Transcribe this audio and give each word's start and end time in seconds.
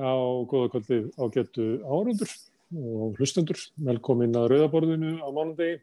á 0.00 0.12
góða 0.48 0.70
kvöldið 0.72 1.10
ágættu 1.18 1.66
árundur 1.84 2.32
og 2.72 3.18
hlustendur. 3.18 3.58
Velkomin 3.76 4.36
að 4.38 4.48
Rauðaborðinu 4.52 5.18
á 5.20 5.28
mánundegi. 5.28 5.80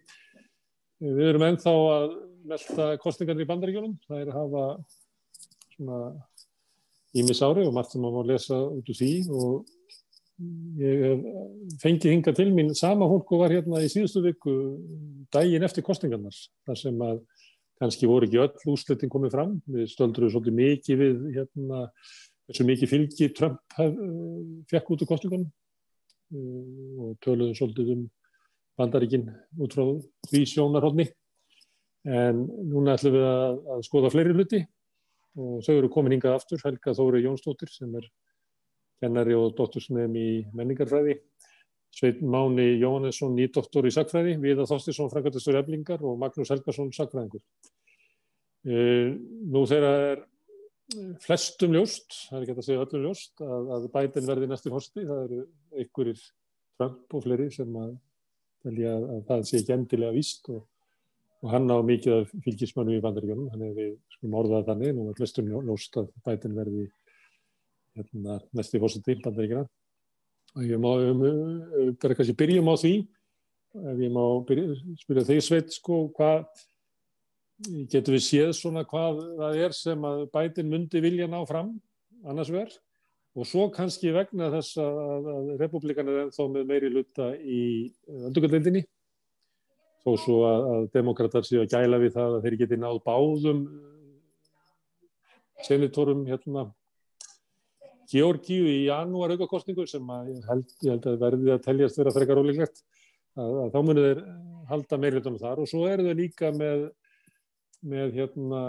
Við 0.99 1.25
erum 1.29 1.45
ennþá 1.47 1.73
að 1.93 2.15
melda 2.49 2.87
kostningarnir 3.03 3.45
í 3.45 3.49
bandaríkjónum. 3.49 3.97
Það 4.07 4.23
er 4.23 4.31
að 4.31 4.39
hafa 4.39 4.63
svona 5.75 5.99
ímis 7.17 7.41
ári 7.45 7.65
og 7.65 7.75
margt 7.75 7.93
sem 7.93 8.01
maður 8.03 8.17
má 8.17 8.31
lesa 8.33 8.57
út 8.69 8.89
úr 8.89 8.97
því 8.97 9.13
og 9.33 9.75
ég 10.79 11.23
fengi 11.81 12.13
hinga 12.13 12.31
til 12.35 12.47
mín 12.55 12.71
sama 12.77 13.07
hólku 13.09 13.41
var 13.41 13.51
hérna 13.51 13.81
í 13.83 13.89
síðustu 13.91 14.23
viku 14.23 14.53
daginn 15.33 15.65
eftir 15.67 15.83
kostningarnar 15.83 16.35
þar 16.67 16.79
sem 16.79 17.01
að 17.03 17.21
kannski 17.79 18.07
voru 18.11 18.27
ekki 18.27 18.41
öll 18.43 18.73
úsletting 18.73 19.11
komið 19.11 19.35
fram. 19.35 19.55
Við 19.71 19.87
stöldruðum 19.93 20.33
svolítið 20.33 20.57
mikið 20.59 20.99
við 20.99 21.21
hérna 21.37 21.85
hversu 22.49 22.65
mikið 22.65 22.89
fylgi 22.89 23.29
Trump 23.37 23.61
fekk 24.71 24.93
út 24.95 25.03
úr 25.05 25.09
kostningunum 25.11 25.49
uh, 26.33 27.05
og 27.05 27.19
töluðum 27.21 27.57
svolítið 27.57 27.93
um 27.93 28.07
bandaríkinn 28.79 29.27
út 29.61 29.75
frá 29.75 29.85
því 30.31 30.43
sjónarhóðni 30.49 31.05
en 32.09 32.45
núna 32.71 32.95
ætlum 32.97 33.17
við 33.17 33.27
að, 33.27 33.59
að 33.75 33.83
skoða 33.85 34.11
fleiri 34.13 34.33
hluti 34.33 34.63
og 35.39 35.59
þau 35.65 35.73
eru 35.75 35.91
komin 35.93 36.15
hingað 36.15 36.39
aftur 36.39 36.63
Helga 36.63 36.95
Þóri 36.97 37.21
Jónsdóttir 37.25 37.69
sem 37.69 37.91
er 37.99 38.07
kennari 39.03 39.35
og 39.37 39.53
dóttursnefn 39.57 40.15
í 40.17 40.29
menningarfræði 40.55 41.19
Sveit 41.93 42.21
Máni 42.21 42.79
Jóhannesson 42.79 43.35
nýdoktor 43.37 43.85
í 43.89 43.93
sakfræði 43.93 44.37
Viða 44.41 44.65
Þorstisson 44.69 45.11
frangatistur 45.11 45.59
eflingar 45.59 46.01
og 46.05 46.17
Magnús 46.21 46.49
Helgarsson 46.53 46.89
sakfræðingur 46.95 47.43
uh, 47.43 49.13
Nú 49.53 49.65
þegar 49.69 50.01
er 50.09 50.25
flestum 51.23 51.73
ljóst, 51.75 52.15
það 52.29 52.37
er 52.37 52.43
ekki 52.45 52.55
að 52.55 52.65
segja 52.67 52.83
öllum 52.85 53.05
ljóst, 53.05 53.33
að, 53.43 53.71
að 53.75 53.87
bætin 53.93 54.27
verði 54.29 54.49
næstu 54.49 54.71
fórsti. 54.73 55.05
Það 55.05 55.23
eru 55.25 55.39
einhverjir 55.75 56.23
Trump 56.79 57.15
og 57.17 57.25
fleiri 57.25 57.49
sem 57.53 57.79
að, 57.79 57.91
að, 58.69 58.79
að 58.85 59.23
það 59.27 59.43
sé 59.49 59.59
ekki 59.61 59.75
endilega 59.75 60.15
víst 60.15 60.49
og, 60.53 60.63
og 61.43 61.51
hann 61.53 61.69
á 61.69 61.77
mikið 61.85 62.15
af 62.15 62.33
fylgismönu 62.45 62.97
í 62.97 63.03
bandaríkjónum. 63.03 63.51
Þannig 63.53 63.73
að 63.73 63.81
við 63.83 63.91
skulum 64.15 64.39
orðað 64.41 64.65
þannig, 64.71 64.95
nú 64.95 65.05
er 65.09 65.19
flestum 65.19 65.51
ljóst 65.53 65.99
að 66.01 66.09
bætin 66.25 66.57
verði 66.57 66.87
hérna, 67.99 68.39
næstu 68.57 68.81
fórsti 68.81 69.15
í 69.15 69.21
bandaríkjóna. 69.23 69.69
Og 70.57 70.65
ég 70.65 70.81
má, 70.81 70.89
um, 70.97 71.21
um, 71.21 71.93
bara 72.01 72.17
kannski 72.17 72.37
byrjum 72.37 72.71
á 72.73 72.75
því, 72.81 72.93
ef 73.77 74.01
ég 74.01 74.13
má 74.15 74.23
byrja, 74.49 74.79
spyrja 75.03 75.27
þegar 75.27 75.45
sveit, 75.45 75.75
sko, 75.75 76.07
hvað 76.17 76.47
getur 77.91 78.15
við 78.15 78.23
séð 78.25 78.53
svona 78.57 78.85
hvað 78.87 79.23
það 79.39 79.57
er 79.65 79.75
sem 79.75 80.05
að 80.07 80.21
bætin 80.33 80.69
myndi 80.71 81.01
vilja 81.03 81.27
ná 81.27 81.39
fram 81.47 81.73
annars 82.27 82.51
verð 82.53 82.77
og 83.39 83.47
svo 83.47 83.67
kannski 83.73 84.13
vegna 84.15 84.49
þess 84.53 84.79
að, 84.81 85.27
að 85.33 85.51
republikan 85.59 86.07
er 86.09 86.23
ennþá 86.23 86.47
með 86.53 86.71
meiri 86.71 86.91
luta 86.93 87.29
í 87.37 87.61
öndugaldildinni 88.07 88.85
þó 90.05 90.11
svo 90.23 90.39
að, 90.47 90.67
að 90.73 90.89
demokrater 90.95 91.47
séu 91.47 91.63
að 91.63 91.75
gæla 91.75 92.01
við 92.01 92.15
það 92.15 92.37
að 92.37 92.47
þeir 92.47 92.59
geti 92.63 92.79
náð 92.79 93.01
báðum 93.05 93.63
senatorum 95.67 96.25
hérna 96.29 96.69
Georgíu 98.09 98.65
í 98.65 98.77
janúar 98.87 99.35
aukakostningu 99.35 99.85
sem 99.89 100.05
ég 100.31 100.45
held, 100.49 100.71
ég 100.81 100.95
held 100.95 101.09
að 101.11 101.19
verði 101.21 101.51
að 101.53 101.65
teljast 101.67 101.99
vera 101.99 102.13
frekar 102.15 102.41
ólíklegt 102.41 102.81
að, 103.37 103.51
að 103.65 103.75
þá 103.75 103.79
munir 103.85 104.07
þeir 104.07 104.23
halda 104.69 104.99
meiri 105.01 105.19
lutum 105.19 105.37
þar. 105.41 105.61
Og 105.61 105.69
svo 105.69 105.83
eru 105.89 106.07
þau 106.07 106.17
líka 106.17 106.49
með 106.55 106.87
með 107.85 108.17
hérna, 108.17 108.61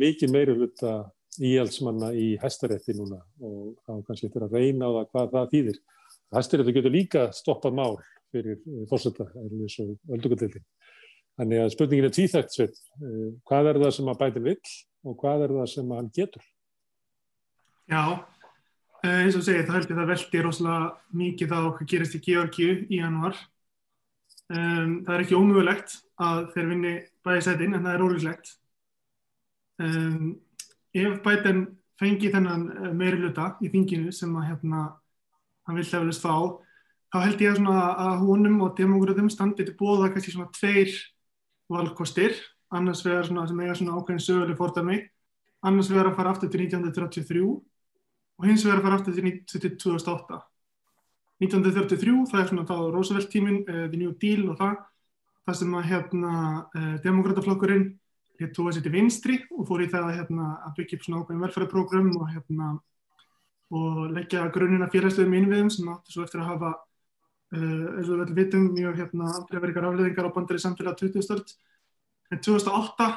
mikið 0.00 0.32
meiri 0.32 0.56
hluta 0.56 0.94
íhaldsmanna 1.42 2.12
í 2.14 2.34
hæstarétti 2.42 2.94
núna 2.96 3.18
og 3.42 3.74
þá 3.84 3.92
kannski 4.06 4.28
eftir 4.28 4.46
að 4.46 4.56
reyna 4.58 4.88
á 4.88 4.90
það 4.96 5.08
hvað 5.10 5.32
það 5.34 5.50
þýðir. 5.54 5.80
Hæstarétti 6.34 6.74
getur 6.76 6.94
líka 6.94 7.24
stoppað 7.34 7.76
mál 7.78 7.96
fyrir 8.34 8.60
fórsetta 8.90 9.26
eins 9.38 9.78
og 9.82 9.94
öldugaldildin. 10.10 10.64
Þannig 11.34 11.64
að 11.64 11.72
spurningin 11.74 12.08
er 12.08 12.14
tvíþægt 12.14 12.54
sveit. 12.54 12.76
Hvað 13.48 13.70
er 13.70 13.80
það 13.82 13.96
sem 13.96 14.10
að 14.10 14.20
bæti 14.20 14.44
vill 14.44 14.74
og 15.04 15.16
hvað 15.20 15.46
er 15.46 15.56
það 15.58 15.72
sem 15.72 15.90
að 15.90 16.00
hann 16.00 16.12
getur? 16.14 16.44
Já, 17.90 18.02
eins 19.04 19.36
og 19.36 19.42
segið 19.44 19.66
það 19.66 19.76
held 19.78 19.90
ég 19.90 19.98
það 19.98 20.12
veldi 20.12 20.44
rosalega 20.44 21.18
mikið 21.22 21.50
þá 21.50 21.58
hvað 21.64 21.90
gerist 21.90 22.14
í 22.16 22.22
Georgiu 22.24 22.76
í 22.86 23.00
januar. 23.02 23.42
Um, 24.52 25.00
það 25.06 25.14
er 25.14 25.24
ekki 25.24 25.36
ómögulegt 25.40 25.98
að 26.20 26.40
þeir 26.54 26.70
vinni 26.70 26.94
bæði 27.24 27.46
setinn 27.46 27.74
en 27.76 27.86
það 27.86 27.96
er 27.96 28.04
ólíklegt. 28.04 28.52
Um, 29.82 30.28
ef 30.94 31.16
Biden 31.24 31.64
fengi 31.98 32.30
þennan 32.30 32.68
uh, 32.70 32.92
meiri 32.94 33.18
luta 33.22 33.54
í 33.64 33.70
þinginu 33.72 34.12
sem 34.14 34.34
að 34.38 34.52
hérna 34.52 34.84
hann 35.64 35.78
vil 35.80 35.86
hefðist 35.88 36.24
fá, 36.24 36.34
þá 37.12 37.18
held 37.24 37.42
ég 37.42 37.60
að, 37.62 37.90
að 38.04 38.22
húnum 38.22 38.60
og 38.66 38.74
demokrátum 38.78 39.30
standi 39.32 39.64
til 39.64 39.76
bóða 39.78 40.10
kannski 40.12 40.34
svona 40.34 40.50
tveir 40.54 40.92
valkostir, 41.72 42.36
annars 42.74 43.04
vegar 43.06 43.28
svona 43.28 43.46
sem 43.48 43.60
eiga 43.62 43.76
svona 43.78 43.98
ákveðin 43.98 44.24
söguleg 44.24 44.58
fordami, 44.58 44.98
annars 45.64 45.90
vegar 45.92 46.10
að 46.10 46.18
fara 46.18 46.34
aftur 46.34 46.50
til 46.52 46.66
1933 46.66 47.44
og 47.44 48.48
hins 48.48 48.64
vegar 48.66 48.82
að 48.82 48.88
fara 48.88 48.98
aftur 49.00 49.16
til 49.16 49.76
2008. 49.80 50.40
1933, 51.42 52.16
það 52.30 52.40
er 52.40 52.50
svona 52.50 52.66
þá 52.68 52.76
Roosevelt 52.94 53.30
tímin, 53.32 53.62
uh, 53.64 53.86
The 53.88 54.00
New 54.00 54.12
Deal 54.20 54.44
og 54.52 54.58
það, 54.60 54.76
það 55.44 55.58
sem 55.60 55.76
að 55.76 55.86
hérna 55.90 56.32
uh, 56.64 56.94
demokrataflokkurinn 57.04 57.86
hér 58.40 58.50
tóða 58.54 58.74
sér 58.74 58.86
til 58.86 58.94
vinstri 58.94 59.36
og 59.54 59.68
fór 59.68 59.84
í 59.84 59.90
það 59.92 60.08
að, 60.08 60.16
hérna, 60.18 60.48
að 60.66 60.74
byggja 60.78 60.98
upp 60.98 61.06
svona 61.06 61.20
ákveðin 61.22 61.44
velferðarprogram 61.44 62.10
og 62.18 62.32
hérna 62.32 62.72
og 63.74 64.00
leggja 64.14 64.48
grunnina 64.54 64.90
félagslegum 64.92 65.36
innviðum 65.38 65.70
sem 65.72 65.92
áttu 65.92 66.14
svo 66.14 66.24
eftir 66.26 66.42
að 66.42 66.50
hafa 66.52 66.72
uh, 66.74 67.86
eins 67.98 68.08
og 68.08 68.18
við 68.18 68.24
vel 68.24 68.38
vitum 68.40 68.66
mjög 68.74 68.98
hérna 69.02 69.30
aflegaríkar 69.38 69.88
afleðingar 69.90 70.28
á 70.30 70.34
bandari 70.34 70.64
samfélag 70.64 70.98
20. 71.00 71.24
stöld. 71.24 71.54
En 72.32 72.42
2008 72.42 73.08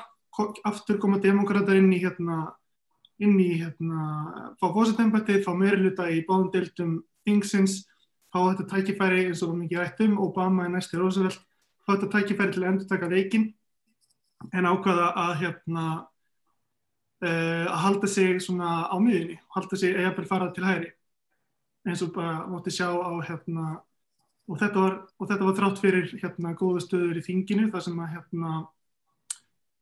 aftur 0.70 1.00
koma 1.02 1.20
demokrata 1.24 1.76
inn 1.78 1.90
í 1.96 2.02
hérna 2.04 2.48
inn 3.24 3.38
í 3.42 3.58
hérna 3.58 4.54
fá 4.62 4.68
fósitembætti, 4.74 5.42
fá 5.42 5.54
meiri 5.58 5.80
luta 5.82 6.06
í 6.14 6.22
báðum 6.28 6.52
deltum 6.54 6.98
þingsins 7.26 7.80
fá 8.34 8.40
þetta 8.52 8.68
tækifæri 8.74 9.24
eins 9.30 9.42
og 9.46 9.56
mikið 9.58 9.82
rættum, 9.82 10.18
Obama 10.22 10.68
er 10.68 10.74
næsti 10.76 11.00
Roosevelt, 11.00 11.40
þetta 11.88 12.12
tækifæri 12.14 12.54
til 12.54 12.64
að 12.64 12.70
endur 12.72 12.90
taka 12.90 13.10
leikin 13.12 13.48
en 14.54 14.70
ákvaða 14.70 15.08
að 15.24 15.34
hérna 15.42 15.86
uh, 17.24 17.66
að 17.66 17.82
halda 17.86 18.12
sig 18.12 18.42
svona 18.44 18.88
á 18.92 18.96
miðinni, 19.02 19.40
halda 19.56 19.80
sig 19.80 19.96
eða 19.96 20.16
bara 20.18 20.32
fara 20.32 20.54
til 20.54 20.68
hæri 20.68 20.94
eins 21.88 22.04
og 22.04 22.14
bara 22.16 22.46
mótti 22.52 22.74
sjá 22.74 22.90
á 22.92 23.12
hérna 23.26 23.68
og 24.48 24.60
þetta 24.62 24.80
var, 24.80 24.98
og 25.20 25.30
þetta 25.30 25.46
var 25.48 25.56
þrátt 25.60 25.82
fyrir 25.84 26.12
hérna 26.22 26.56
góða 26.58 26.84
stöður 26.84 27.20
í 27.20 27.24
þinginu 27.26 27.70
þar 27.72 27.84
sem 27.84 28.00
að 28.00 28.14
hérna 28.16 28.52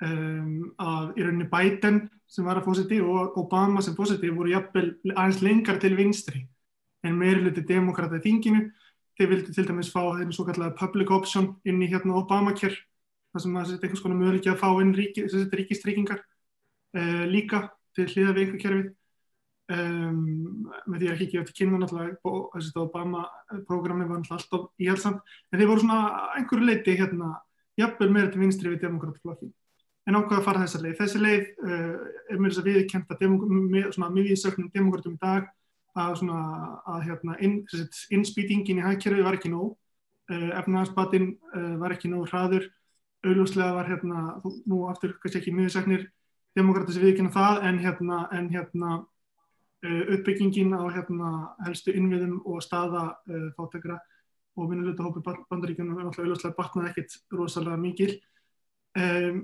um, 0.05 0.53
að 0.81 1.19
í 1.19 1.25
rauninni 1.25 1.49
Biden 1.51 1.99
sem 2.29 2.47
var 2.47 2.59
að 2.59 2.69
fósiti 2.69 2.99
og 3.03 3.37
Obama 3.41 3.83
sem 3.85 3.95
fósiti 3.97 4.31
voru 4.33 4.53
jafnvel 4.53 4.89
aðeins 5.13 5.43
lengar 5.45 5.79
til 5.81 5.93
vinstri 5.97 6.45
en 7.05 7.19
meiri 7.19 7.43
hluti 7.43 7.61
demokrata 7.69 8.17
í 8.17 8.23
þinginu. 8.23 8.63
Þeir 9.15 9.31
vildi 9.31 9.53
til 9.55 9.63
dæmis 9.69 9.91
fá 9.93 10.01
þeim 10.17 10.33
svo 10.35 10.43
kallega 10.47 10.75
public 10.75 11.11
option 11.15 11.53
inn 11.67 11.79
í 11.83 11.87
hérna 11.91 12.17
Obamacare, 12.19 12.81
þar 13.31 13.43
sem 13.43 13.55
það 13.55 13.69
setja 13.69 13.87
einhvers 13.87 14.03
konar 14.03 14.19
möguleiki 14.19 14.51
að 14.51 14.59
fá 14.59 14.67
inn 14.83 14.91
ríki, 14.97 15.23
ríkistryggingar 15.55 16.19
uh, 16.19 17.23
líka 17.31 17.61
til 17.95 18.09
hliða 18.11 18.35
við 18.35 18.43
einhver 18.43 18.63
kerfið. 18.65 18.93
Um, 19.65 20.67
með 20.85 20.99
því 20.99 21.07
að 21.07 21.13
ekki 21.15 21.27
gefa 21.31 21.47
til 21.47 21.55
kynna 21.57 21.79
náttúrulega 21.81 22.81
Obama-programmi 22.83 24.05
var 24.05 24.19
náttúrulega 24.19 24.35
alltaf 24.37 24.67
íhaldsamt, 24.83 25.23
en 25.49 25.61
þeir 25.61 25.71
voru 25.71 25.81
svona 25.81 26.01
einhverju 26.37 26.67
leiti 26.67 26.97
hérna, 26.99 27.31
jafnvel 27.79 28.11
meira 28.11 28.29
til 28.33 28.43
vinstri 28.43 28.73
við 28.73 28.83
demokrataflokkin. 28.83 29.55
En 30.05 30.19
ákvaða 30.19 30.37
að 30.37 30.45
fara 30.45 30.65
þessa 30.67 30.83
leið. 30.83 30.97
Þessi 30.99 31.21
leið 31.23 31.47
uh, 31.65 31.95
er 32.29 32.41
mér 32.41 32.51
þess 32.51 32.61
að 32.61 32.67
viðkjönda 32.73 34.11
miðvísöknum 34.19 34.73
demokratum 34.75 35.15
í 35.15 35.23
dag 35.23 35.47
að, 35.95 36.21
að 36.91 37.03
hérna, 37.09 37.37
inn, 37.43 37.57
innspýtingin 38.13 38.81
í 38.81 38.85
hækkerfi 38.85 39.25
var 39.25 39.37
ekki 39.37 39.51
nóg, 39.53 39.75
uh, 40.31 40.49
efnahagsbatinn 40.59 41.31
uh, 41.55 41.75
var 41.81 41.95
ekki 41.95 42.11
nóg 42.11 42.27
hraður, 42.31 42.69
auðvuslega 43.25 43.73
var 43.77 43.89
hérna, 43.89 44.25
nú 44.69 44.85
aftur 44.91 45.15
kannski 45.21 45.41
ekki 45.41 45.55
miðursaknir 45.55 46.07
demokratis 46.55 46.99
viðkynna 47.01 47.33
það 47.33 47.63
en 47.69 47.79
hérna, 47.83 48.19
en 48.35 48.51
hérna 48.53 48.91
uh, 48.99 50.03
uppbyggingin 50.17 50.75
á 50.75 50.83
hérna 50.93 51.31
helstu 51.65 51.95
innviðum 51.95 52.41
og 52.45 52.61
staða 52.63 53.07
fátekra 53.57 53.97
og 54.55 54.69
vinnulegta 54.71 55.03
hópi 55.03 55.23
bandaríkjum 55.49 55.91
er 55.95 56.05
alltaf 56.05 56.23
auðvuslega 56.23 56.55
batnað 56.55 56.91
ekkert 56.91 57.17
rosalega 57.35 57.79
mikil. 57.79 58.13
Um, 58.95 59.41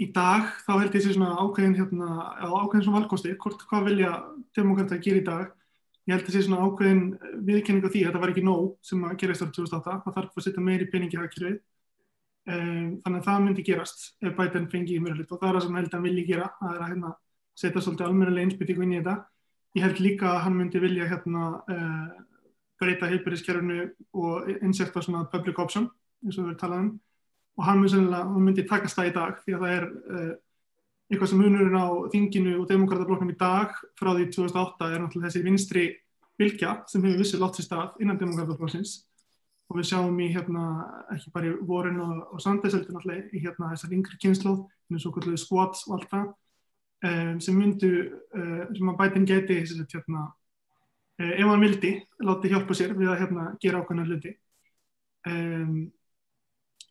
í 0.00 0.08
dag 0.14 0.48
þá 0.64 0.72
held 0.78 0.96
ég 0.96 1.04
sér 1.04 1.16
svona 1.16 1.34
ákveðin 1.38 1.76
hérna, 1.78 2.08
ákveðin 2.40 2.86
svona 2.86 3.00
valkosti, 3.00 3.34
hvort 3.40 3.62
hvað 3.70 3.86
vilja 3.90 4.14
demokrata 4.56 4.96
að 4.96 5.04
gera 5.06 5.20
í 5.20 5.26
dag? 5.26 5.52
Ég 6.04 6.16
held 6.16 6.26
að 6.26 6.34
sér 6.34 6.46
svona 6.46 6.64
ákveðin 6.66 7.04
viðkenning 7.46 7.86
á 7.86 7.92
því 7.92 8.02
þetta 8.08 8.22
var 8.22 8.32
ekki 8.32 8.44
nóg 8.44 8.66
sem 8.84 9.04
að 9.06 9.14
gerast 9.22 9.44
ára 9.44 9.54
2008 9.56 9.94
það 10.04 10.16
þarf 10.18 10.40
að 10.40 10.46
setja 10.46 10.64
meiri 10.64 10.88
peningi 10.92 11.20
hagkerfið. 11.20 11.60
Um, 12.44 12.88
þannig 13.04 13.20
að 13.20 13.28
það 13.28 13.44
myndi 13.46 13.62
gerast 13.64 14.02
ef 14.20 14.34
Biden 14.36 14.66
fengi 14.68 14.98
í 14.98 15.00
mjög 15.00 15.22
hlut 15.22 15.30
og 15.32 15.38
það 15.40 15.48
er 15.48 15.56
það 15.56 15.64
sem 15.64 15.78
held 15.78 15.94
að 15.96 16.02
vilji 16.04 16.24
gera 16.28 16.48
það 16.58 16.74
er 16.74 16.82
að 16.82 16.90
hérna, 16.90 17.12
setja 17.56 17.82
svolítið 17.86 18.08
almennilega 18.10 18.48
einsbyttingu 18.48 18.84
inn 18.84 18.92
í 18.92 18.98
þetta. 18.98 19.14
Ég 19.78 19.86
held 19.86 20.02
líka 20.04 20.28
að 20.28 20.42
hann 20.44 20.58
myndi 20.58 20.82
vilja 20.82 21.08
hérna 21.08 21.46
uh, 21.72 22.10
breyta 22.82 23.08
heilbyrðiskerfinu 23.08 23.86
og 24.20 24.50
insekta 24.58 25.00
svona 25.04 25.24
public 25.32 25.62
option 25.62 25.88
eins 26.24 26.36
og 26.36 26.44
við 26.44 26.50
erum 26.50 26.60
talað 26.60 26.84
um 26.84 26.92
og 27.54 27.66
hann 27.68 27.82
myndi, 27.82 28.22
myndi 28.40 28.66
takast 28.68 28.98
það 28.98 29.10
í 29.10 29.14
dag 29.14 29.40
því 29.44 29.56
að 29.56 29.64
það 29.64 29.74
er 29.76 29.88
uh, 29.88 30.32
eitthvað 31.10 31.30
sem 31.30 31.42
munurinn 31.42 31.78
á 31.78 31.88
þinginu 32.12 32.54
og 32.60 32.68
demokratablokknum 32.70 33.34
í 33.34 33.40
dag 33.40 33.74
frá 33.98 34.12
því 34.12 34.28
2008 34.34 34.90
er 34.90 35.02
náttúrulega 35.02 35.30
þessi 35.30 35.44
vinstri 35.44 35.84
vilkja 36.40 36.78
sem 36.90 37.04
hefur 37.04 37.20
vissið 37.20 37.44
látt 37.44 37.58
sér 37.58 37.68
stað 37.68 38.00
innan 38.02 38.20
demokratablokkins 38.20 38.94
og 39.70 39.78
við 39.78 39.90
sjáum 39.90 40.16
í 40.20 40.30
hérna 40.34 40.64
ekki 41.14 41.32
bara 41.34 41.50
í 41.50 41.52
vorin 41.68 42.00
og, 42.04 42.16
og 42.34 42.42
sandæseldu 42.42 42.94
náttúrulega 42.94 43.30
í 43.30 43.44
hérna 43.44 43.70
þessar 43.72 43.94
yngri 43.96 44.18
kynnslóð 44.22 44.64
eins 44.90 45.06
og 45.06 45.12
okkur 45.12 45.38
squats 45.40 45.86
og 45.88 45.98
allt 45.98 46.10
það 46.10 46.26
um, 47.04 47.40
sem 47.40 47.58
myndu 47.58 47.90
uh, 48.36 48.64
sem 48.74 48.90
að 48.90 48.98
bætin 49.00 49.28
geti 49.28 49.60
hérna, 49.64 50.26
uh, 51.20 51.32
ef 51.32 51.50
hann 51.50 51.64
vildi 51.64 51.92
láti 52.24 52.52
hjálpa 52.52 52.76
sér 52.76 52.96
við 52.98 53.12
að 53.12 53.20
hérna, 53.24 53.50
gera 53.62 53.82
ákvæmlega 53.82 54.10
hluti. 54.10 54.34
Um, 55.28 55.76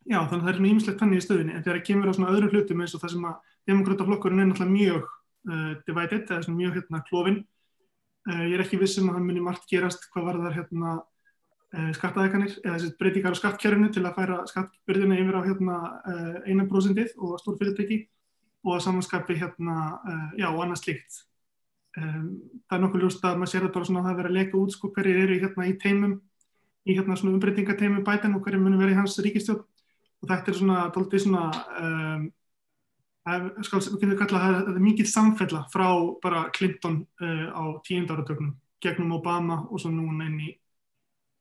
já 0.04 0.20
þannig 0.20 0.40
að 0.40 0.44
það 0.44 0.52
er 0.52 0.60
svona 0.60 0.72
ímislegt 0.72 1.02
þannig 1.02 1.22
í 1.22 1.26
stöðinni 1.26 1.56
en 1.56 1.64
þegar 1.64 1.80
það 1.80 1.88
kemur 1.90 2.12
á 2.12 2.16
svona 2.18 2.34
öðrum 2.34 2.54
hlutum 2.54 2.84
eins 2.84 2.96
og 2.96 3.04
það 3.04 3.14
sem 3.14 3.28
að 3.30 3.56
demokrataflokkurinn 3.72 4.44
er 4.44 4.50
náttúrulega 4.50 4.78
mjög 4.78 5.08
uh, 5.08 5.74
divided, 5.88 6.28
það 6.28 6.38
er 6.38 6.46
svona 6.48 6.62
mjög 6.62 6.78
hérna 6.80 7.04
klófin 7.10 7.42
ég 8.24 8.54
er 8.56 8.62
ekki 8.64 8.80
vissum 8.80 9.10
að 9.12 9.18
það 9.18 9.26
muni 9.28 9.42
margt 9.44 9.66
gerast 9.68 10.06
hvað 10.14 10.30
var 10.30 10.38
þar 10.46 10.54
hérna 10.56 10.92
skattaðekanir 11.98 12.54
eða 12.62 12.78
þessi 12.78 12.94
breytingar 13.02 13.36
á 13.36 13.40
skattkjörinu 13.42 13.90
til 13.92 14.04
að 14.06 14.14
færa 14.16 14.38
skattbyrðina 14.48 15.18
yfir 15.20 15.36
á 15.36 15.42
hérna 15.44 15.80
eina 16.46 16.64
prosentið 16.70 17.12
og 17.18 17.34
stór 17.42 17.58
fyrirtæki 17.60 17.98
og 18.64 18.78
að 18.78 18.84
samanskapi 18.86 19.38
hérna, 19.38 19.78
uh, 20.08 20.28
já, 20.40 20.48
og 20.50 20.62
annað 20.64 20.82
slíkt. 20.84 21.24
Um, 22.00 22.30
það 22.66 22.78
er 22.78 22.84
nokkuð 22.84 23.04
ljúst 23.04 23.26
að 23.28 23.36
maður 23.38 23.52
sér 23.52 23.66
það 23.66 23.74
bara 23.76 23.88
svona 23.90 24.02
að 24.02 24.08
það 24.08 24.20
verður 24.20 24.32
að 24.32 24.38
leka 24.40 24.60
út 24.60 24.74
sko 24.74 24.90
hverjir 24.96 25.20
eru 25.24 25.40
hérna 25.44 25.68
í 25.68 25.74
teimum, 25.84 26.16
í 26.88 26.96
hérna 26.98 27.18
svona 27.20 27.36
umbreytingateimum 27.38 28.06
bæten 28.08 28.38
og 28.38 28.46
hverjir 28.46 28.64
munum 28.64 28.82
verið 28.82 28.96
í 28.96 29.00
hans 29.02 29.20
ríkistjón 29.22 29.60
og 30.24 30.30
þetta 30.32 30.52
er 30.52 30.58
svona, 30.58 30.80
doldið 30.96 31.26
svona, 31.26 31.44
um, 31.84 32.26
skal 33.64 33.84
það, 33.84 34.58
er 34.74 34.82
mikið 34.84 35.10
samfella 35.12 35.66
frá 35.74 35.88
bara 36.24 36.48
Clinton 36.56 37.02
uh, 37.22 37.48
á 37.52 37.64
tíundáratöknum 37.84 38.56
gegnum 38.84 39.16
Obama 39.20 39.62
og 39.70 39.80
svo 39.80 39.92
núna 39.92 40.28
inn 40.28 40.40
í 40.44 40.50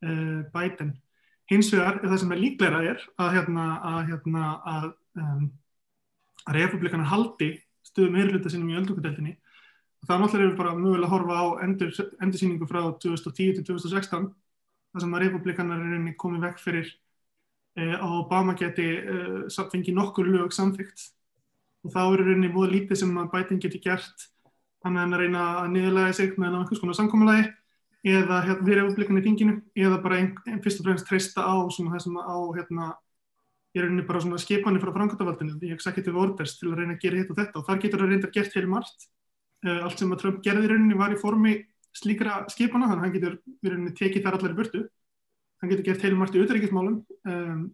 uh, 0.06 0.43
bæten. 0.55 0.96
Hins 1.50 1.73
vegar 1.75 2.00
það 2.02 2.20
sem 2.23 2.34
er 2.34 2.43
líklega 2.43 2.82
er 2.93 3.02
að 3.20 3.34
hérna 3.37 3.67
að 3.93 4.00
hérna 4.12 4.44
að 4.75 4.87
um, 5.19 5.49
að 6.49 6.58
republikanar 6.58 7.11
haldi 7.11 7.52
stuðum 7.87 8.17
meirluta 8.17 8.50
sinum 8.50 8.70
í 8.73 8.78
öldungadeldinni 8.78 9.35
og 10.02 10.08
það 10.08 10.23
náttúrulega 10.23 10.50
er 10.50 10.58
bara 10.58 10.75
mögulega 10.78 11.08
að 11.08 11.12
horfa 11.14 11.38
á 11.38 11.44
endur, 11.67 11.93
endursýningu 12.25 12.69
frá 12.70 12.81
2010 13.02 13.58
til 13.58 13.67
2016 13.69 14.31
þar 14.93 15.05
sem 15.05 15.14
að 15.14 15.25
republikanar 15.26 15.82
er 15.82 16.17
komið 16.19 16.46
vekk 16.49 16.62
fyrir 16.62 16.90
að 17.78 18.19
Obama 18.20 18.54
geti 18.58 18.84
eh, 19.00 19.64
fengið 19.72 19.96
nokkur 19.96 20.28
lög 20.28 20.52
samþygt 20.52 21.08
og 21.82 21.94
þá 21.94 22.02
eru 22.04 22.34
einni 22.34 22.52
búið 22.52 22.76
lítið 22.76 23.00
sem 23.00 23.16
að 23.19 23.30
bæting 23.32 23.62
geti 23.62 23.80
gert. 23.82 24.28
Hann 24.84 24.98
er 24.98 25.08
að 25.08 25.24
reyna 25.24 25.44
að 25.62 25.70
niðurlega 25.72 26.16
sig 26.19 26.36
með 26.38 26.58
einhvers 26.58 26.82
konar 26.82 26.98
samkómalagi 26.98 27.48
eða 28.02 28.42
hérna, 28.42 28.66
við 28.66 28.78
republikanar 28.80 29.22
í 29.22 29.26
þinginu 29.28 29.56
eða 29.78 29.98
bara 30.02 30.19
einn 30.19 30.30
ein, 30.50 30.60
fyrst 30.62 30.82
og 30.82 30.88
fremst 30.88 31.06
treysta 31.08 31.46
á 31.46 31.54
svona, 31.70 31.94
þessum 31.94 32.19
á 32.19 32.36
hérna 32.58 32.92
ég 33.72 33.80
er 33.80 33.86
rauninni 33.86 34.06
bara 34.06 34.20
svona 34.20 34.40
skipanir 34.42 34.82
frá 34.82 34.92
framkvæmtavaldinu 34.92 35.56
því 35.60 35.72
executive 35.72 36.18
orders 36.18 36.56
til 36.58 36.72
að 36.72 36.82
reyna 36.82 36.96
að 36.98 37.04
gera 37.06 37.20
hitt 37.22 37.30
og 37.32 37.38
þetta. 37.38 37.58
Og 37.58 37.68
þar 37.68 37.82
getur 37.84 38.02
það 38.02 38.12
reyndar 38.12 38.35
gert 38.35 38.56
heil 38.58 38.68
margt. 38.68 39.06
Uh, 39.62 39.78
allt 39.87 40.02
sem 40.02 40.11
að 40.12 40.25
Trump 40.25 40.42
gerði 40.44 40.73
rauninni 40.73 40.99
var 40.99 41.14
í 41.14 41.20
formi 41.20 41.54
slíkra 41.97 42.42
skipana 42.52 42.90
þannig 42.90 42.99
að 42.99 43.06
hann 43.06 43.14
getur 43.16 43.38
rauninni 43.70 43.94
tekið 43.97 44.26
þar 44.26 44.37
allar 44.38 44.52
í 44.52 44.58
burtu 44.58 44.82
hann 45.62 45.71
getur 45.71 45.87
gert 45.87 46.04
heil 46.04 46.19
margt 46.19 46.37
í 46.37 46.42
auðvækismálum 46.42 46.99
um, 47.07 47.64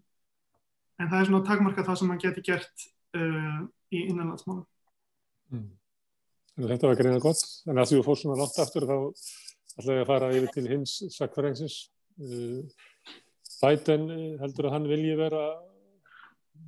en 0.98 1.10
það 1.10 1.18
er 1.18 1.28
svona 1.30 1.44
takmarka 1.46 1.84
það 1.86 2.00
sem 2.00 2.12
hann 2.12 2.22
getur 2.22 2.46
gert 2.46 2.86
uh, 3.16 3.60
í 3.94 4.04
innanlandsmálum 4.10 4.66
mm. 5.54 5.68
Þetta 6.58 6.90
var 6.90 6.98
greina 6.98 7.22
gott 7.22 7.44
en 7.70 7.78
að 7.78 7.90
því 7.90 8.00
þú 8.00 8.04
fór 8.08 8.20
svona 8.20 8.40
nátt 8.40 8.60
aftur 8.64 8.86
þá 8.88 8.96
ætlaði 9.78 9.96
ég 9.96 10.02
að 10.02 10.10
fara 10.10 10.30
yfir 10.34 10.54
til 10.56 10.66
hins 10.72 10.94
sakfærengsins 11.14 11.78
uh, 12.20 12.60
Biden 13.58 14.06
heldur 14.42 14.68
að 14.68 14.76
hann 14.76 14.88
vilji 14.90 15.16
vera 15.18 15.44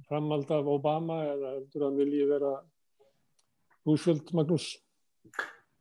framald 0.09 0.50
af 0.55 0.69
Obama 0.71 1.21
eða 1.29 1.57
heldur 1.59 1.87
hann 1.87 1.99
vilji 2.00 2.25
vera 2.31 2.55
Roosevelt 3.87 4.33
Magnús? 4.37 4.73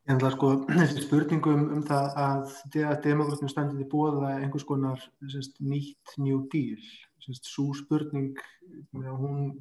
Ég 0.09 0.15
ætla 0.15 0.29
sko 0.33 0.47
þessi 0.73 1.03
spurningum 1.03 1.67
um 1.75 1.81
það 1.85 2.15
að, 2.17 2.53
að 2.81 3.01
demokrátum 3.03 3.49
standið 3.51 3.83
í 3.83 3.89
bóða 3.91 4.31
einhvers 4.39 4.63
konar 4.65 5.01
sérst, 5.29 5.59
nýtt 5.61 6.15
New 6.17 6.39
Deal. 6.49 6.79
Svo 7.21 7.67
spurning 7.77 8.39
hún 8.89 9.51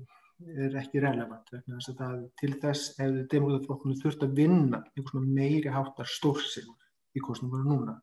er 0.57 0.79
ekki 0.81 1.03
relevant 1.05 1.51
að 1.53 1.91
það, 1.99 2.15
til 2.41 2.49
þess 2.63 2.95
hefur 2.97 3.27
demokrátumflokkunum 3.35 3.99
þurft 4.01 4.25
að 4.25 4.39
vinna 4.39 4.81
einhvers 4.97 5.27
meiri 5.27 5.75
háttar 5.75 6.09
stórsigur 6.09 6.79
í 7.13 7.21
kostningunum 7.27 7.69
núna. 7.69 7.97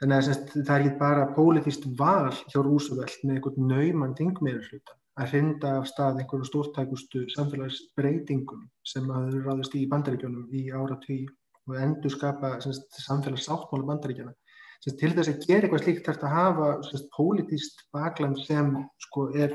Þannig 0.00 0.16
að 0.16 0.26
sérst, 0.26 0.50
það 0.56 0.72
er 0.74 0.86
ekki 0.88 0.96
bara 1.04 1.28
pólitíst 1.36 1.86
val 2.00 2.32
hjá 2.40 2.56
Roosevelt 2.58 3.22
með 3.22 3.36
einhvern 3.36 3.70
nauman 3.70 4.16
dingmeður 4.18 4.66
hluta 4.72 4.98
að 5.22 5.30
hrinda 5.36 5.76
af 5.78 5.86
stað 5.92 6.24
einhverju 6.24 6.48
stórtækustu 6.48 7.22
samfélagsbreytingum 7.36 8.66
sem 8.88 9.06
hafður 9.12 9.46
ráðist 9.46 9.78
í 9.78 9.84
bandaríkjónum 9.86 10.50
í 10.58 10.64
ára 10.72 10.98
tví 11.06 11.20
og 11.68 11.76
endur 11.78 12.12
skapa 12.12 12.56
samfélagsáttmála 12.62 13.88
bandaríkjana. 13.90 14.34
Sest, 14.82 14.98
til 14.98 15.12
þess 15.14 15.30
að 15.30 15.44
gera 15.46 15.68
eitthvað 15.68 15.84
slíkt 15.84 16.08
þarf 16.08 16.24
að 16.26 16.34
hafa 16.36 16.70
sest, 16.88 17.10
pólitíst 17.14 17.84
bakland 17.94 18.40
sem 18.42 18.72
sko, 19.04 19.28
er, 19.38 19.54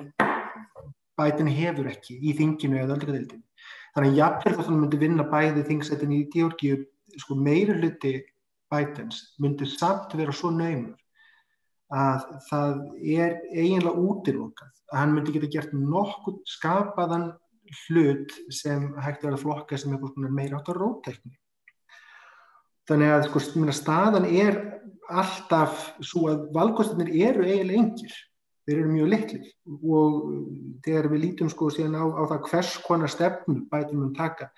bætin 1.19 1.51
hefur 1.51 1.89
ekki 1.91 2.15
í 2.21 2.35
þinginu 2.37 2.79
eða 2.83 2.95
öllradeildinu. 2.95 3.43
Þannig 3.95 4.13
að 4.13 4.19
jafnveg 4.21 4.57
þá 4.61 4.71
myndi 4.77 5.01
vinna 5.01 5.25
bæði 5.27 5.65
þingsetin 5.67 6.15
í 6.15 6.21
Georgíu 6.31 6.79
sko, 7.17 7.35
meira 7.35 7.75
hluti 7.75 8.13
bætins 8.71 9.21
myndi 9.41 9.67
samt 9.71 10.15
vera 10.19 10.33
svo 10.35 10.51
naumur 10.51 10.95
að 11.93 12.23
það 12.49 12.79
er 13.15 13.35
eiginlega 13.53 14.07
útilokað 14.11 14.71
að 14.91 14.99
hann 14.99 15.13
myndi 15.15 15.35
geta 15.35 15.51
gert 15.55 15.75
nokkuð 15.75 16.41
skapaðan 16.51 17.29
hlut 17.85 18.33
sem 18.53 18.89
hægt 19.03 19.23
að 19.27 19.39
flokka 19.43 19.79
sem 19.79 19.95
er 19.95 20.31
meira 20.31 20.59
átt 20.59 20.71
á 20.71 20.73
rótækni. 20.75 21.35
Þannig 22.87 23.13
að 23.13 23.27
sko, 23.27 23.41
staðan 23.75 24.29
er 24.29 24.57
alltaf 25.07 25.91
svo 26.03 26.27
að 26.31 26.47
valkostinir 26.55 27.11
eru 27.27 27.45
eiginlega 27.47 27.83
engir. 27.83 28.15
Þeir 28.67 28.79
eru 28.81 28.91
mjög 28.91 29.11
litlir 29.13 29.51
og 29.95 30.15
þegar 30.83 31.11
við 31.13 31.21
lítum 31.23 31.51
sko 31.51 31.69
síðan 31.71 31.99
á, 31.99 32.03
á 32.03 32.23
það 32.33 32.49
hvers 32.49 32.73
konar 32.83 33.11
stefnum 33.11 33.61
bætum 33.71 34.01
um 34.09 34.15
taka, 34.15 34.49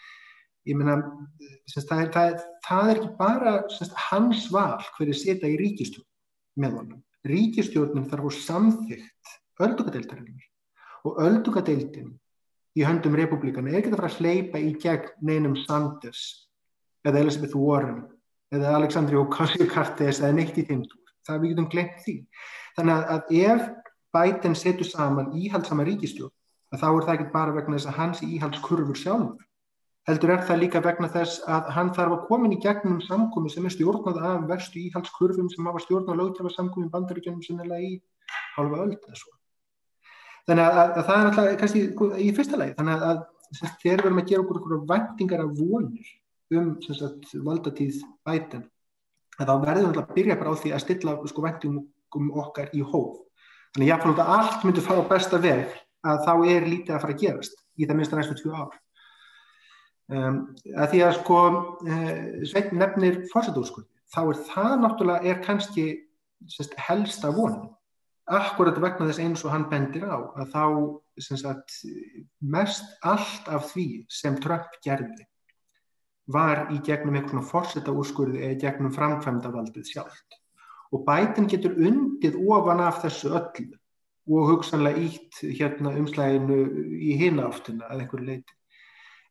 ég 0.65 0.77
meina 0.77 0.95
það 1.69 2.01
er, 2.01 2.09
það, 2.15 2.39
það 2.65 2.89
er 2.89 2.95
ekki 2.95 3.11
bara 3.19 3.53
semst, 3.75 3.99
hans 4.09 4.47
val 4.53 4.79
hverju 4.97 5.17
setja 5.17 5.49
í 5.49 5.59
ríkistjórn 5.61 6.07
með 6.59 6.79
honum 6.79 7.03
ríkistjórnum 7.27 8.07
þarf 8.09 8.29
á 8.29 8.31
samþygt 8.45 9.33
öldungadeildarinnar 9.59 10.45
og 11.07 11.19
öldungadeildin 11.25 12.13
í 12.79 12.85
höndum 12.85 13.17
republikana 13.19 13.71
er 13.71 13.81
ekki 13.81 13.91
að 13.91 13.99
fara 13.99 14.11
að 14.11 14.19
hleypa 14.23 14.61
í 14.61 14.71
gegn 14.79 15.11
neinum 15.25 15.57
Sanders 15.65 16.23
eða 17.03 17.23
Elizabeth 17.23 17.57
Warren 17.59 18.05
eða 18.55 18.75
Alexandri 18.79 19.19
Ocasio-Cortez 19.19 20.21
eða 20.21 20.35
neitt 20.37 20.57
í 20.57 20.65
þeim 20.67 20.85
túr, 20.87 21.13
það 21.27 21.43
við 21.43 21.53
getum 21.53 21.69
glemt 21.73 22.01
því 22.05 22.15
þannig 22.77 23.13
að, 23.15 23.35
ef 23.45 23.69
Biden 24.15 24.57
setur 24.57 24.89
saman 24.89 25.33
íhaldsama 25.37 25.85
ríkistjórn 25.85 26.33
þá 26.73 26.87
er 26.89 27.05
það 27.05 27.13
ekki 27.15 27.31
bara 27.33 27.53
vegna 27.53 27.77
þess 27.77 27.91
að 27.91 27.99
hans 27.99 28.23
íhaldskurfur 28.25 28.97
sjálfur 28.97 29.45
heldur 30.09 30.33
er 30.33 30.45
það 30.47 30.61
líka 30.63 30.81
vegna 30.83 31.09
þess 31.11 31.41
að 31.49 31.67
hann 31.75 31.91
þarf 31.93 32.15
að 32.15 32.23
koma 32.29 32.49
í 32.49 32.59
gegnum 32.63 33.01
samkomi 33.05 33.51
sem 33.53 33.65
er 33.67 33.73
stjórnað 33.75 34.21
af 34.25 34.45
verstu 34.49 34.81
íhaldskurfum 34.81 35.49
sem 35.53 35.67
hafa 35.69 35.81
stjórnað 35.83 36.21
lögtjáfa 36.21 36.53
samkomi 36.55 36.87
í 36.87 36.93
bandaríkjunum 36.93 37.43
sinnilega 37.45 37.85
í 37.85 37.99
halva 38.55 38.85
öll. 38.85 38.95
Þannig 40.49 40.63
að, 40.65 40.79
að, 40.81 40.95
að 41.01 41.09
það 41.09 41.19
er 41.19 41.29
alltaf 41.29 41.51
kannski 41.61 41.83
í 42.25 42.31
fyrsta 42.37 42.57
lagi, 42.57 42.75
þannig 42.79 42.95
að, 42.95 43.21
að 43.59 43.75
þegar 43.83 44.01
við 44.01 44.07
erum 44.09 44.21
að 44.21 44.31
gera 44.31 44.45
okkur 44.45 44.61
okkur 44.61 44.81
vendingar 44.89 45.43
af 45.45 45.53
vonir 45.59 46.13
um 46.55 46.73
sagt, 46.81 47.31
valdatíð 47.45 48.01
bæten, 48.25 48.65
þá 49.37 49.53
verðum 49.63 49.93
við 49.93 50.01
að 50.01 50.13
byrja 50.15 50.37
bara 50.39 50.53
á 50.53 50.59
því 50.61 50.73
að 50.73 50.83
stilla 50.85 51.15
sko, 51.29 51.45
vendingum 51.45 52.31
okkar 52.41 52.73
í 52.73 52.81
hóf. 52.81 53.21
Þannig 53.75 53.93
að 53.93 54.21
allt 54.25 54.65
myndi 54.65 54.83
fara 54.83 55.05
á 55.05 55.11
besta 55.11 55.39
veg 55.41 55.73
að 56.09 56.21
þá 56.25 56.33
er 56.49 56.67
lítið 56.67 56.95
að 56.95 57.01
fara 57.03 57.15
að 57.15 57.23
gerast 57.23 57.59
í 57.77 57.85
það 57.85 57.99
minnst 57.99 58.13
að 58.15 58.21
næstu 58.21 58.37
tjú 58.39 58.53
ár. 58.55 58.77
Um, 60.09 60.37
að 60.73 60.87
því 60.93 61.01
að 61.05 61.17
sko 61.19 61.39
uh, 61.45 62.13
Svein 62.49 62.71
nefnir 62.81 63.19
fórsetúrskurði 63.29 63.91
þá 64.09 64.21
er 64.23 64.39
það 64.47 64.71
náttúrulega 64.81 65.29
er 65.29 65.43
kannski 65.45 65.83
sérst, 66.49 66.73
helsta 66.81 67.29
vonin 67.35 67.67
akkurat 68.29 68.77
vegna 68.81 69.07
þess 69.09 69.21
eins 69.21 69.43
og 69.45 69.53
hann 69.53 69.67
bendir 69.69 70.05
á 70.05 70.17
að 70.37 70.49
þá 70.53 70.63
sagt, 71.19 71.75
mest 72.41 72.85
allt 73.05 73.49
af 73.49 73.69
því 73.73 73.85
sem 74.09 74.37
Trump 74.41 74.77
gerði 74.85 75.25
var 76.29 76.67
í 76.73 76.79
gegnum 76.85 77.17
einhvern 77.17 77.45
fórseta 77.45 77.93
úrskurði 77.95 78.43
eða 78.45 78.59
gegnum 78.63 78.93
framkvæmda 78.93 79.51
valdið 79.53 79.89
sjálft. 79.93 80.37
Og 80.93 81.03
bætin 81.05 81.49
getur 81.49 81.77
undið 81.77 82.37
ofan 82.49 82.81
af 82.85 83.01
þessu 83.03 83.33
öllu 83.33 83.77
og 84.29 84.49
hugsanlega 84.51 85.01
ítt 85.01 85.41
hérna 85.57 85.93
umslæginu 85.97 86.57
í 87.01 87.17
hina 87.17 87.49
áttuna 87.49 87.89
að 87.89 88.03
einhverju 88.03 88.27
leiti. 88.27 88.55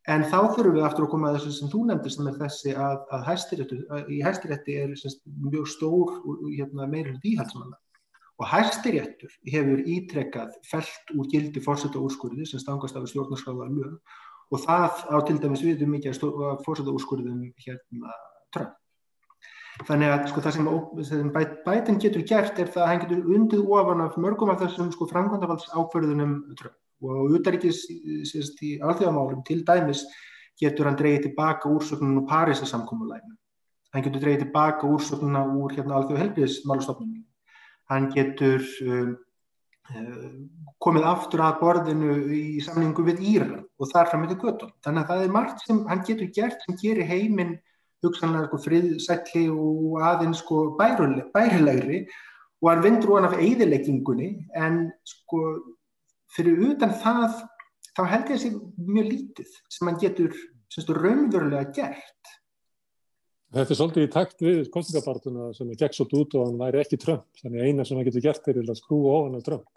En 0.08 0.24
þá 0.24 0.54
þurfum 0.54 0.74
við 0.78 0.86
aftur 0.86 1.04
að 1.04 1.10
koma 1.12 1.28
að 1.28 1.36
þessu 1.38 1.54
sem 1.54 1.70
þú 1.70 1.82
nefndir 1.88 2.14
sem 2.14 2.30
er 2.30 2.38
þessi 2.38 2.72
að, 2.72 3.02
að 3.12 3.26
hæstiréttu, 3.28 3.78
í 4.08 4.20
hæstirétti 4.24 4.78
er 4.82 4.94
semst, 4.96 5.20
mjög 5.26 5.68
stór 5.68 6.14
hérna, 6.54 6.88
meirinn 6.88 7.20
íhaldsmanna 7.28 7.76
og 8.38 8.46
hæstiréttur 8.46 9.34
hefur 9.52 9.82
ítrekkað 9.82 10.54
felt 10.66 11.12
úr 11.14 11.28
gildi 11.30 11.62
fórseta 11.62 12.00
úrskurði 12.00 12.46
sem 12.46 12.62
stangast 12.62 12.96
af 12.96 13.06
stjórnarskráðar 13.10 13.74
lög 13.74 14.16
og 14.48 14.64
það 14.64 15.00
á 15.12 15.16
til 15.28 15.38
dæmis 15.42 15.64
við 15.64 15.84
um 15.84 15.94
mikið 15.96 16.20
að 16.24 16.62
fórseta 16.66 16.94
úrskurðum 16.94 17.46
hérna 17.64 18.18
trönd. 18.54 18.76
Þannig 19.86 20.10
að 20.10 20.24
sko, 20.32 20.42
það 20.42 20.54
sem, 20.56 20.68
sem 21.06 21.28
bætin 21.66 22.00
getur 22.02 22.24
gert 22.26 22.56
er 22.58 22.70
það 22.74 22.82
að 22.82 22.88
hann 22.90 23.02
getur 23.04 23.28
undið 23.36 23.68
ofan 23.76 24.00
af 24.02 24.16
mörgum 24.18 24.50
af 24.50 24.62
þessum 24.64 24.88
sko, 24.90 25.06
framkvæmdavalds 25.12 25.68
ákverðunum 25.70 26.32
trönd 26.58 26.78
og 27.06 27.36
utaríkis 27.36 27.84
í 27.86 28.72
alþjóðamálum 28.82 29.44
til 29.46 29.60
dæmis 29.66 30.02
getur 30.58 30.88
hann 30.88 30.98
dreyið 30.98 31.28
tilbaka 31.28 31.70
úrsöknunum 31.70 32.24
úr 32.24 32.28
Parísasamkómulæginu. 32.30 33.36
Hann 33.94 34.04
getur 34.04 34.24
dreyið 34.24 34.42
tilbaka 34.42 34.90
úrsöknuna 34.90 35.44
úr 35.46 35.76
hérna, 35.76 36.00
alþjóð 36.00 36.22
helbriðismálustofnunum. 36.24 37.22
Hann 37.88 38.10
getur 38.12 38.64
um, 38.82 39.14
komið 40.84 41.06
aftur 41.08 41.42
að 41.44 41.60
borðinu 41.62 42.16
í 42.34 42.60
samlingu 42.64 43.04
við 43.06 43.22
Íran 43.32 43.64
og 43.78 43.90
þar 43.92 44.10
fram 44.10 44.24
með 44.24 44.34
til 44.34 44.42
göttum. 44.42 44.72
Þannig 44.84 45.02
að 45.02 45.10
það 45.10 45.24
er 45.24 45.34
margt 45.36 45.64
sem 45.64 45.80
hann 45.88 46.04
getur 46.06 46.30
gert 46.36 46.64
sem 46.66 46.78
gerir 46.82 47.08
heiminn 47.08 47.56
hugsanlega 48.04 48.46
sko, 48.46 48.60
friðsætli 48.62 49.44
og 49.50 50.02
aðeins 50.06 50.42
sko, 50.44 50.60
bærilegri 50.78 52.04
og 52.62 52.70
hann 52.70 52.84
vindur 52.84 53.16
hann 53.16 53.28
af 53.30 53.38
eigðileggingunni 53.38 54.30
en 54.58 54.86
sko 55.06 55.42
fyrir 56.34 56.60
utan 56.70 56.94
það 57.02 57.40
þá 57.96 58.02
held 58.12 58.30
ég 58.30 58.36
að 58.36 58.42
sé 58.44 58.52
mjög 58.86 59.10
lítið 59.12 59.56
sem 59.72 59.90
hann 59.90 60.00
getur 60.02 60.36
raunverulega 60.98 61.72
gert. 61.74 62.34
Þetta 63.48 63.72
er 63.72 63.78
svolítið 63.78 64.04
í 64.04 64.12
takt 64.12 64.42
við 64.44 64.58
kostningabartuna 64.72 65.50
sem 65.56 65.68
er 65.72 65.78
gegn 65.80 65.94
svolítið 65.96 66.22
út 66.22 66.34
og 66.36 66.48
hann 66.48 66.58
væri 66.60 66.82
ekki 66.82 66.98
Trump. 67.00 67.26
Þannig 67.40 67.62
að 67.62 67.68
eina 67.68 67.86
sem 67.88 67.96
hann 67.96 68.08
getur 68.08 68.24
gert 68.26 68.50
er 68.52 68.58
að 68.60 68.80
skrúa 68.80 69.14
ofan 69.22 69.38
af 69.38 69.46
Trump. 69.46 69.68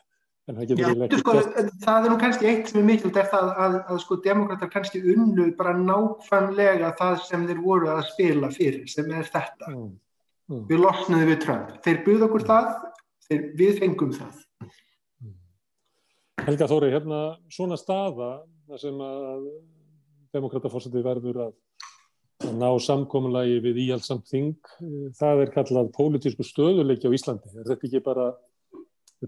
Já, 0.52 1.18
sko, 1.22 1.34
það 1.84 2.06
er 2.06 2.10
nú 2.10 2.16
kannski 2.20 2.48
eitt 2.50 2.72
sem 2.72 2.80
er 2.82 2.86
mikilvægt 2.88 3.20
er 3.22 3.28
það 3.30 3.52
að, 3.62 3.76
að 3.94 4.00
sko 4.02 4.18
demokrætar 4.26 4.72
kannski 4.74 5.00
unnu 5.14 5.46
bara 5.56 5.76
nákvæmlega 5.78 6.90
það 6.98 7.20
sem 7.28 7.46
þeir 7.48 7.62
voru 7.62 7.92
að 7.94 8.02
spila 8.10 8.50
fyrir 8.52 8.90
sem 8.92 9.12
er 9.14 9.30
þetta. 9.30 9.70
Mm. 9.70 9.92
Mm. 10.52 10.64
Við 10.68 10.82
losnaðum 10.82 11.30
við 11.30 11.40
Trump. 11.46 11.70
Þeir 11.86 12.02
buð 12.08 12.26
okkur 12.28 12.46
það, 12.50 12.72
þeir, 13.30 13.46
við 13.62 13.80
fengum 13.80 14.16
það. 14.18 14.42
Helga 16.42 16.68
Þóri, 16.74 16.90
hérna 16.96 17.22
svona 17.54 17.78
staða 17.80 18.32
sem 18.82 18.98
að 19.06 19.46
demokratafórsætti 20.34 21.06
verður 21.06 21.44
að, 21.46 21.56
að 22.48 22.58
ná 22.58 22.70
samkominlagi 22.82 23.60
við 23.64 23.80
íhaldsamt 23.86 24.30
þing, 24.30 24.56
það 25.18 25.44
er 25.44 25.52
kallað 25.54 25.92
pólitísku 25.96 26.46
stöðuleiki 26.46 27.10
á 27.10 27.16
Íslandi. 27.16 27.52
Er 27.54 27.68
þetta 27.70 27.88
ekki 27.90 28.02
bara 28.06 28.32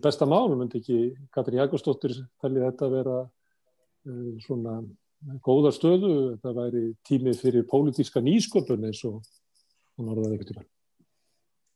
besta 0.01 0.25
málum, 0.29 0.57
myndi 0.61 0.81
ekki 0.81 0.99
Katrín 1.33 1.61
Jakobsdóttir 1.61 2.15
tellið 2.41 2.67
þetta 2.67 2.87
að 2.87 2.95
vera 2.97 3.17
uh, 3.23 4.29
svona 4.43 4.77
góða 5.45 5.71
stöðu, 5.75 6.13
þetta 6.35 6.53
væri 6.57 6.85
tímið 7.07 7.41
fyrir 7.41 7.67
pólitíska 7.69 8.23
nýsköpun 8.23 8.87
eins 8.89 9.03
og 9.07 9.21
hún 9.97 10.13
orðaði 10.13 10.37
eitthvað 10.37 10.53
tíma. 10.53 10.65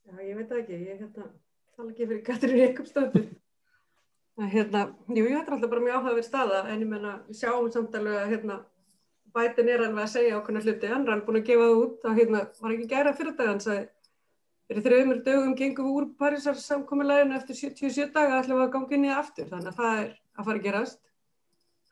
Já, 0.08 0.15
ég 0.24 0.39
veit 0.39 0.56
ekki, 0.62 0.79
ég 0.79 1.03
hérna, 1.03 1.27
tala 1.75 1.91
ekki 1.91 2.08
fyrir 2.08 2.24
Katrín 2.25 2.63
Jakobsdóttir. 2.63 3.29
Hérna, 4.38 4.84
jú, 5.10 5.24
þetta 5.25 5.48
er 5.50 5.53
alltaf 5.56 5.70
bara 5.72 5.82
mjög 5.82 5.96
áhugaverð 6.00 6.25
staða 6.27 6.65
en 6.70 6.82
ég 6.84 6.89
menna, 6.89 7.13
sjáum 7.34 7.72
samt 7.74 7.96
alveg 7.98 8.20
að 8.20 8.34
hérna, 8.36 8.58
bætin 9.36 9.70
er 9.72 9.84
alveg 9.86 10.04
að 10.04 10.14
segja 10.14 10.38
ákveðna 10.40 10.64
hluti, 10.64 10.90
hann 10.92 11.06
er 11.06 11.14
alveg 11.14 11.28
búin 11.28 11.40
að 11.42 11.48
gefa 11.50 11.68
það 11.68 11.82
út. 11.84 12.08
Að 12.08 12.20
hérna, 12.22 12.44
var 12.62 12.76
ekki 12.76 12.90
gæra 12.92 13.14
fyrir 13.18 13.36
dag, 13.38 13.52
hann 13.52 13.64
sagði 13.64 13.86
fyrir 14.68 14.84
þrjöfumur 14.84 15.20
dögum 15.24 15.54
gengum 15.56 15.88
við 15.88 15.98
úr 15.98 16.08
Parísar 16.20 16.58
samkominlæginu 16.60 17.38
eftir 17.38 17.56
77 17.56 18.10
daga 18.16 18.42
ætlum 18.42 18.60
við 18.60 18.66
að 18.66 18.74
gangi 18.74 19.00
niður 19.00 19.22
aftur, 19.22 19.48
þannig 19.52 19.70
að 19.72 19.78
það 19.80 20.02
er 20.02 20.10
að 20.12 20.50
fara 20.50 20.58
að 20.58 20.66
gerast. 20.66 21.00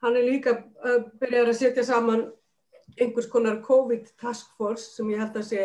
Hann 0.04 0.20
er 0.20 0.27
líka 0.27 0.56
að 0.84 1.06
byrja 1.22 1.46
að 1.46 1.56
setja 1.62 1.86
saman 1.88 2.25
einhvers 3.00 3.30
konar 3.32 3.62
COVID 3.63 4.12
task 4.22 4.51
force 4.60 4.92
sem 4.96 5.08
ég 5.13 5.22
held 5.24 5.39
að 5.39 5.48
sé 5.48 5.63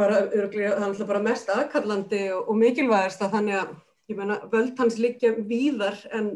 bara, 0.00 0.20
örglega, 0.28 0.74
það 0.76 0.84
er 0.84 0.88
alltaf 0.90 1.08
bara 1.10 1.24
mest 1.24 1.50
aðkallandi 1.52 2.20
og, 2.34 2.50
og 2.52 2.60
mikilvægast 2.60 3.24
að 3.24 3.34
þannig 3.36 3.58
að 3.60 3.72
ég 4.10 4.18
menna 4.18 4.38
völd 4.52 4.78
hans 4.80 4.98
liggja 5.00 5.32
víðar 5.48 5.98
en 6.16 6.30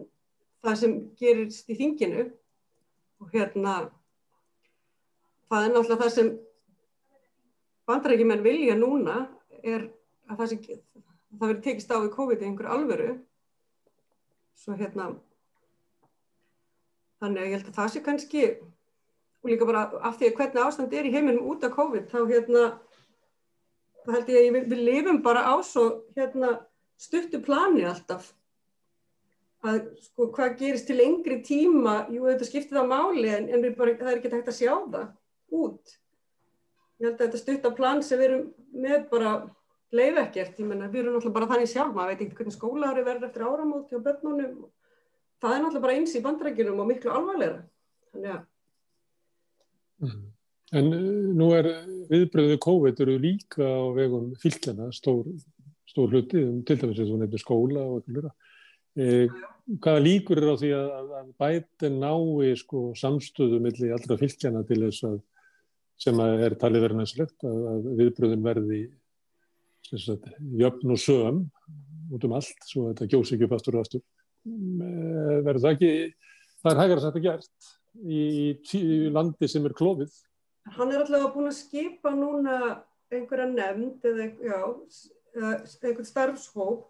það 0.64 0.80
sem 0.80 0.96
gerist 1.20 1.70
í 1.70 1.76
þinginu 1.78 2.26
og 3.22 3.30
hérna 3.34 3.74
það 5.50 5.66
er 5.66 5.74
náttúrulega 5.74 6.02
það 6.02 6.14
sem 6.16 6.30
bandrækjumenn 7.88 8.44
vilja 8.44 8.76
núna 8.78 9.18
er 9.62 9.88
að 10.30 10.40
það, 10.40 10.48
sem, 10.50 10.80
það 11.38 11.46
verið 11.48 11.62
tekist 11.66 11.92
á 11.92 11.98
í 12.00 12.12
COVID 12.14 12.42
í 12.42 12.48
einhver 12.48 12.70
alvöru. 12.72 13.10
Svo 14.58 14.76
hérna 14.78 15.10
þannig 17.20 17.42
að 17.42 17.48
ég 17.48 17.56
held 17.56 17.68
að 17.70 17.78
það 17.78 17.92
sé 17.92 18.02
kannski 18.04 18.44
og 19.44 19.50
líka 19.52 19.68
bara 19.68 19.84
af 20.00 20.18
því 20.18 20.30
að 20.30 20.38
hvernig 20.40 20.64
ástand 20.64 20.94
er 20.96 21.08
í 21.08 21.12
heiminum 21.14 21.50
út 21.52 21.64
af 21.66 21.74
COVID 21.76 22.08
þá 22.12 22.18
hérna 22.30 22.64
þá 24.04 24.14
held 24.16 24.32
ég 24.32 24.38
að 24.40 24.56
við, 24.56 24.70
við 24.72 24.82
lifum 24.88 25.20
bara 25.24 25.44
á 25.48 25.54
svo 25.64 25.84
hérna 26.16 26.54
stuttu 27.00 27.40
plani 27.44 27.84
alltaf 27.88 28.32
að 29.64 29.80
sko 30.04 30.28
hvað 30.34 30.56
gerist 30.60 30.88
til 30.88 30.98
lengri 31.00 31.40
tíma, 31.46 32.04
jú 32.12 32.28
þetta 32.28 32.48
skiptir 32.48 32.78
það 32.78 32.90
máli 32.92 33.28
en, 33.32 33.50
en 33.50 33.66
bara, 33.78 33.96
það 33.98 34.10
er 34.12 34.20
ekki 34.20 34.32
hægt 34.34 34.50
að 34.52 34.58
sjá 34.58 34.72
það 34.92 35.06
út. 35.64 35.94
Ég 37.00 37.08
held 37.08 37.14
að 37.16 37.24
þetta 37.26 37.42
stuttaplan 37.42 38.02
sem 38.06 38.20
við 38.20 38.28
erum 38.30 38.46
með 38.84 39.06
bara 39.10 39.34
leið 39.94 40.20
ekkert, 40.24 40.58
ég 40.60 40.68
menna 40.68 40.90
við 40.90 41.04
erum 41.04 41.16
náttúrulega 41.16 41.38
bara 41.38 41.50
þannig 41.52 41.70
sjálf, 41.72 41.94
maður 41.94 42.12
veit 42.12 42.24
ekki 42.26 42.38
hvernig 42.40 42.56
skólaður 42.56 43.08
verður 43.08 43.28
eftir 43.28 43.46
áramóti 43.48 43.98
og 43.98 44.04
börnunum. 44.04 44.54
Það 45.42 45.56
er 45.56 45.64
náttúrulega 45.64 45.86
bara 45.86 45.96
eins 45.98 46.14
í 46.14 46.22
bandrækjunum 46.24 46.84
og 46.84 46.90
miklu 46.90 47.12
alvarleira 47.14 47.64
þannig 48.14 48.36
að 48.36 48.46
mm. 50.04 50.22
En 50.74 50.88
uh, 50.90 51.34
nú 51.38 51.50
er 51.54 51.68
viðbröðu 52.10 52.56
COVID 52.64 53.02
eru 53.04 53.18
líka 53.22 53.62
á 53.62 53.84
vegum 53.94 54.32
fylgjana 54.40 54.88
stór 54.94 55.28
stór 55.90 56.10
hluti, 56.10 56.40
um, 56.42 56.62
til 56.66 56.78
dæmis 56.80 56.98
eins 56.98 57.12
og 57.12 57.20
nefnir 57.20 57.42
skóla 57.42 57.84
og 57.84 58.00
eitthvað 58.00 58.32
e, 58.96 59.28
hvaða 59.64 60.02
líkur 60.04 60.40
er 60.40 60.50
á 60.52 60.56
því 60.60 60.72
að, 60.76 60.90
að 61.20 61.30
bætin 61.40 62.00
nái 62.02 62.50
sko, 62.60 62.82
samstöðu 62.98 63.60
millir 63.64 63.94
allra 63.96 64.18
fylgjana 64.20 64.64
til 64.68 64.82
þess 64.82 65.06
að 65.08 65.22
sem 66.04 66.20
að 66.20 66.42
er 66.48 66.56
talið 66.58 66.84
verið 66.84 67.00
næslegt 67.00 67.46
að, 67.46 67.58
að 67.70 67.88
viðbröðin 68.00 68.44
verði 68.44 68.80
sagt, 69.86 70.26
jöfn 70.58 70.94
og 70.94 71.00
sögum 71.00 71.40
út 72.14 72.26
um 72.26 72.34
allt, 72.36 72.66
svo 72.66 72.88
þetta 72.90 73.08
gjósi 73.12 73.36
ekki 73.36 73.46
upp 73.46 73.56
aftur 73.56 73.78
og 73.78 73.84
aftur. 73.86 74.02
E, 74.44 74.88
verður 75.46 75.62
það 75.62 75.76
ekki 75.76 75.92
það 76.64 76.70
er 76.72 76.80
hægara 76.82 77.04
sætt 77.04 77.18
að 77.20 77.26
gert 77.28 77.70
í, 78.04 78.22
í 78.80 78.96
landi 79.14 79.48
sem 79.50 79.68
er 79.68 79.76
klófið 79.76 80.12
Hann 80.74 80.92
er 80.94 81.02
alltaf 81.02 81.32
búin 81.34 81.50
að 81.50 81.58
skipa 81.58 82.10
núna 82.16 82.58
einhverja 83.12 83.46
nefnd 83.50 84.06
eða 84.08 84.28
einhvern 85.84 86.08
starfshóp 86.08 86.86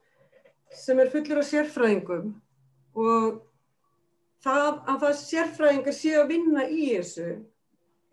sem 0.74 1.00
er 1.02 1.10
fullur 1.10 1.42
af 1.42 1.48
sérfræðingum 1.48 2.34
og 2.94 3.42
það 4.44 4.70
að 4.70 5.02
það 5.02 5.18
sérfræðingar 5.20 5.96
séu 5.96 6.20
að 6.20 6.30
vinna 6.30 6.64
í 6.68 6.86
þessu 6.92 7.28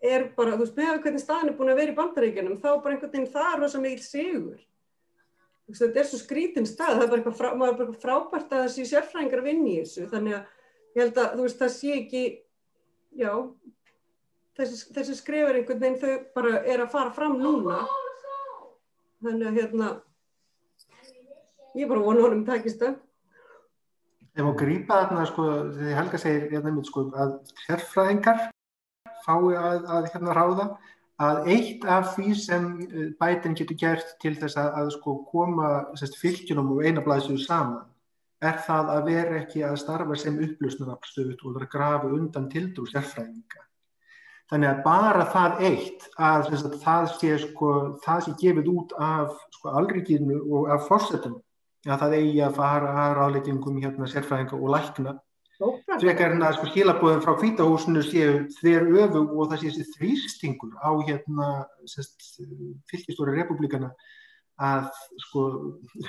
er 0.02 0.26
bara, 0.36 0.56
þú 0.56 0.64
veist, 0.64 0.78
með 0.78 1.00
hvernig 1.04 1.22
staðin 1.22 1.52
er 1.52 1.56
búin 1.58 1.72
að 1.72 1.80
vera 1.82 1.92
í 1.92 1.98
bandaríkjunum, 1.98 2.58
þá 2.58 2.70
bara 2.82 2.94
einhvern 2.96 3.12
veginn 3.12 3.32
það 3.32 3.50
er 3.52 3.60
rosa 3.62 3.82
mikil 3.82 4.06
sigur. 4.06 4.62
Þetta 5.72 6.00
er 6.02 6.08
svo 6.08 6.18
skrítin 6.18 6.66
stað, 6.66 6.96
það 6.96 7.04
er 7.04 7.10
bara 7.12 7.20
eitthvað, 7.20 7.36
frá, 7.38 7.50
bara 7.60 7.70
eitthvað 7.70 8.00
frábært 8.02 8.56
að 8.56 8.64
þessi 8.66 8.86
sérfræðingar 8.90 9.44
vinni 9.46 9.76
í 9.76 9.84
þessu, 9.84 10.08
þannig 10.10 10.34
að 10.40 10.96
ég 10.96 11.04
held 11.04 11.20
að 11.22 11.36
þú 11.36 11.46
veist, 11.46 11.60
það 11.62 11.72
sé 11.76 11.94
ekki 12.00 12.24
já 13.22 13.32
þessi, 14.58 14.80
þessi 14.96 15.16
skrifur 15.20 15.60
einhvern 15.60 15.84
veginn 15.84 16.00
þau 16.02 16.12
bara 16.34 16.58
er 16.66 16.82
að 16.82 16.92
fara 16.96 17.14
fram 17.14 17.38
núna. 17.40 17.84
Þannig 19.22 19.48
að 19.48 19.60
hérna 19.60 19.92
ég 21.78 21.88
bara 21.88 22.04
vonu 22.04 22.26
honum 22.26 22.44
takist 22.48 22.82
það 22.82 22.98
Ef 24.32 24.46
að 24.48 24.58
grýpa 24.62 25.02
þarna 25.02 25.26
sko, 25.28 25.46
þegar 25.76 25.98
Helga 25.98 26.18
segir 26.20 26.44
hérna, 26.54 26.84
sko, 26.88 27.04
að 27.20 27.32
sérfræðingar 27.66 28.46
fái 29.26 29.56
að, 29.60 29.84
að 29.92 30.08
hérna 30.14 30.36
ráða 30.36 30.66
að 31.22 31.48
eitt 31.52 31.84
af 31.84 32.14
því 32.16 32.34
sem 32.40 32.68
eh, 32.86 33.10
bætin 33.20 33.56
getur 33.58 33.78
gert 33.78 34.14
til 34.22 34.32
þess 34.40 34.56
að, 34.58 34.70
að 34.80 34.92
sko, 34.96 35.16
koma 35.28 35.72
fylgjunum 36.18 36.72
og 36.76 36.86
eina 36.86 37.04
blæsuðu 37.04 37.42
saman 37.44 37.84
er 38.42 38.56
það 38.66 38.94
að 38.94 39.04
vera 39.10 39.36
ekki 39.42 39.62
að 39.66 39.76
starfa 39.84 40.16
sem 40.18 40.40
upplösnarafstöðut 40.46 41.44
og 41.44 41.58
vera 41.58 41.68
að 41.68 41.74
grafa 41.76 42.10
undan 42.16 42.48
tildrú 42.50 42.88
sérfræðinga. 42.90 43.62
Þannig 44.50 44.68
að 44.68 44.82
bara 44.84 45.28
það 45.32 45.62
eitt 45.68 46.08
að, 46.16 46.48
að 46.56 46.74
það, 46.82 47.06
sé, 47.20 47.36
sko, 47.44 47.70
það 48.02 48.24
sé 48.24 48.34
gefið 48.40 48.72
út 48.72 48.96
af 48.98 49.36
sko, 49.54 49.76
alríkinu 49.78 50.40
og 50.42 50.72
af 50.74 50.88
fórsetum 50.88 51.38
að 51.88 52.02
það 52.04 52.16
eigi 52.18 52.40
að 52.46 52.56
fara 52.60 52.94
að 53.04 53.14
ráðleggingum 53.18 53.78
hérna 53.82 54.08
sérfræðinga 54.10 54.58
og 54.58 54.72
lækna. 54.76 55.14
Frekar 56.02 56.34
en 56.34 56.42
að 56.42 56.56
sko 56.56 56.68
skilabóðum 56.70 57.22
frá 57.22 57.36
kvítahúsinu 57.38 58.02
séu 58.02 58.46
þver 58.56 58.88
öfu 59.04 59.22
og 59.26 59.50
það 59.50 59.60
sé 59.60 59.70
þessi 59.70 59.96
þrýstingur 59.96 60.72
á 60.82 60.90
hérna 61.06 61.50
fylgjastóri 62.90 63.36
republikana 63.36 63.92
að 64.62 64.88
sko 65.26 65.44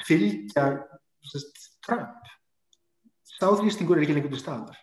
fylgja 0.08 0.66
sest, 1.30 1.68
Trump. 1.86 2.32
Sá 3.36 3.46
þrýstingur 3.50 4.00
er 4.00 4.06
ekki 4.06 4.18
lengur 4.18 4.34
til 4.34 4.42
staðar. 4.42 4.80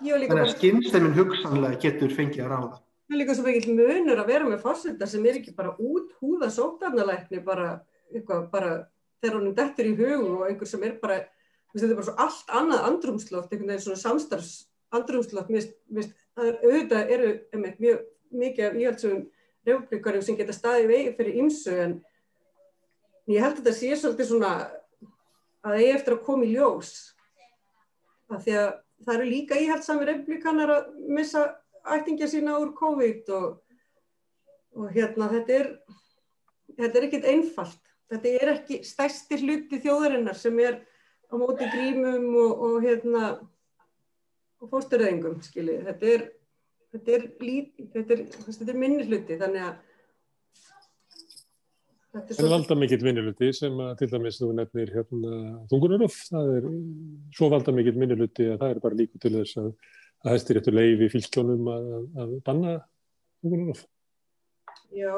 Þannig 0.00 0.34
að 0.36 0.52
skynstæmin 0.56 1.16
hugsanlega 1.16 1.80
getur 1.80 2.12
fengið 2.12 2.44
að 2.44 2.52
ráða. 2.52 2.80
Það 3.04 3.14
er 3.14 3.20
líka 3.20 3.36
svo 3.36 3.44
mikið 3.46 3.78
munur 3.78 4.20
að 4.20 4.30
vera 4.32 4.48
með 4.48 4.62
fórsetta 4.64 5.08
sem 5.08 5.24
er 5.28 5.38
ekki 5.38 5.52
bara 5.56 5.74
út 5.76 6.12
húða 6.20 6.48
sótarnalækni 6.52 7.40
bara, 7.44 7.68
eitthvað, 8.10 8.46
bara 8.52 8.70
þegar 9.24 9.38
honum 9.40 9.56
dettur 9.56 9.88
í 9.88 9.96
hug 9.98 10.26
og 10.28 10.44
einhver 10.48 10.70
sem 10.70 10.84
er 10.86 10.98
bara, 11.00 11.22
þetta 11.72 11.90
er 11.90 11.98
bara 11.98 12.08
svo 12.10 12.16
allt 12.26 12.54
annað 12.60 12.88
andrumslótt, 12.90 13.50
einhvern 13.50 13.72
veginn 13.72 13.86
svona 13.86 14.02
samstarfs 14.02 14.52
andrumslótt, 14.94 15.50
það 15.50 16.50
er 16.50 16.60
auðvitað 16.62 17.14
eru 17.16 17.30
einmitt, 17.54 17.80
mjög 17.82 18.04
mikið 18.34 18.68
af 18.68 18.78
íhaldsum 18.82 19.24
republikarum 19.64 20.22
sem 20.24 20.38
geta 20.38 20.54
staðið 20.54 20.90
vegi 20.90 21.12
fyrir 21.18 21.40
ymsu 21.42 21.74
en 21.80 21.98
ég 23.30 23.40
held 23.40 23.58
að 23.58 23.60
þetta 23.62 23.76
sé 23.78 23.92
svolítið 23.96 24.30
svona 24.30 24.54
að 24.54 24.64
það 25.64 25.82
er 25.82 25.98
eftir 25.98 26.16
að 26.16 26.24
koma 26.26 26.46
í 26.46 26.52
ljós 26.52 26.92
að 28.32 28.46
því 28.46 28.56
að 28.60 28.70
það 29.04 29.14
eru 29.14 29.28
líka 29.30 29.60
íhaldsami 29.60 30.08
republikanar 30.08 30.72
að 30.74 30.90
missa 31.16 31.44
ættingja 31.94 32.28
sína 32.30 32.58
úr 32.60 32.72
COVID 32.76 33.32
og, 33.36 33.48
og 34.76 34.92
hérna 34.94 35.30
þetta 35.32 35.58
er, 35.58 35.70
þetta 36.78 37.00
er 37.00 37.08
ekkit 37.08 37.28
einfalt. 37.32 37.80
Þetta 38.12 38.34
er 38.40 38.52
ekki 38.54 38.80
stærsti 38.86 39.40
hluti 39.40 39.80
þjóðarinnar 39.82 40.36
sem 40.38 40.58
er 40.62 40.78
á 41.30 41.34
móti 41.40 41.68
grímum 41.72 42.28
og, 42.42 42.52
og 42.66 42.76
hérna 42.84 43.24
og 44.60 44.70
fórsturðingum, 44.70 45.40
skiljið. 45.44 45.88
Þetta 45.88 46.12
er, 46.12 46.28
þetta 46.94 47.16
er, 47.16 47.26
þetta 47.96 48.16
er, 48.16 48.22
þetta 48.46 48.70
er 48.70 48.80
minni 48.84 49.08
hluti, 49.08 49.40
þannig 49.40 49.68
að 49.70 49.82
Það 52.14 52.44
er 52.44 52.52
valda 52.52 52.74
mikill 52.78 53.02
vinniluti 53.02 53.48
sem 53.58 53.80
að 53.82 53.96
til 53.98 54.06
dæmis 54.12 54.36
þú 54.38 54.52
nefnir 54.54 54.92
hérna 54.94 55.38
þungunarof, 55.66 56.18
það 56.28 56.50
er 56.52 56.68
svo 57.34 57.48
valda 57.50 57.72
mikill 57.74 57.96
vinniluti 57.96 58.46
að 58.52 58.60
það 58.60 58.74
er 58.74 58.80
bara 58.84 58.98
líku 59.00 59.18
til 59.18 59.32
þess 59.34 59.58
að 59.58 59.72
að 60.24 60.32
hæstir 60.32 60.60
eftir 60.60 60.76
leiði 60.76 61.08
fylgjónum 61.12 61.66
að, 61.68 61.88
að 62.22 62.36
banna 62.46 62.74
þungunarof? 63.44 63.82
Já, 64.94 65.10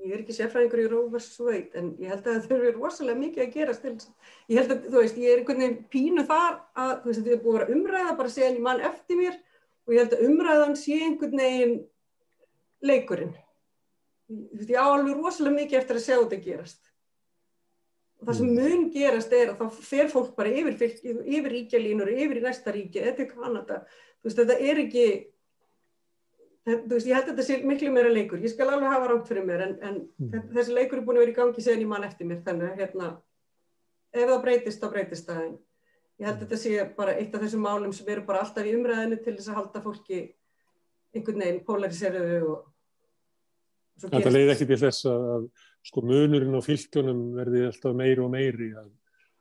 ég 0.00 0.12
er 0.14 0.22
ekki 0.22 0.34
sérfræðingur 0.36 0.82
í 0.82 0.88
Rófars 0.88 1.28
sveit 1.36 1.74
en 1.78 1.92
ég 2.00 2.12
held 2.12 2.24
að 2.24 2.36
það 2.38 2.46
þurfi 2.50 2.72
rosalega 2.76 3.20
mikið 3.20 3.44
að 3.44 3.54
gera 3.56 3.74
til 3.82 3.92
ég 4.48 4.58
held 4.58 4.72
að, 4.74 4.84
þú 4.88 4.98
veist, 4.98 5.18
ég 5.20 5.32
er 5.32 5.42
einhvern 5.42 5.62
veginn 5.62 5.80
pínu 5.92 6.24
þar 6.28 6.54
að, 6.56 6.92
þú 7.02 7.10
veist, 7.10 7.20
þetta 7.20 7.34
er 7.36 7.42
búið 7.42 7.56
að 7.56 7.58
vera 7.60 7.76
umræða 7.76 8.14
bara 8.20 8.32
segja 8.32 8.48
henni 8.48 8.64
mann 8.64 8.84
eftir 8.88 9.20
mér 9.20 9.36
og 9.86 9.94
ég 9.94 10.02
held 10.02 10.16
að 10.16 10.24
umræðan 10.28 10.78
sé 10.78 10.98
einhvern 11.02 11.42
veginn 11.42 11.74
leikurinn. 12.82 13.34
Þú 14.32 14.62
veist, 14.62 14.72
ég 14.72 14.80
á 14.80 14.86
alveg 14.86 15.20
rosalega 15.20 15.58
mikið 15.58 15.78
eftir 15.82 15.98
að 15.98 16.06
sjá 16.06 16.16
þetta 16.16 16.40
gerast. 16.46 16.82
Og 18.22 18.28
það 18.28 18.38
sem 18.38 18.48
mm. 18.48 18.58
mun 18.62 18.88
gerast 18.94 19.32
er 19.34 19.52
að 19.52 19.60
þá 19.60 19.82
fer 19.90 20.10
fólk 20.12 20.34
bara 20.38 20.52
yfir, 20.54 20.76
yfir 21.02 21.50
ríkjalínur, 21.56 22.10
yfir 22.14 22.38
í 22.38 22.44
næsta 22.44 22.74
ríki, 22.74 23.02
þetta 23.02 23.24
er 23.24 23.30
Kanada, 23.32 23.78
þú 24.22 24.30
veist 24.30 24.40
þetta 24.40 24.58
er 24.70 24.80
ekki, 24.84 25.06
þú 26.66 26.94
veist 26.94 27.08
ég 27.08 27.16
held 27.16 27.26
að 27.26 27.32
þetta 27.32 27.46
sé 27.46 27.58
miklu 27.66 27.90
meira 27.94 28.12
leikur, 28.12 28.42
ég 28.42 28.52
skal 28.52 28.68
alveg 28.70 28.92
hafa 28.92 29.10
rámt 29.10 29.28
fyrir 29.30 29.46
mér 29.46 29.64
en, 29.66 29.74
en 29.82 29.98
mm. 30.22 30.48
þessi 30.54 30.76
leikur 30.76 31.00
er 31.00 31.06
búin 31.06 31.18
að 31.18 31.24
vera 31.24 31.34
í 31.34 31.38
gangi 31.40 31.64
segni 31.64 31.88
mann 31.90 32.06
eftir 32.06 32.28
mér 32.28 32.42
þannig 32.46 32.68
að 32.70 32.82
hérna, 32.82 33.08
ef 34.14 34.28
það 34.30 34.42
breytist 34.46 34.82
þá 34.82 34.92
breytist 34.94 35.30
það 35.30 35.40
en 35.46 35.56
ég 36.22 36.28
held 36.28 36.36
að 36.36 36.44
þetta 36.44 36.60
sé 36.62 36.84
bara 36.98 37.16
eitt 37.18 37.34
af 37.34 37.42
þessum 37.42 37.66
málum 37.66 37.96
sem 37.96 38.12
eru 38.14 38.26
bara 38.28 38.44
alltaf 38.44 38.68
í 38.68 38.76
umræðinu 38.78 39.18
til 39.24 39.34
þess 39.38 39.50
að 39.50 39.58
halda 39.58 39.82
fólki 39.82 40.20
einhvern 41.12 41.44
veginn 41.44 41.64
polariseruðu 41.66 42.42
og 42.52 42.68
Þetta 44.02 44.30
leiði 44.32 44.54
ekki 44.54 44.66
til 44.66 44.80
þess 44.80 45.04
að 45.06 45.44
sko 45.86 46.02
munurinn 46.06 46.56
á 46.58 46.62
fylgjónum 46.64 47.20
verði 47.36 47.66
alltaf 47.68 47.94
meiri 47.94 48.22
og 48.24 48.30
meiri 48.32 48.70
að 48.78 48.88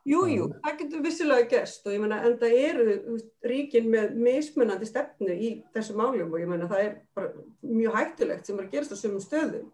Jújú, 0.02 0.30
jú, 0.34 0.46
það 0.64 0.78
getur 0.80 1.02
vissilega 1.06 1.46
gæst 1.52 1.86
og 1.86 1.94
ég 1.94 2.02
menna 2.02 2.18
en 2.26 2.40
það 2.42 2.56
eru 2.58 3.18
ríkin 3.46 3.90
með 3.94 4.16
mismunandi 4.18 4.88
stefnu 4.90 5.36
í 5.36 5.52
þessu 5.76 5.94
máljum 6.00 6.34
og 6.34 6.42
ég 6.42 6.50
menna 6.50 6.70
það 6.72 6.86
er 6.88 7.28
mjög 7.62 7.98
hættulegt 8.00 8.50
sem 8.50 8.58
er 8.58 8.66
að 8.66 8.74
gerast 8.74 8.96
á 8.98 8.98
sömum 8.98 9.22
stöðum. 9.22 9.68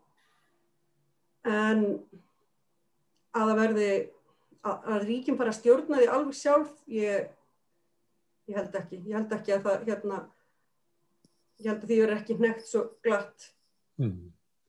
En 1.47 1.85
að 3.31 3.51
það 3.53 3.61
verði 3.61 3.89
að, 4.67 4.75
að 4.75 5.05
ríkin 5.07 5.39
bara 5.39 5.55
stjórna 5.55 6.01
því 6.01 6.09
alveg 6.17 6.39
sjálf 6.41 6.73
ég, 6.91 7.29
ég 8.51 8.59
held 8.59 8.75
ekki 8.81 8.99
ég 9.05 9.13
held 9.15 9.37
ekki 9.37 9.55
að 9.55 9.69
það 9.69 9.85
hérna 9.87 10.23
ég 11.61 11.69
held 11.71 11.77
að 11.79 11.87
því 11.87 12.01
verður 12.01 12.17
ekki 12.19 12.37
nekt 12.43 12.67
svo 12.67 12.83
glatt. 13.05 13.53
Mm. 13.95 14.27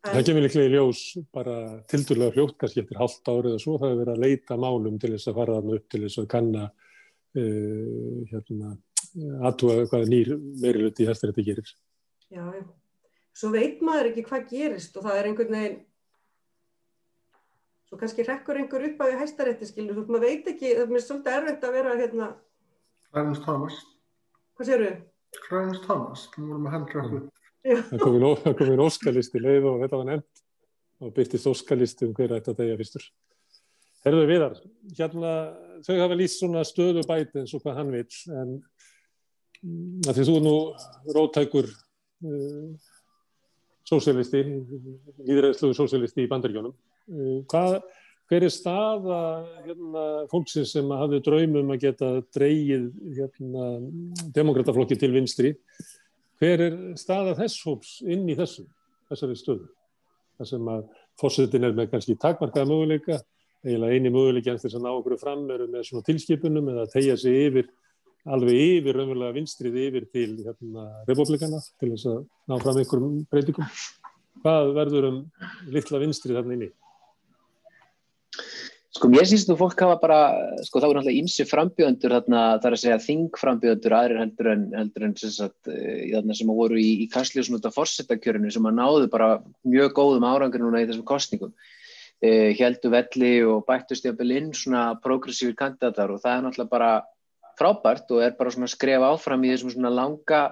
Það 0.09 0.25
kemur 0.29 0.44
líklega 0.44 0.68
í 0.68 0.73
ljós 0.75 1.01
bara 1.35 1.55
tildurlega 1.90 2.37
hljótt 2.37 2.59
kannski 2.61 2.83
eftir 2.83 3.01
halvt 3.01 3.31
árið 3.31 3.57
og 3.57 3.62
svo 3.62 3.77
það 3.79 3.92
hefur 3.92 4.01
verið 4.03 4.14
að 4.14 4.25
leita 4.25 4.59
málum 4.61 4.99
til 5.01 5.12
þess 5.14 5.31
að 5.31 5.40
fara 5.40 5.57
þarna 5.59 5.79
upp 5.79 5.88
til 5.92 6.01
þess 6.05 6.21
að 6.23 6.29
kanna 6.35 6.64
uh, 6.68 8.23
hérna, 8.33 8.73
aðtúa 9.49 9.77
hvað 9.90 10.09
nýr 10.12 10.33
meiriluti 10.62 11.05
í 11.05 11.09
hættir 11.09 11.33
þetta 11.33 11.47
gerir. 11.51 11.75
Já, 12.29 12.42
já. 12.57 12.64
Svo 13.38 13.53
veit 13.55 13.85
maður 13.87 14.11
ekki 14.11 14.27
hvað 14.27 14.49
gerist 14.51 14.97
og 14.99 15.07
það 15.07 15.21
er 15.21 15.31
einhvern 15.31 15.55
veginn 15.59 15.79
svo 17.88 18.01
kannski 18.01 18.27
rekkur 18.27 18.59
einhver 18.61 18.85
upp 18.90 18.99
á 19.01 19.05
því 19.07 19.21
hæstarétti 19.23 19.68
skilur, 19.68 19.97
þú 19.97 20.12
maður 20.12 20.27
veit 20.27 20.51
ekki, 20.51 20.75
það 20.77 20.97
er 20.99 21.05
svolítið 21.05 21.37
erfitt 21.38 21.64
að 21.64 21.79
vera 21.79 21.94
hérna 21.97 22.27
Clarence 23.09 23.44
Thomas 23.47 23.79
Hvað 24.59 24.68
séru? 24.68 24.90
Clarence 25.47 25.81
Thomas, 25.87 26.27
þú 26.35 26.49
vorum 26.51 26.66
að 26.68 26.75
handla 26.75 27.03
okkur 27.05 27.23
það 27.64 28.05
kom 28.59 28.71
inn 28.73 28.85
óskalisti 28.85 29.42
leið 29.42 29.71
og 29.71 29.81
þetta 29.85 30.01
var 30.01 30.11
nefnt. 30.12 30.44
Og 30.99 31.14
byrtist 31.14 31.47
óskalisti 31.47 32.09
um 32.09 32.14
hverja 32.16 32.40
þetta 32.40 32.57
degja 32.59 32.79
fyrstur. 32.81 33.05
Herðu 34.07 34.25
viðar, 34.31 34.59
hérna 34.99 35.33
þau 35.87 35.97
hafa 35.99 36.16
líst 36.18 36.40
svona 36.40 36.64
stöðu 36.66 37.03
bæti 37.07 37.42
eins 37.42 37.55
og 37.55 37.62
hvað 37.64 37.81
hann 37.81 37.92
vil 37.92 38.07
en 38.38 38.53
því 40.14 40.27
þú 40.29 40.37
nú 40.42 40.55
rótækur 41.16 41.66
uh, 41.66 42.68
sósialisti, 43.88 44.44
íðræðsluðu 45.27 45.79
sósialisti 45.81 46.27
í 46.27 46.31
bandaríkjónum, 46.31 46.75
uh, 46.75 47.40
hvað 47.51 47.81
hver 48.29 48.44
er 48.44 48.53
staða 48.53 49.21
hérna, 49.64 50.05
fólksins 50.31 50.75
sem 50.77 50.90
hafði 50.92 51.23
draumum 51.25 51.73
að 51.75 51.87
geta 51.87 52.11
dreyið 52.37 52.90
hérna, 53.16 53.68
demokrataflokki 54.37 54.99
til 55.01 55.14
vinstri 55.14 55.55
hver 56.38 56.64
er 56.68 56.77
staða 56.98 57.35
þess 57.38 57.64
hóps 57.66 57.96
inn 58.07 58.29
í 58.31 58.37
þessu, 58.38 58.64
þessari 59.11 59.38
stöðu 59.38 59.68
þar 60.38 60.51
sem 60.53 60.70
að 60.70 60.87
fórsetin 61.18 61.66
er 61.66 61.74
með 61.74 61.90
kannski 61.94 62.16
takmarkaða 62.20 62.70
möguleika 62.70 63.18
eiginlega 63.66 63.96
eini 63.96 64.12
möguleiki 64.14 64.53
en 64.53 64.61
þess 64.62 64.79
að 64.79 64.85
ná 64.87 64.92
okkur 64.92 65.18
fram 65.20 65.46
eru 65.51 65.66
með 65.70 65.88
svona 65.88 66.07
tilskipunum 66.07 66.70
eða 66.74 66.87
tegja 66.92 67.16
sig 67.18 67.38
yfir 67.48 67.70
alveg 68.29 68.61
yfir 68.79 68.98
raunverulega 68.98 69.35
vinstrið 69.35 69.79
yfir 69.87 70.07
til 70.12 70.29
hérna, 70.44 70.85
republikana 71.09 71.61
til 71.81 71.92
þess 71.94 72.11
að 72.12 72.20
ná 72.22 72.61
fram 72.62 72.81
einhverjum 72.83 73.16
breytingum 73.33 73.72
hvað 74.44 74.74
verður 74.77 75.09
um 75.11 75.18
litla 75.74 76.03
vinstrið 76.03 76.38
þarna 76.38 76.59
inni? 76.59 76.70
Sko 78.99 79.07
mér 79.13 79.29
syns 79.31 79.45
þú 79.47 79.55
fólk 79.61 79.79
hafa 79.85 79.95
bara, 80.03 80.17
sko 80.67 80.81
það 80.81 80.91
voru 80.91 80.99
náttúrulega 80.99 81.21
ímsi 81.21 81.45
frambjöðundur 81.47 82.15
þarna, 82.17 82.41
það 82.59 82.65
er 82.67 82.75
að 82.75 82.81
segja 82.83 82.97
þingframbjöðundur 83.05 83.95
aðrir 83.95 84.19
heldur 84.25 84.49
en, 84.51 84.65
heldur 84.75 85.05
en 85.07 85.13
sagt, 85.21 85.71
í 85.71 86.09
þarna 86.17 86.35
sem 86.35 86.51
voru 86.51 86.81
í, 86.83 86.89
í 87.05 87.07
kastljósum 87.13 87.61
út 87.61 87.69
af 87.69 87.77
fórsettakjörinu 87.79 88.51
sem 88.51 88.67
að 88.67 88.75
náðu 88.81 89.11
bara 89.13 89.29
mjög 89.63 89.95
góðum 90.01 90.27
árangur 90.27 90.65
núna 90.65 90.83
í 90.83 90.89
þessum 90.89 91.07
kostningum. 91.07 91.53
Eh, 92.19 92.51
Hjeldu 92.59 92.91
Velli 92.91 93.33
og 93.47 93.63
Bættu 93.69 93.95
Stjafnbelinn 93.95 94.51
svona 94.59 94.89
progressífur 95.05 95.55
kandidatar 95.61 96.11
og 96.11 96.19
það 96.25 96.35
er 96.35 96.47
náttúrulega 96.49 96.73
bara 96.75 96.93
frábært 97.61 98.11
og 98.17 98.25
er 98.27 98.35
bara 98.41 98.57
svona 98.57 98.73
skref 98.73 99.07
áfram 99.13 99.47
í 99.47 99.55
þessum 99.55 99.77
svona 99.77 99.95
langa, 99.95 100.43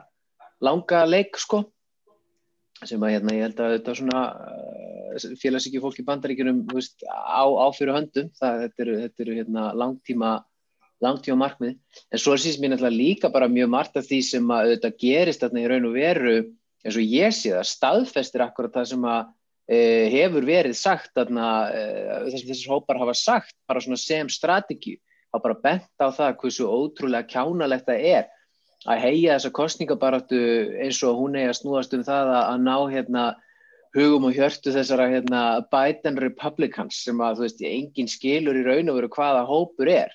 langa 0.63 1.03
leik 1.11 1.35
sko 1.43 1.65
sem 2.85 3.03
að 3.03 3.15
hérna 3.15 3.37
ég 3.37 3.47
held 3.47 3.62
að 3.62 3.77
þetta 3.77 3.95
svona 4.01 4.25
félagsíki 5.41 5.81
fólk 5.81 6.03
í 6.03 6.05
bandaríkjunum 6.07 6.67
veist, 6.75 7.01
á, 7.09 7.45
á 7.47 7.67
fyrir 7.73 7.97
höndum. 7.97 8.29
Það, 8.37 8.61
þetta 8.67 8.85
eru, 8.85 8.99
þetta 9.05 9.25
eru 9.25 9.39
hérna, 9.39 9.71
langtíma 9.79 10.35
langtíma 11.05 11.37
markmið. 11.45 11.77
En 12.12 12.21
svo 12.21 12.37
sést 12.41 12.61
mér 12.61 12.73
náttúrulega 12.73 12.97
líka 12.97 13.31
bara 13.33 13.51
mjög 13.53 13.73
margt 13.73 13.99
af 14.01 14.07
því 14.09 14.21
sem 14.25 14.53
að 14.53 14.71
þetta 14.75 14.93
gerist 15.03 15.43
þarna 15.45 15.62
í 15.62 15.67
raun 15.71 15.89
og 15.91 15.97
veru 15.97 16.37
eins 16.87 16.97
og 16.97 17.17
ég 17.17 17.35
sé 17.37 17.53
það 17.53 17.67
staðfestir 17.71 18.45
akkurat 18.45 18.79
það 18.79 18.87
sem 18.93 19.05
að 19.11 19.27
e, 19.69 19.79
hefur 20.15 20.47
verið 20.49 20.79
sagt 20.79 21.12
þarna 21.19 21.49
e, 21.69 21.83
þess 22.31 22.39
að 22.39 22.53
þessar 22.53 22.73
hópar 22.77 23.03
hafa 23.03 23.17
sagt 23.19 23.57
bara 23.69 23.83
svona 23.85 24.01
sem 24.01 24.31
strategi. 24.33 24.97
Hafa 25.35 25.45
bara 25.49 25.61
bent 25.67 26.01
á 26.01 26.09
það 26.09 26.39
hversu 26.41 26.71
ótrúlega 26.71 27.29
kjánalegt 27.29 27.91
það 27.91 28.09
er 28.15 28.33
að 28.87 29.03
heia 29.03 29.35
þessa 29.35 29.53
kostningabaratu 29.55 30.38
eins 30.85 31.03
og 31.07 31.18
hún 31.18 31.37
að 31.40 31.57
snúast 31.59 31.94
um 31.96 32.05
það 32.07 32.33
að, 32.37 32.42
að 32.53 32.64
ná 32.66 32.77
hérna 32.92 33.25
hugum 33.96 34.29
og 34.29 34.37
hjörtu 34.37 34.72
þessara 34.75 35.09
hérna, 35.11 35.42
Biden 35.72 36.18
Republicans 36.20 36.99
sem 37.07 37.20
að 37.25 37.44
veist, 37.44 37.62
engin 37.64 38.11
skilur 38.11 38.59
í 38.59 38.64
raun 38.66 38.92
og 38.92 38.99
veru 39.01 39.12
hvaða 39.14 39.46
hópur 39.49 39.90
er. 39.92 40.12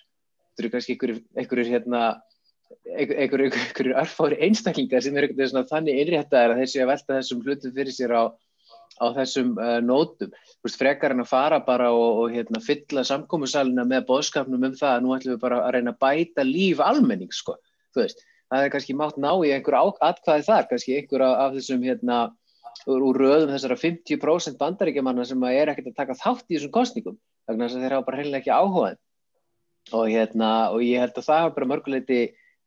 Þetta 0.51 0.63
eru 0.63 0.71
kannski 0.75 0.97
einhverjir 1.39 1.71
hérna, 1.71 2.03
örfári 4.03 4.38
einstaklingar 4.45 5.03
sem 5.03 5.17
eru 5.17 5.34
þannig 5.71 6.01
innréttaðir 6.03 6.55
að 6.55 6.63
þessi 6.63 6.84
að 6.84 6.91
velta 6.93 7.17
þessum 7.17 7.43
hlutum 7.45 7.75
fyrir 7.75 7.95
sér 7.95 8.13
á, 8.13 8.23
á 9.01 9.05
þessum 9.17 9.55
uh, 9.57 9.79
nótum. 9.81 10.34
Veist, 10.62 10.77
frekar 10.77 11.15
en 11.15 11.23
að 11.25 11.31
fara 11.31 11.62
bara 11.65 11.89
og, 11.95 12.25
og 12.25 12.36
hérna, 12.36 12.62
fylla 12.62 13.05
samkómusalina 13.07 13.88
með 13.88 14.05
bóðskapnum 14.12 14.69
um 14.69 14.77
það 14.77 14.93
að 14.93 15.05
nú 15.05 15.15
ætlum 15.17 15.38
við 15.38 15.45
bara 15.47 15.63
að 15.65 15.77
reyna 15.77 15.95
að 15.95 16.01
bæta 16.05 16.45
líf 16.45 16.84
almenning, 16.86 17.34
sko. 17.34 17.57
Þú 17.95 18.05
veist, 18.05 18.21
það 18.52 18.66
er 18.66 18.74
kannski 18.74 18.96
mátt 19.00 19.20
ná 19.22 19.32
í 19.46 19.52
einhver 19.56 19.78
atkvæði 19.80 20.48
þar, 20.48 20.68
kannski 20.70 20.98
einhver 21.00 21.24
af, 21.26 21.56
þessum 21.56 21.86
hérna 21.88 22.20
úr 22.92 23.20
röðum 23.20 23.54
þessara 23.54 23.78
50% 23.80 24.60
bandaríkjamanna 24.60 25.26
sem 25.28 25.44
er 25.50 25.72
ekkert 25.72 25.92
að 25.92 26.00
taka 26.02 26.18
þátt 26.20 26.48
í 26.50 26.58
þessum 26.58 26.74
kostningum 26.76 27.18
þannig 27.48 27.68
að 27.68 27.84
þeir 27.86 27.96
hafa 27.96 28.08
bara 28.08 28.22
heimlega 28.22 28.42
ekki 28.42 28.54
áhugað 28.56 28.98
og, 29.92 30.06
hérna, 30.10 30.50
og 30.74 30.84
ég 30.86 31.04
held 31.04 31.16
að 31.16 31.28
það 31.28 31.44
hafa 31.44 31.56
bara 31.58 31.70
mörguleiti 31.72 32.22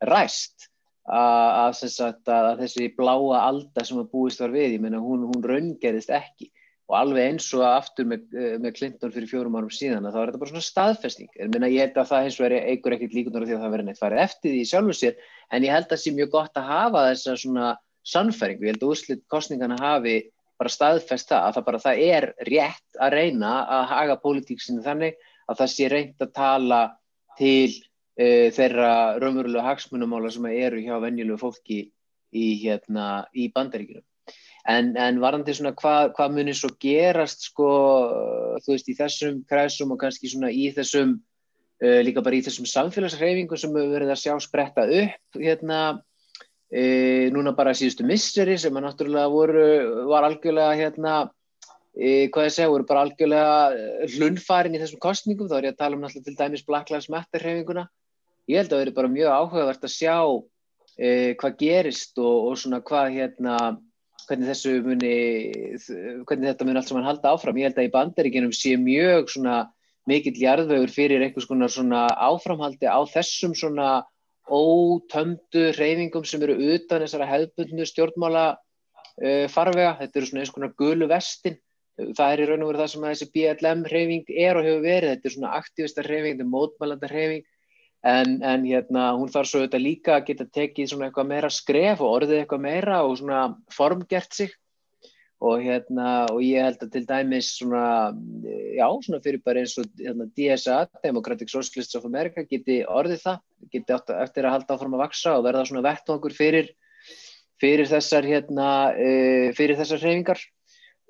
ræst 0.05 0.69
að, 1.05 1.79
að, 1.85 2.35
að 2.35 2.63
þessi 2.63 2.91
bláa 2.97 3.41
alda 3.43 3.85
sem 3.85 4.01
að 4.01 4.11
búist 4.13 4.41
var 4.41 4.55
við, 4.55 4.77
ég 4.77 4.85
menna 4.85 5.03
hún, 5.03 5.27
hún 5.29 5.45
raungerist 5.45 6.13
ekki 6.15 6.51
og 6.91 6.97
alveg 6.99 7.31
eins 7.31 7.47
og 7.57 7.63
aftur 7.65 8.09
með, 8.09 8.27
með 8.61 8.75
Clinton 8.77 9.13
fyrir 9.15 9.31
fjórum 9.31 9.57
árum 9.57 9.73
síðan 9.73 10.05
þá 10.05 10.19
er 10.21 10.31
þetta 10.31 10.41
bara 10.43 10.53
svona 10.53 10.67
staðfesting 10.67 11.31
ég, 11.33 11.49
menna, 11.55 11.71
ég 11.73 11.87
held 11.87 11.97
að 12.03 12.11
það 12.11 12.27
eins 12.27 12.37
og 12.41 12.47
er 12.49 12.57
eigur 12.69 12.97
ekkert 12.97 13.17
líkunar 13.17 13.47
því 13.47 13.57
að 13.57 13.65
það 13.65 13.75
verður 13.75 13.89
neitt 13.89 14.03
farið 14.03 14.25
eftir 14.27 14.53
því 14.53 14.67
sjálfur 14.69 14.99
sér 14.99 15.17
en 15.49 15.65
ég 15.65 15.73
held 15.73 15.87
að 15.87 15.95
það 15.95 16.03
sé 16.03 16.15
mjög 16.19 16.31
gott 16.35 16.61
að 16.61 16.69
hafa 16.69 17.07
þessa 17.09 17.37
svona 17.41 17.71
sannfæringu, 18.05 18.67
ég 18.67 18.75
held 18.75 18.85
að 18.85 18.93
úrslit 18.93 19.25
kostningana 19.33 19.81
hafi 19.81 20.19
bara 20.61 20.73
staðfest 20.73 21.33
það 21.33 21.47
að 21.47 21.57
það 21.57 21.67
bara 21.69 21.83
það 21.87 22.03
er 22.05 22.27
rétt 22.51 23.01
að 23.01 23.17
reyna 23.17 23.55
að 23.65 23.89
haga 23.95 24.21
pólitíksinu 24.23 24.85
þannig 24.85 25.17
að 25.49 25.61
það 25.61 25.73
sé 25.73 25.89
reynd 25.91 26.25
að 26.25 26.33
tala 26.37 26.81
til 27.39 27.73
uh, 27.73 28.49
þeirra 28.55 28.93
raunverulega 29.23 29.67
hagsmunumála 29.71 30.33
sem 30.35 30.49
eru 30.53 30.83
hjá 30.85 30.99
venjulegu 31.03 31.41
fólki 31.41 31.81
í, 32.35 32.47
hérna, 32.63 33.25
í 33.35 33.49
bandaríkinu. 33.55 34.05
En, 34.65 34.95
en 34.97 35.21
varandi 35.21 35.53
svona 35.53 35.75
hvað 35.77 36.15
hva 36.17 36.31
munir 36.33 36.57
svo 36.57 36.71
gerast 36.81 37.51
sko, 37.51 37.69
þú 38.65 38.73
veist, 38.73 38.89
í 38.89 38.97
þessum 38.97 39.43
kræsum 39.51 39.93
og 39.93 40.01
kannski 40.01 40.31
svona 40.33 40.49
í 40.49 40.71
þessum, 40.73 41.19
uh, 41.85 42.01
líka 42.07 42.25
bara 42.25 42.39
í 42.39 42.45
þessum 42.47 42.69
samfélagsreifingum 42.71 43.61
sem 43.61 43.77
við 43.77 43.93
verðum 43.93 44.15
að 44.17 44.23
sjá 44.23 44.39
spretta 44.41 44.89
upp 44.89 45.41
hérna 45.43 45.83
E, 46.75 47.31
núna 47.31 47.53
bara 47.55 47.75
síðustu 47.77 48.03
misseri 48.09 48.57
sem 48.59 48.75
að 48.75 48.83
náttúrulega 48.89 49.31
voru, 49.31 49.67
var 50.11 50.25
algjörlega 50.27 50.79
hérna, 50.81 51.13
e, 51.95 52.27
hvað 52.35 52.49
ég 52.49 52.55
segja, 52.57 52.71
voru 52.73 52.87
bara 52.89 53.05
algjörlega 53.07 54.09
hlunfarin 54.17 54.75
í 54.75 54.81
þessum 54.83 55.03
kostningum, 55.05 55.51
þá 55.51 55.59
er 55.61 55.69
ég 55.69 55.77
að 55.77 55.83
tala 55.85 55.99
um 55.99 56.03
náttúrulega 56.03 56.33
til 56.33 56.41
dæmis 56.41 56.67
Black 56.67 56.91
Lives 56.91 57.07
Matter 57.15 57.45
hreyfinguna. 57.45 57.87
Ég 58.51 58.59
held 58.59 58.73
að 58.73 58.75
það 58.75 58.83
veri 58.83 58.97
bara 58.97 59.13
mjög 59.13 59.37
áhugavert 59.37 59.87
að 59.87 59.95
sjá 59.95 60.17
hvað 60.95 61.55
gerist 61.59 62.19
og, 62.23 62.51
og 62.51 62.59
svona 62.61 62.79
hvað 62.87 63.15
hérna, 63.21 63.55
hvernig 64.29 64.51
þessu 64.51 64.75
muni, 64.85 65.15
hvernig 66.29 66.51
þetta 66.51 66.67
muni 66.67 66.81
allt 66.81 66.91
sem 66.91 66.99
hann 66.99 67.09
halda 67.09 67.33
áfram. 67.35 67.59
Ég 67.61 67.71
held 67.71 67.81
að 67.81 67.89
í 67.89 67.95
bandaríkinum 67.95 68.55
sé 68.57 68.75
mjög 68.81 69.31
svona 69.35 69.59
mikill 70.11 70.37
jarðvegur 70.41 70.93
fyrir 70.93 71.25
einhvers 71.25 71.49
konar 71.49 71.73
svona 71.73 72.07
áframhaldi 72.13 72.89
á 72.89 73.01
þessum 73.09 73.55
svona 73.57 74.05
ótömdu 74.45 75.71
reyfingum 75.79 76.27
sem 76.29 76.43
eru 76.45 76.57
utan 76.75 77.05
þessara 77.05 77.29
hefðbundnu 77.31 77.87
stjórnmála 77.89 78.45
uh, 78.53 79.47
farvega, 79.49 79.95
þetta 80.03 80.21
eru 80.21 80.29
svona 80.29 80.45
eins 80.45 80.53
konar 80.53 80.75
gulu 80.77 81.09
vestin, 81.09 81.57
það 81.97 82.35
er 82.35 82.43
í 82.43 82.49
raun 82.51 82.67
og 82.67 82.73
veru 82.73 82.83
það 82.83 82.93
sem 82.93 83.09
þessi 83.09 83.31
BLM 83.33 83.85
reyfing 83.89 84.33
er 84.35 84.59
og 84.59 84.67
hefur 84.67 84.85
verið. 84.85 85.15
Þetta 85.15 85.31
er 85.31 85.37
svona 85.37 85.57
aktivista 85.61 86.05
reyfing, 86.05 86.35
þetta 86.35 86.47
er 86.47 86.55
mótmælanda 86.57 87.11
reyfing 87.13 87.51
en, 88.05 88.37
en 88.45 88.67
hérna 88.69 89.13
hún 89.17 89.31
þarf 89.33 89.49
svo 89.49 89.63
þetta 89.65 89.81
líka 89.81 90.19
að 90.19 90.27
geta 90.29 90.47
tekið 90.59 90.91
svona 90.91 91.09
eitthvað 91.09 91.31
meira 91.31 91.51
skref 91.53 92.03
og 92.05 92.19
orðið 92.19 92.43
eitthvað 92.43 92.63
meira 92.67 93.01
og 93.07 93.17
svona 93.21 93.41
formgert 93.73 94.37
sig. 94.37 94.53
Og 95.45 95.61
hérna 95.61 96.25
og 96.33 96.39
ég 96.45 96.63
held 96.65 96.85
að 96.85 96.93
til 96.95 97.03
dæmis 97.09 97.51
svona, 97.59 98.13
já, 98.77 98.87
svona 99.05 99.21
fyrir 99.25 99.43
bara 99.45 99.65
eins 99.65 99.75
og 99.81 99.89
hérna, 99.99 100.29
DSA, 100.37 100.79
Democratic 101.05 101.51
Socialists 101.53 101.99
of 101.99 102.07
America 102.09 102.45
geti 102.49 102.79
orðið 102.87 103.25
það, 103.27 103.43
geti 103.75 103.97
eftir 103.97 104.47
að 104.47 104.55
halda 104.55 104.77
áfram 104.77 104.97
að 104.97 105.05
vaksa 105.05 105.35
og 105.37 105.45
verða 105.49 105.67
svona 105.69 105.85
vettvangur 105.85 106.37
fyrir, 106.37 106.71
fyrir 107.61 107.91
þessar 107.91 108.29
hérna, 108.31 108.69
e, 108.97 109.11
fyrir 109.59 109.81
þessar 109.81 110.01
hreyfingar 110.05 110.41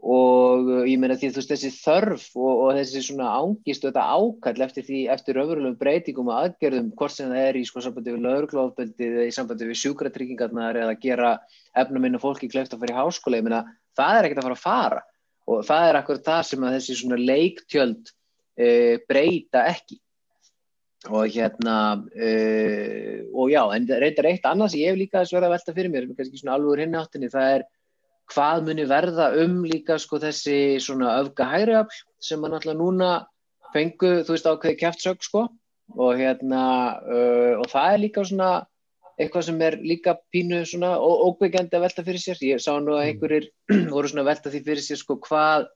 og 0.05 0.67
ég 0.85 0.99
meina 1.01 1.15
því 1.17 1.31
þú 1.33 1.41
veist 1.41 1.53
þessi 1.55 1.71
þörf 1.79 2.25
og, 2.37 2.51
og 2.67 2.77
þessi 2.77 3.01
svona 3.07 3.31
ángist 3.39 3.87
og 3.87 3.95
þetta 3.95 4.19
ákall 4.19 4.65
eftir 4.67 4.85
því, 4.85 4.99
eftir 5.15 5.39
öfurlegum 5.41 5.79
breytingum 5.81 6.29
og 6.29 6.41
aðgerðum, 6.43 6.91
hvort 6.99 7.15
sem 7.15 7.31
það 7.33 7.45
er 7.49 7.57
í 7.57 7.63
sko 7.65 7.81
sambandi 7.85 8.13
við 8.13 8.27
lauruglófbeldi 8.27 9.09
eða 9.09 9.25
í 9.25 9.33
sambandi 9.33 9.69
við 9.71 9.81
sjúkratryggingarnar 9.81 10.81
eða 10.83 10.99
gera 11.01 11.31
efnuminn 11.81 12.19
og 12.19 12.25
fólki 12.27 12.51
kleift 12.53 12.77
að 12.77 12.85
fara 12.85 12.93
í 12.93 12.99
háskóla, 12.99 13.41
ég 13.41 13.47
meina 13.49 13.63
það 13.97 14.19
er 14.19 14.29
ekkert 14.29 14.43
að 14.43 14.49
fara 14.49 14.59
að 14.59 14.65
fara. 14.67 15.05
Og 15.45 15.65
það 15.69 15.89
er 15.89 15.99
akkur 16.01 16.21
það 16.25 16.43
sem 16.51 16.67
að 16.67 16.77
þessi 16.77 16.97
svona 17.01 17.21
leiktjöld 17.21 18.13
e, 18.57 18.69
breyta 19.09 19.63
ekki. 19.71 20.01
Og 21.13 21.33
hérna 21.33 21.79
e, 22.17 22.29
og 23.33 23.49
já, 23.53 23.63
en 23.77 23.89
reyndar 23.89 24.29
eitt 24.29 24.45
annað 24.49 24.75
sem 24.75 24.85
ég 24.85 24.93
hef 24.93 25.01
líka 25.01 25.25
að 25.25 25.49
velta 25.53 25.77
fyrir 25.77 25.93
mér, 25.93 26.11
kannski 26.13 26.41
svona 26.41 26.59
alveg 26.59 26.85
hinn 26.85 27.01
áttinni, 27.01 27.33
það 27.33 27.57
er 27.59 27.67
hvað 28.33 28.67
muni 28.69 28.87
verða 28.89 29.31
um 29.45 29.63
líka 29.69 29.99
sko 30.01 30.21
þessi 30.23 30.81
svona 30.83 31.19
öfga 31.21 31.49
hægri 31.51 31.77
afl 31.83 31.99
sem 32.23 32.45
að 32.45 32.55
náttúrulega 32.55 32.81
núna 32.81 33.11
fengu, 33.75 34.13
þú 34.25 34.37
veist 34.37 34.49
ákveði 34.49 34.81
kæftsög 34.81 35.27
sko 35.27 35.49
og 36.01 36.17
hérna 36.19 36.63
uh, 37.05 37.61
og 37.61 37.67
það 37.73 37.91
er 37.91 38.03
líka 38.07 38.25
svona 38.25 38.53
eitthvað 39.21 39.47
sem 39.47 39.63
er 39.63 39.77
líka 39.83 40.17
pínu 40.35 40.63
svona 40.67 40.97
óbyggjandi 40.99 41.77
að 41.79 41.85
velta 41.87 42.05
fyrir 42.07 42.23
sér. 42.23 42.41
Ég 42.43 42.63
sá 42.63 42.73
nú 42.81 42.97
að 42.97 43.05
mm. 43.05 43.11
einhverjir 43.11 43.49
voru 43.95 44.11
svona 44.11 44.25
að 44.25 44.31
velta 44.33 44.53
því 44.55 44.63
fyrir 44.69 44.87
sér 44.87 45.01
sko 45.01 45.19
hvað, 45.23 45.69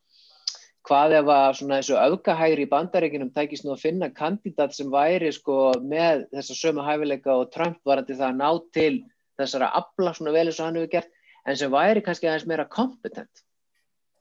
hvað 0.89 1.15
ef 1.21 1.31
að 1.35 1.51
svona 1.61 1.79
þessu 1.79 2.01
öfgahægri 2.01 2.67
í 2.67 2.73
bandaríkinum 2.73 3.31
tækist 3.37 3.67
nú 3.67 3.77
að 3.77 3.85
finna 3.85 4.11
kandidat 4.17 4.75
sem 4.75 4.91
væri 4.91 5.31
sko 5.37 5.61
með 5.85 6.27
þessa 6.33 6.59
sömu 6.59 6.87
hæfileika 6.87 7.37
og 7.37 7.53
Trump 7.55 7.79
varandi 7.87 8.19
það 8.19 8.33
að 8.33 8.41
ná 8.41 8.51
til 8.75 8.95
þessara 9.39 9.71
abla 9.79 10.17
svona 10.17 10.35
vel 10.35 10.49
eins 10.49 10.59
og 10.59 10.67
hann 10.67 10.81
hefur 10.81 10.95
gert 10.97 11.15
en 11.49 11.59
sem 11.59 11.73
væri 11.73 12.05
kannski 12.05 12.29
aðeins 12.29 12.49
meira 12.49 12.69
kompetent 12.69 13.45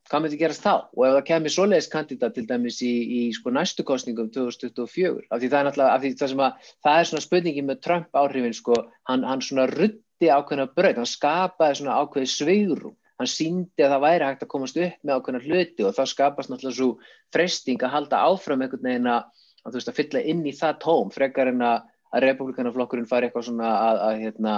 hvað 0.07 0.23
myndi 0.23 0.39
gerast 0.39 0.63
þá? 0.63 0.87
Og 0.95 1.03
ef 1.03 1.15
það 1.17 1.25
kemur 1.27 1.53
svoleiðis 1.53 1.89
kandidat 1.91 2.35
til 2.37 2.45
dæmis 2.47 2.77
í, 2.85 2.91
í 2.91 3.21
sko 3.35 3.51
næstu 3.51 3.83
kostningum 3.87 4.29
2024 4.31 5.27
af 5.27 5.41
því 5.41 5.49
það 5.51 5.57
er 5.59 5.67
náttúrulega, 5.67 5.97
því 6.03 6.11
það 6.21 6.43
að 6.45 6.69
það 6.85 6.99
er 6.99 7.09
svona 7.09 7.25
spurningin 7.25 7.67
með 7.67 7.81
Trump 7.83 8.21
áhrifin 8.21 8.55
sko 8.55 8.77
hann, 9.09 9.25
hann 9.27 9.43
svona 9.43 9.67
rutti 9.73 10.31
ákveðna 10.31 10.69
bröð 10.77 11.01
hann 11.01 11.11
skapaði 11.11 11.81
svona 11.81 11.99
ákveði 11.99 12.31
sveigrum 12.31 12.95
hann 13.17 13.31
síndi 13.31 13.83
að 13.83 13.95
það 13.95 14.05
væri 14.05 14.29
hægt 14.29 14.45
að 14.45 14.51
komast 14.53 14.79
upp 14.79 15.03
með 15.03 15.19
ákveðna 15.19 15.43
hluti 15.43 15.85
og 15.87 15.97
þá 15.97 16.03
skapast 16.13 16.53
náttúrulega 16.53 16.79
svo 16.79 16.89
freysting 17.35 17.83
að 17.83 17.95
halda 17.97 18.23
áfram 18.29 18.63
einhvern 18.63 18.87
veginn 18.87 19.11
að, 19.11 19.27
að, 19.65 19.77
veist, 19.77 19.91
að 19.91 19.99
fylla 19.99 20.23
inn 20.23 20.43
í 20.47 20.55
það 20.55 20.81
tóm 20.85 21.13
frekar 21.13 21.51
en 21.51 21.63
að, 21.65 21.93
republikanaflokkurinn 22.23 23.09
fari 23.09 23.27
eitthvað 23.27 23.49
svona 23.49 23.71
að 23.83 24.21
hérna, 24.21 24.51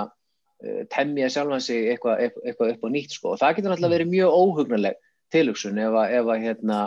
temja 0.91 1.29
sjálfan 1.31 1.61
sig 1.63 1.93
eitthvað, 1.93 2.25
eitthvað 2.43 2.73
upp 2.73 2.81
á 2.83 2.89
nýtt 2.91 3.13
sko 3.15 3.33
og 3.33 3.39
það 3.39 3.53
getur 3.55 3.71
náttúrulega 3.71 3.95
verið 3.95 4.11
mjög 4.11 4.33
óhugnarleg 4.41 4.97
tilugsun 5.33 5.79
ef 5.79 5.95
að, 5.95 6.13
ef 6.17 6.29
að, 6.33 6.43
hérna, 6.43 6.79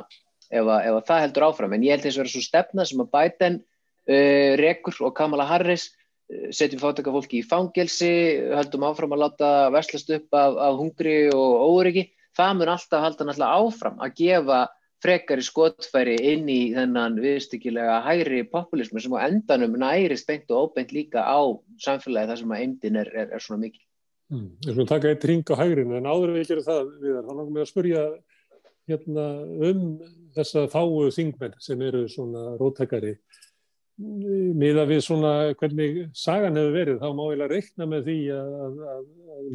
ef 0.50 0.66
að, 0.66 0.78
ef 0.88 0.96
að 0.98 1.04
það 1.08 1.24
heldur 1.24 1.46
áfram. 1.48 1.74
En 1.76 1.86
ég 1.86 1.94
held 1.94 2.06
þess 2.06 2.18
að 2.18 2.22
vera 2.22 2.32
svo 2.34 2.44
stefna 2.44 2.86
sem 2.88 3.02
að 3.02 3.12
Biden 3.16 3.58
uh, 3.62 4.52
rekur 4.60 5.02
og 5.06 5.14
Kamala 5.18 5.46
Harris 5.48 5.88
uh, 5.92 6.48
setjum 6.54 6.82
fátaka 6.82 7.14
fólki 7.14 7.40
í 7.40 7.46
fangelsi, 7.46 8.12
höldum 8.52 8.86
áfram 8.88 9.16
að 9.16 9.24
láta 9.26 9.52
verslast 9.74 10.12
upp 10.18 10.38
af, 10.38 10.58
af 10.68 10.78
hungri 10.80 11.16
og 11.32 11.66
óryggi. 11.70 12.08
Það 12.36 12.54
mun 12.58 12.72
alltaf 12.74 13.04
halda 13.06 13.28
náttúrulega 13.28 13.62
áfram 13.62 13.98
að 14.02 14.16
gefa 14.22 14.62
frekari 15.02 15.44
skotfæri 15.44 16.16
inn 16.32 16.48
í 16.50 16.60
þennan 16.76 17.18
viðstykkilega 17.22 18.00
hægri 18.06 18.42
populismu 18.50 19.02
sem 19.02 19.16
á 19.18 19.26
endanum 19.26 19.74
nærist 19.80 20.28
beint 20.28 20.50
og 20.50 20.68
óbeint 20.68 20.94
líka 20.94 21.24
á 21.26 21.40
samfélagi 21.82 22.30
þar 22.30 22.42
sem 22.42 22.54
að 22.54 22.66
endin 22.66 23.00
er, 23.02 23.10
er, 23.14 23.32
er 23.34 23.42
svona 23.42 23.64
mikil. 23.66 23.82
Mm. 24.32 24.48
Ég 24.64 24.72
skulle 24.72 24.88
taka 24.88 25.10
eitt 25.12 25.26
ring 25.28 25.44
á 25.50 25.54
hægrin 25.58 25.96
en 25.98 26.08
áður 26.08 26.36
við 26.36 26.52
gerum 26.52 26.68
það 26.68 26.92
við 27.02 27.18
þá 27.18 27.32
langar 27.32 27.52
við 27.52 27.64
að 27.64 27.72
spurja 27.72 28.04
hérna, 28.90 29.26
um 29.68 29.82
þessa 30.36 30.66
fáu 30.72 31.10
þingmenn 31.12 31.58
sem 31.62 31.82
eru 31.84 32.06
svona 32.10 32.52
róttakari 32.60 33.16
miða 33.98 34.84
við 34.88 35.02
svona 35.04 35.32
hvernig 35.58 35.98
sagan 36.16 36.56
hefur 36.58 36.72
verið, 36.74 37.02
þá 37.02 37.10
má 37.16 37.24
ég 37.28 37.42
að 37.44 37.52
reikna 37.52 37.88
með 37.90 38.06
því 38.08 38.16
að, 38.34 38.54
að, 38.64 38.78
að 38.94 39.02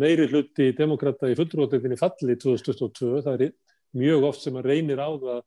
meiri 0.03 0.27
hluti 0.31 0.67
demokrata 0.77 1.31
í 1.31 1.37
fullrótetinni 1.39 1.97
falli 1.99 2.37
2022, 2.37 3.23
það 3.25 3.33
er 3.47 3.53
mjög 3.97 4.27
oft 4.31 4.43
sem 4.45 4.57
að 4.59 4.71
reynir 4.71 5.01
á 5.01 5.09
það 5.09 5.39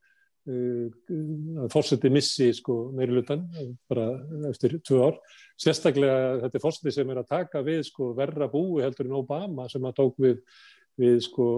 að 0.50 1.68
fórseti 1.70 2.10
missi 2.12 2.48
sko 2.56 2.90
meirilutan 2.96 3.44
bara 3.90 4.06
eftir 4.48 4.78
tvö 4.86 5.00
ár. 5.10 5.18
Sérstaklega 5.60 6.40
þetta 6.44 6.58
er 6.58 6.64
fórseti 6.64 6.94
sem 6.94 7.10
er 7.12 7.20
að 7.20 7.30
taka 7.30 7.62
við 7.66 7.82
sko 7.90 8.12
verra 8.16 8.48
búi 8.50 8.82
heldur 8.82 9.08
en 9.08 9.18
Obama 9.20 9.68
sem 9.68 9.84
að 9.84 9.98
tók 10.00 10.16
við, 10.24 10.40
við 11.00 11.20
sko 11.26 11.48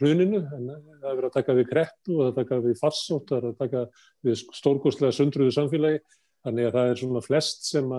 hruninu. 0.00 0.42
En 0.42 0.72
það 0.72 1.08
er 1.12 1.20
verið 1.20 1.30
að 1.30 1.38
taka 1.38 1.56
við 1.58 1.70
kreppu 1.70 2.18
og 2.18 2.22
það 2.24 2.32
að 2.32 2.40
taka 2.42 2.60
við 2.66 2.76
farsótt, 2.82 3.30
það 3.30 3.38
er 3.38 3.48
að 3.48 3.58
taka 3.62 3.84
við 4.26 4.44
stórgóðslega 4.60 5.18
sundruðu 5.18 5.56
samfélagi. 5.56 6.04
Þannig 6.42 6.68
að 6.68 6.74
það 6.74 6.88
er 6.90 6.98
svona 6.98 7.20
flest 7.22 7.68
sem 7.70 7.92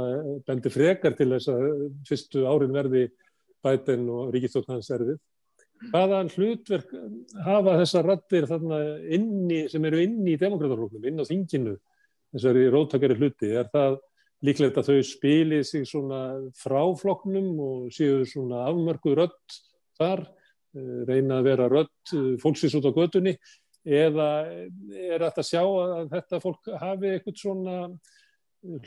bendir 0.44 0.74
frekar 0.74 1.14
til 1.16 1.30
þess 1.32 1.52
að 1.54 1.68
fyrstu 2.10 2.44
árin 2.44 2.76
verði 2.76 3.06
bæten 3.64 4.10
og 4.12 4.34
ríkistjótt 4.36 4.68
hans 4.68 4.92
erfið 4.92 5.22
hvaðan 5.92 6.32
hlutverk 6.34 6.94
hafa 7.46 7.78
þessar 7.82 8.08
rattir 8.08 8.48
inni, 8.48 9.66
sem 9.72 9.86
eru 9.90 10.02
inni 10.04 10.36
í 10.36 10.40
demokratafloknum, 10.40 11.08
inn 11.10 11.22
á 11.22 11.26
þinginu 11.28 11.76
þessari 12.34 12.70
róttakari 12.74 13.18
hluti, 13.20 13.52
er 13.54 13.70
það 13.74 14.00
líklegt 14.44 14.78
að 14.80 14.90
þau 14.92 15.04
spili 15.08 15.60
sig 15.66 15.86
svona 15.88 16.22
fráfloknum 16.60 17.52
og 17.64 17.92
séu 17.96 18.24
svona 18.28 18.66
afmörku 18.68 19.14
rött 19.16 19.60
þar, 20.00 20.26
eh, 20.76 21.04
reyna 21.08 21.40
að 21.40 21.50
vera 21.50 21.70
rött 21.72 22.16
eh, 22.16 22.34
fólksins 22.42 22.76
út 22.80 22.90
á 22.90 22.98
gödunni 22.98 23.38
eða 23.84 24.28
er 24.48 25.24
þetta 25.24 25.44
að 25.44 25.50
sjá 25.50 25.62
að 25.64 26.10
þetta 26.12 26.42
fólk 26.44 26.72
hafi 26.80 27.12
eitthvað 27.12 27.40
svona 27.40 27.78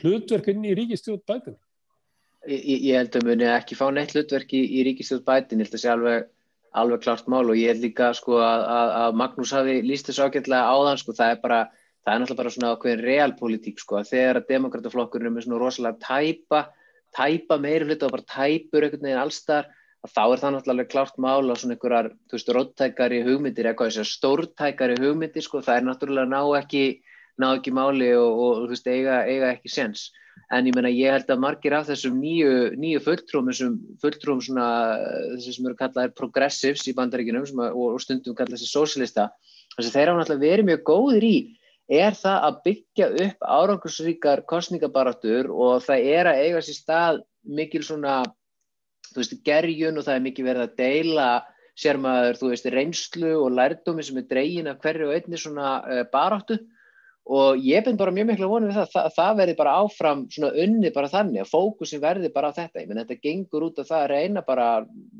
hlutverk 0.01 0.49
inn 0.53 0.65
í 0.65 0.75
ríkistjóð 0.77 1.21
bætin? 1.29 1.57
Ég, 2.47 2.63
ég 2.89 2.97
held 2.97 3.17
að 3.17 3.27
muni 3.27 3.47
ekki 3.51 3.77
fá 3.77 3.85
neitt 3.93 4.15
hlutverk 4.15 4.53
í, 4.57 4.61
í 4.79 4.85
ríkistjóð 4.87 5.23
bætin, 5.27 5.61
ég 5.61 5.67
held 5.67 5.77
að 5.77 5.83
sé 5.83 5.91
alveg 5.93 6.27
alveg 6.81 7.03
klart 7.03 7.29
mál 7.31 7.45
og 7.45 7.57
ég 7.57 7.71
held 7.73 7.83
líka 7.83 8.11
sko 8.17 8.39
að, 8.43 8.63
að 9.01 9.17
Magnús 9.21 9.53
hafi 9.55 9.79
líst 9.85 10.09
þessu 10.09 10.27
ágætlega 10.27 10.73
áðan 10.73 11.01
sko 11.01 11.15
það 11.17 11.33
er 11.33 11.41
bara, 11.43 11.59
það 12.05 12.13
er 12.13 12.21
náttúrulega 12.21 12.41
bara 12.41 12.53
svona 12.55 12.73
okkur 12.75 13.03
realpolitík 13.07 13.81
sko 13.83 13.99
að 14.01 14.11
þegar 14.11 14.41
að 14.41 14.51
demokrataflokkurinn 14.53 15.31
er 15.31 15.35
með 15.35 15.47
svona 15.47 15.61
rosalega 15.63 16.01
tæpa, 16.05 16.61
tæpa 17.17 17.59
meiri 17.63 17.89
hluti 17.89 18.07
og 18.07 18.15
bara 18.15 18.29
tæpur 18.35 18.87
einhvern 18.87 19.07
veginn 19.07 19.23
allstar 19.23 19.69
að 20.05 20.13
þá 20.13 20.23
er 20.23 20.41
það 20.43 20.55
náttúrulega 20.55 20.91
klart 20.93 21.19
mál 21.21 21.49
á 21.49 21.55
svona 21.57 21.75
einhverjar, 21.75 22.11
þú 22.29 22.37
veist, 22.37 22.51
róttækari 22.57 23.21
hugmyndir 23.25 23.69
eitthvað 23.69 23.91
þess 23.91 24.03
að 24.03 24.11
stórtækari 24.13 24.97
hugmyndir 25.01 25.45
sko 25.45 25.63
það 25.65 25.81
er 25.81 25.87
náttúrulega 25.87 26.31
ná 26.31 26.41
ekki, 26.61 26.83
ná 27.41 27.51
ekki 27.55 27.73
máli 27.75 28.13
og, 28.17 28.39
og 28.43 28.63
þú 28.63 28.71
veist, 28.73 28.87
eiga, 28.89 29.21
eiga 29.29 29.51
ekki 29.55 29.71
sens 29.71 30.09
en 30.53 30.67
ég 30.69 30.75
menna 30.75 30.91
ég 30.93 31.11
held 31.11 31.31
að 31.33 31.41
margir 31.43 31.75
af 31.75 31.87
þessum 31.89 32.17
nýju, 32.21 32.51
nýju 32.79 33.01
fulltrúum, 33.03 33.49
þessum 33.51 33.75
fulltrúum 34.01 34.41
svona 34.43 34.67
þessi 35.35 35.57
sem 35.57 35.67
eru 35.67 35.77
kallaðir 35.79 36.15
progressives 36.15 36.85
í 36.87 36.95
bandaríkinum 36.95 37.47
að, 37.47 37.75
og 37.75 37.99
stundum 38.03 38.37
kallað 38.37 38.55
þessi 38.55 38.71
socialista 38.71 39.27
þess 39.75 39.89
að 39.89 39.97
þeir 39.97 40.11
hafa 40.11 40.21
náttúrulega 40.21 40.45
verið 40.45 40.69
mjög 40.69 40.85
góðir 40.87 41.27
í 41.27 41.35
er 41.97 42.15
það 42.19 42.47
að 42.47 42.61
byggja 42.67 43.09
upp 43.25 43.49
árangursríkar 43.57 44.43
kostningabarátur 44.47 45.51
og 45.51 45.83
það 45.85 46.09
er 46.15 46.31
að 46.31 46.41
eiga 46.45 46.63
sér 46.63 46.79
stað 46.79 47.21
mikil 47.59 47.83
svona 47.87 48.21
þú 49.11 49.21
veist 49.21 49.37
gerjun 49.47 49.99
og 49.99 50.07
það 50.07 50.17
er 50.17 50.25
mikil 50.25 50.47
verið 50.47 50.65
að 50.65 50.79
deila 50.79 51.29
sér 51.77 51.99
maður 52.01 52.39
þú 52.39 52.49
veist 52.51 52.71
reynslu 52.73 53.35
og 53.37 53.53
lærdómi 53.55 54.03
sem 54.03 54.19
er 54.19 54.27
dregin 54.31 54.71
af 54.71 54.81
hverju 54.83 55.07
og 55.07 55.15
einni 55.15 55.39
svona 55.39 55.77
uh, 55.83 56.03
baráttu 56.11 56.59
og 57.27 57.59
ég 57.59 57.83
finn 57.83 57.97
bara 57.99 58.13
mjög 58.15 58.29
miklu 58.29 58.47
vonið 58.47 58.69
við 58.71 58.77
það 58.77 58.97
að 59.01 59.15
það 59.17 59.39
verði 59.41 59.55
bara 59.59 59.75
áfram 59.81 60.19
svona 60.31 60.51
unni 60.63 60.91
bara 60.95 61.09
þannig 61.11 61.41
að 61.43 61.49
fókusin 61.51 62.03
verði 62.03 62.29
bara 62.31 62.51
á 62.51 62.57
þetta. 62.57 62.79
Ég 62.79 62.87
menn 62.87 63.01
þetta 63.01 63.17
gengur 63.25 63.65
út 63.67 63.81
af 63.83 63.89
það 63.89 64.03
að 64.03 64.11
reyna 64.13 64.43
bara 64.47 64.67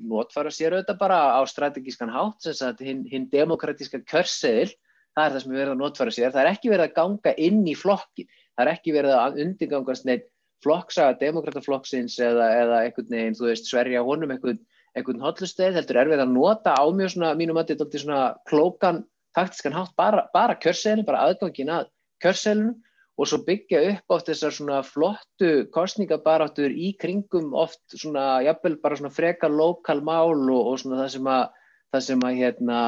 notfara 0.07 0.53
sér 0.55 0.77
auðvitað 0.77 1.01
bara 1.01 1.17
á 1.35 1.41
strategískan 1.51 2.13
hátt 2.15 2.47
sem 2.47 2.69
að 2.69 2.85
hinn 2.87 3.03
hin 3.11 3.27
demokratíska 3.33 3.99
körseðil, 4.07 4.71
það 5.17 5.25
er 5.25 5.35
það 5.35 5.43
sem 5.43 5.51
við 5.51 5.61
verðum 5.63 5.75
að 5.75 5.83
notfara 5.83 6.15
sér, 6.15 6.31
það 6.31 6.43
er 6.45 6.51
ekki 6.53 6.71
verið 6.71 6.87
að 6.87 6.95
ganga 7.01 7.35
inn 7.49 7.59
í 7.67 7.75
flokki, 7.75 8.27
það 8.55 8.63
er 8.63 8.73
ekki 8.77 8.95
verið 8.95 9.17
að 9.17 9.43
undirgangast 9.43 10.07
neitt 10.07 10.31
flokksaga 10.63 11.19
demokrataflokksins 11.19 12.15
eða, 12.23 12.47
eða 12.63 12.79
einhvern 12.85 13.11
veginn, 13.11 13.37
þú 13.37 13.51
veist, 13.51 13.67
sverja 13.67 14.05
honum 14.07 14.31
einhvern, 14.33 14.63
einhvern 14.97 15.21
hotlusteð, 15.21 15.75
heldur 15.77 15.99
er 16.01 16.09
við 16.13 16.23
að 16.23 16.33
nota 16.33 16.73
á 16.73 16.83
mjög 16.87 17.13
svona, 17.13 17.35
mínum 17.37 17.59
að 17.59 17.75
þetta 17.75 17.87
er 17.91 18.03
svona 18.05 18.23
klókan, 18.49 19.03
taktiskan 19.37 19.75
hátt, 19.75 19.93
bara, 19.99 20.25
bara 20.33 20.57
körseðin, 20.57 21.05
bara 21.05 21.27
aðgangin 21.27 21.75
að 21.75 21.91
kjörselunum 22.23 22.75
og 23.17 23.29
svo 23.29 23.39
byggja 23.45 23.79
upp 23.91 24.13
oft 24.13 24.27
þessar 24.29 24.53
svona 24.53 24.81
flottu 24.85 25.51
kostningabaráttur 25.73 26.73
í 26.73 26.91
kringum 27.01 27.53
oft 27.57 27.81
svona, 27.95 28.43
jafnvel 28.45 28.77
bara 28.83 28.99
svona 28.99 29.13
freka 29.13 29.49
lokal 29.49 30.03
mál 30.05 30.35
og, 30.35 30.73
og 30.73 30.75
svona 30.81 31.01
það 31.01 31.13
sem 31.15 31.29
að, 31.33 31.47
það 31.95 32.03
sem 32.09 32.27
að 32.27 32.41
hérna, 32.43 32.81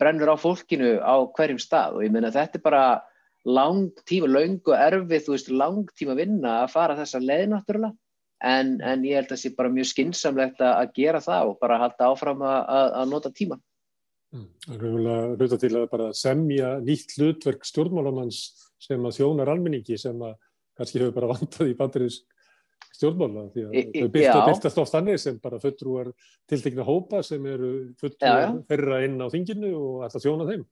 brennur 0.00 0.32
á 0.32 0.36
fólkinu 0.40 0.94
á 1.04 1.14
hverjum 1.36 1.60
stað. 1.60 1.98
Og 1.98 2.06
ég 2.06 2.14
meina 2.14 2.32
þetta 2.32 2.60
er 2.60 2.64
bara 2.64 2.86
lang 3.44 3.92
tíma, 4.08 4.30
laung 4.32 4.56
og 4.64 4.78
erfið, 4.78 5.26
þú 5.26 5.36
veist, 5.36 5.52
lang 5.52 5.92
tíma 6.00 6.16
vinna 6.16 6.62
að 6.62 6.72
fara 6.78 6.96
þessa 7.02 7.20
leið 7.20 7.46
náttúrulega. 7.52 7.98
En, 8.44 8.74
en 8.84 9.04
ég 9.06 9.20
held 9.20 9.28
að 9.28 9.36
það 9.36 9.42
sé 9.44 9.54
bara 9.56 9.72
mjög 9.72 9.86
skinsamlegt 9.92 10.64
að 10.64 10.96
gera 10.96 11.20
það 11.24 11.52
og 11.52 11.60
bara 11.60 11.80
halda 11.80 12.08
áfram 12.08 12.42
að, 12.44 12.90
að 13.02 13.12
nota 13.12 13.30
tíma. 13.36 13.60
Mm, 14.34 14.48
það 14.64 14.74
er 14.74 14.84
umhverfulega 14.88 15.36
hluta 15.38 15.58
til 15.62 15.74
að 15.78 15.90
bara 15.92 16.08
semja 16.16 16.70
nýtt 16.82 17.14
hlutverk 17.20 17.68
stjórnmálamanns 17.68 18.40
sem 18.84 19.08
að 19.08 19.18
þjónar 19.18 19.50
almenningi 19.54 19.98
sem 20.00 20.22
að 20.24 20.36
kannski 20.78 21.00
hefur 21.00 21.16
bara 21.16 21.32
vantað 21.32 21.72
í 21.72 21.76
bandirins 21.78 22.20
stjórnmála 22.94 23.48
því 23.54 23.64
að 23.64 23.74
þau 23.94 24.08
byrta, 24.14 24.44
byrtast 24.48 24.80
oft 24.82 24.96
annir 24.98 25.20
sem 25.22 25.38
bara 25.42 25.60
föttrúar 25.62 26.12
tiltekna 26.50 26.86
hópa 26.86 27.22
sem 27.26 27.44
eru 27.50 27.72
föttrúar 28.00 28.60
ferra 28.70 29.00
inn 29.06 29.18
á 29.22 29.26
þinginu 29.32 29.72
og 29.78 30.04
alltaf 30.06 30.22
þjóna 30.24 30.48
þeim. 30.50 30.64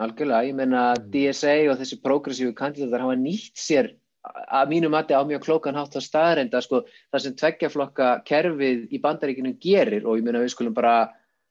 Algjörlega, 0.00 0.48
ég 0.48 0.56
menna 0.56 0.84
mm. 0.96 1.08
DSA 1.12 1.56
og 1.68 1.80
þessi 1.80 2.00
progressífu 2.04 2.54
kandidatar 2.56 3.04
hafa 3.04 3.16
nýtt 3.20 3.60
sér 3.60 3.92
að 4.20 4.72
mínu 4.74 4.90
mati 4.92 5.16
á 5.16 5.24
mjög 5.24 5.46
klókan 5.46 5.76
hátt 5.76 5.96
að 5.96 6.04
staðrenda 6.04 6.60
sko, 6.64 6.82
það 7.12 7.24
sem 7.24 7.36
tveggjaflokka 7.40 8.10
kerfið 8.28 8.82
í 8.92 9.00
bandaríkinu 9.00 9.54
gerir 9.60 10.04
og 10.04 10.20
ég 10.20 10.26
menna 10.26 10.42
við 10.42 10.52
skulum 10.54 10.76
bara 10.76 11.10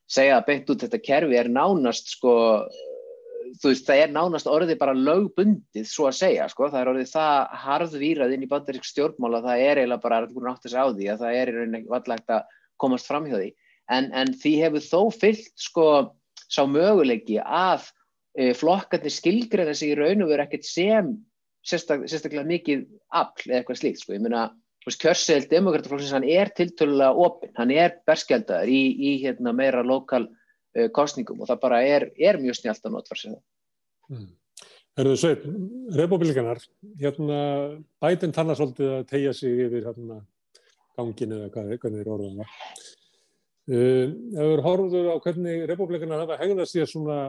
segja 0.09 0.37
að 0.37 0.47
beint 0.49 0.69
út 0.69 0.85
þetta 0.85 1.01
kerfi 1.01 1.37
er 1.37 1.49
nánast 1.53 2.13
sko 2.13 2.33
þú 3.57 3.71
veist, 3.71 3.85
það 3.87 4.01
er 4.03 4.11
nánast 4.13 4.49
orðið 4.49 4.79
bara 4.81 4.95
lögbundið, 4.97 5.87
svo 5.89 6.07
að 6.09 6.17
segja, 6.19 6.47
sko, 6.51 6.69
það 6.71 6.81
er 6.81 6.91
orðið 6.93 7.09
það 7.13 7.55
harðvýrað 7.63 8.35
inn 8.35 8.45
í 8.45 8.49
bandarík 8.51 8.87
stjórnmála, 8.87 9.41
það 9.45 9.63
er 9.65 9.81
eiginlega 9.81 10.03
bara 10.05 10.21
að 10.23 10.49
átt 10.51 10.65
þess 10.65 10.77
að 10.79 10.93
því 10.99 11.09
að 11.13 11.23
það 11.23 11.39
er 11.39 11.51
í 11.51 11.55
rauninni 11.57 11.81
vallagt 11.89 12.35
að 12.35 12.55
komast 12.79 13.09
fram 13.09 13.27
hjá 13.29 13.37
því, 13.37 13.49
en, 13.97 14.09
en 14.21 14.33
því 14.43 14.53
hefur 14.63 14.85
þó 14.85 15.01
fyllt, 15.21 15.51
sko, 15.59 15.87
sá 16.49 16.61
möguleiki 16.69 17.39
að 17.43 17.89
e, 18.37 18.53
flokkarnir 18.57 19.13
skilgreina 19.13 19.75
sig 19.77 19.93
í 19.93 19.99
raun 19.99 20.25
og 20.25 20.31
veru 20.33 20.45
ekkert 20.45 20.67
sem 20.67 21.13
sérstak, 21.65 22.07
sérstaklega 22.07 22.47
mikið 22.47 22.87
afl 23.11 23.49
eða 23.49 23.61
eitthvað 23.61 23.81
slíkt, 23.81 24.03
sko, 24.03 24.15
ég 24.15 24.25
meina, 24.25 24.49
kjörsel 24.89 25.43
demokrataflokksins, 25.51 26.15
hann 26.15 26.25
er 26.25 26.49
tiltölulega 26.57 27.13
opinn, 27.13 27.51
hann 27.59 27.71
er 27.75 27.97
berskjaldar 28.09 28.69
í, 28.71 28.79
í 28.95 29.11
hérna, 29.21 29.53
meira 29.53 29.83
lokal 29.85 30.25
kostningum 30.95 31.39
og 31.41 31.49
það 31.49 31.63
bara 31.63 31.79
er, 31.85 32.09
er 32.17 32.37
mjög 32.41 32.59
snjált 32.59 32.85
að 32.85 32.95
notfara 32.95 33.21
sig 33.21 33.33
það. 33.33 33.41
Mm. 34.09 34.27
Erðu 34.99 35.15
sveit, 35.15 35.43
republikanar, 35.95 36.59
hérna 36.99 37.39
bætinn 38.03 38.33
tannar 38.35 38.57
svolítið 38.59 38.95
að 38.97 39.05
tegja 39.07 39.33
sig 39.37 39.61
yfir 39.67 39.85
hérna 39.87 40.17
ganginu 40.97 41.37
eða 41.37 41.51
hvað, 41.53 41.75
hvernig 41.83 42.01
er 42.01 42.09
orðan 42.15 42.41
það. 42.41 42.57
Uh, 43.69 44.09
ef 44.33 44.49
við 44.49 44.63
horfum 44.65 45.11
á 45.13 45.15
hvernig 45.23 45.63
republikanar 45.69 46.23
hafa 46.25 46.39
hegðast 46.41 46.75
sér 46.75 46.89
svona, 46.89 47.19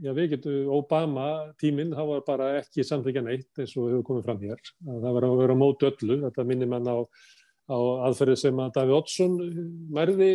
já 0.00 0.14
við 0.16 0.36
getum 0.36 0.70
Obama 0.78 1.26
tíminn, 1.60 1.92
það 1.98 2.12
var 2.14 2.24
bara 2.28 2.48
ekki 2.62 2.86
samþykja 2.86 3.26
neitt 3.26 3.60
eins 3.60 3.74
og 3.76 3.90
hefur 3.90 4.06
komið 4.06 4.28
fram 4.28 4.42
hér. 4.46 4.64
Það 4.86 5.16
var 5.18 5.28
að 5.28 5.38
vera 5.42 5.58
mót 5.58 5.86
öllu, 5.90 6.20
þetta 6.24 6.46
minnir 6.46 6.70
mann 6.70 6.88
á, 6.88 6.98
á 7.68 7.78
aðferði 8.08 8.38
sem 8.46 8.64
að 8.64 8.76
Daví 8.78 8.96
Oddsson 8.96 9.36
mærði 9.92 10.30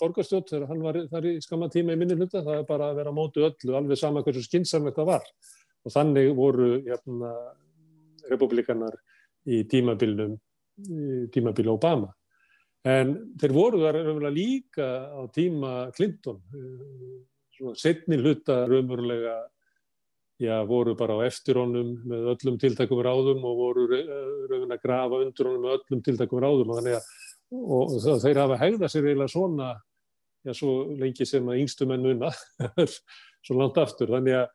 borgarstjórn 0.00 0.46
þegar 0.48 0.68
hann 0.70 0.82
var 0.84 0.98
þar 1.12 1.28
í 1.30 1.34
skamma 1.44 1.68
tíma 1.72 1.94
í 1.94 2.00
minni 2.00 2.16
hluta, 2.18 2.42
það 2.44 2.60
er 2.60 2.68
bara 2.68 2.90
að 2.90 3.00
vera 3.00 3.12
á 3.14 3.18
mótu 3.18 3.44
öllu, 3.46 3.74
alveg 3.76 4.00
sama 4.00 4.22
hversu 4.26 4.44
skynnsamlegt 4.46 4.98
það 4.98 5.10
var. 5.12 5.26
Og 5.86 5.94
þannig 5.94 6.30
voru 6.36 6.70
hérna, 6.86 7.32
republikanar 8.28 8.96
í 9.48 9.62
tímabilnum, 9.70 10.36
tímabil 11.34 11.70
Obama. 11.72 12.10
En 12.86 13.14
þeir 13.40 13.54
voru 13.56 13.82
þar 13.82 14.28
líka 14.32 14.88
á 15.10 15.22
tíma 15.34 15.74
Clinton, 15.96 16.42
setni 17.74 18.20
hluta 18.20 18.62
raunverulega 18.68 19.38
já, 20.38 20.62
voru 20.66 20.94
bara 20.94 21.18
á 21.18 21.26
eftir 21.26 21.58
honum 21.58 21.96
með 22.06 22.28
öllum 22.34 22.58
tiltakum 22.62 23.00
ráðum 23.02 23.42
og 23.42 23.56
voru 23.58 23.88
raun 23.90 24.70
að 24.70 24.84
grafa 24.84 25.22
undir 25.24 25.48
honum 25.48 25.64
með 25.66 25.74
öllum 25.80 26.04
tiltakum 26.06 26.42
ráðum 26.44 26.70
og 26.70 26.78
þannig 26.78 27.00
að 27.00 27.08
og 27.48 27.94
þeir 28.22 28.40
hafa 28.42 28.58
hegða 28.60 28.90
sér 28.92 29.08
eiginlega 29.08 29.32
svona 29.32 29.68
já, 30.48 30.54
svo 30.56 30.76
lengi 30.98 31.26
sem 31.28 31.48
að 31.48 31.64
yngstu 31.64 31.88
menn 31.88 32.06
unna 32.14 32.32
svo 33.46 33.58
langt 33.58 33.80
aftur, 33.80 34.14
þannig 34.16 34.40
að 34.40 34.48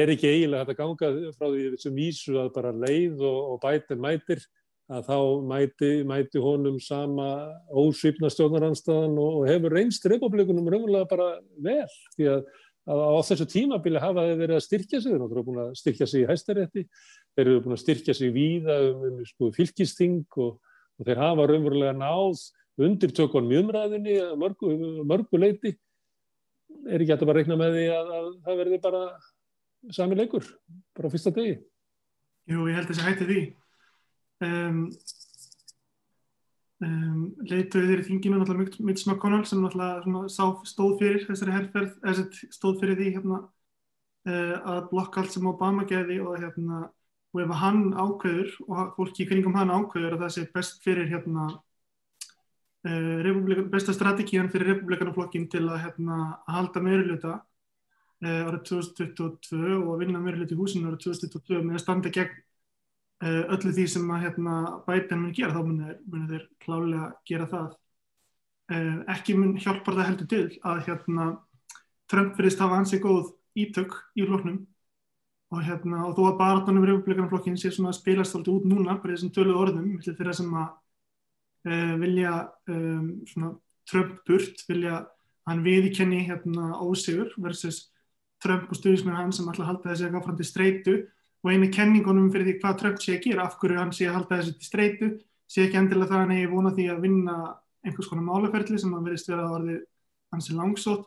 er 0.00 0.12
ekki 0.14 0.30
eiginlega 0.30 0.64
hægt 0.64 0.72
að 0.72 0.78
ganga 0.80 1.32
frá 1.36 1.50
því 1.50 1.80
sem 1.82 1.96
vísu 1.96 2.38
að 2.40 2.54
bara 2.54 2.72
leið 2.72 3.20
og, 3.20 3.40
og 3.52 3.58
bætir 3.64 4.00
mætir 4.00 4.46
að 4.86 5.08
þá 5.08 5.18
mæti, 5.50 5.90
mæti 6.06 6.40
honum 6.40 6.76
sama 6.80 7.26
ósvipna 7.74 8.30
stjórnaranstæðan 8.30 9.18
og, 9.18 9.40
og 9.40 9.48
hefur 9.50 9.74
reynst 9.74 10.06
republikunum 10.08 10.70
raunverulega 10.70 11.08
bara 11.10 11.26
vel. 11.58 11.90
Því 12.14 12.30
að 12.36 12.46
að 12.86 13.02
á 13.02 13.18
þessu 13.26 13.46
tímabili 13.50 14.02
hafa 14.02 14.24
þeir 14.28 14.40
verið 14.40 14.56
að 14.60 14.64
styrkja 14.66 15.00
sig, 15.02 15.14
þeir 15.14 15.24
eru 15.26 15.44
búin 15.46 15.62
að 15.64 15.72
styrkja 15.80 16.06
sig 16.06 16.22
í 16.22 16.28
hæstarétti, 16.28 16.84
þeir 17.34 17.48
eru 17.48 17.62
búin 17.64 17.74
að 17.74 17.82
styrkja 17.82 18.14
sig 18.14 18.30
víða 18.34 18.76
um, 18.92 19.00
um 19.08 19.24
sko, 19.26 19.50
fylgisting 19.56 20.38
og, 20.44 20.60
og 20.94 21.08
þeir 21.08 21.22
hafa 21.24 21.48
raunverulega 21.50 21.96
náð 21.98 22.44
undir 22.82 23.12
tökunum 23.16 23.52
í 23.54 23.60
umræðinni 23.62 24.16
mörgu, 24.40 24.72
mörgu 25.08 25.40
leiti 25.40 25.76
er 26.86 27.00
ekki 27.02 27.12
hægt 27.12 27.24
að 27.24 27.30
bara 27.30 27.40
reikna 27.40 27.58
með 27.58 27.76
því 27.76 27.86
að, 27.94 28.10
að 28.16 28.28
það 28.46 28.60
verði 28.60 28.80
bara 28.84 29.02
sami 29.96 30.18
leikur, 30.18 30.48
bara 30.96 31.10
á 31.10 31.12
fyrsta 31.14 31.32
degi? 31.34 31.56
Jú, 32.50 32.66
ég 32.70 32.76
held 32.78 32.86
að 32.86 32.92
það 32.92 32.98
sé 32.98 33.06
hætti 33.06 33.28
því. 33.30 33.40
Um, 34.46 34.80
um, 36.84 37.22
leituði 37.48 37.90
þeirri 37.90 38.06
þinginu 38.10 38.40
náttúrulega 38.40 38.86
Mitch 38.86 39.06
McConnell 39.08 39.46
sem 39.48 39.62
náttúrulega 39.62 40.30
sá, 40.32 40.44
stóð 40.68 40.98
fyrir 41.00 41.26
þessari 41.26 41.56
herrferð, 41.56 41.94
þessari 42.04 42.50
stóð 42.58 42.80
fyrir 42.82 43.00
því 43.00 43.12
hérna, 43.16 43.40
uh, 44.28 44.56
að 44.74 44.82
blokka 44.92 45.22
allt 45.22 45.34
sem 45.34 45.48
Obama 45.48 45.86
geði 45.88 46.20
og 46.22 46.38
hérna 46.42 46.84
og 47.36 47.42
ef 47.44 47.54
hann 47.60 47.82
ákveður 47.92 48.52
og 48.70 48.92
fólki 48.96 49.24
í 49.24 49.28
kringum 49.28 49.56
hann 49.58 49.72
ákveður 49.72 50.16
að 50.16 50.22
það 50.24 50.34
sé 50.36 50.44
best 50.54 50.78
fyrir 50.84 51.10
hérna 51.10 51.50
besta 53.72 53.94
strategían 53.96 54.50
fyrir 54.52 54.74
republikanaflokkin 54.74 55.48
til 55.50 55.64
að 55.66 55.82
hérna 55.84 56.18
halda 56.46 56.82
meiruluta 56.84 57.32
uh, 57.40 58.42
árið 58.46 58.62
2022 58.70 59.78
og 59.80 59.94
að 59.94 60.02
vinna 60.04 60.22
meiruluti 60.22 60.54
í 60.54 60.60
húsinu 60.60 60.92
árið 60.92 61.08
2022 61.08 61.64
með 61.64 61.80
að 61.80 61.84
standa 61.84 62.12
gegn 62.14 62.42
Uh, 63.24 63.46
öllu 63.48 63.70
því 63.72 63.86
sem 63.88 64.10
að 64.12 64.26
hérna, 64.26 64.54
Biden 64.84 65.22
mun 65.22 65.32
gera, 65.32 65.54
þá 65.54 65.62
mun 65.64 66.24
þeir 66.28 66.42
klálega 66.60 67.06
gera 67.24 67.46
það. 67.48 67.70
Ekki 69.14 69.36
mun 69.38 69.54
hjálpar 69.62 69.94
það 69.96 70.08
heldur 70.10 70.28
til 70.28 70.40
að 70.66 70.80
hérna, 70.88 71.26
Trump 72.10 72.34
verðist 72.36 72.60
hafa 72.60 72.80
ansið 72.82 73.00
góð 73.06 73.30
ítök 73.56 73.94
í 74.18 74.26
floknum 74.26 74.58
og, 75.54 75.60
hérna, 75.62 76.02
og 76.08 76.16
þó 76.18 76.26
að 76.26 76.38
barðanum 76.42 76.84
republikanaflokkin 76.90 77.56
sé 77.56 77.70
svona 77.72 77.94
spilast 77.96 78.36
alltaf 78.36 78.58
út 78.58 78.66
núna, 78.68 78.98
bara 79.00 79.14
þessum 79.14 79.32
tölu 79.32 79.54
orðum, 79.56 79.94
þeirra 80.04 80.34
sem 80.36 80.50
að 80.52 80.68
vilja 81.66 82.32
um, 82.70 83.10
svona, 83.26 83.52
Trump 83.86 84.20
burt, 84.26 84.62
vilja 84.68 85.00
hann 85.46 85.62
viðkenni 85.64 86.24
hérna, 86.26 86.74
ósigur 86.82 87.32
versus 87.42 87.86
Trump 88.42 88.70
og 88.70 88.78
stuðismenn 88.78 89.16
hann 89.16 89.34
sem 89.34 89.46
alltaf 89.48 89.70
halda 89.70 89.92
þessi 89.92 90.08
að 90.10 90.40
til 90.40 90.48
streitu 90.48 90.96
og 91.44 91.52
einu 91.52 91.68
kenningunum 91.72 92.30
fyrir 92.32 92.50
því 92.50 92.54
hvað 92.62 92.78
Trump 92.80 93.02
sé 93.02 93.16
að 93.16 93.26
gera, 93.28 93.46
af 93.46 93.58
hverju 93.60 93.78
hann 93.78 93.92
sé 93.94 94.08
að 94.08 94.16
halda 94.18 94.40
þessu 94.40 94.56
til 94.56 94.68
streitu, 94.68 95.10
sé 95.46 95.66
ekki 95.66 95.78
endilega 95.80 96.10
það 96.10 96.24
hann 96.24 96.34
eigi 96.36 96.48
vona 96.50 96.72
því 96.74 96.86
að 96.90 97.04
vinna 97.04 97.36
einhvers 97.86 98.08
konar 98.10 98.26
málaferðli 98.26 98.80
sem 98.82 98.96
hann 98.96 99.06
verðist 99.06 99.30
vera 99.30 99.46
að 99.46 99.54
orði 99.60 99.76
hans 100.34 100.50
er 100.50 100.58
langsótt, 100.58 101.06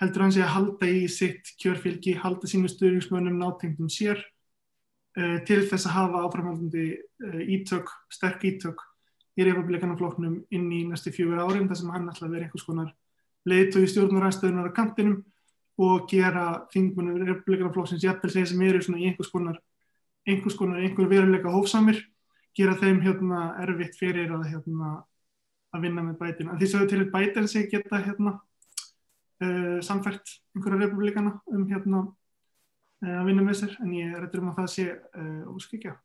heldur 0.00 0.24
hann 0.24 0.34
sé 0.36 0.44
að 0.44 0.54
halda 0.54 0.90
í 0.92 1.02
sitt 1.10 1.50
kjörfylgi, 1.62 2.14
halda 2.22 2.50
sínu 2.50 2.70
stuðningsmönnum 2.70 3.40
nátengdum 3.42 3.90
sér 3.92 4.22
uh, 4.22 5.38
til 5.48 5.64
þess 5.66 5.88
að 5.90 5.96
hafa 5.98 6.22
áframhaldandi 6.28 6.86
uh, 6.94 7.42
ítök, 7.42 7.90
sterk 8.14 8.46
ítök 8.46 8.86
í 9.38 9.46
republikanafloknum 9.48 10.40
inn 10.52 10.70
í 10.72 10.82
næstu 10.88 11.12
fjögur 11.14 11.40
árin 11.42 11.68
þar 11.70 11.80
sem 11.80 11.92
hann 11.94 12.08
ætla 12.12 12.28
að 12.28 12.34
vera 12.36 12.48
einhvers 12.48 12.66
konar 12.68 12.90
leiðtögi 13.48 13.90
stjórnaræðstöðunar 13.92 14.70
á 14.70 14.76
kantinum 14.76 15.22
og 15.82 16.08
gera 16.10 16.46
þingmunum 16.72 17.22
republikanaflokksins 17.26 18.04
jættil 18.04 18.30
segja 18.30 18.52
sem 18.52 18.64
eru 18.66 18.82
í 18.82 19.06
einhvers 19.08 19.32
konar 19.32 19.58
einhvers 20.28 20.58
konar 20.58 20.82
einhver 20.82 21.08
veruleika 21.10 21.50
hófsamir 21.50 22.02
gera 22.56 22.76
þeim 22.78 23.00
hérna 23.02 23.52
erfitt 23.64 23.96
fyrir 23.98 24.30
að 24.34 24.48
hérna 24.52 25.00
að 25.72 25.86
vinna 25.86 26.04
með 26.04 26.18
bætin. 26.20 26.50
En 26.52 26.58
því 26.60 26.68
sögðu 26.68 26.88
til 26.90 27.00
að 27.00 27.12
bætin 27.14 27.48
sig 27.48 27.68
geta 27.72 28.00
hérna 28.04 28.34
uh, 28.36 29.78
samfært 29.84 30.34
einhverja 30.52 30.82
republikana 30.84 31.38
um 31.48 31.64
hérna 31.70 32.02
uh, 32.04 33.18
að 33.22 33.30
vinna 33.30 33.46
með 33.46 33.62
sér 33.62 33.78
en 33.80 33.94
ég 33.96 34.16
er 34.18 34.28
um 34.42 34.50
að 34.52 34.58
það 34.60 34.72
sé 34.74 34.88
uh, 34.92 35.54
óskikja. 35.54 35.96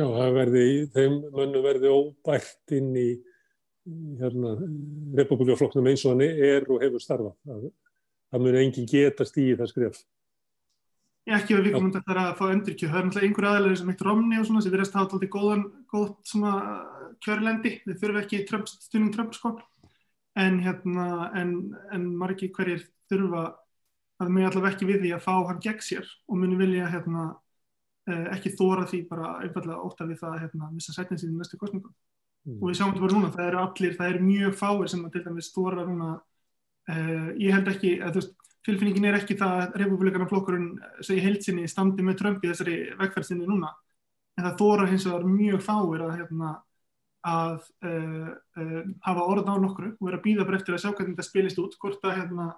Já, 0.00 0.06
það 0.06 0.30
verði, 0.38 0.62
þeim 0.94 1.16
mönnu 1.34 1.60
verði 1.64 1.90
óbært 1.92 2.72
inn 2.72 2.94
í 2.96 3.08
hérna 4.20 4.54
republikaflokknum 5.18 5.90
eins 5.90 6.04
og 6.06 6.14
hann 6.14 6.22
er 6.24 6.64
og 6.70 6.80
hefur 6.80 7.02
starfað. 7.02 7.34
Það, 7.44 7.66
það 8.30 8.44
muni 8.46 8.62
engin 8.62 8.88
geta 8.88 9.26
stíði 9.28 9.58
það 9.58 9.70
skref. 9.74 10.00
Ekki 11.30 11.56
að 11.56 11.66
við 11.66 11.76
komum 11.76 11.92
þetta 11.92 12.16
að 12.22 12.30
fá 12.38 12.44
endurkjöð, 12.48 12.92
það 12.92 13.00
er 13.00 13.06
náttúrulega 13.06 13.28
einhver 13.28 13.48
aðlæri 13.50 13.80
sem 13.80 13.90
eitt 13.92 14.04
Romney 14.06 14.40
og 14.40 14.46
svona 14.48 14.62
sem 14.64 14.72
verðast 14.72 14.94
að 14.94 15.02
hafa 15.02 15.18
alltaf 15.18 15.32
góðan, 15.34 15.66
góðt 15.92 16.32
svona 16.32 16.54
kjörlendi, 17.26 17.74
þið 17.84 18.00
þurfum 18.00 18.20
ekki 18.22 18.40
Trump, 18.48 18.72
stundum 18.72 19.12
Trump 19.14 19.36
sko, 19.36 19.52
en 20.40 20.58
hérna, 20.64 21.10
en, 21.36 21.52
en 21.92 22.08
margi 22.16 22.48
hverjir 22.56 22.86
þurfa 23.12 23.44
að 24.20 24.32
mjög 24.32 24.48
allavega 24.48 24.72
ekki 24.72 24.88
við 24.88 25.04
því 25.04 25.12
að 25.18 25.24
fá 25.28 25.32
hann 25.50 25.62
gegn 25.68 25.84
sér 25.84 26.08
og 26.08 26.40
muni 26.40 26.58
vilja 26.60 26.88
hérna 26.88 27.28
ekki 28.34 28.54
þóra 28.58 28.86
því 28.88 29.00
bara 29.10 29.34
einfallega 29.44 29.84
óta 29.86 30.06
við 30.08 30.20
það 30.22 30.34
að 30.34 30.42
hérna 30.44 30.70
missa 30.74 30.94
sætnin 30.94 31.20
síðan 31.20 31.36
í 31.36 31.40
næstu 31.40 31.58
kostningum. 31.60 31.94
Mm. 32.46 32.56
Og 32.56 32.70
við 32.70 32.78
sjáum 32.78 32.92
þetta 32.92 33.04
bara 33.04 33.16
núna, 33.16 33.32
það 33.34 33.48
eru 33.48 33.60
allir, 33.60 33.96
það 33.98 34.12
eru 34.12 34.22
mjög 34.26 34.54
fáir 34.60 34.92
sem 34.92 35.02
að 35.04 35.16
til 35.16 35.24
dæmis 35.26 35.50
þóra 35.54 35.84
núna, 35.88 36.08
uh, 36.92 37.28
ég 37.36 37.56
held 37.56 37.68
ekki, 37.74 37.92
að 38.00 38.16
þú 38.16 38.22
veist, 38.22 38.32
tilfinningin 38.68 39.08
er 39.10 39.18
ekki 39.18 39.36
það 39.40 39.58
að 39.58 39.76
republikanaflokkurinn 39.82 40.70
segi 41.04 41.24
heilsinni 41.24 41.68
standi 41.68 42.04
með 42.04 42.18
Trump 42.20 42.42
í 42.44 42.50
þessari 42.50 42.78
vegferðsinni 42.98 43.46
núna 43.48 43.70
en 44.36 44.44
það 44.44 44.58
þóra 44.60 44.88
hins 44.90 45.06
vegar 45.08 45.24
mjög 45.28 45.62
fáir 45.64 46.04
að, 46.04 46.12
hérna, 46.18 46.50
að 47.30 47.70
uh, 47.88 48.26
uh, 48.60 48.82
hafa 49.06 49.28
orð 49.32 49.48
á 49.48 49.54
nokkru 49.60 49.92
og 49.94 50.08
vera 50.08 50.20
að 50.20 50.26
býða 50.26 50.48
bara 50.48 50.60
eftir 50.60 50.76
að 50.76 50.82
sjá 50.84 50.90
hvernig 50.90 51.14
þetta 51.16 51.28
spilist 51.28 51.62
út 51.62 51.78
hvort 51.80 52.04
að 52.08 52.18
hérna, 52.20 52.50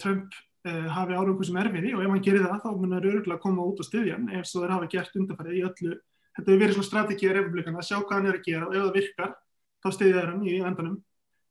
Trump 0.00 0.32
hafi 0.66 1.14
árangu 1.14 1.46
sem 1.46 1.56
erfiði 1.60 1.94
og 1.94 2.02
ef 2.02 2.12
hann 2.12 2.24
gerir 2.24 2.44
það 2.44 2.62
þá 2.64 2.70
munir 2.76 3.08
öruglega 3.12 3.36
að 3.38 3.44
koma 3.44 3.66
út 3.68 3.82
og 3.82 3.86
styðja 3.86 4.16
hann 4.16 4.30
ef 4.34 4.48
svo 4.48 4.62
þeir 4.64 4.74
hafa 4.74 4.88
gert 4.94 5.18
undarfærið 5.20 5.58
í 5.58 5.62
öllu. 5.68 5.98
Þetta 6.38 6.50
hefur 6.50 6.62
verið 6.62 6.76
svona 6.76 6.88
strategið 6.88 7.34
republikana 7.36 7.78
að 7.78 7.88
sjá 7.88 7.96
hvað 7.98 8.16
hann 8.16 8.28
er 8.28 8.38
að 8.38 8.46
gera 8.48 8.66
og 8.68 8.74
ef 8.74 8.82
það 8.82 8.98
virkar 8.98 9.32
þá 9.78 9.88
styðja 9.94 10.18
þeir 10.18 10.30
hann 10.32 10.44
í 10.46 10.58
endanum. 10.58 10.98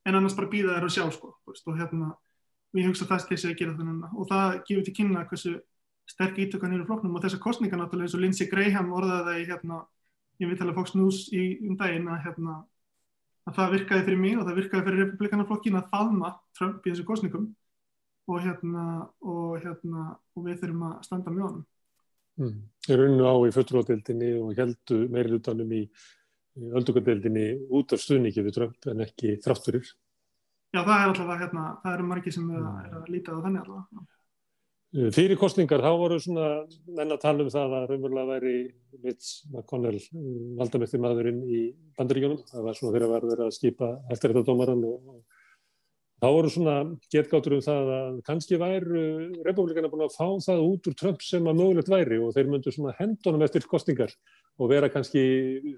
En 0.07 0.19
annars 0.19 0.37
bara 0.37 0.51
býða 0.51 0.75
þeir 0.75 0.87
að 0.87 0.95
sjá 0.95 1.05
sko, 1.11 1.33
og 1.47 1.79
hérna 1.79 2.13
og 2.77 2.79
ég 2.79 2.87
hugsa 2.87 3.05
að 3.07 3.11
það 3.13 3.23
styrsi 3.25 3.49
að 3.49 3.57
gera 3.61 3.75
núna. 3.87 4.11
Og 4.15 4.27
það 4.29 4.59
gefur 4.67 4.85
til 4.87 4.95
kynna 4.95 5.25
hversu 5.27 5.53
sterk 6.07 6.39
ítökan 6.39 6.73
eru 6.75 6.87
floknum 6.87 7.15
og 7.17 7.23
þessar 7.23 7.41
kostningar 7.43 7.79
náttúrulega 7.79 8.07
eins 8.07 8.15
og 8.15 8.23
Lindsey 8.23 8.47
Graham 8.51 8.93
orðaði 8.95 9.45
hérna, 9.49 9.81
ég 10.39 10.51
veit 10.51 10.61
alveg 10.63 10.77
Fox 10.77 10.95
News 10.95 11.21
í 11.35 11.45
um 11.67 11.75
daginn 11.79 12.07
að, 12.07 12.21
hérna, 12.27 12.57
að 13.47 13.57
það 13.57 13.73
virkaði 13.75 14.05
fyrir 14.07 14.21
mig 14.21 14.37
og 14.37 14.47
það 14.47 14.59
virkaði 14.61 14.85
fyrir 14.87 15.03
republikanaflokkin 15.03 15.79
að 15.79 15.89
faðma 15.91 16.33
Trump 16.55 16.85
í 16.85 16.93
þessu 16.93 17.07
kostningum 17.07 17.49
og 18.27 18.43
hérna 18.43 18.85
og 19.23 19.57
hérna 19.63 20.09
og 20.35 20.45
við 20.47 20.61
þurfum 20.63 20.87
að 20.89 20.97
standa 21.07 21.33
með 21.33 21.47
honum 21.47 21.65
mm. 22.41 22.57
Þeir 22.87 23.05
unnu 23.07 23.29
á 23.29 23.35
í 23.47 23.53
fötturótildinni 23.55 24.33
og 24.41 24.57
heldu 24.59 24.99
meirilutanum 25.13 25.71
í 25.77 25.85
öldungadeildinni 26.57 27.47
út 27.77 27.93
af 27.93 28.01
stuðningi 28.01 28.43
við 28.43 28.57
Trump 28.57 28.91
en 28.91 29.05
ekki 29.05 29.37
þrátturir 29.45 29.87
Já, 30.75 30.81
það 30.83 30.97
er 30.99 31.09
alltaf 31.09 31.31
að 31.31 31.41
hérna, 31.41 31.65
það 31.83 31.93
eru 31.95 32.05
margi 32.09 32.31
sem 32.35 32.47
er 32.51 32.63
að, 32.63 32.79
er 32.83 32.95
að 32.99 33.11
líta 33.13 33.33
á 33.33 33.39
þannig 33.39 33.61
alltaf. 33.63 34.07
Eh, 34.97 35.07
fyrir 35.15 35.39
kostningar, 35.39 35.83
þá 35.83 35.99
voru 35.99 36.17
svona 36.23 36.47
menn 36.97 37.13
að 37.15 37.21
tala 37.23 37.45
um 37.45 37.51
það 37.53 37.75
að 37.77 37.85
raunverulega 37.91 38.29
væri 38.33 38.53
Mitch 39.03 39.47
McConnell 39.53 39.99
eh, 39.99 40.27
valdamöktir 40.59 41.01
maðurinn 41.03 41.39
í 41.47 41.61
bandaríkjónum. 41.97 42.43
Það 42.51 42.67
var 42.67 42.77
svona 42.77 42.95
fyrir 42.95 43.07
að 43.07 43.15
verða 43.15 43.47
að 43.47 43.55
skipa 43.55 43.89
eftir 44.11 44.35
þetta 44.35 44.45
dómaran 44.51 44.83
og 44.87 45.36
þá 46.17 46.27
voru 46.33 46.49
svona 46.49 46.77
getgáttur 47.13 47.57
um 47.57 47.65
það 47.65 47.91
að 47.97 48.15
kannski 48.25 48.57
væru 48.61 49.03
republikana 49.45 49.91
búin 49.91 50.07
að 50.07 50.15
fá 50.15 50.27
það 50.47 50.63
út 50.65 50.89
úr 50.89 50.97
Trump 50.97 51.21
sem 51.25 51.45
að 51.45 51.59
mögulegt 51.59 51.91
væri 51.93 52.17
og 52.23 52.33
þeir 52.33 52.49
myndu 52.53 52.73
svona 52.73 52.95
hendunum 52.97 53.45
eftir 53.45 53.67
kostningar 53.69 54.15
og 54.57 54.71
vera 54.71 54.89
kannski 54.89 55.21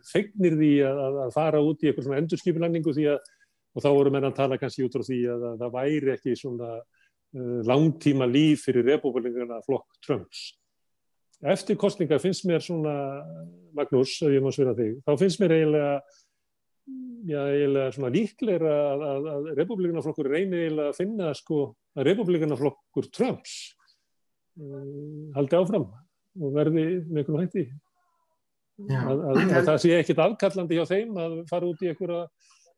feignir 0.07 0.55
því 0.55 0.71
að, 0.87 1.19
að 1.25 1.35
fara 1.35 1.59
út 1.63 1.83
í 1.83 1.89
eitthvað 1.89 2.07
svona 2.07 2.21
endurskipilæningu 2.23 2.95
því 2.95 3.11
að 3.15 3.19
og 3.75 3.83
þá 3.83 3.89
voru 3.93 4.13
menn 4.13 4.29
að 4.29 4.37
tala 4.39 4.57
kannski 4.59 4.85
út 4.85 4.97
á 4.97 5.01
því 5.05 5.19
að 5.33 5.43
það 5.61 5.75
væri 5.75 6.13
ekki 6.15 6.37
svona 6.37 6.69
uh, 6.79 7.59
langtíma 7.67 8.27
líf 8.29 8.65
fyrir 8.67 8.87
republikana 8.87 9.59
flokk 9.65 9.99
Trumps. 10.05 10.49
Eftir 11.39 11.77
kostninga 11.79 12.19
finnst 12.19 12.43
mér 12.49 12.63
svona, 12.63 12.93
Magnús, 13.77 14.17
ef 14.25 14.33
ég 14.33 14.43
má 14.43 14.51
svira 14.51 14.73
þig, 14.75 14.97
þá 15.05 15.13
finnst 15.21 15.39
mér 15.39 15.55
eiginlega, 15.55 15.93
já, 17.29 17.39
eiginlega 17.49 17.95
svona 17.95 18.11
líklegra 18.13 18.75
að, 18.93 19.03
að, 19.09 19.27
að 19.33 19.49
republikana 19.59 20.03
flokkur 20.05 20.29
reynir 20.31 20.65
eiginlega 20.65 20.93
að 20.93 20.99
finna 20.99 21.33
sko 21.37 21.59
að 21.97 22.07
republikana 22.09 22.57
flokkur 22.59 23.09
Trumps 23.15 23.57
uh, 24.59 25.29
haldi 25.35 25.59
áfram 25.59 25.89
og 26.39 26.55
verði 26.55 26.85
með 27.09 27.23
einhvern 27.23 27.43
hætti. 27.43 27.65
Að, 28.95 29.25
að 29.35 29.65
það 29.67 29.77
sé 29.83 29.95
ekkit 29.97 30.21
afkallandi 30.23 30.77
hjá 30.77 30.85
þeim 30.87 31.17
að 31.19 31.33
fara 31.49 31.67
út 31.67 31.81
í 31.83 31.89
einhverja 31.91 32.21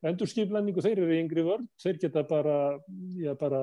endurskiplæningu, 0.09 0.81
þeir 0.81 1.03
eru 1.03 1.17
yngri 1.19 1.43
vörn, 1.45 1.67
þeir 1.81 1.99
geta 2.01 2.23
bara, 2.25 2.55
já 3.21 3.35
bara 3.37 3.61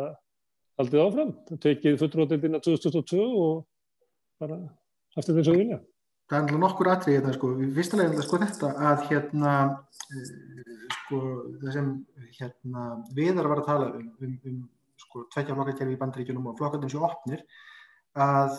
haldið 0.79 1.03
áfram, 1.03 1.33
tekið 1.59 1.99
fullrótildina 1.99 2.61
2022 2.63 3.25
og 3.27 3.65
bara 4.39 4.61
haft 5.17 5.27
þetta 5.27 5.41
eins 5.41 5.51
og 5.51 5.59
vilja. 5.59 5.81
Það 6.29 6.37
er 6.37 6.43
náttúrulega 6.45 6.63
nokkur 6.67 6.91
atrið 6.93 7.15
þetta 7.19 7.35
sko, 7.39 7.51
viðstalega 7.77 8.19
er 8.21 8.27
sko 8.27 8.39
þetta 8.43 8.73
að 8.91 9.05
hérna 9.09 9.53
sko 10.95 11.21
það 11.63 11.71
sem 11.77 11.93
hérna 12.37 12.89
viðar 13.17 13.49
var 13.49 13.63
að 13.63 13.71
tala 13.71 13.87
um, 13.97 14.11
um, 14.27 14.35
um 14.51 14.59
sko 15.01 15.25
tveggja 15.33 15.57
flokkakerfi 15.57 15.97
í 15.97 16.01
bandaríkjunum 16.03 16.51
og 16.51 16.59
flokkarnir 16.59 16.93
séu 16.93 17.05
opnir 17.07 17.45
að 18.19 18.59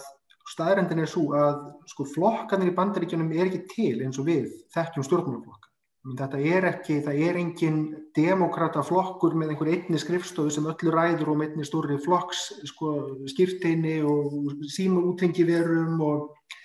staðrendin 0.49 1.03
er 1.03 1.09
svo 1.11 1.27
að 1.37 1.59
sko 1.91 2.07
flokkarnir 2.09 2.71
í 2.71 2.77
bandaríkjunum 2.77 3.33
er 3.35 3.49
ekki 3.49 3.65
til 3.73 3.95
eins 4.05 4.17
og 4.21 4.29
við 4.29 4.47
þekkjum 4.73 5.05
stjórnmálaflokka. 5.05 5.67
Þetta 6.19 6.39
er 6.39 6.65
ekki, 6.69 7.01
það 7.05 7.17
er 7.27 7.37
engin 7.37 7.79
demokrata 8.15 8.81
flokkur 8.87 9.35
með 9.37 9.51
einhver 9.53 9.71
einni 9.75 9.99
skrifstofu 9.99 10.53
sem 10.55 10.67
öllu 10.71 10.93
ræður 10.95 11.33
og 11.33 11.41
með 11.41 11.51
einni 11.51 11.67
stóri 11.67 11.99
flokks 12.01 12.45
sko, 12.71 12.93
skipteini 13.29 13.99
og 14.07 14.63
síma 14.71 15.03
útrengi 15.03 15.45
verum 15.45 15.99
og 16.07 16.55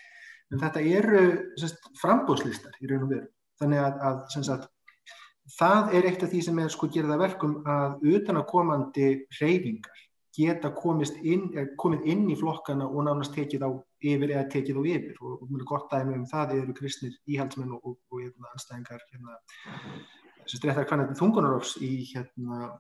þetta 0.53 0.85
eru 0.99 1.25
frambóðslistar 2.01 2.77
í 2.81 2.91
raun 2.91 3.07
og 3.07 3.13
veru. 3.15 3.29
Þannig 3.61 3.85
að, 3.85 4.01
að 4.09 4.47
sagt, 4.49 4.71
það 5.59 5.95
er 5.95 6.09
eitt 6.09 6.25
af 6.25 6.33
því 6.33 6.41
sem 6.47 6.59
er 6.63 6.73
sko 6.73 6.89
gerða 6.93 7.21
verkum 7.21 7.61
að 7.69 8.05
utanakomandi 8.15 9.09
reyfingar 9.41 10.03
geta 10.35 10.73
inn, 11.23 11.45
komið 11.79 12.07
inn 12.11 12.25
í 12.31 12.37
flokkana 12.39 12.87
og 12.89 13.05
nánast 13.07 13.35
tekið 13.37 13.67
á 13.67 13.71
yfir 14.03 14.33
eða 14.35 14.49
tekið 14.51 14.81
á 14.81 14.83
yfir 14.83 15.21
og, 15.23 15.43
og 15.43 15.51
mjög 15.51 15.67
gott 15.71 15.93
dæmi 15.93 16.17
um 16.19 16.27
það 16.27 16.57
eru 16.59 16.75
kristnir 16.75 17.15
íhaldsmenn 17.31 17.75
og, 17.77 17.85
og, 17.85 17.99
og 18.11 18.23
hérna, 18.23 18.51
anstæðingar 18.51 19.05
hérna, 19.13 19.39
sem 20.45 20.59
streytar 20.59 20.89
hvernig 20.91 21.15
þungunarofs 21.21 21.77
í, 21.79 21.93
hérna, 22.11 22.73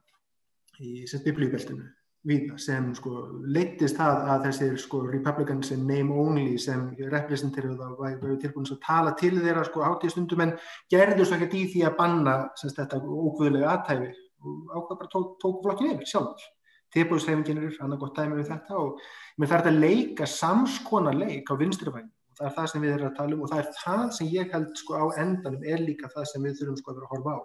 í 0.82 1.06
biblíubeltinu 1.28 1.86
víða 2.24 2.56
sem 2.60 2.88
sko 2.96 3.12
leittist 3.52 3.98
það 3.98 4.28
að 4.32 4.46
þessir 4.46 4.76
sko 4.80 5.02
republicans 5.04 5.72
in 5.74 5.84
name 5.88 6.14
only 6.24 6.56
sem 6.60 6.86
representeruð 7.12 7.82
að 7.84 7.98
væri 8.00 8.38
tilbúin 8.42 8.70
að 8.72 8.80
tala 8.86 9.12
til 9.20 9.34
þeirra 9.36 9.64
sko 9.68 9.84
hátíðstundum 9.84 10.44
en 10.46 10.56
gerður 10.92 11.28
svo 11.28 11.38
ekkert 11.38 11.56
í 11.60 11.64
því 11.74 11.84
að 11.84 11.96
banna 12.00 12.36
semst 12.60 12.80
þetta 12.80 13.02
ógvöðlega 13.04 13.72
aðtæfi 13.74 14.10
og 14.44 14.74
ákvað 14.74 14.98
bara 15.02 15.12
tók, 15.12 15.30
tók 15.42 15.62
flokkin 15.64 15.92
yfir 15.94 16.10
sjálfur 16.14 16.50
tilbúiðsreifingin 16.94 17.60
er 17.60 17.78
annað 17.82 18.02
gott 18.04 18.18
dæmi 18.18 18.38
við 18.38 18.50
þetta 18.52 18.80
og 18.80 19.00
mér 19.40 19.50
þarf 19.50 19.64
þetta 19.64 19.74
að 19.74 19.82
leika 19.84 20.28
samskona 20.30 21.14
leik 21.16 21.50
á 21.50 21.54
vinstrivægin 21.60 22.12
og 22.34 22.38
það 22.38 22.46
er 22.48 22.54
það 22.56 22.70
sem 22.72 22.84
við 22.84 22.94
erum 22.94 23.10
að 23.10 23.18
tala 23.18 23.36
um 23.36 23.44
og 23.44 23.52
það 23.52 23.62
er 23.62 23.70
það 23.80 24.04
sem 24.16 24.30
ég 24.32 24.54
held 24.54 24.80
sko 24.80 25.00
á 25.00 25.04
endanum 25.22 25.66
er 25.74 25.82
líka 25.82 26.10
það 26.14 26.28
sem 26.30 26.46
við 26.46 26.56
þurfum 26.60 26.80
sko 26.80 26.92
að 26.92 27.00
vera 27.00 27.08
að 27.08 27.14
horfa 27.14 27.36
á 27.36 27.40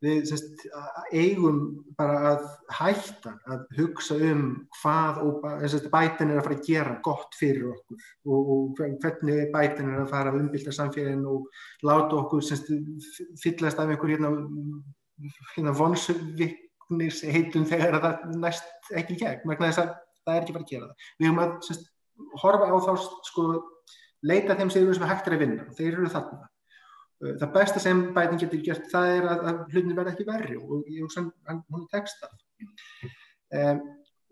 við 0.00 0.22
semst, 0.30 0.62
eigum 1.12 1.58
bara 1.98 2.20
að 2.30 2.46
hætta 2.78 3.34
að 3.52 3.66
hugsa 3.76 4.16
um 4.30 4.44
hvað 4.80 5.20
bætin 5.92 6.32
er 6.32 6.40
að 6.40 6.46
fara 6.46 6.56
að 6.56 6.64
gera 6.68 6.94
gott 7.04 7.36
fyrir 7.36 7.68
okkur 7.74 8.06
og, 8.24 8.52
og 8.54 8.80
hvernig 9.02 9.50
bætin 9.52 9.92
er 9.92 10.02
að 10.04 10.10
fara 10.14 10.32
að 10.32 10.40
umbylta 10.40 10.74
samfélagin 10.74 11.26
og 11.28 11.50
láta 11.84 12.16
okkur 12.22 12.44
semst, 12.46 12.72
fyllast 13.42 13.80
af 13.80 13.92
einhver 13.92 14.14
hérna, 14.14 14.32
hérna 15.54 15.76
vonsvik 15.76 16.58
heitum 16.90 17.66
þegar 17.68 18.00
það 18.02 18.38
næst 18.40 18.94
ekki 18.96 19.18
gegn, 19.20 19.44
vegna 19.46 19.68
þess 19.70 19.84
að 19.84 19.92
það 20.24 20.36
er 20.36 20.42
ekki 20.42 20.56
bara 20.56 20.64
að 20.64 20.72
gera 20.72 20.88
það. 20.88 21.10
Við 21.18 21.28
höfum 21.28 21.42
að 21.44 21.52
sérst, 21.68 21.90
horfa 22.42 22.70
á 22.70 22.76
þá, 22.86 22.92
sko, 23.28 23.44
leita 24.26 24.56
þeim 24.58 24.72
sérum 24.74 24.96
sem 24.96 25.06
hægt 25.10 25.28
er 25.28 25.36
að 25.36 25.44
vinna 25.44 25.66
og 25.68 25.76
þeir 25.78 25.92
eru 25.92 26.10
þarna. 26.12 26.49
Það 27.20 27.48
besta 27.52 27.80
sem 27.82 28.02
bæting 28.16 28.40
getur 28.40 28.62
gert 28.64 28.86
það 28.92 29.14
er 29.18 29.26
að, 29.28 29.40
að 29.50 29.64
hlutin 29.74 29.96
verða 29.96 30.12
ekki 30.14 30.28
verri 30.28 30.54
og 30.56 30.86
ég 30.88 31.02
hugsa 31.04 31.26
hann, 31.48 31.64
hún 31.68 31.82
er 31.84 31.90
textað. 31.92 32.36
Um, 33.50 33.82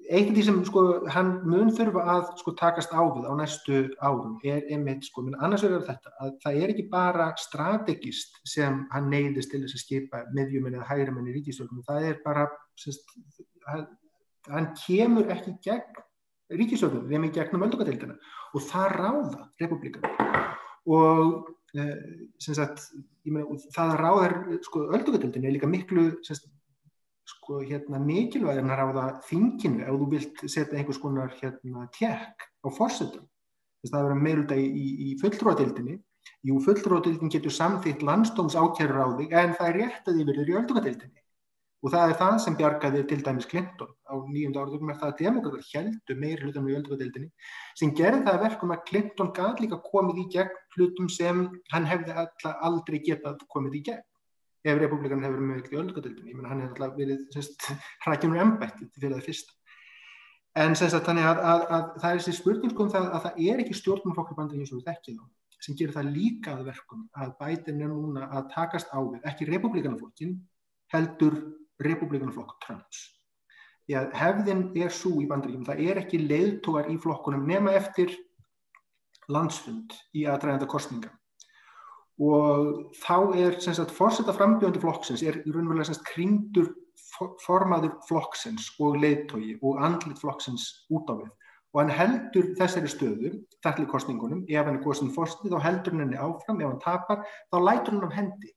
eitt 0.08 0.30
af 0.30 0.36
því 0.36 0.44
sem 0.46 0.60
sko, 0.64 0.82
hann 1.12 1.32
mun 1.44 1.72
þurfa 1.76 2.04
að 2.14 2.30
sko, 2.40 2.54
takast 2.56 2.94
á 2.96 3.02
við 3.02 3.26
á 3.28 3.32
næstu 3.36 3.80
árum 4.00 4.38
er 4.46 4.64
einmitt, 4.72 5.04
sko, 5.04 5.24
minn 5.26 5.36
annars 5.36 5.66
verður 5.66 5.84
þetta 5.90 6.14
að 6.24 6.32
það 6.44 6.60
er 6.62 6.72
ekki 6.72 6.86
bara 6.92 7.28
strategist 7.40 8.38
sem 8.48 8.80
hann 8.94 9.10
neyðist 9.12 9.52
til 9.52 9.60
þess 9.64 9.76
að 9.76 9.84
skipa 9.84 10.22
miðjumenn 10.36 10.78
eða 10.78 10.88
hægrumenn 10.88 11.28
í 11.28 11.36
ríkistöldum, 11.36 11.84
það 11.88 12.08
er 12.12 12.22
bara 12.24 12.46
sest, 12.80 13.12
hann, 13.68 13.84
hann 14.48 14.70
kemur 14.86 15.28
ekki 15.34 15.58
gegn 15.66 16.02
ríkistöldum, 16.56 17.04
við 17.04 17.18
erum 17.18 17.28
í 17.28 17.34
gegnum 17.36 17.68
öldungadeildina 17.68 18.16
og 18.56 18.64
það 18.64 18.96
ráða 18.96 19.44
republikan 19.60 20.08
og 20.88 21.24
eh, 21.36 21.54
sagt, 22.56 22.84
meina, 23.28 23.58
það 23.74 23.96
ráðar 24.00 24.36
sko, 24.64 24.86
öldungadeildin 24.96 25.48
er 25.48 25.56
líka 25.56 25.70
miklu 25.70 26.06
sest, 26.26 26.48
sko, 27.28 27.60
hérna, 27.60 28.00
mikilvæg 28.00 28.62
en 28.62 28.72
að 28.72 28.80
ráða 28.82 29.06
þinginu 29.28 29.84
ef 29.84 29.98
þú 30.00 30.10
vilt 30.14 30.44
setja 30.46 30.78
einhvers 30.78 31.00
konar 31.02 31.34
hérna, 31.40 31.88
tjekk 31.96 32.46
á 32.64 32.68
að 33.94 33.94
það 33.94 34.06
verður 34.08 34.22
meirulda 34.24 34.58
í, 34.58 34.68
í, 34.68 35.08
fulltróðadildinni. 35.22 35.98
Jú, 36.48 36.58
fulltróðadildin 36.64 37.32
getur 37.32 37.54
samþýtt 37.54 38.04
landstóms 38.04 38.56
ákjærur 38.58 39.00
á 39.04 39.08
þig 39.20 39.34
en 39.38 39.54
það 39.58 39.68
er 39.68 39.78
rétt 39.82 40.08
að 40.08 40.18
þið 40.18 40.30
verður 40.32 40.50
í 40.50 40.56
öldungadildinni. 40.60 41.22
Og 41.78 41.92
það 41.94 42.10
er 42.10 42.16
það 42.18 42.36
sem 42.42 42.56
bjargaði 42.58 43.00
til 43.06 43.20
dæmis 43.22 43.46
Clinton 43.46 43.90
á 44.10 44.14
nýjönda 44.18 44.62
áratökum 44.64 44.90
er 44.90 44.96
það 44.98 45.12
að 45.12 45.20
demokrater 45.20 45.66
heldu 45.74 46.16
meir 46.18 46.40
hlutum 46.42 46.66
í 46.66 46.74
öldungadildinni 46.74 47.28
sem 47.78 47.92
gerði 47.94 48.24
það 48.26 48.40
verkum 48.42 48.72
að 48.74 48.82
Clinton 48.88 49.30
gæti 49.36 49.64
líka 49.64 49.78
komið 49.84 50.18
í 50.18 50.26
gegn 50.32 50.56
hlutum 50.74 51.10
sem 51.12 51.44
hann 51.70 51.86
hefði 51.86 52.16
aldrei 52.66 52.98
getað 53.06 53.44
komið 53.54 53.78
í 53.78 53.84
gegn 53.92 54.02
ef 54.66 54.80
republikan 54.82 55.22
hefur 55.22 55.44
með 55.44 55.62
ekki 55.62 55.78
öllukadöldin, 55.78 56.26
ég 56.26 56.34
menna 56.34 56.50
hann 56.50 56.64
hefur 56.64 56.82
alltaf 56.82 56.98
verið 56.98 57.22
hrækjumur 58.04 58.42
embætti 58.42 58.88
fyrir 58.96 59.14
það 59.14 59.28
fyrst 59.28 59.54
en 60.58 60.74
sagt, 60.78 61.04
þannig 61.06 61.28
að, 61.28 61.42
að, 61.46 61.64
að 61.76 61.88
það 62.02 62.10
er 62.10 62.20
þessi 62.20 62.36
spurning 62.40 62.74
sko 62.74 62.88
það 62.90 63.08
að 63.12 63.26
það 63.26 63.40
er 63.46 63.62
ekki 63.62 63.78
stjórnumflokkur 63.78 64.38
bandið 64.38 64.64
eins 64.64 64.72
og 64.72 64.80
við 64.80 64.90
þekkið 64.90 65.20
þá 65.20 65.26
sem 65.58 65.78
gerir 65.78 65.94
það 65.94 66.10
líka 66.14 66.54
að 66.54 66.66
verkum 66.72 67.06
að 67.18 67.32
bætin 67.38 67.82
er 67.82 67.90
núna 67.90 68.28
að 68.30 68.50
takast 68.54 68.90
á 68.94 68.98
við 69.02 69.24
ekki 69.30 69.48
republikanaflokkin 69.48 70.36
heldur 70.94 71.38
republikanaflokk 71.84 72.58
Trumps. 72.64 73.04
Því 73.86 73.96
að 74.00 74.16
hefðin 74.20 74.64
er 74.76 74.92
svo 74.92 75.14
í 75.22 75.28
bandaríkjum 75.30 75.68
það 75.68 75.84
er 75.86 76.02
ekki 76.02 76.24
leiðtógar 76.24 76.90
í 76.92 76.98
flokkunum 77.00 77.46
nema 77.48 77.76
eftir 77.78 78.12
landsfund 79.32 79.96
í 80.16 80.26
aðræðanda 80.28 80.68
kostninga 80.68 81.12
og 82.18 82.94
þá 82.98 83.16
er 83.38 83.56
fórsetta 83.94 84.34
frambjöndi 84.34 84.80
flokksins 84.82 85.22
er 85.22 85.38
raunverulega 85.46 85.92
sagt, 85.92 86.06
kringdur 86.08 86.72
formaður 87.44 87.94
flokksins 88.08 88.72
og 88.82 88.98
leiðtogi 89.02 89.56
og 89.62 89.78
andlit 89.82 90.18
flokksins 90.18 90.66
út 90.90 91.10
á 91.10 91.14
við. 91.14 91.30
Og 91.74 91.82
hann 91.82 91.92
heldur 91.92 92.52
þessari 92.58 92.90
stöðu 92.90 93.32
þallir 93.62 93.90
kostningunum, 93.92 94.44
ef 94.48 94.64
hann 94.64 94.78
er 94.78 94.82
góðsinn 94.82 95.12
fórstið 95.14 95.54
þá 95.54 95.66
heldur 95.66 95.94
hann 95.94 96.04
henni 96.06 96.18
áfram, 96.18 96.60
ef 96.62 96.70
hann 96.70 96.82
tapar 96.82 97.24
þá 97.52 97.58
lætur 97.60 97.94
hann 97.94 98.08
af 98.08 98.16
hendi 98.16 98.52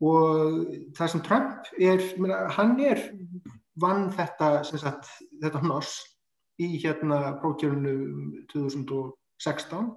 og 0.00 0.70
það 0.96 1.12
sem 1.12 1.24
Trump 1.26 1.72
er 1.78 2.04
hann 2.56 2.78
er 2.80 3.02
vann 3.80 4.08
þetta 4.14 4.60
sagt, 4.64 5.08
þetta 5.42 5.62
hnoss 5.64 5.98
í 6.60 6.76
hérna 6.82 7.36
prókjörnu 7.40 7.94
2016 8.52 9.90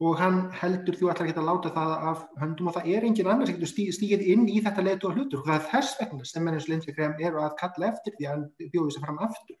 og 0.00 0.16
hann 0.16 0.44
heldur 0.56 0.96
þú 0.96 1.10
allar 1.12 1.28
geta 1.28 1.44
láta 1.44 1.72
það 1.74 1.90
af 2.10 2.20
höndum 2.40 2.70
og 2.70 2.76
það 2.78 2.86
er 2.94 3.06
engin 3.06 3.28
annars 3.28 3.50
að 3.52 3.58
geta 3.60 3.96
stígið 3.96 4.22
inn 4.32 4.46
í 4.48 4.62
þetta 4.64 4.84
leitu 4.86 5.10
og 5.10 5.18
hlutur. 5.18 5.42
Og 5.42 5.48
það 5.50 5.58
er 5.58 5.66
þess 5.74 5.98
vegna 6.00 6.28
sem 6.28 6.46
mennins 6.46 6.68
Lindsey 6.70 6.94
Graham 6.96 7.18
eru 7.20 7.42
að 7.44 7.58
kalla 7.60 7.90
eftir 7.90 8.16
því 8.16 8.28
að 8.28 8.32
hann 8.32 8.70
bjóði 8.72 8.94
sér 8.94 9.04
fram 9.04 9.20
aftur 9.26 9.58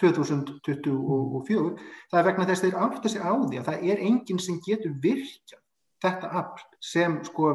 2024 0.00 1.70
það 2.10 2.18
er 2.20 2.26
vegna 2.28 2.46
þess 2.48 2.62
að 2.62 2.66
þeir 2.66 2.82
átta 2.86 3.12
sig 3.12 3.22
á 3.24 3.32
því 3.32 3.60
að 3.60 3.68
það 3.70 3.86
er 3.90 4.02
enginn 4.10 4.42
sem 4.44 4.58
getur 4.66 4.96
virkja 5.02 5.60
þetta 6.04 6.32
afl 6.42 6.66
sem 6.84 7.16
sko 7.26 7.52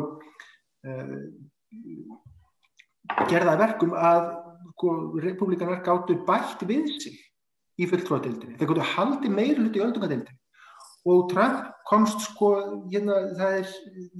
gerða 3.31 3.57
verkum 3.59 3.93
að 3.97 4.23
sko, 4.71 4.93
republikanar 5.21 5.83
gáttu 5.85 6.17
bætt 6.27 6.63
við 6.67 6.87
sig 7.01 7.17
í 7.81 7.87
fulltróðadildinni, 7.89 8.57
þeir 8.57 8.69
gáttu 8.71 8.87
haldi 8.95 9.29
meir 9.33 9.59
hluti 9.59 9.81
í 9.81 9.85
öldungadeildinni 9.85 10.37
og 11.09 11.29
Trump 11.31 11.71
komst 11.89 12.21
sko, 12.27 12.51
hérna, 12.91 13.17
er, 13.41 13.69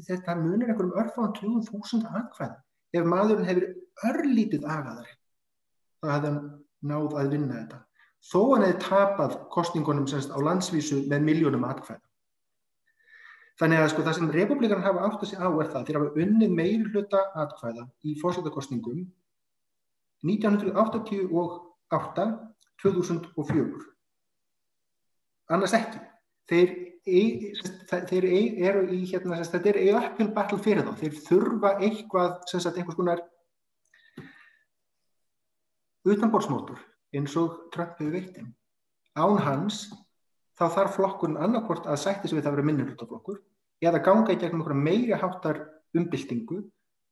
þetta 0.08 0.36
munir 0.40 0.72
einhverjum 0.72 0.98
örfáðan 0.98 1.36
20.000 1.38 2.10
aðkvæð. 2.10 2.56
Ef 2.98 3.08
maðurinn 3.08 3.48
hefur 3.48 3.68
örlítið 4.10 4.66
agaðar, 4.66 5.12
þá 6.02 6.08
hefði 6.10 6.32
hann 6.32 6.40
náð 6.92 7.18
að 7.22 7.36
vinna 7.36 7.60
þetta. 7.60 7.82
Þó 8.32 8.40
hann 8.42 8.66
hefði 8.66 8.80
tapað 8.88 9.38
kostningunum 9.54 10.08
semst 10.10 10.34
á 10.34 10.38
landsvísu 10.42 11.04
með 11.12 11.28
miljónum 11.30 11.68
aðkvæð. 11.70 12.02
Þannig 13.62 13.78
að 13.78 13.92
sko 13.92 14.04
það 14.06 14.16
sem 14.18 14.30
republikanar 14.34 14.88
hafa 14.88 15.02
átt 15.06 15.22
að 15.22 15.30
segja 15.30 15.46
á 15.46 15.50
er 15.62 15.68
það, 15.70 15.84
þeir 15.88 15.98
hafa 16.00 16.22
unnið 16.24 16.54
meir 16.58 16.86
hluta 16.90 17.20
aðkvæða 17.44 17.84
í 18.10 18.12
fórsættakostningum 18.22 19.04
1988, 20.26 22.26
2004. 22.82 23.84
Annars 25.54 25.76
ekki. 25.78 26.00
Þeir, 26.50 26.70
þeir 27.06 28.26
eru 28.26 28.82
í 28.96 28.98
hérna, 29.12 29.38
þetta 29.46 29.72
er 29.72 29.78
uphill 30.00 30.32
battle 30.34 30.60
fyrir 30.62 30.88
þá. 30.88 30.94
Þeir 31.04 31.20
þurfa 31.28 31.72
eitthvað 31.86 32.32
sagt, 32.50 32.80
einhvers 32.82 32.98
konar 32.98 33.22
utanbórsmótur 36.08 36.82
eins 37.14 37.36
og 37.38 37.68
Trump 37.74 38.00
hefur 38.00 38.16
veitin 38.16 38.50
án 39.14 39.38
hans 39.46 39.84
þá 40.58 40.66
þarf 40.76 40.98
flokkurinn 40.98 41.42
annarkort 41.42 41.88
að 41.90 42.00
sætti 42.02 42.30
sig 42.30 42.38
við 42.38 42.46
það 42.46 42.52
að 42.52 42.58
vera 42.58 42.68
minnulutaflokkur 42.70 43.40
eða 43.82 44.04
ganga 44.06 44.34
í 44.34 44.40
gegnum 44.40 44.62
einhverja 44.62 44.86
meiri 44.86 45.20
háttar 45.22 45.64
umbyltingu 45.98 46.62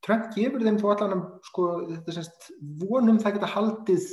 Trump 0.06 0.32
gefur 0.36 0.64
þeim 0.64 0.80
þó 0.80 0.90
allan 0.94 1.24
sko, 1.44 1.70
þetta, 1.90 2.16
semst, 2.16 2.50
vonum 2.80 3.20
það 3.20 3.38
geta 3.38 3.54
haldið 3.54 4.10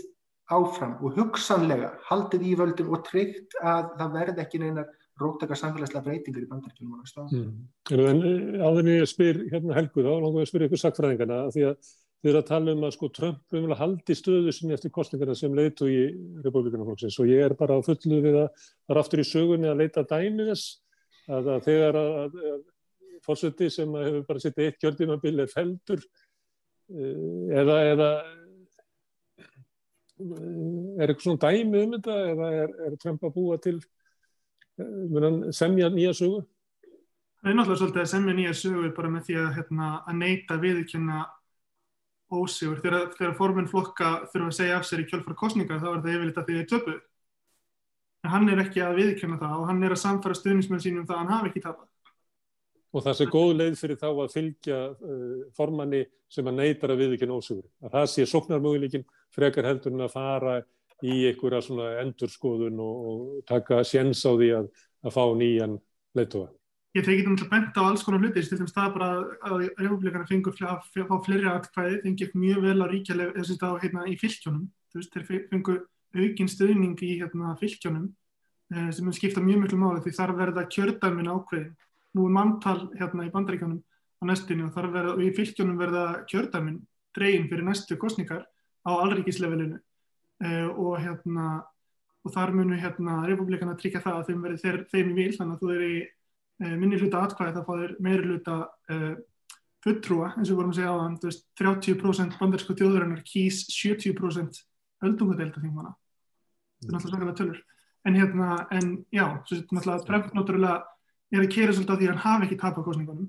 áfram 0.57 0.95
og 1.03 1.19
hugsanlega 1.19 1.93
haldið 2.07 2.47
í 2.47 2.55
völdum 2.59 2.95
og 2.95 3.05
tryggt 3.07 3.55
að 3.63 3.93
það 3.99 4.17
verði 4.19 4.43
ekki 4.45 4.63
neinar 4.63 4.89
róttaka 5.21 5.57
samfélagslega 5.59 6.05
breytingar 6.07 6.45
í 6.45 6.49
bandaríkjunum 6.51 6.99
á 6.99 7.01
næsta 7.01 7.23
ári. 7.25 7.39
Mm. 7.41 7.63
En 7.97 8.25
áður 8.61 8.83
en 8.83 8.91
ég 8.93 9.11
spyr 9.11 9.39
hérna 9.53 9.79
Helgu 9.79 10.05
þá, 10.05 10.11
langar 10.13 10.43
ég 10.43 10.47
að 10.47 10.51
spyrja 10.51 10.69
ykkur 10.69 10.83
sakfræðingarna 10.83 11.39
því 11.55 11.65
að 11.71 11.93
þið 12.27 12.31
er 12.33 12.39
að 12.41 12.49
tala 12.51 12.75
um 12.75 12.85
að 12.87 12.95
sko 12.97 13.11
Trump 13.15 13.57
umvel 13.57 13.75
að 13.77 13.83
haldi 13.83 14.17
stöðu 14.19 14.55
sinni 14.55 14.77
eftir 14.77 14.93
kostningarna 14.95 15.37
sem 15.39 15.55
leitu 15.57 15.89
í 15.91 16.01
republikanaflokksins 16.45 17.19
og 17.23 17.31
ég 17.31 17.47
er 17.47 17.55
bara 17.59 17.79
á 17.79 17.81
fullu 17.87 18.21
við 18.25 18.39
að 18.43 18.49
það 18.59 18.95
er 18.95 19.01
aftur 19.03 19.23
í 19.23 19.27
sögunni 19.31 19.71
að 19.71 19.83
leita 19.85 20.07
dæmi 20.11 20.49
þess 20.51 20.81
að, 21.29 21.53
að 21.57 21.61
þegar 21.66 22.01
að, 22.01 22.14
að, 22.22 22.41
að 22.55 22.64
fórsöndi 23.27 23.68
sem 23.72 23.95
hefur 23.99 24.24
bara 24.29 24.43
sittið 24.43 24.68
eitt 24.68 24.81
kjöldímabil 24.83 25.43
er 25.43 25.53
feldur 25.53 26.03
eða, 26.87 27.79
eða 27.93 28.11
er 30.16 31.11
eitthvað 31.11 31.24
svona 31.24 31.43
dæmi 31.43 31.83
um 31.83 31.97
þetta 31.97 32.18
eða 32.33 32.51
er, 32.62 32.77
er 32.87 32.99
Trump 33.03 33.24
að 33.27 33.35
búa 33.37 33.59
til 33.62 33.79
semja 35.57 35.89
nýja 35.93 36.12
sögu? 36.16 36.45
Það 37.41 37.51
er 37.51 37.57
náttúrulega 37.57 37.81
svolítið 37.81 38.03
að 38.03 38.12
semja 38.12 38.37
nýja 38.37 38.55
sögu 38.57 38.93
bara 38.97 39.11
með 39.12 39.27
því 39.27 39.37
að, 39.41 39.51
hérna, 39.57 39.91
að 40.09 40.16
neyta 40.20 40.57
viðkynna 40.61 41.18
ósigur. 42.37 42.81
Þegar, 42.83 43.11
þegar 43.16 43.37
formin 43.39 43.68
flokka 43.70 44.12
þurfa 44.33 44.49
að 44.49 44.57
segja 44.59 44.79
af 44.81 44.89
sér 44.89 45.03
í 45.05 45.07
kjölfara 45.11 45.39
kostninga 45.39 45.79
þá 45.79 45.87
er 45.93 46.01
það 46.01 46.16
yfirleitt 46.16 46.41
að 46.41 46.49
því 46.49 46.57
þeir 46.59 46.70
töpu. 46.72 46.97
En 48.27 48.33
hann 48.33 48.49
er 48.51 48.59
ekki 48.59 48.81
að 48.83 48.97
viðkynna 48.99 49.37
það 49.39 49.61
og 49.61 49.68
hann 49.68 49.85
er 49.87 49.93
að 49.95 50.01
samfara 50.03 50.35
stuðnismenn 50.35 50.81
sínum 50.83 51.05
það 51.07 51.14
að 51.14 51.20
hann 51.20 51.35
hafi 51.37 51.51
ekki 51.53 51.61
tapað. 51.62 51.93
Og 52.97 53.05
það 53.05 53.16
sé 53.18 53.27
góð 53.31 53.51
leið 53.61 53.77
fyrir 53.79 54.01
þá 54.01 54.07
að 54.09 54.33
fylgja 54.33 54.79
uh, 54.91 55.45
formanni 55.55 56.01
sem 56.33 56.49
að 56.51 56.59
neytar 56.59 56.95
að 56.95 57.03
viðkynna 57.05 57.37
ósigur. 57.39 57.68
Að 57.85 57.95
það 57.95 58.07
sé 58.11 58.27
soknarmöguleikin 58.27 59.07
frekar 59.37 59.68
heldur 59.68 59.95
en 59.95 60.07
að 60.09 60.14
fara 60.16 60.57
í 61.07 61.20
einhverja 61.29 61.62
svona 61.62 61.93
endurskoðun 62.03 62.83
og, 62.83 63.07
og 63.12 63.41
taka 63.47 63.83
séns 63.87 64.24
á 64.27 64.33
því 64.35 64.53
að, 64.59 64.70
að 65.07 65.14
fá 65.14 65.24
nýjan 65.39 65.79
leituða. 66.18 66.51
Ég 66.97 67.05
tekið 67.05 67.29
um 67.31 67.37
að 67.37 67.51
benda 67.53 67.83
á 67.85 67.89
alls 67.93 68.03
konar 68.07 68.22
hluti, 68.24 68.43
til 68.43 68.59
þess 68.59 68.79
að 68.81 68.95
bara 68.97 69.11
að 69.47 69.66
republikana 69.77 70.27
fengur 70.27 70.57
að 70.66 70.87
fá 70.97 71.16
fleiri 71.29 71.51
atkvæði, 71.53 71.99
þeim 72.03 72.14
gekk 72.22 72.39
mjög 72.41 72.62
vel 72.64 72.79
á 72.83 72.87
ríkjale 72.91 73.35
þess 73.37 73.66
að 73.68 73.83
hérna 73.85 74.07
í 74.09 74.16
fylgjónum, 74.18 74.64
þú 74.91 75.03
veist, 75.03 75.14
þeir 75.14 75.45
fengur 75.53 75.83
aukinn 76.15 76.51
stöðning 76.51 76.97
í 77.03 77.17
hérna 77.21 77.57
fylgjónum 77.61 78.11
eh, 78.75 78.91
sem 78.95 79.13
skipta 79.17 79.43
mjög 79.43 79.65
miklu 79.65 79.81
máli 79.81 80.03
því 80.05 80.15
þar 80.17 80.35
verða 80.39 80.67
kjördæmin 80.71 81.31
ákveði. 81.33 81.71
Nú 82.17 82.27
er 82.29 82.37
manntal 82.37 82.79
hérna 82.97 83.27
í 83.27 83.33
bandaríkjónum 83.33 83.81
á 84.21 84.23
næstunni 84.31 84.65
og 84.65 84.77
verða, 84.77 85.17
og 85.17 85.25
í 85.25 85.33
fylgjónum 85.37 85.81
verða 85.81 86.05
kjördæmin 86.31 86.81
dregin 87.17 87.49
fyrir 87.51 87.65
næstu 87.67 87.97
kostningar 88.01 88.45
á 88.87 88.91
allríkislevelinu 88.93 89.79
uh, 90.45 90.69
og 90.77 91.01
hérna 91.01 91.65
og 92.27 92.35
þar 92.35 92.53
munu 92.57 92.77
hérna 92.81 93.21
republikana 93.29 93.77
tryggja 93.79 94.03
það 94.03 94.19
að 94.19 94.29
þeim 94.31 94.45
verði 94.45 94.63
þeir, 94.65 94.79
þeim 94.91 95.11
í 95.13 95.17
vil 95.17 95.33
þannig 95.37 95.55
að 95.55 95.63
þú 95.63 95.73
er 95.75 95.85
í 95.87 95.97
uh, 96.03 96.77
minni 96.81 97.01
hluta 97.01 97.23
atkvæði 97.23 97.57
þá 97.57 97.69
fáður 97.69 97.97
meiri 98.03 98.31
hluta 98.31 98.57
uh, 98.67 99.13
fulltrúa 99.87 100.33
eins 100.35 100.51
og 100.51 100.61
vorum 100.61 100.73
að 100.73 100.81
segja 100.81 100.95
á 100.95 101.01
þann 101.03 101.19
30% 101.61 102.41
bandarísku 102.41 102.77
þjóðurinnar 102.79 103.23
kýs 103.27 103.63
70% 103.71 104.65
öldungadeilda 105.05 105.63
þingmana 105.63 105.95
þetta 106.81 106.89
er 106.89 106.97
náttúrulega 106.97 107.11
svakalega 107.11 107.39
tölur 107.41 107.63
en 108.07 108.15
hérna, 108.21 108.51
en 108.71 108.93
já, 109.11 109.25
svo 109.47 109.59
þetta 109.59 109.67
er 109.67 109.79
náttúrulega 109.79 110.07
Trump 110.07 110.37
náttúrulega 110.39 110.77
er 111.35 111.43
að 111.43 111.53
kera 111.57 111.75
svolítið 111.75 111.97
á 111.97 111.99
því 111.99 112.07
að 112.07 112.13
hann 112.13 112.25
hafi 112.27 112.47
ekki 112.49 112.61
tapað 112.63 112.89
kostningunum 112.89 113.29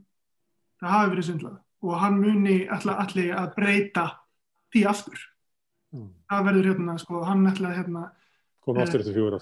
það 0.78 0.96
hafi 0.96 1.14
verið 1.16 1.30
svindlað 1.30 1.58
og 1.88 2.00
hann 2.02 2.22
muni 2.22 2.58
allir 2.74 3.34
að 3.38 3.52
breyta 3.56 4.06
því 4.74 4.82
aftur. 4.90 5.20
Mm. 5.96 6.10
það 6.28 6.48
verður 6.50 6.66
hérna, 6.72 6.98
sko, 7.00 7.22
hann 7.24 7.46
ætlaði 7.48 7.80
hérna 7.80 8.10
koma 8.60 8.84
aftur 8.84 9.02
eftir 9.02 9.16
fjóra 9.16 9.40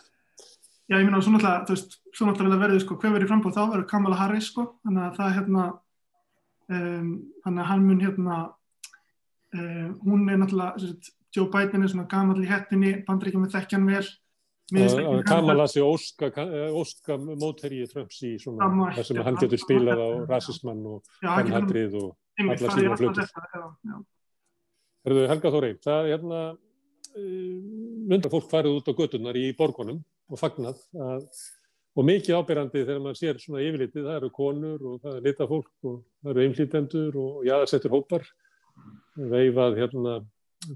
já, 0.86 1.00
ég 1.00 1.06
minna, 1.08 1.22
svo 1.22 1.34
náttúrulega, 1.34 1.66
þú 1.66 1.76
veist, 1.76 1.98
svo 2.14 2.28
náttúrulega 2.30 2.62
verður, 2.62 2.84
sko, 2.84 2.98
hver 3.02 3.16
verður 3.16 3.32
frambúð 3.32 3.56
þá, 3.56 3.64
verður 3.72 3.88
Kamala 3.90 4.20
Harris, 4.20 4.50
sko. 4.52 4.68
Þannig 4.86 5.06
að 5.06 5.20
það, 5.20 5.32
hérna 5.40 5.66
um, 6.70 7.12
þannig 7.46 7.64
að 7.64 7.70
hann 7.72 7.86
mun, 7.86 8.04
hérna 8.06 8.40
um, 9.56 9.96
hún 10.04 10.28
er 10.30 10.42
náttúrulega, 10.42 10.90
Joe 11.36 11.50
Biden 11.52 11.84
er 11.84 11.92
svona 11.92 12.08
gamal 12.10 12.38
í 12.42 12.48
hettinni, 12.50 12.94
bandar 13.08 13.32
ekki 13.32 13.42
með 13.42 13.58
þekkjan 13.58 13.90
vel 13.92 14.06
Kamala 15.30 15.68
sé 15.70 15.84
óska, 15.86 16.32
óska 16.74 17.20
mótherjið 17.22 17.92
Trumps 17.92 18.22
í 18.26 18.32
svona, 18.42 18.90
þar 18.96 19.06
sem 19.06 19.20
hann 19.22 19.38
getur 19.38 19.62
spilað 19.62 20.02
á 20.02 20.10
rasismann 20.32 20.82
og 20.90 21.18
kannhatrið 21.22 21.98
og 22.00 22.16
alla 22.42 22.72
sína 22.74 22.98
flutur 22.98 23.30
Herðu, 25.06 25.26
Helga 25.30 25.52
Þóri, 25.54 25.76
það 25.86 26.00
er 26.00 26.16
hérna 26.16 26.40
mynda 28.10 28.32
fólk 28.34 28.50
farið 28.50 28.80
út 28.80 28.90
á 28.90 28.98
göttunar 28.98 29.38
í 29.38 29.52
borgunum 29.58 30.02
og 30.32 30.42
fagnat 30.42 30.82
að, 30.98 31.28
og 31.96 32.08
mikið 32.10 32.40
ábyrjandi 32.40 32.82
þegar 32.82 33.04
maður 33.04 33.20
sér 33.22 33.42
svona 33.44 33.62
yfirlitið, 33.64 34.08
það 34.08 34.18
eru 34.18 34.32
konur 34.34 34.88
og 34.90 34.98
það 35.04 35.20
er 35.20 35.28
lita 35.30 35.48
fólk 35.52 35.88
og 35.92 36.00
það 36.24 36.32
eru 36.34 36.48
einflýtendur 36.48 37.20
og 37.22 37.46
jáðarsettur 37.46 37.94
hópar 37.94 38.26
veifað 39.16 39.78
hérna 39.84 40.16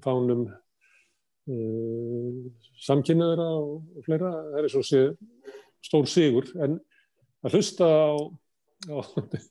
fánum 0.03 0.45
uh, 0.49 2.37
samkynnaðara 2.85 3.49
og, 3.57 3.81
fleira, 4.05 4.31
það 4.53 4.61
er 4.61 4.71
svo 4.73 4.85
sé 4.85 5.03
stór 5.85 6.07
sigur 6.11 6.49
en 6.59 6.77
að 7.45 7.55
hlusta 7.57 7.87
á, 7.87 8.11
á 8.91 8.97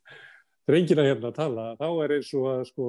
drengina 0.68 1.07
hérna 1.07 1.30
að 1.30 1.39
tala, 1.39 1.66
þá 1.80 1.86
er 2.05 2.14
eins 2.18 2.30
og 2.36 2.49
að, 2.53 2.62
sko, 2.68 2.86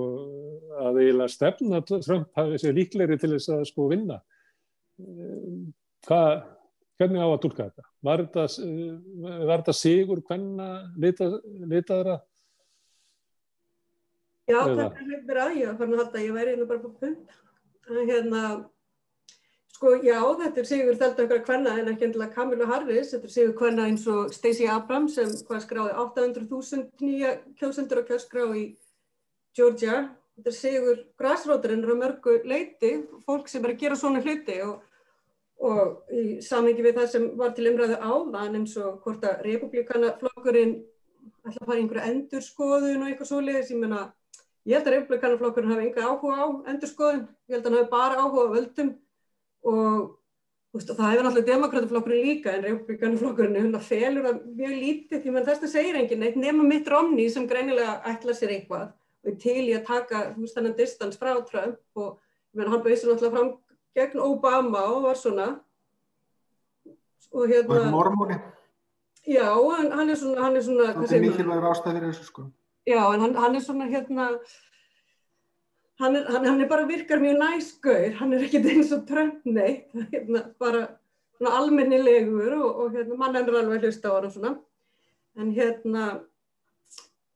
að 0.83 1.01
eiginlega 1.03 1.33
stefna 1.33 1.81
Trump 1.87 2.27
hafi 2.35 2.59
sér 2.59 2.75
líklegri 2.75 3.17
til 3.21 3.31
þess 3.37 3.53
að 3.55 3.61
sko 3.69 3.85
vinna. 3.93 4.17
Hvað, 6.07 6.33
hvernig 6.99 7.23
á 7.23 7.27
að 7.29 7.39
tólka 7.45 7.67
þetta? 7.69 7.85
Var 8.09 8.25
þetta, 8.25 8.43
þetta 9.53 9.75
sigur 9.79 10.23
hvernig 10.27 11.23
litaðra? 11.71 12.19
Já, 14.49 14.59
það 14.65 14.83
er 14.87 15.05
hlutir 15.05 15.39
að 15.43 15.55
ég 15.59 15.69
að 15.69 15.79
fara 15.79 15.93
að 15.93 16.03
halda, 16.03 16.25
ég 16.25 16.35
væri 16.35 16.53
hérna 16.55 16.69
bara 16.69 16.83
på 16.83 16.91
punkt. 16.99 17.39
Hérna, 17.89 18.43
Sko 19.79 19.93
já, 20.03 20.17
þetta 20.35 20.59
er 20.59 20.65
sigur 20.67 20.97
þelda 20.99 21.23
okkar 21.23 21.43
hvenna 21.47 21.73
en 21.79 21.87
ekki 21.87 22.03
endilega 22.09 22.35
Kamilu 22.35 22.65
Harris, 22.67 23.13
þetta 23.13 23.29
er 23.29 23.31
sigur 23.31 23.53
hvenna 23.61 23.85
eins 23.87 24.01
og 24.11 24.33
Stacey 24.35 24.67
Abrams 24.67 25.13
sem 25.15 25.29
hvað 25.47 25.61
skráði 25.63 25.93
800.000 26.01 26.81
nýja 26.99 27.29
kjósendur 27.61 28.01
og 28.01 28.09
kjörskrá 28.09 28.43
í 28.59 28.65
Georgia. 29.55 30.01
Þetta 30.35 30.51
er 30.51 30.57
sigur 30.57 30.99
græsróturinn 31.23 31.87
á 31.87 31.95
mörgu 31.95 32.35
leiti, 32.43 32.91
fólk 33.23 33.47
sem 33.47 33.63
er 33.63 33.77
að 33.77 33.85
gera 33.85 34.01
svona 34.01 34.19
hluti 34.25 34.59
og, 34.67 34.83
og 35.63 36.11
í 36.11 36.25
samhengi 36.43 36.83
við 36.83 36.99
það 36.99 37.09
sem 37.15 37.31
var 37.39 37.55
til 37.55 37.71
umræðu 37.71 38.01
áðan 38.03 38.59
eins 38.59 38.75
og 38.83 38.99
hvort 39.05 39.23
að 39.31 39.45
republikanaflokkurinn 39.47 40.75
ætla 41.47 41.55
að 41.55 41.71
fara 41.71 41.79
í 41.79 41.85
einhverju 41.85 42.11
endurskoðun 42.11 43.05
og 43.05 43.13
eitthvað 43.13 43.31
svoleiðis, 43.31 43.71
ég 43.71 43.79
menna, 43.79 44.09
ég 44.67 44.75
held 44.75 44.87
að 44.87 44.95
republikanaflokkurinn 44.97 45.73
hafi 45.73 45.87
enga 45.87 46.07
áhuga 46.07 46.39
á 46.43 46.47
endurskoðun, 46.73 47.27
ég 47.47 47.55
held 47.55 47.65
að 47.65 47.69
hann 47.69 47.79
hafi 47.79 47.91
bara 47.93 48.23
áhuga 48.23 48.45
á 48.45 48.53
völdum 48.55 48.89
og 49.69 50.19
veist, 50.75 50.91
það 50.91 51.11
hefur 51.13 51.25
náttúrulega 51.25 51.51
demokrataflokkurinn 51.53 52.27
líka 52.27 52.53
en 52.53 52.65
republikanaflokkurinn 52.67 53.59
hún 53.63 53.79
felur 53.85 54.27
það 54.27 54.41
mjög 54.59 54.75
lítið. 54.83 55.23
Því 55.23 55.33
að 55.33 55.49
þetta 55.51 55.71
segir 55.71 55.99
enginn 55.99 56.23
neitt 56.25 56.37
nema 56.39 56.67
mitt 56.67 56.91
Romney 56.91 57.31
sem 57.33 57.47
greinilega 57.49 57.99
ætla 58.11 58.35
sér 58.37 58.53
eitthvað 58.57 58.91
og 59.29 59.39
til 59.41 59.65
í 59.65 59.73
að 59.75 59.87
taka 59.87 60.21
þennan 60.37 60.77
distans 60.77 61.19
frá 61.19 61.33
Trump 61.47 61.79
og 61.99 62.19
menn, 62.55 62.69
hann 62.69 62.83
bauðs 62.85 63.03
náttúrulega 63.07 63.33
fram 63.35 63.49
gegn 63.97 64.23
Obama 64.23 64.85
og 64.93 65.09
var 65.09 65.19
svona. 65.19 65.49
Og 67.33 67.49
hérna 67.49 67.83
og 67.83 67.91
mormóni. 67.93 68.39
Já, 69.29 69.49
hann, 69.53 70.09
er 70.09 70.15
svona, 70.17 70.45
hann 70.45 70.55
er 70.57 70.63
er 70.63 71.21
mikilvægur 71.21 71.67
ástæðir 71.69 72.07
þessu 72.07 72.29
sko 72.29 72.47
já, 72.89 73.03
en 73.13 73.23
hann, 73.25 73.37
hann 73.37 73.55
er 73.55 73.63
svona 73.63 73.87
hérna 73.89 74.31
hann 75.99 76.15
er, 76.15 76.25
hann, 76.31 76.45
hann 76.47 76.61
er 76.63 76.69
bara 76.71 76.87
virkar 76.87 77.21
mjög 77.21 77.37
næsgauður, 77.41 78.15
hann 78.21 78.33
er 78.33 78.47
ekkert 78.47 78.71
eins 78.71 78.93
og 78.95 79.05
Trump 79.09 79.45
neitt, 79.45 79.91
hérna, 80.13 80.45
bara 80.61 80.87
almennilegur 81.39 82.55
og, 82.57 82.83
og 82.83 82.97
hérna, 82.97 83.19
mann 83.19 83.37
ennur 83.39 83.59
alveg 83.59 83.87
hlusta 83.87 84.11
á 84.11 84.15
hann 84.17 84.27
og 84.29 84.35
svona. 84.35 84.55
En 85.39 85.51
hérna, 85.55 86.05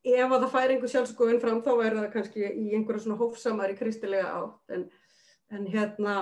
ef 0.03 0.25
að 0.27 0.39
það 0.45 0.49
fær 0.55 0.73
einhver 0.73 0.91
sjálfskoðin 0.91 1.41
fram 1.43 1.61
þá 1.63 1.71
er 1.75 1.97
það 1.99 2.09
kannski 2.15 2.43
í 2.47 2.65
einhverja 2.75 3.05
svona 3.05 3.19
hófsamari 3.21 3.77
kristilega 3.79 4.33
átt. 4.41 4.75
En, 4.75 4.87
en 5.53 5.69
hérna, 5.71 6.17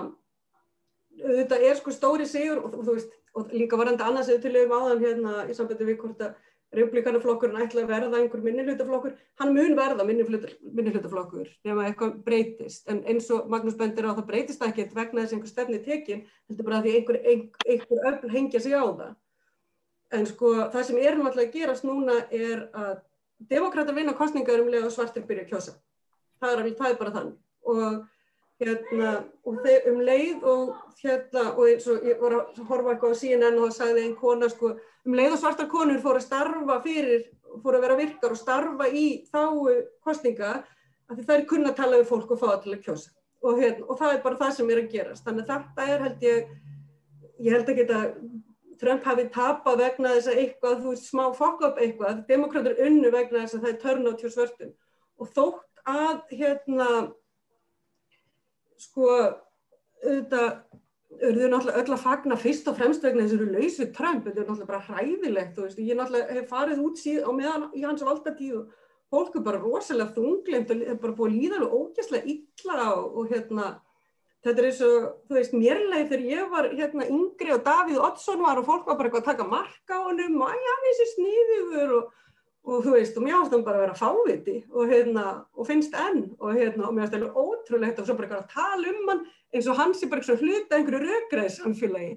þetta 1.22 1.62
er 1.62 1.80
sko 1.80 1.94
stóri 1.96 2.30
sigur 2.30 2.62
og, 2.62 2.78
og 2.78 2.86
þú 2.86 2.98
veist, 3.00 3.18
og 3.38 3.54
líka 3.56 3.80
varandi 3.80 4.04
annars 4.04 4.30
eða 4.30 4.44
til 4.44 4.58
um 4.66 4.74
áðan 4.76 5.06
hérna 5.06 5.36
í 5.48 5.56
sambandi 5.56 5.88
við 5.88 6.02
hvort 6.02 6.26
að 6.26 6.34
republikanaflokkurinn 6.76 7.64
ætla 7.66 7.84
að 7.84 7.90
verða 7.92 8.20
einhver 8.22 8.44
minnihlutaflokkur, 8.46 9.16
hann 9.42 9.54
mun 9.56 9.76
verða 9.76 10.06
minnihlutaflokkur 10.08 11.50
nema 11.68 11.90
eitthvað 11.90 12.14
breytist, 12.26 12.86
en 12.92 13.02
eins 13.12 13.28
og 13.36 13.50
Magnús 13.52 13.76
bendir 13.80 14.08
á 14.08 14.16
það 14.16 14.30
breytist 14.30 14.64
ekkert 14.64 14.96
vegna 14.96 15.26
þess 15.26 15.36
einhver 15.36 15.52
stefni 15.52 15.82
tekin, 15.84 16.24
heldur 16.48 16.70
bara 16.70 16.80
því 16.86 16.96
einhver, 17.00 17.20
einhver, 17.34 17.68
einhver 17.76 18.08
öll 18.12 18.34
hengja 18.36 18.64
sig 18.64 18.76
á 18.78 18.86
það. 18.88 19.14
En 20.12 20.28
sko 20.28 20.54
það 20.72 20.88
sem 20.88 21.00
er 21.00 21.20
náttúrulega 21.20 21.50
að 21.50 21.56
gerast 21.60 21.88
núna 21.88 22.18
er 22.32 22.66
að 22.72 22.98
demokrata 23.52 23.96
vinna 23.96 24.16
kostningar 24.16 24.64
um 24.64 24.72
lega 24.72 24.92
svartir 24.92 25.28
byrja 25.28 25.48
að 25.48 25.54
kjósa. 25.54 25.78
Það 26.42 26.56
er, 26.56 26.74
það 26.80 26.90
er 26.90 27.00
bara 27.00 27.16
þannig 27.20 27.40
og 27.62 28.02
hérna, 28.62 29.12
og 29.48 29.62
þeir 29.66 29.88
um 29.92 30.02
leið 30.06 30.44
og 30.48 30.74
hérna, 31.02 31.46
og 31.56 31.64
eins 31.68 31.88
og 31.90 32.06
ég 32.06 32.20
var 32.22 32.38
að 32.38 32.60
horfa 32.70 32.94
eitthvað 32.94 33.16
á 33.18 33.22
CNN 33.22 33.58
og 33.58 33.70
það 33.70 33.78
sagði 33.78 34.04
einn 34.06 34.18
kona 34.20 34.50
sko, 34.52 34.74
um 35.08 35.18
leið 35.18 35.38
og 35.38 35.42
svartar 35.42 35.72
konur 35.72 36.04
fór 36.04 36.20
að 36.20 36.28
starfa 36.28 36.78
fyrir, 36.86 37.26
fór 37.64 37.78
að 37.78 37.88
vera 37.88 37.98
virkar 38.00 38.36
og 38.36 38.40
starfa 38.40 38.90
í 38.92 39.06
þáu 39.32 39.74
kostninga, 40.06 40.54
því 41.12 41.26
það 41.26 41.36
er 41.38 41.50
kunna 41.50 41.74
að 41.74 41.82
tala 41.82 42.00
við 42.00 42.12
fólk 42.12 42.36
og 42.36 42.42
fá 42.42 42.48
að 42.54 42.70
kjósa. 42.86 43.12
Og, 43.42 43.58
hérna, 43.58 43.88
og 43.90 43.98
það 43.98 44.14
er 44.14 44.22
bara 44.22 44.38
það 44.38 44.52
sem 44.54 44.70
er 44.70 44.80
að 44.84 44.92
gerast. 44.92 45.26
Þannig 45.26 45.50
að 45.50 45.64
þetta 45.66 45.86
er 45.90 46.04
held 46.06 46.26
ég, 46.28 46.52
ég 47.42 47.56
held 47.56 47.72
ekki 47.74 47.86
að 47.90 48.04
Trump 48.82 49.06
hafi 49.06 49.28
tapað 49.34 49.82
vegna 49.82 50.14
þess 50.16 50.30
að 50.30 50.40
eitthvað, 50.42 50.78
þú 50.84 50.94
veist, 50.94 51.08
smá 51.10 51.24
fokk 51.38 51.66
upp 51.68 51.82
eitthvað, 51.82 52.22
demokrater 52.30 52.80
unnu 52.86 53.12
vegna 53.14 53.44
þess 53.44 53.58
að 53.58 53.66
það 53.66 53.72
er 53.72 53.82
törnátt 53.82 54.24
hjá 54.24 54.32
svörtum. 54.36 54.72
Og 55.22 55.34
þótt 55.36 55.84
að, 55.90 56.22
hérna, 56.38 56.88
sko, 58.82 59.08
auðvitað, 60.02 60.48
auðvitað 61.22 61.52
náttúrulega 61.54 61.82
öll 61.82 61.96
að 61.96 62.04
fagna 62.06 62.38
fyrst 62.40 62.70
og 62.72 62.78
fremst 62.80 63.04
vegna 63.06 63.26
þess 63.26 63.38
að 63.38 63.44
eru 63.46 63.58
laus 63.58 63.80
við 63.82 63.92
Trump, 63.98 64.24
þetta 64.26 64.42
er 64.42 64.48
náttúrulega 64.48 64.72
bara 64.72 64.86
hræðilegt, 64.88 65.60
veist, 65.62 65.82
ég 65.82 66.00
náttúrulega 66.00 66.38
hef 66.40 66.50
farið 66.52 66.84
út 66.86 67.02
síðan 67.02 67.28
á 67.28 67.32
meðan 67.38 67.68
í 67.78 67.86
hans 67.86 68.06
valdatíð 68.08 68.58
og 68.62 68.80
fólk 69.12 69.38
er 69.38 69.46
bara 69.46 69.62
rosalega 69.62 70.16
þungleimt 70.16 70.74
og 70.74 70.84
bara 71.04 71.16
búið 71.18 71.32
að 71.32 71.38
líða 71.38 71.58
alveg 71.60 71.78
ógæslega 71.78 72.36
illa 72.36 72.86
og, 72.96 73.18
og 73.20 73.34
hérna, 73.34 73.68
þetta 74.46 74.64
er 74.64 74.70
eins 74.70 74.82
og, 74.88 75.10
þú 75.28 75.38
veist, 75.38 75.58
mérlega 75.58 76.08
þegar 76.14 76.26
ég 76.32 76.54
var 76.56 76.70
hérna 76.72 77.10
yngri 77.12 77.56
og 77.56 77.66
Davíð 77.68 78.02
Oddsson 78.08 78.44
var 78.46 78.62
og 78.62 78.68
fólk 78.70 78.88
var 78.88 78.98
bara 78.98 79.12
eitthvað 79.12 79.26
að 79.26 79.32
taka 79.34 79.50
marka 79.52 80.00
á 80.00 80.06
honum 80.08 80.40
og 80.40 80.48
að 80.48 80.56
hann 80.56 80.72
er 80.72 80.88
þessi 80.88 81.10
sniðugur 81.16 81.96
og, 82.00 82.16
og 82.62 82.84
þú 82.86 82.96
veist, 82.96 83.16
og 83.18 83.26
mér 83.26 83.40
ást 83.40 83.54
hann 83.56 83.64
bara 83.66 83.80
að 83.80 83.86
vera 83.88 83.98
fáviti 83.98 84.58
og 84.70 84.92
hérna, 84.92 85.24
og 85.58 85.68
finnst 85.68 85.96
enn. 85.98 86.28
Og 86.38 86.54
hérna, 86.54 86.88
og 86.88 86.94
mér 86.94 87.08
ást 87.08 87.16
það 87.16 87.40
ótrúlegt 87.42 88.02
og 88.02 88.08
svo 88.08 88.18
bara 88.18 88.28
eitthvað 88.28 88.44
að 88.44 88.54
tala 88.54 88.92
um 88.92 89.10
hann 89.12 89.24
eins 89.52 89.70
og 89.72 89.80
hans 89.80 90.04
er 90.04 90.12
bara 90.12 90.22
eitthvað 90.22 90.44
hluta 90.46 90.78
einhverju 90.78 91.02
rökgræðsamfélagi 91.08 92.12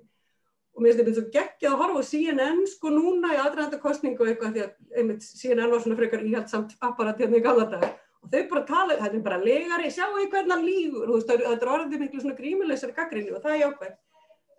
og 0.74 0.82
mér 0.82 0.90
finnst 0.90 1.00
þetta 1.00 1.16
svo 1.16 1.26
geggjað 1.34 1.74
að 1.74 1.80
horfa 1.80 2.00
á 2.02 2.10
CNN 2.10 2.64
sko 2.66 2.90
núna 2.90 3.34
í 3.34 3.38
aðræðanda 3.38 3.78
kostningu 3.82 4.26
eitthvað 4.26 4.56
því 4.56 4.64
að 4.64 4.98
einmitt 4.98 5.26
CNN 5.26 5.70
var 5.70 5.84
svona 5.84 5.98
frekar 6.00 6.24
íhaldsamt 6.26 6.74
apparat 6.82 7.20
hérna 7.22 7.38
í 7.38 7.44
galadagur 7.44 7.92
og 8.24 8.32
þau 8.32 8.42
bara 8.50 8.64
tala, 8.66 8.96
þetta 8.98 9.18
er 9.18 9.24
bara 9.24 9.40
legari, 9.42 9.90
sjáu 9.92 10.18
ég 10.22 10.30
hvernig 10.32 10.54
hann 10.54 10.64
lígur, 10.64 11.06
þú 11.08 11.18
veist, 11.18 11.30
þetta 11.30 11.66
er 11.66 11.72
orðið 11.74 12.02
miklu 12.02 12.22
svona 12.22 12.36
grímuleysari 12.38 12.96
gaggrinni 12.96 13.34
og 13.36 13.42
það 13.44 13.54
er 13.54 13.60
jákvæmt. 13.60 13.98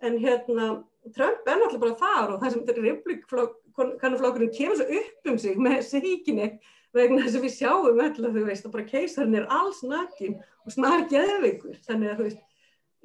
En 0.05 0.17
hérna, 0.21 0.67
Trump 1.15 1.49
er 1.49 1.57
náttúrulega 1.57 1.81
bara 1.81 1.97
þar 2.03 2.33
og 2.35 2.43
það 2.43 2.53
sem 2.53 2.65
þetta 2.67 3.47
republikannaflokkurinn 3.75 4.53
kemur 4.55 4.79
svo 4.79 4.99
upp 5.01 5.29
um 5.31 5.37
sig 5.41 5.59
með 5.59 5.79
síkinni 5.89 6.49
vegna 6.95 7.23
þess 7.25 7.37
að 7.39 7.45
við 7.45 7.55
sjáum 7.57 8.01
alltaf, 8.01 8.35
þú 8.35 8.43
veist, 8.47 8.67
að 8.67 8.75
bara 8.75 8.89
keisarinn 8.89 9.39
er 9.39 9.47
alls 9.51 9.81
nakin 9.83 10.37
og 10.63 10.75
snar 10.75 11.07
geðveikur, 11.11 11.79
þannig 11.87 12.11
að 12.11 12.19
þú 12.19 12.27
veist, 12.29 12.45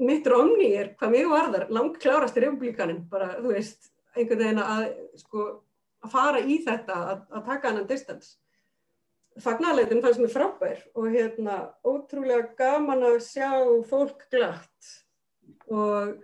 mitt 0.00 0.28
romni 0.30 0.68
er, 0.78 0.92
hvað 1.00 1.16
mjög 1.16 1.32
varðar, 1.34 1.64
langt 1.74 1.98
klárast 2.00 2.38
í 2.38 2.44
republikannin, 2.44 3.02
bara, 3.10 3.32
þú 3.40 3.56
veist, 3.56 3.90
einhvern 4.14 4.44
veginn 4.44 4.62
að, 4.62 4.84
sko, 5.18 5.48
að 6.06 6.14
fara 6.14 6.44
í 6.44 6.60
þetta, 6.64 7.00
að, 7.14 7.26
að 7.34 7.50
taka 7.50 7.72
annan 7.72 7.90
distans 7.90 8.36
fagnarleitin 9.38 10.02
fannst 10.02 10.20
mér 10.20 10.32
frábær 10.32 10.80
og 10.98 11.12
hérna 11.12 11.58
ótrúlega 11.86 12.50
gaman 12.58 13.04
að 13.06 13.20
sjá 13.24 13.50
fólk 13.88 14.26
glatt. 14.32 14.90
Og, 15.70 16.16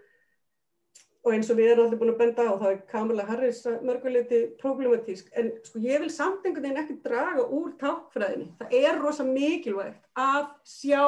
og 1.27 1.33
eins 1.35 1.49
og 1.51 1.59
við 1.59 1.73
erum 1.73 1.89
allir 1.89 1.99
búin 1.99 2.13
að 2.13 2.21
benda 2.21 2.45
á 2.47 2.55
þá 2.55 2.67
er 2.69 2.77
Kamala 2.91 3.25
Harris 3.27 3.65
mörguleiti 3.83 4.43
problematísk 4.61 5.33
en 5.35 5.49
sko 5.67 5.83
ég 5.83 6.05
vil 6.05 6.13
samt 6.15 6.47
einhvern 6.47 6.69
veginn 6.69 6.83
ekki 6.85 7.01
draga 7.03 7.49
úr 7.51 7.73
tákfræðinni. 7.81 8.53
Það 8.61 8.77
er 8.79 9.01
rosa 9.03 9.27
mikilvægt 9.27 10.07
að 10.23 10.53
sjá 10.63 11.03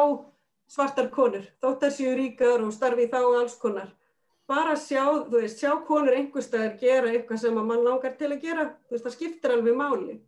svartar 0.68 1.12
konur, 1.14 1.46
þóttar 1.62 1.94
séu 1.94 2.16
ríkar 2.18 2.64
og 2.64 2.74
starfi 2.74 3.06
þá 3.08 3.20
alls 3.22 3.54
konar. 3.62 3.92
Bara 4.48 4.74
sjá, 4.80 5.04
þú 5.28 5.42
veist, 5.42 5.60
sjá 5.60 5.76
konur 5.86 6.16
einhverstaðar 6.16 6.74
gera 6.80 7.12
eitthvað 7.12 7.42
sem 7.44 7.60
að 7.60 7.68
mann 7.68 7.84
langar 7.84 8.14
til 8.18 8.32
að 8.32 8.42
gera, 8.42 8.64
þú 8.88 8.96
veist, 8.96 9.04
það 9.06 9.16
skiptir 9.16 9.54
alveg 9.54 9.76
máli 9.76 10.18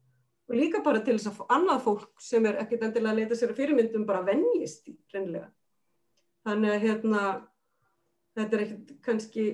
og 0.50 0.56
líka 0.58 0.80
bara 0.82 1.00
til 1.06 1.14
þess 1.14 1.30
að 1.30 1.52
annað 1.54 1.82
fólk 1.84 2.22
sem 2.22 2.46
er 2.48 2.58
ekkert 2.58 2.82
endilega 2.88 3.12
að 3.14 3.20
leta 3.20 3.36
sér 3.38 3.52
að 3.52 3.60
fyrirmyndum 3.60 4.06
bara 4.06 4.24
vennjist 4.26 4.88
í 4.90 4.96
reynilega. 5.14 5.46
Þannig 6.46 6.74
að 6.74 6.84
hérna, 6.86 7.24
þetta 8.38 8.56
er 8.56 8.64
ekkert 8.64 8.90
kannski, 9.06 9.44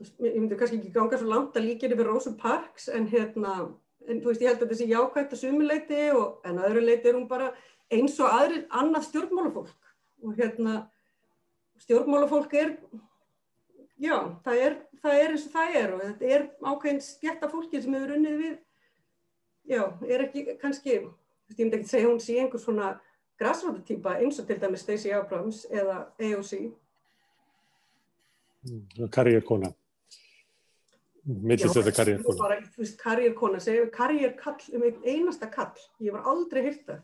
ég 0.00 0.36
myndi 0.36 0.58
kannski 0.58 0.78
ekki 0.80 0.92
ganga 0.94 1.18
svo 1.20 1.30
langt 1.30 1.56
að 1.56 1.68
líka 1.70 1.88
yfir 1.88 2.08
Rosa 2.08 2.32
Parks 2.40 2.88
en 2.92 3.08
hérna, 3.08 3.54
en 4.06 4.20
þú 4.20 4.30
veist 4.30 4.44
ég 4.44 4.52
held 4.52 4.64
að 4.64 4.74
þessi 4.74 4.90
jákvægt 4.90 5.32
að 5.32 5.42
sumileiti 5.42 6.02
og 6.16 6.46
en 6.48 6.60
öðru 6.68 6.84
leiti 6.84 7.10
er 7.10 7.18
hún 7.18 7.28
bara 7.30 7.52
eins 7.92 8.18
og 8.20 8.32
aðri 8.34 8.64
annað 8.70 9.08
stjórnmálafólk 9.08 9.90
og 10.26 10.36
hérna 10.36 10.76
stjórnmálafólk 11.84 12.54
er, 12.60 12.76
já 14.00 14.16
það 14.44 14.62
er, 14.66 14.78
það 15.02 15.20
er 15.22 15.34
eins 15.34 15.48
og 15.48 15.56
það 15.56 15.80
er 15.80 15.94
og 15.94 16.04
þetta 16.04 16.32
er 16.36 16.46
ákveðin 16.60 17.02
stjætta 17.08 17.52
fólki 17.52 17.82
sem 17.82 17.96
hefur 17.96 18.16
unnið 18.18 18.40
við 18.42 18.56
já, 19.66 19.82
er 20.06 20.26
ekki 20.26 20.46
kannski, 20.60 21.00
ég 21.00 21.58
myndi 21.60 21.80
ekki 21.80 21.90
segja 21.90 22.10
hún 22.10 22.22
sé 22.22 22.38
einhvers 22.40 22.66
svona 22.66 22.94
græsvöldatýpa 23.40 24.16
eins 24.20 24.38
og 24.40 24.46
til 24.48 24.60
dæmis 24.60 24.84
Stacey 24.84 25.12
Abrams 25.12 25.64
eða 25.70 26.06
AOC. 26.20 26.52
Mm, 28.66 29.08
karriérkona. 29.12 29.72
Þetta 31.26 31.92
karriérkona. 31.96 32.58
Karriérkona, 33.00 33.60
segjum 33.62 33.88
karriérkall 33.94 34.68
um 34.78 34.84
einn 34.86 35.00
einasta 35.02 35.48
kall. 35.50 35.74
Ég 35.98 36.14
var 36.14 36.28
aldrei 36.30 36.68
hýrta. 36.68 37.00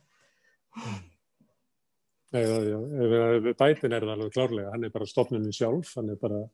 Bætin 2.33 3.93
er 3.93 4.07
það 4.07 4.13
alveg 4.15 4.37
klárlega. 4.37 4.71
Hann 4.73 4.87
er 4.87 4.95
bara 4.95 5.11
stofnunni 5.11 5.53
sjálf, 5.57 5.91
hann 5.99 6.15
er 6.15 6.21
bara 6.23 6.45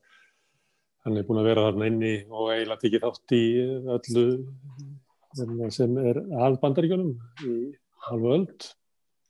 hann 1.05 1.19
er 1.19 1.27
búin 1.27 1.39
að 1.41 1.49
vera 1.51 1.67
þarna 1.69 1.87
inni 1.91 2.13
og 2.27 2.49
eiginlega 2.51 2.81
tekið 2.83 3.05
þátt 3.05 3.35
í 3.37 3.43
öllu 3.95 4.25
sem 5.71 5.97
er 6.01 6.19
að 6.41 6.59
bandaríkjunum 6.63 7.13
í 7.45 7.55
halvu 8.09 8.35
öld. 8.35 8.69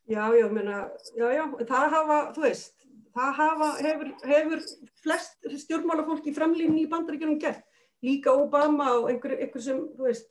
Já, 0.10 0.24
já, 0.34 0.48
menna, 0.50 0.88
já, 1.14 1.28
já, 1.36 1.44
það 1.70 1.92
hafa, 1.94 2.18
þú 2.34 2.46
veist, 2.48 2.88
það 3.14 3.34
hafa, 3.38 3.68
hefur, 3.86 4.14
hefur 4.32 4.64
flest 5.04 5.50
stjórnmálafólk 5.66 6.26
í 6.32 6.34
framlýningi 6.34 6.88
í 6.88 6.90
bandaríkjunum 6.90 7.38
gert. 7.44 7.69
Líka 8.06 8.34
Obama 8.36 8.93
og 8.97 9.10
einhver, 9.12 9.36
einhver 9.39 9.64
sem, 9.64 9.80
þú 9.97 10.08
veist, 10.08 10.30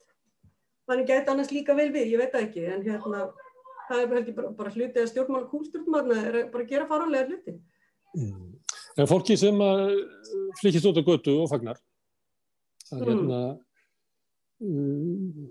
þannig 0.88 1.10
gæti 1.10 1.32
annars 1.32 1.52
líka 1.52 1.76
vel 1.76 1.90
við, 1.92 2.14
ég 2.14 2.22
veit 2.22 2.32
það 2.32 2.46
ekki, 2.46 2.64
en 2.72 2.84
hérna, 2.86 3.24
það 3.90 4.02
er 4.04 4.20
ekki 4.22 4.36
bara, 4.38 4.52
bara 4.56 4.72
hlutið 4.74 5.02
að 5.02 5.10
stjórnmála 5.12 5.50
kúlstjórnmála 5.52 6.18
er 6.22 6.38
bara 6.52 6.64
að 6.64 6.72
gera 6.72 6.88
faranlega 6.88 7.28
hluti. 7.28 7.56
Mm. 8.16 8.46
En 8.98 9.10
fólki 9.10 9.36
sem 9.38 9.60
flikist 10.62 10.88
út 10.88 10.98
á 10.98 11.04
götu 11.04 11.36
og 11.42 11.50
fagnar, 11.52 11.80
að 12.88 13.02
mm. 13.02 13.10
hérna, 13.10 13.42
um, 14.64 15.50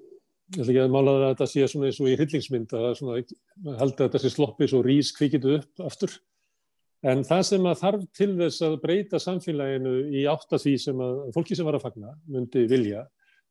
ég 0.56 0.64
ætla 0.64 0.72
ekki 0.72 0.82
að 0.86 0.96
mála 0.96 1.14
það 1.14 1.28
að 1.28 1.32
þetta 1.36 1.50
sé 1.52 1.68
svona 1.68 1.92
eins 1.92 2.02
og 2.02 2.10
í 2.10 2.16
hryllingsmynd 2.18 2.74
að 2.74 2.90
það 3.04 3.84
að 3.84 3.96
þetta 4.02 4.24
sé 4.24 4.34
sloppis 4.34 4.76
og 4.78 4.86
rís 4.88 5.14
kvikitu 5.16 5.58
upp 5.60 5.86
aftur 5.86 6.18
en 7.06 7.24
það 7.28 7.44
sem 7.52 7.70
að 7.70 7.80
þarf 7.84 8.06
til 8.18 8.32
þess 8.40 8.66
að 8.66 8.78
breyta 8.82 9.22
samfélaginu 9.22 9.96
í 10.18 10.26
átt 10.30 10.54
að 10.56 10.64
því 10.66 10.76
sem 10.82 11.02
að 11.04 11.24
fólki 11.36 11.58
sem 11.58 11.68
var 11.68 11.78
að 11.78 11.86
fagna 11.86 12.14
myndi 12.26 12.66
vilja 12.70 13.06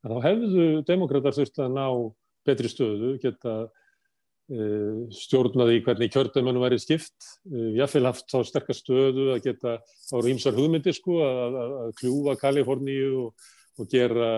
þá 0.07 0.16
hefðu 0.24 0.68
demokrater 0.86 1.34
þurft 1.34 1.61
að 1.62 1.74
ná 1.74 1.86
betri 2.47 2.70
stöðu, 2.70 3.16
geta 3.22 3.55
uh, 3.66 4.99
stjórnaði 5.14 5.80
hvernig 5.86 6.12
kjördæmanu 6.14 6.62
væri 6.62 6.78
skipt 6.82 7.30
uh, 7.51 7.70
jáfnveil 7.78 8.07
haft 8.11 8.28
þá 8.30 8.38
sterkast 8.47 8.84
stöðu 8.84 9.32
að 9.34 9.44
geta 9.49 9.76
ára 9.82 10.30
ímsar 10.30 10.59
hugmyndir 10.59 10.94
sko 10.97 11.20
að, 11.26 11.61
að, 11.62 11.76
að 11.84 11.94
kljúa 12.03 12.36
Kaliforníu 12.42 13.12
og 13.24 13.49
og 13.80 13.88
gera 13.92 14.28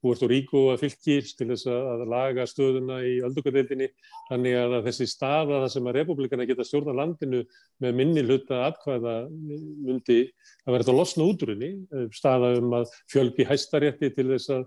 Puerto 0.00 0.28
Rico 0.30 0.68
að 0.72 0.84
fylgis 0.84 1.34
til 1.36 1.48
þess 1.50 1.68
að 1.68 2.04
laga 2.08 2.46
stöðuna 2.48 3.00
í 3.04 3.18
öldungadeildinni 3.26 3.88
þannig 4.30 4.56
að 4.60 4.76
þessi 4.86 5.08
staða 5.10 5.62
það 5.64 5.72
sem 5.74 5.90
að 5.90 5.98
republikana 5.98 6.46
geta 6.48 6.64
stjórna 6.66 6.94
landinu 6.96 7.42
með 7.84 7.98
minni 8.00 8.24
hluta 8.24 8.62
atkvæða 8.70 9.16
myndi 9.28 10.20
að 10.24 10.72
vera 10.72 10.86
þetta 10.86 10.96
losna 10.96 11.28
útrunni 11.28 11.70
staða 12.16 12.54
um 12.62 12.78
að 12.80 12.94
fjölgi 13.12 13.46
hæstarétti 13.48 14.12
til 14.16 14.26
þess 14.32 14.54
að, 14.56 14.64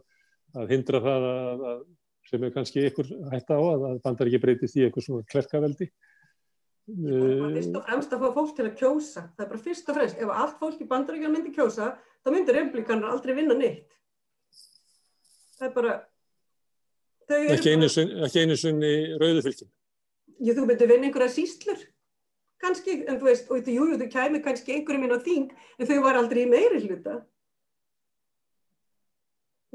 að 0.62 0.76
hindra 0.76 1.02
það 1.08 1.28
að, 1.32 1.66
að 1.72 1.82
sem 2.32 2.46
er 2.46 2.54
kannski 2.56 2.86
ykkur 2.88 3.10
hætta 3.34 3.58
á 3.58 3.62
að 3.74 3.90
bandar 4.06 4.30
ekki 4.30 4.42
breytist 4.44 4.78
í 4.78 4.86
eitthvað 4.86 5.08
svona 5.08 5.28
klerkaveldi. 5.32 5.90
Það 6.92 7.18
er 7.18 7.56
fyrst 7.58 7.76
og 7.78 7.84
fremst 7.88 8.14
að 8.14 8.22
fá 8.24 8.38
fólk 8.38 8.54
til 8.58 8.66
að 8.68 8.78
kjósa. 8.80 9.24
Það 9.36 9.44
er 9.44 9.50
bara 9.52 9.64
fyrst 9.66 9.90
og 9.90 9.98
fremst, 9.98 10.22
ef 10.22 10.32
allt 10.44 10.56
fólk 10.62 10.80
í 10.82 10.88
bandaríkjan 10.90 11.34
myndi 11.34 11.52
kjósa 11.56 11.90
þá 12.22 12.32
myndir 12.34 12.58
republikanar 12.58 13.14
aldrei 13.16 13.36
vinna 13.38 13.58
neitt 13.58 14.01
það 15.62 15.70
er 15.70 15.76
bara 15.78 15.96
ekki 17.56 17.76
einu 17.76 17.88
sunni, 17.90 18.58
sunni 18.60 18.94
rauðu 19.22 19.46
fylgjum 19.48 19.72
Jú, 20.42 20.56
þú 20.58 20.64
myndir 20.66 20.90
vinna 20.90 21.08
einhverja 21.08 21.36
sístlur 21.36 21.82
kannski, 22.62 23.04
en 23.10 23.18
þú 23.22 23.26
veist, 23.26 23.50
og 23.50 23.68
jú, 23.70 23.86
jú, 23.90 23.98
þú 23.98 24.08
kæmi 24.10 24.42
kannski 24.46 24.74
einhverjum 24.76 25.06
inn 25.06 25.14
á 25.18 25.22
þing, 25.22 25.52
en 25.78 25.88
þau 25.90 26.00
var 26.04 26.18
aldrei 26.18 26.44
í 26.44 26.50
meiri 26.50 26.82
hluta 26.84 27.20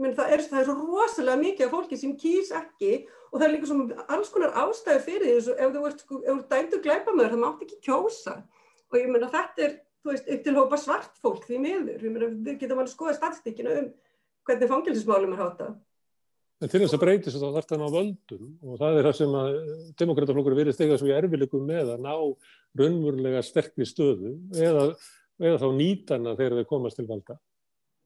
menn 0.01 0.17
það 0.17 0.35
er, 0.35 0.43
það 0.51 0.61
er 0.61 0.69
svo 0.69 0.75
rosalega 0.83 1.41
mikið 1.41 1.67
af 1.67 1.73
fólki 1.73 1.99
sem 2.01 2.13
kýs 2.21 2.53
ekki 2.55 2.93
og 3.31 3.39
það 3.39 3.47
er 3.47 3.53
líka 3.55 3.71
svona 3.71 4.07
alls 4.13 4.33
konar 4.33 4.57
ástæði 4.63 5.03
fyrir 5.07 5.31
því 5.31 5.55
ef 5.57 5.73
þú 5.75 5.85
ert, 5.89 6.03
sko, 6.05 6.21
þú 6.27 6.37
dæmdur 6.53 6.83
glæpamöður, 6.85 7.33
það 7.33 7.43
mátt 7.43 7.65
ekki 7.67 7.79
kjósa. 7.85 8.37
Og 8.93 8.99
ég 9.01 9.09
meina 9.11 9.31
þetta 9.33 9.65
er, 9.67 9.79
þú 10.05 10.13
veist, 10.13 10.29
upp 10.35 10.45
til 10.45 10.57
hópa 10.57 10.81
svart 10.81 11.23
fólk 11.25 11.49
því 11.49 11.63
miður, 11.65 12.05
ég 12.05 12.13
meina 12.13 12.29
við 12.31 12.61
getum 12.61 12.83
alveg 12.83 12.93
skoða 12.93 13.17
statistíkina 13.17 13.79
um 13.81 13.89
hvernig 14.47 14.71
fangilsismálum 14.71 15.35
er 15.35 15.43
hátta. 15.43 15.69
En 16.57 16.71
til 16.73 16.81
þess 16.81 16.97
að 16.97 17.03
breytist 17.03 17.37
þá 17.37 17.51
þarf 17.53 17.67
það 17.69 17.83
ná 17.83 17.89
völdum 17.93 18.45
og 18.65 18.79
það 18.81 18.99
er 18.99 19.07
það 19.07 19.17
sem 19.19 19.35
að 19.37 19.57
demokrataflokkur 20.01 20.57
verið 20.57 20.77
stegað 20.77 21.03
svo 21.03 21.11
í 21.11 21.17
erfileikum 21.17 21.67
með 21.69 21.91
að 21.93 22.07
ná 22.07 22.15
raunverulega 22.81 23.43
sterkri 23.45 23.89
stöðu 23.89 24.33
eða, 24.57 24.87
eða 25.43 25.61
þá 25.61 25.67
nýtana 25.77 26.33
þegar 26.39 26.57
þeir 26.61 26.71
komast 26.71 27.01
til 27.01 27.09
valda. 27.11 27.37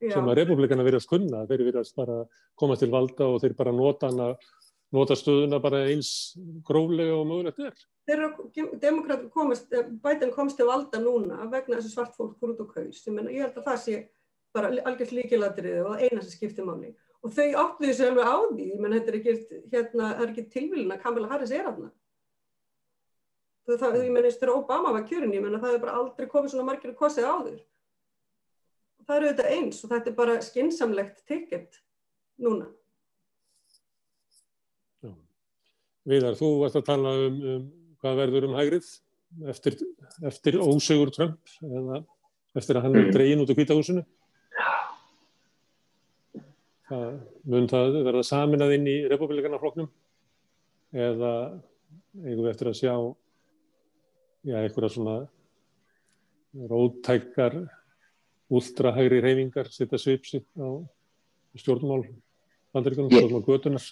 Já. 0.01 0.17
Sem 0.17 0.33
að 0.33 0.41
republikana 0.41 0.87
verðast 0.87 1.11
kunna, 1.11 1.45
þeir 1.47 1.67
verðast 1.69 1.95
bara 1.95 2.23
komast 2.59 2.83
til 2.83 2.91
valda 2.91 3.29
og 3.29 3.43
þeir 3.45 3.55
bara 3.59 3.77
nota 3.77 4.11
hana 4.11 4.33
nota 4.95 5.15
stöðuna 5.15 5.61
bara 5.63 5.85
eins 5.87 6.35
gróflega 6.67 7.15
og 7.15 7.29
mögulegt 7.31 7.61
er. 7.63 7.83
Þegar 8.11 8.25
eh, 8.27 9.91
bætan 10.03 10.33
komst 10.35 10.59
til 10.59 10.67
valda 10.67 10.99
núna 11.03 11.45
vegna 11.53 11.79
þessu 11.79 11.93
svart 11.93 12.17
fólk 12.19 12.39
fór 12.41 12.57
út 12.57 12.65
á 12.65 12.67
kaus, 12.73 13.05
ég, 13.07 13.21
ég 13.31 13.45
held 13.45 13.61
að 13.61 13.69
það 13.69 13.79
sé 13.85 14.01
bara 14.57 14.71
algjört 14.73 15.15
líkilatriði 15.15 15.85
og 15.87 16.03
eina 16.03 16.21
sem 16.23 16.35
skiptir 16.35 16.67
máli. 16.67 16.93
Og 17.21 17.33
þau 17.37 17.49
áttu 17.63 17.87
þessu 17.87 18.07
alveg 18.09 18.29
á 18.33 18.37
því, 18.49 18.69
menn 18.81 18.95
þetta 18.97 19.13
er 19.13 19.19
ekki, 19.19 19.35
hérna, 19.75 20.13
ekki 20.25 20.47
tilvílin 20.53 20.95
að 20.95 21.03
Kamala 21.03 21.29
Harris 21.31 21.53
er 21.53 21.69
aðna. 21.69 21.91
Það, 23.71 24.01
ég 24.01 24.11
menn 24.11 24.27
eins 24.27 24.39
þegar 24.41 24.57
Obama 24.57 24.95
var 24.97 25.05
kjörin, 25.07 25.35
ég 25.37 25.45
menn 25.45 25.59
að 25.59 25.67
það 25.67 25.75
er 25.77 25.83
bara 25.85 25.99
aldrei 26.01 26.31
komið 26.31 26.55
svona 26.55 26.67
margir 26.67 26.97
kosið 26.99 27.29
áður. 27.29 27.61
Það 29.05 29.17
eru 29.17 29.29
þetta 29.31 29.53
eins 29.57 29.83
og 29.85 29.93
þetta 29.93 30.11
er 30.11 30.17
bara 30.17 30.39
skinsamlegt 30.43 31.21
ticket 31.29 31.79
núna. 32.41 32.71
Viðar, 36.09 36.39
þú 36.41 36.49
varst 36.63 36.79
að 36.81 36.87
tala 36.89 37.13
um, 37.29 37.39
um 37.53 37.65
hvað 38.01 38.21
verður 38.23 38.47
um 38.49 38.57
hægrið 38.57 38.89
eftir, 39.53 39.77
eftir 40.27 40.57
ósegur 40.59 41.13
Trump 41.15 41.53
eða 41.61 42.01
eftir 42.57 42.79
að 42.79 42.87
hann 42.87 42.99
er 42.99 43.11
dregin 43.15 43.45
út 43.45 43.53
á 43.53 43.55
kvítahúsinu. 43.55 44.05
Það 46.91 47.11
mun 47.53 47.69
það 47.71 47.99
verða 48.03 48.23
saminað 48.27 48.77
inn 48.77 48.87
í 48.91 48.97
republikanafloknum 49.11 49.91
eða 50.91 51.35
við 52.19 52.49
eftir 52.51 52.71
að 52.71 52.79
sjá 52.81 52.95
já, 54.43 54.57
einhverja 54.59 54.91
svona 54.97 55.21
róttækar 56.71 57.61
últrahægri 58.51 59.21
reyfingar 59.23 59.71
setja 59.71 60.01
svipsitt 60.03 60.49
á 60.59 60.83
stjórnmál 61.55 62.03
bandaríkunum, 62.75 63.11
stjórnmál 63.11 63.47
götunar. 63.47 63.85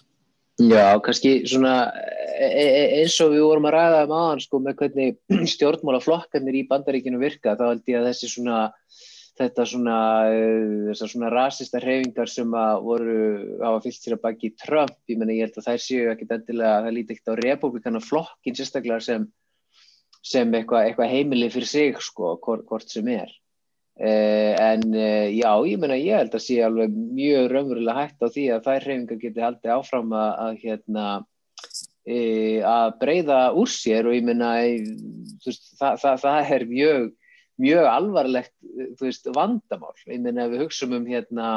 Já, 0.59 0.99
kannski 0.99 1.47
svona 1.47 1.93
e, 1.95 2.47
e, 2.47 2.65
e, 2.67 2.83
eins 3.03 3.15
og 3.23 3.31
við 3.31 3.45
vorum 3.47 3.69
að 3.71 3.77
ræða 3.77 4.01
um 4.09 4.15
aðan 4.19 4.43
sko 4.43 4.59
með 4.63 4.81
hvernig 4.81 5.21
stjórnmálaflokkarnir 5.55 6.59
í 6.59 6.67
bandaríkinu 6.71 7.23
virka 7.23 7.55
þá 7.59 7.69
held 7.69 7.93
ég 7.93 8.01
að 8.01 8.09
þessi 8.11 8.33
svona 8.33 8.65
þetta 9.39 9.67
svona 9.71 9.97
þessar 10.91 11.13
svona 11.13 11.33
rasista 11.33 11.81
hreyfingar 11.83 12.31
sem 12.31 12.55
að 12.59 12.85
voru 12.87 13.19
hafa 13.63 13.83
fyllt 13.87 14.05
sér 14.05 14.17
að 14.17 14.25
baki 14.27 14.53
Trump, 14.59 14.97
ég 15.11 15.21
menna 15.21 15.37
ég 15.37 15.49
held 15.49 15.59
að 15.61 15.69
þær 15.71 15.83
séu 15.85 16.09
ekkit 16.13 16.35
endilega, 16.39 16.81
það 16.87 16.97
líti 16.97 17.17
ekkit 17.17 17.33
á 17.33 17.41
republikana 17.43 18.03
flokkin 18.05 18.59
sérstaklega 18.59 19.05
sem 19.05 19.29
sem 20.29 20.55
eitthvað 20.55 20.89
eitthva 20.89 21.07
heimili 21.09 21.51
fyrir 21.53 21.71
sig 21.71 22.01
sko, 22.03 22.35
hvort, 22.43 22.67
hvort 22.69 22.91
sem 22.91 23.07
er. 23.15 23.31
Uh, 23.99 24.55
en 24.63 24.85
uh, 24.95 25.27
já, 25.35 25.51
ég 25.67 25.81
menna 25.83 25.97
ég 25.99 26.21
held 26.21 26.35
að 26.37 26.45
sé 26.45 26.61
alveg 26.63 26.93
mjög 26.95 27.49
raunverulega 27.51 27.97
hægt 27.99 28.23
á 28.23 28.29
því 28.31 28.45
að 28.55 28.69
þær 28.69 28.85
hreyfingar 28.85 29.19
geti 29.25 29.43
haldið 29.43 29.73
áfram 29.75 30.13
að, 30.15 30.29
að 30.45 30.61
hérna 30.63 31.07
uh, 31.19 32.59
að 32.75 32.93
breyða 33.01 33.41
úr 33.59 33.73
sér 33.73 34.07
og 34.07 34.15
ég 34.15 34.29
menna 34.29 34.53
það, 35.43 35.99
það, 36.05 36.23
það 36.23 36.53
er 36.59 36.67
mjög 36.71 37.09
mjög 37.59 37.89
alvarlegt 37.91 38.55
veist, 39.01 39.29
vandamál, 39.35 39.95
ég 40.07 40.23
menna 40.23 40.47
ef 40.47 40.55
við 40.55 40.65
hugsaum 40.67 40.97
um 40.99 41.07
hérna 41.09 41.49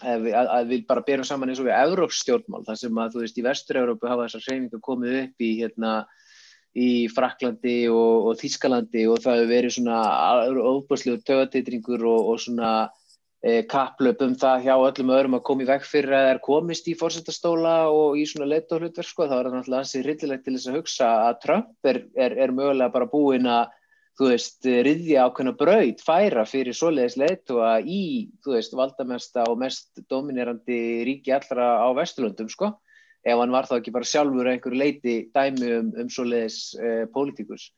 að, 0.00 0.30
að 0.40 0.70
við 0.70 0.86
bara 0.88 1.04
berum 1.06 1.26
saman 1.26 1.52
eins 1.52 1.60
og 1.62 1.68
við 1.68 1.76
Európsstjórnmál, 1.78 2.64
það 2.66 2.80
sem 2.82 3.02
að 3.02 3.14
þú 3.14 3.24
veist 3.24 3.38
í 3.38 3.44
Vestur-Európu 3.46 4.10
hafa 4.10 4.28
þessar 4.28 4.46
hreyfingar 4.46 4.84
komið 4.86 5.18
upp 5.24 5.46
í 5.46 5.50
hérna 5.60 5.94
í 6.78 6.88
Fraklandi 7.10 7.76
og, 7.90 8.30
og 8.30 8.38
Þískalandi 8.38 9.06
og 9.10 9.22
það 9.24 9.40
hefur 9.40 9.50
verið 9.50 9.76
svona 9.76 10.00
óbúrslegur 10.70 11.22
tögateytringur 11.26 12.04
og, 12.06 12.28
og 12.30 12.42
svona 12.44 12.70
e, 13.42 13.64
kaplöp 13.70 14.22
um 14.22 14.36
það 14.38 14.68
hjá 14.68 14.74
öllum 14.76 15.10
öðrum 15.16 15.36
að 15.40 15.44
koma 15.48 15.66
í 15.66 15.68
veg 15.72 15.88
fyrir 15.88 16.14
að 16.14 16.24
það 16.28 16.32
er 16.36 16.42
komist 16.46 16.86
í 16.86 16.94
fórsettastóla 17.00 17.74
og 17.90 18.20
í 18.20 18.24
svona 18.30 18.48
leittóhlutverk 18.52 19.10
sko, 19.10 19.26
þá 19.26 19.36
er 19.40 19.50
það 19.50 19.58
náttúrulega 19.58 19.82
ansið 19.82 20.06
rillilegt 20.06 20.46
til 20.46 20.56
þess 20.56 20.70
að 20.70 20.78
hugsa 20.78 21.10
að 21.26 21.42
Trump 21.46 21.90
er, 21.90 22.02
er, 22.14 22.38
er 22.46 22.54
mögulega 22.54 22.94
bara 22.94 23.10
búinn 23.10 23.50
að 23.50 23.76
þú 24.20 24.28
veist, 24.28 24.66
riðja 24.84 25.24
ákveðna 25.24 25.54
braud 25.56 26.02
færa 26.04 26.44
fyrir 26.44 26.76
svoleiðis 26.76 27.16
leittóa 27.16 27.78
í, 27.80 28.28
þú 28.44 28.52
veist, 28.52 28.74
valdamesta 28.76 29.46
og 29.48 29.56
mest 29.62 30.02
dominerandi 30.12 30.80
ríki 31.08 31.32
allra 31.32 31.78
á 31.80 31.88
Vesturlundum 31.96 32.50
sko. 32.52 32.74
Ef 33.24 33.40
hann 33.40 33.52
var 33.52 33.68
þá 33.68 33.78
ekki 33.78 33.94
bara 33.94 34.08
sjálfur 34.08 34.48
einhver 34.48 34.76
leiti 34.76 35.14
dæmi 35.32 35.70
um, 35.78 35.88
um 36.04 36.10
svoleiðis 36.12 36.58
uh, 36.76 37.06
pólitíkus. 37.14 37.70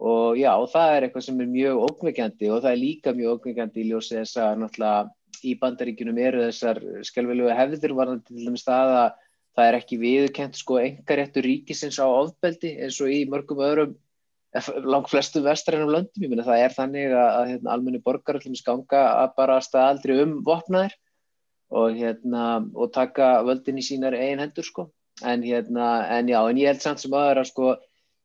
Og 0.00 0.40
já, 0.40 0.50
og 0.56 0.70
það 0.72 0.94
er 0.94 1.06
eitthvað 1.06 1.26
sem 1.26 1.42
er 1.44 1.52
mjög 1.52 1.82
ókveikjandi 1.90 2.48
og 2.50 2.64
það 2.64 2.70
er 2.72 2.80
líka 2.80 3.14
mjög 3.16 3.36
ókveikjandi 3.36 3.84
í 3.84 3.86
ljósi 3.90 4.16
þess 4.18 4.40
að 4.40 4.56
náttúrulega 4.62 5.44
í 5.44 5.52
bandaríkunum 5.60 6.18
eru 6.24 6.46
þessar 6.48 6.80
skjálfilega 7.04 7.58
hefðir 7.60 7.94
varðan 7.98 8.24
til 8.24 8.40
dæmis 8.40 8.64
það 8.64 8.94
að 9.02 9.20
það 9.54 9.68
er 9.68 9.78
ekki 9.78 10.00
viðkent 10.00 10.58
sko 10.58 10.80
engaréttur 10.80 11.46
ríkisins 11.46 12.00
á 12.00 12.06
ofbeldi 12.08 12.72
eins 12.82 12.98
og 13.04 13.12
í 13.12 13.20
mörgum 13.30 13.62
öðrum 13.62 13.94
langt 14.84 15.10
flestum 15.10 15.42
vestrænum 15.42 15.90
löndum, 15.90 16.22
ég 16.22 16.30
minna 16.30 16.44
það 16.46 16.60
er 16.62 16.74
þannig 16.74 17.14
að, 17.14 17.30
að 17.38 17.48
hérna, 17.52 17.70
almenni 17.74 18.02
borgar 18.02 18.38
allir 18.38 18.58
skanga 18.58 19.00
að 19.24 19.32
bara 19.38 19.62
staðaldri 19.64 20.18
um 20.22 20.36
vopnaðir 20.46 20.94
og, 21.74 21.96
hérna, 21.98 22.44
og 22.74 22.92
taka 22.94 23.40
völdin 23.46 23.80
í 23.80 23.86
sínar 23.86 24.14
einn 24.14 24.42
hendur 24.42 24.66
sko. 24.66 24.86
En, 25.22 25.42
hérna, 25.46 26.06
en 26.10 26.30
já, 26.30 26.38
en 26.42 26.58
ég 26.58 26.70
held 26.70 26.82
samt 26.82 27.02
sem 27.02 27.14
aðra 27.14 27.44
sko, 27.46 27.74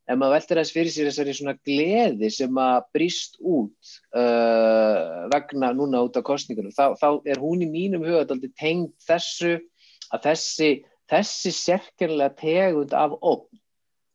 ef 0.09 0.17
maður 0.17 0.35
veldur 0.37 0.59
þess 0.61 0.73
fyrir 0.73 0.93
sér 0.93 1.09
þessari 1.09 1.35
svona 1.37 1.55
gleði 1.65 2.29
sem 2.33 2.61
að 2.61 2.77
brist 2.97 3.37
út 3.41 3.91
uh, 4.17 5.25
vegna 5.33 5.71
núna 5.77 6.01
út 6.05 6.17
á 6.17 6.25
kostningunum, 6.25 6.73
þá, 6.73 6.97
þá 6.97 7.09
er 7.29 7.41
hún 7.41 7.65
í 7.65 7.69
mínum 7.69 8.05
huga 8.05 8.25
aldrei 8.25 8.53
tengd 8.57 8.93
þessu 9.05 9.59
að 10.09 10.29
þessi, 10.31 10.69
þessi 11.09 11.53
sérkjörlega 11.57 12.37
tegund 12.41 12.95
af 12.97 13.13
opn 13.21 13.61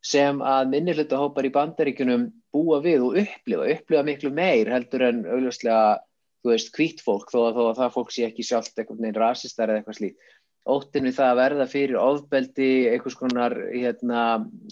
sem 0.05 0.41
að 0.45 0.67
minnilegt 0.73 1.13
í 1.13 1.53
bandaríkunum 1.53 2.27
búa 2.53 2.81
við 2.83 3.07
og 3.07 3.17
upplifa, 3.23 3.69
upplifa 3.73 4.03
miklu 4.05 4.31
meir 4.31 4.69
heldur 4.69 5.07
en 5.09 5.23
augljóslega 5.25 6.03
þú 6.45 6.53
veist, 6.53 6.71
hvít 6.77 7.01
fólk 7.01 7.31
þó 7.33 7.39
að, 7.47 7.55
þó 7.57 7.61
að 7.65 7.77
það 7.79 7.93
fólk 7.95 8.11
sé 8.13 8.25
ekki 8.27 8.45
sjálft 8.45 8.77
eitthvað 8.77 9.01
neina 9.01 9.21
rasistar 9.23 9.71
eða 9.71 9.81
eitthvað 9.81 9.97
slíkt. 9.99 10.33
Óttinn 10.65 11.05
við 11.05 11.15
það 11.17 11.31
að 11.31 11.39
verða 11.39 11.65
fyrir 11.69 11.97
ofbeldi, 12.01 12.69
eitthvað 12.89 13.13
skonar, 13.15 13.55
hérna, 13.73 14.21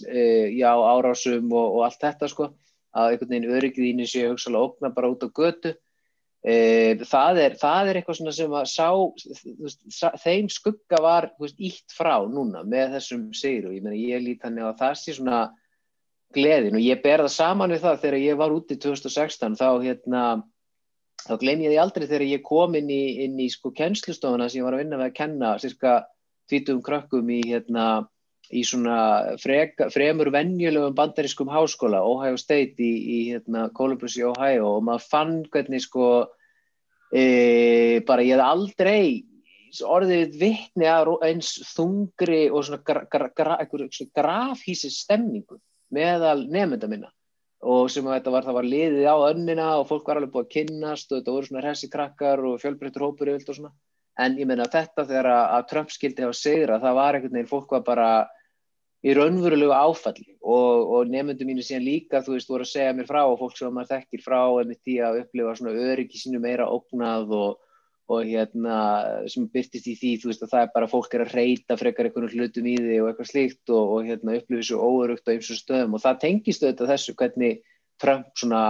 e, 0.06 0.22
já, 0.54 0.70
árásum 0.70 1.50
og, 1.54 1.78
og 1.78 1.84
allt 1.86 2.00
þetta 2.02 2.30
sko, 2.30 2.48
að 2.94 3.10
einhvern 3.10 3.34
veginn 3.34 3.58
öryggiðínu 3.58 4.06
sé 4.10 4.24
hugsalega 4.28 4.70
ógna 4.70 4.90
bara 4.94 5.10
út 5.10 5.26
á 5.26 5.28
götu. 5.34 5.74
E, 6.44 6.54
það, 7.08 7.38
er, 7.40 7.54
það 7.56 7.88
er 7.88 7.98
eitthvað 7.98 8.34
sem 8.36 8.54
að 8.58 8.66
sá, 8.68 10.10
þeim 10.20 10.50
skugga 10.52 10.98
var 11.00 11.30
veist, 11.40 11.56
ítt 11.56 11.94
frá 11.96 12.18
núna 12.28 12.60
með 12.68 12.98
þessum 12.98 13.30
sigur 13.32 13.70
og 13.70 13.78
ég, 13.78 13.84
meni, 13.86 14.02
ég 14.10 14.20
lít 14.20 14.44
hann 14.44 14.58
að 14.60 14.74
það 14.82 14.98
sé 15.00 15.14
svona 15.16 15.38
gleðin 16.36 16.76
og 16.76 16.84
ég 16.84 17.00
ber 17.00 17.24
það 17.24 17.32
saman 17.32 17.72
við 17.72 17.86
það 17.86 18.02
þegar 18.02 18.18
ég 18.20 18.40
var 18.42 18.52
úti 18.52 18.76
2016 18.76 19.56
þá 19.56 19.68
hérna 19.86 20.24
þá 21.24 21.34
gleym 21.40 21.64
ég 21.64 21.72
því 21.72 21.80
aldrei 21.80 22.04
þegar 22.10 22.26
ég 22.28 22.44
kom 22.44 22.76
inn 22.76 22.90
í, 22.92 23.02
inn 23.24 23.40
í 23.40 23.48
sko 23.52 23.72
kennslustofuna 23.72 24.50
sem 24.50 24.60
ég 24.60 24.66
var 24.68 24.76
að 24.76 24.84
vinna 24.84 25.00
með 25.00 25.08
að 25.08 25.16
kenna 25.22 25.54
cirka 25.62 25.94
20 26.52 26.84
krökkum 26.84 27.30
í 27.32 27.40
hérna 27.46 27.86
í 28.52 28.62
svona 28.66 28.98
freka, 29.40 29.88
fremur 29.92 30.30
vennjulegum 30.34 30.96
bandarískum 30.96 31.52
háskóla 31.52 32.02
Ohio 32.04 32.36
State 32.40 32.82
í, 32.82 32.92
í 32.92 33.18
hérna 33.32 33.68
Columbus 33.76 34.18
í 34.20 34.24
Ohio 34.28 34.76
og 34.76 34.84
maður 34.88 35.06
fann 35.10 35.36
hvernig 35.52 35.84
sko 35.86 36.08
e, 37.14 38.02
bara 38.06 38.26
ég 38.26 38.36
hef 38.36 38.44
aldrei 38.44 39.24
orðið 39.82 40.36
vittni 40.38 40.86
að 40.86 41.14
eins 41.26 41.56
þungri 41.72 42.46
og 42.50 42.66
svona 42.66 42.82
gra, 42.86 43.04
gra, 43.10 43.30
gra, 43.34 43.56
grafhísi 44.14 44.90
stemningu 44.92 45.58
meðal 45.94 46.44
nefnda 46.50 46.90
minna. 46.90 47.10
Og 47.64 47.88
sem 47.88 48.04
að 48.04 48.18
þetta 48.18 48.32
var, 48.34 48.44
það 48.44 48.56
var 48.58 48.68
liðið 48.68 49.06
á 49.08 49.16
önnina 49.30 49.68
og 49.80 49.88
fólk 49.88 50.08
var 50.10 50.20
alveg 50.20 50.34
búið 50.34 50.44
að 50.44 50.54
kynnast 50.54 51.10
og 51.10 51.18
þetta 51.18 51.34
voru 51.34 51.48
svona 51.48 51.62
hressi 51.64 51.88
krakkar 51.90 52.42
og 52.44 52.58
fjölbreyttur 52.60 53.06
hópur 53.06 53.30
yfir 53.32 53.54
og 53.54 53.58
svona, 53.58 53.72
en 54.20 54.38
ég 54.38 54.48
menna 54.48 54.68
þetta 54.70 55.06
þegar 55.08 55.30
að, 55.32 55.66
Trump 55.70 55.92
skildi 55.92 56.24
hafa 56.24 56.38
segra, 56.38 56.80
það 56.82 56.98
var 57.00 57.18
einhvern 57.18 57.36
veginn, 57.38 57.50
fólk 57.50 57.74
var 57.74 57.84
bara 57.86 58.08
í 59.04 59.12
raunverulegu 59.16 59.74
áfalli. 59.74 60.36
Og, 60.40 60.94
og 60.96 61.10
nefndu 61.12 61.48
mínu 61.48 61.64
síðan 61.66 61.84
líka, 61.84 62.22
þú 62.24 62.36
veist, 62.36 62.48
voru 62.48 62.64
að 62.64 62.72
segja 62.72 62.94
mér 62.96 63.10
frá 63.10 63.24
og 63.24 63.36
fólk 63.42 63.58
sem 63.58 63.74
maður 63.74 63.98
þekkir 63.98 64.24
frá 64.24 64.40
emitt 64.62 64.92
í 64.94 65.00
að 65.04 65.20
upplifa 65.24 65.56
svona 65.58 65.90
öryggi 65.90 66.22
sínu 66.22 66.40
meira 66.44 66.70
ógnað 66.70 67.36
og 67.40 67.60
og 68.12 68.26
hérna 68.28 68.78
sem 69.32 69.46
byrtist 69.48 69.86
í 69.88 69.94
því 69.96 70.10
þú 70.20 70.30
veist 70.30 70.42
að 70.44 70.50
það 70.52 70.64
er 70.66 70.72
bara 70.74 70.88
fólk 70.92 71.14
er 71.16 71.22
að 71.24 71.36
reyta 71.38 71.76
frekar 71.80 72.08
einhvern 72.08 72.32
hlutum 72.34 72.66
í 72.68 72.74
því 72.76 72.98
og 73.00 73.06
eitthvað 73.10 73.30
slíkt 73.30 73.72
og, 73.72 73.92
og 73.94 74.08
hérna 74.10 74.34
upplifir 74.40 74.66
svo 74.68 74.88
óörugt 74.90 75.30
á 75.30 75.32
eins 75.32 75.48
og 75.48 75.60
stöðum. 75.60 75.96
Og 75.96 76.02
það 76.04 76.18
tengist 76.26 76.64
auðvitað 76.64 76.92
þessu 76.92 77.14
hvernig 77.16 77.62
Trump 78.02 78.28
svona 78.36 78.64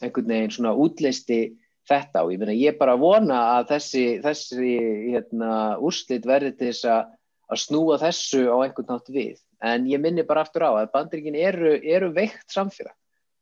einhvern 0.00 0.32
veginn 0.32 0.54
svona 0.56 0.72
útleisti 0.72 1.40
þetta 1.88 2.24
og 2.24 2.32
ég 2.34 2.40
meina 2.42 2.56
ég 2.56 2.78
bara 2.78 2.96
vona 3.00 3.40
að 3.56 3.74
þessi, 3.74 4.04
þessi 4.24 4.74
hérna, 5.14 5.52
úrslit 5.80 6.26
verði 6.28 6.52
til 6.56 6.70
þess 6.70 6.88
að, 6.92 7.12
að 7.50 7.62
snúa 7.64 7.98
þessu 8.02 8.44
á 8.50 8.56
einhvern 8.60 8.90
nátt 8.92 9.12
við. 9.12 9.38
En 9.60 9.86
ég 9.90 10.00
minni 10.00 10.24
bara 10.26 10.44
aftur 10.46 10.64
á 10.64 10.70
að 10.72 10.92
bandringin 10.94 11.36
eru, 11.36 11.74
eru 11.82 12.10
veikt 12.16 12.48
samfélag. 12.52 12.94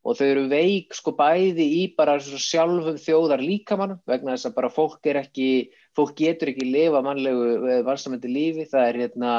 Og 0.07 0.17
þau 0.17 0.25
eru 0.25 0.45
veik 0.49 0.95
sko 0.97 1.13
bæði 1.19 1.65
í 1.81 1.81
bara 1.99 2.17
sjálfum 2.23 2.97
þjóðar 3.03 3.43
líkamannum 3.45 4.01
vegna 4.09 4.37
þess 4.37 4.49
að 4.49 4.57
bara 4.57 4.73
fólk 4.73 5.09
er 5.11 5.19
ekki, 5.21 5.49
fólk 5.97 6.15
getur 6.17 6.53
ekki 6.53 6.69
lifa 6.71 7.03
mannlegu 7.05 7.81
valsamöndi 7.87 8.31
lífi. 8.31 8.69
Það 8.71 8.87
er 8.87 9.01
hérna 9.03 9.33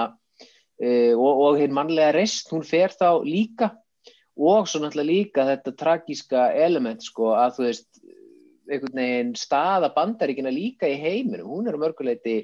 e, 0.78 0.90
og, 1.16 1.32
og 1.48 1.62
hérna 1.62 1.80
mannlega 1.80 2.14
rest, 2.20 2.52
hún 2.54 2.68
fer 2.68 2.94
þá 2.94 3.24
líka. 3.26 3.72
Og 4.40 4.70
svo 4.70 4.84
náttúrulega 4.84 5.10
líka 5.10 5.48
þetta 5.48 5.76
tragíska 5.80 6.46
element 6.56 7.04
sko 7.04 7.34
að 7.36 7.58
þú 7.58 7.66
veist 7.66 7.99
einhvern 8.74 9.02
veginn 9.02 9.34
staða 9.40 9.92
bandaríkina 9.96 10.54
líka 10.54 10.90
í 10.90 11.00
heiminum, 11.00 11.50
hún 11.50 11.70
er 11.70 11.78
á 11.78 11.84
mörguleiti 11.84 12.38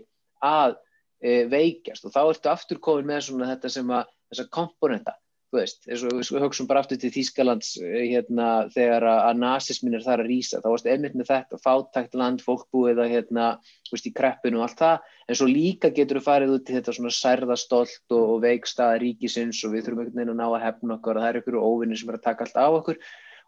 að 0.44 0.78
e, 1.22 1.44
veikjast. 1.52 2.06
Og 2.06 2.16
þá 2.16 2.24
ertu 2.24 2.52
aftur 2.52 2.82
komin 2.84 3.12
með 3.12 3.30
svona 3.30 3.52
þetta 3.54 3.72
sem 3.78 3.94
að 3.94 4.10
þessa 4.32 4.48
komponenta, 4.58 5.16
þú 5.50 5.60
veist 5.60 5.88
eins 5.88 6.04
og 6.04 6.16
við 6.18 6.44
högstum 6.44 6.68
bara 6.70 6.82
aftur 6.84 7.00
til 7.00 7.12
Þýskalands 7.14 7.76
e, 7.80 7.90
hérna 8.12 8.48
þegar 8.74 9.06
að 9.12 9.42
nazismin 9.42 9.98
er 9.98 10.06
þar 10.06 10.24
að 10.24 10.32
rýsa, 10.32 10.62
þá 10.64 10.70
varst 10.74 10.90
einmitt 10.90 11.18
með 11.18 11.30
þetta 11.32 11.60
fátækt 11.64 12.18
land, 12.20 12.44
fólkbúið 12.46 13.04
að 13.04 13.14
hérna 13.14 13.50
veist, 13.92 14.10
í 14.10 14.14
kreppinu 14.16 14.60
og 14.60 14.68
allt 14.68 14.82
það, 14.82 15.12
en 15.30 15.40
svo 15.40 15.50
líka 15.50 15.92
getur 15.96 16.20
við 16.20 16.28
farið 16.28 16.56
út 16.58 16.66
til 16.68 16.80
þetta 16.80 16.96
svona 16.98 17.14
særðastolt 17.20 18.16
og, 18.18 18.26
og 18.36 18.42
veikstaða 18.46 19.00
ríkisins 19.04 19.62
og 19.66 19.76
við 19.76 19.88
þurfum 19.88 20.04
einhvern 20.04 20.20
veginn 20.20 20.34
að 20.36 20.42
ná 20.42 20.48
að 20.50 20.66
hefna 20.66 20.98
okkur. 20.98 21.20
Og 21.20 21.24
það 21.24 21.30
er 21.30 21.40
einhverju 21.40 21.70
óvinnir 21.70 22.02
sem 22.02 22.12
er 22.12 22.20
að 22.20 22.26
taka 22.28 22.46
allt 22.46 22.60
á 22.60 22.68
okkur. 22.68 23.00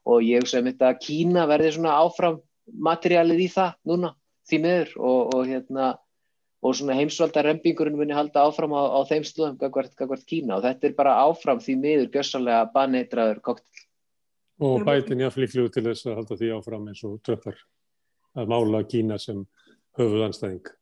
Og 0.07 0.23
ég 0.23 0.47
sem 0.47 0.69
þetta 0.69 0.93
Kína 1.03 1.43
verði 1.49 1.73
svona 1.75 1.97
áfram 1.99 2.39
materiálið 2.73 3.43
í 3.45 3.47
það 3.53 3.73
núna 3.89 4.13
því 4.47 4.59
miður 4.63 4.93
og, 4.97 5.33
og, 5.35 5.41
hérna, 5.47 5.89
og 6.63 6.77
svona 6.77 6.97
heimsvalda 6.97 7.43
rempingurinn 7.45 7.97
muni 7.99 8.15
halda 8.15 8.45
áfram 8.47 8.75
á, 8.75 8.83
á 8.95 8.99
þeim 9.09 9.25
stöðum 9.27 9.59
gagvart 9.59 10.25
Kína 10.29 10.57
og 10.57 10.65
þetta 10.65 10.89
er 10.89 10.95
bara 10.97 11.17
áfram 11.27 11.61
því 11.63 11.77
miður 11.83 12.09
gössalega 12.15 12.71
baneitraður 12.73 13.43
koktel. 13.49 13.83
Og 14.57 14.81
bætin 14.87 15.21
jáfnlíklu 15.21 15.67
til 15.69 15.85
þess 15.85 16.07
að 16.07 16.19
halda 16.21 16.39
því 16.39 16.53
áfram 16.55 16.89
eins 16.89 17.03
og 17.05 17.19
tröppar 17.25 17.59
að 18.37 18.51
mála 18.51 18.81
Kína 18.89 19.19
sem 19.21 19.45
höfuðanstæðing. 19.99 20.73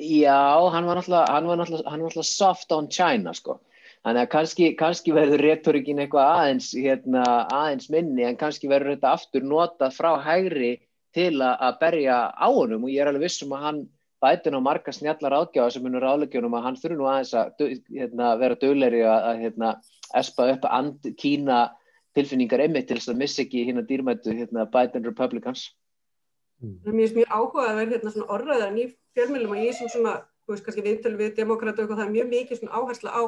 Já, 0.00 0.70
hann 0.74 0.88
var 0.88 0.98
náttúrulega 0.98 2.22
soft 2.26 2.72
on 2.72 2.88
China 2.90 3.34
sko. 3.34 3.60
Þannig 4.04 4.20
að 4.26 4.32
kannski, 4.32 4.66
kannski 4.76 5.14
verður 5.16 5.40
retorikin 5.40 6.02
eitthvað 6.02 6.26
aðeins, 6.28 6.72
hérna, 6.76 7.22
aðeins 7.48 7.86
minni 7.92 8.26
en 8.26 8.36
kannski 8.36 8.68
verður 8.68 8.96
þetta 8.96 9.12
aftur 9.16 9.46
notað 9.48 9.94
frá 9.96 10.10
hægri 10.20 10.74
til 11.14 11.34
að 11.44 11.78
berja 11.80 12.16
á 12.34 12.48
honum 12.50 12.86
og 12.86 12.92
ég 12.92 13.02
er 13.02 13.10
alveg 13.10 13.28
vissum 13.28 13.54
að 13.54 13.64
hann 13.68 13.80
bætin 14.24 14.56
á 14.56 14.60
marga 14.64 14.92
snjallar 14.94 15.36
ágjáða 15.36 15.74
sem 15.74 15.84
munur 15.84 16.04
álegjunum 16.06 16.56
að 16.56 16.66
hann 16.66 16.78
þurfi 16.80 16.98
nú 16.98 17.08
aðeins 17.10 17.32
að 17.36 17.64
hérna, 17.92 18.34
vera 18.40 18.58
dögleri 18.60 19.02
að, 19.04 19.28
að 19.30 19.40
hérna, 19.44 19.72
espa 20.16 20.48
upp 20.54 20.68
and 20.70 21.08
kína 21.20 21.58
tilfinningar 22.14 22.62
einmitt 22.64 22.88
til 22.88 22.98
þess 23.00 23.12
að 23.12 23.20
missa 23.22 23.42
ekki 23.44 23.64
hérna 23.68 23.84
dýrmættu 23.86 24.34
hérna, 24.34 24.68
Biden 24.70 25.06
Republicans. 25.06 25.66
Það 26.62 26.92
er 26.92 26.98
mjög, 27.00 27.16
mjög 27.18 27.34
áhuga 27.34 27.66
að 27.66 27.80
vera 27.80 27.96
hérna 27.96 28.14
svona 28.14 28.36
orðaðan 28.36 28.78
í 28.78 28.86
fjölmjölum 29.18 29.56
og 29.56 29.60
ég 29.60 29.76
sem 29.76 29.90
svona, 29.92 30.14
þú 30.44 30.54
veist 30.54 30.66
kannski 30.68 30.86
viðtölu 30.86 31.20
við 31.20 31.34
demokrata 31.40 31.84
og 31.84 31.92
það 31.92 32.06
er 32.06 32.14
mjög 32.14 32.30
mikið 32.30 32.64
áhersla 32.70 33.12
á 33.12 33.22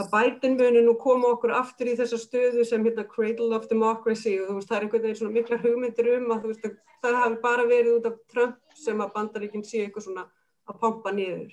að 0.00 0.08
Biden 0.12 0.54
muni 0.56 0.80
nú 0.86 0.94
koma 1.00 1.34
okkur 1.34 1.52
aftur 1.52 1.90
í 1.92 1.96
þessa 1.98 2.16
stöðu 2.20 2.64
sem 2.64 2.84
hérna 2.86 3.04
Cradle 3.08 3.52
of 3.56 3.68
Democracy 3.68 4.38
og 4.40 4.48
þú 4.48 4.54
veist 4.56 4.70
það 4.70 4.76
er 4.76 4.84
einhvern 4.86 5.02
veginn 5.04 5.18
svona 5.18 5.34
mikla 5.34 5.58
hugmyndir 5.60 6.08
um 6.14 6.30
að 6.32 6.44
þú 6.44 6.52
veist 6.52 6.68
að 6.68 6.76
það 7.02 7.16
hafi 7.20 7.40
bara 7.42 7.66
verið 7.68 7.96
út 7.98 8.06
af 8.08 8.14
Trump 8.32 8.78
sem 8.78 9.02
að 9.04 9.10
bandaríkinn 9.16 9.64
sé 9.68 9.82
eitthvað 9.82 10.06
svona 10.06 10.24
að 10.70 10.78
pompa 10.80 11.12
niður. 11.12 11.50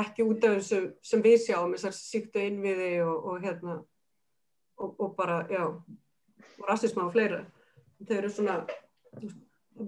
Ekki 0.00 0.24
út 0.24 0.46
af 0.46 0.54
þessu 0.56 0.78
sem 1.04 1.24
við 1.24 1.36
sjáum 1.44 1.74
þessar 1.74 1.96
síktu 1.98 2.44
innviði 2.46 2.92
og, 3.04 3.26
og 3.28 3.44
hérna 3.44 3.74
og, 4.80 4.94
og 4.96 5.10
bara, 5.18 5.42
já 5.50 5.64
og 5.66 6.68
rassisma 6.68 7.04
og 7.08 7.12
fleira. 7.12 7.42
Þau 8.06 8.14
eru 8.16 8.30
svona, 8.32 8.54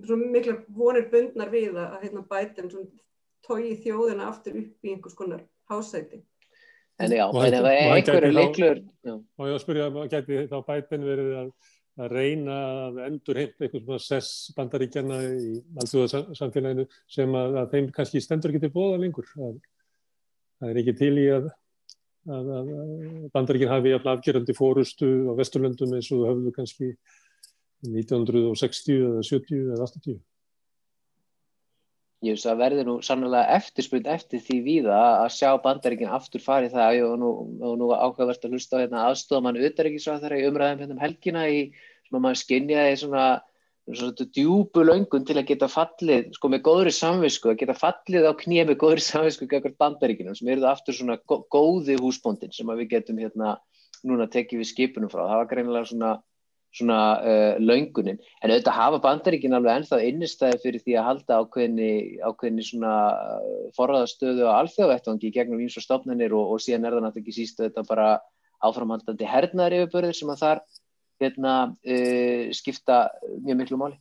svona 0.03 0.29
mikla 0.35 0.59
vonir 0.77 1.09
bundnar 1.15 1.55
við 1.55 1.81
að 1.81 1.97
hérna 2.03 2.27
Biden 2.29 2.69
tói 3.47 3.79
þjóðina 3.81 4.29
aftur 4.29 4.61
upp 4.61 4.85
í 4.85 4.93
einhvers 4.93 5.17
konar 5.17 5.47
hásæti 5.73 6.21
En 7.03 7.15
já, 7.17 7.25
en 7.27 7.57
ef 7.59 7.69
einhverju 7.69 8.33
leiklur... 8.37 8.83
Og 9.11 9.47
ég 9.49 9.55
var 9.55 9.57
að 9.57 9.63
spyrja, 9.65 9.87
geti 10.13 10.43
þá 10.51 10.59
bætinn 10.69 11.07
verið 11.07 11.33
að, 11.41 11.49
að 11.99 12.15
reyna 12.15 12.59
að 12.87 13.01
endur 13.09 13.41
heimt 13.41 13.57
eitthvað 13.59 13.83
svona 13.87 14.05
sess 14.05 14.53
bandaríkjana 14.57 15.19
í 15.35 15.57
alltjóðarsamfélaginu 15.83 16.87
sem 17.11 17.35
að, 17.39 17.59
að 17.63 17.75
þeim 17.75 17.91
kannski 17.97 18.23
stendur 18.23 18.55
til 18.55 18.71
bóða 18.75 19.01
lengur. 19.03 19.27
Að, 19.35 19.59
það 20.61 20.71
er 20.71 20.81
ekki 20.85 20.97
til 21.01 21.13
í 21.19 21.27
að 21.35 21.51
bandaríkinn 23.35 23.73
hafi 23.73 23.97
afgerandi 23.99 24.55
fórustu 24.55 25.09
á 25.27 25.33
Vesturlöndum 25.35 25.97
eins 25.97 26.11
og 26.15 26.29
höfðu 26.29 26.53
kannski 26.55 26.93
1960 27.83 29.01
eða 29.09 29.25
70 29.27 29.73
eða 29.75 29.89
80. 29.89 30.21
Ég 32.23 32.37
veist 32.37 32.47
að 32.47 32.61
verði 32.61 32.83
nú 32.87 32.93
sannlega 33.03 33.57
eftirspund 33.57 34.07
eftir 34.07 34.43
því 34.45 34.57
víða 34.63 34.99
að 35.25 35.33
sjá 35.35 35.49
bandaríkinn 35.65 36.13
aftur 36.15 36.43
farið 36.45 36.77
það 36.77 36.99
og 37.09 37.15
nú, 37.19 37.31
nú 37.81 37.89
ákveðverst 37.97 38.45
að 38.47 38.55
hlusta 38.55 38.79
á 38.79 38.83
hérna, 38.85 39.07
aðstofamann 39.09 39.59
auðaríkisvað 39.59 40.21
þar 40.23 40.37
í 40.37 40.45
umræðum 40.47 40.85
hérna 40.85 40.95
um 40.95 41.03
helgina 41.03 41.43
í 41.51 41.65
sem 41.73 42.19
að 42.19 42.23
maður 42.23 42.41
skinjaði 42.45 43.01
svona, 43.01 43.25
svona 43.91 44.29
djúbu 44.39 44.85
löngun 44.87 45.27
til 45.27 45.39
að 45.41 45.49
geta 45.51 45.71
fallið 45.73 46.31
sko 46.39 46.53
með 46.53 46.65
góðri 46.69 46.95
samvisku, 46.95 47.51
að 47.51 47.61
geta 47.65 47.79
fallið 47.81 48.31
á 48.31 48.33
knýja 48.45 48.69
með 48.71 48.79
góðri 48.85 49.07
samvisku 49.09 49.51
gegn 49.51 49.75
bandaríkinnum 49.83 50.39
sem 50.39 50.55
eru 50.55 50.63
það 50.63 50.77
aftur 50.77 50.99
svona 51.01 51.19
góði 51.27 51.99
húsbóndin 51.99 52.55
sem 52.55 52.71
að 52.71 52.85
við 52.85 52.93
getum 52.95 53.19
hérna 53.19 53.57
núna 54.07 54.31
tekið 54.31 54.63
við 54.63 54.71
skipunum 54.71 55.11
frá. 55.11 55.25
Það 55.27 55.41
var 55.41 55.51
greinilega 55.51 55.91
svona 55.91 56.13
svona 56.73 56.99
uh, 57.21 57.55
laungunin, 57.61 58.19
en 58.41 58.53
auðvitað 58.53 58.77
hafa 58.79 59.01
bandaríkin 59.05 59.57
alveg 59.57 59.83
ennþá 59.83 59.99
innistæði 60.09 60.61
fyrir 60.63 60.85
því 60.85 60.95
að 60.97 61.09
halda 61.09 61.41
ákveðni, 61.43 61.89
ákveðni 62.25 62.65
svona 62.65 62.93
uh, 63.13 63.65
forraðastöðu 63.77 64.47
á 64.49 64.57
alþjóðvettvangi 64.63 65.33
gegnum 65.35 65.61
eins 65.61 65.77
og 65.77 65.85
stofnunir 65.85 66.33
og, 66.37 66.55
og 66.55 66.63
síðan 66.65 66.89
er 66.89 66.97
það 66.97 67.05
náttúrulega 67.07 67.27
ekki 67.27 67.37
sístu 67.37 67.67
þetta 67.67 67.85
bara 67.89 68.07
áframhaldandi 68.65 69.29
hernaðar 69.29 69.77
yfirbörðir 69.83 70.17
sem 70.17 70.33
að 70.33 70.41
þar 70.47 70.63
hérna, 71.23 71.57
uh, 71.77 72.47
skipta 72.57 73.03
mjög 73.43 73.61
miklu 73.61 73.81
máli. 73.83 74.01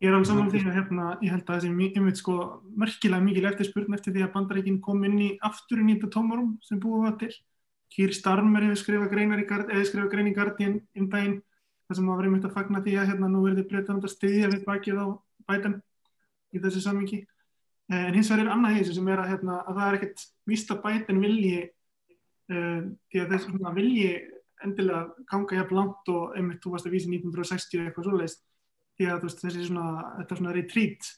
Ég 0.00 0.08
er 0.08 0.16
alveg 0.16 0.30
saman 0.30 0.48
því 0.50 0.62
að 0.64 0.76
hérna, 0.78 1.06
ég 1.20 1.34
held 1.34 1.44
að 1.44 1.60
þessi 1.60 1.70
mjög 1.76 2.18
sko, 2.18 2.34
merkilega 2.82 3.22
mikil 3.22 3.46
eftirspurn 3.50 3.94
eftir 3.94 4.16
því 4.16 4.24
að 4.24 4.32
bandaríkin 4.32 4.80
kom 4.82 5.04
inn 5.04 5.18
í 5.20 5.30
aftur 5.44 5.82
í 5.82 5.86
nýta 5.86 6.08
tómarum 6.10 6.54
sem 6.64 6.80
búið 6.80 7.04
var 7.04 7.18
til. 7.20 7.30
Kýr 7.90 8.14
Starmer 8.16 8.64
hefur 8.64 8.80
skrifað 8.80 9.10
grein 9.12 10.30
í 10.30 10.34
Guardian 10.34 10.78
um 10.96 11.08
daginn 11.12 11.36
þar 11.90 11.98
sem 11.98 12.06
það 12.06 12.18
var 12.20 12.26
einmitt 12.28 12.44
að 12.46 12.54
fagna 12.54 12.80
því 12.84 12.92
að 13.00 13.08
hérna 13.10 13.28
nú 13.28 13.42
verður 13.42 13.64
breytan 13.66 13.98
að 13.98 14.12
stiðja 14.12 14.50
við 14.52 14.60
bakið 14.68 15.00
á 15.02 15.06
bætan 15.50 15.72
í 16.54 16.60
þessu 16.62 16.82
sammingi. 16.84 17.18
Eh, 17.90 18.04
en 18.06 18.14
hins 18.14 18.30
vegar 18.30 18.44
er 18.44 18.52
annað 18.54 18.76
þessu 18.78 18.94
sem 19.00 19.08
er 19.10 19.22
að, 19.24 19.30
hérna, 19.32 19.56
að 19.66 19.80
það 19.80 19.88
er 19.88 19.98
ekkert 19.98 20.26
víst 20.46 20.70
að 20.70 20.82
bætan 20.84 21.22
vilji 21.24 21.56
uh, 22.54 22.84
því 23.10 23.24
að 23.24 23.34
þessu 23.34 23.74
vilji 23.74 24.12
endilega 24.62 25.26
ganga 25.32 25.58
hjá 25.58 25.66
blant 25.66 26.12
og 26.14 26.36
einmitt 26.38 26.62
þú 26.62 26.76
varst 26.76 26.86
að 26.86 26.94
vísi 26.94 27.10
1960 27.10 27.82
eitthvað 27.88 28.06
svoleiðist 28.06 28.44
því 29.00 29.08
að 29.10 29.26
veist, 29.26 29.42
þessi 29.42 29.66
svona, 29.66 29.86
þetta 30.20 30.38
svona 30.38 30.54
retreat 30.54 31.10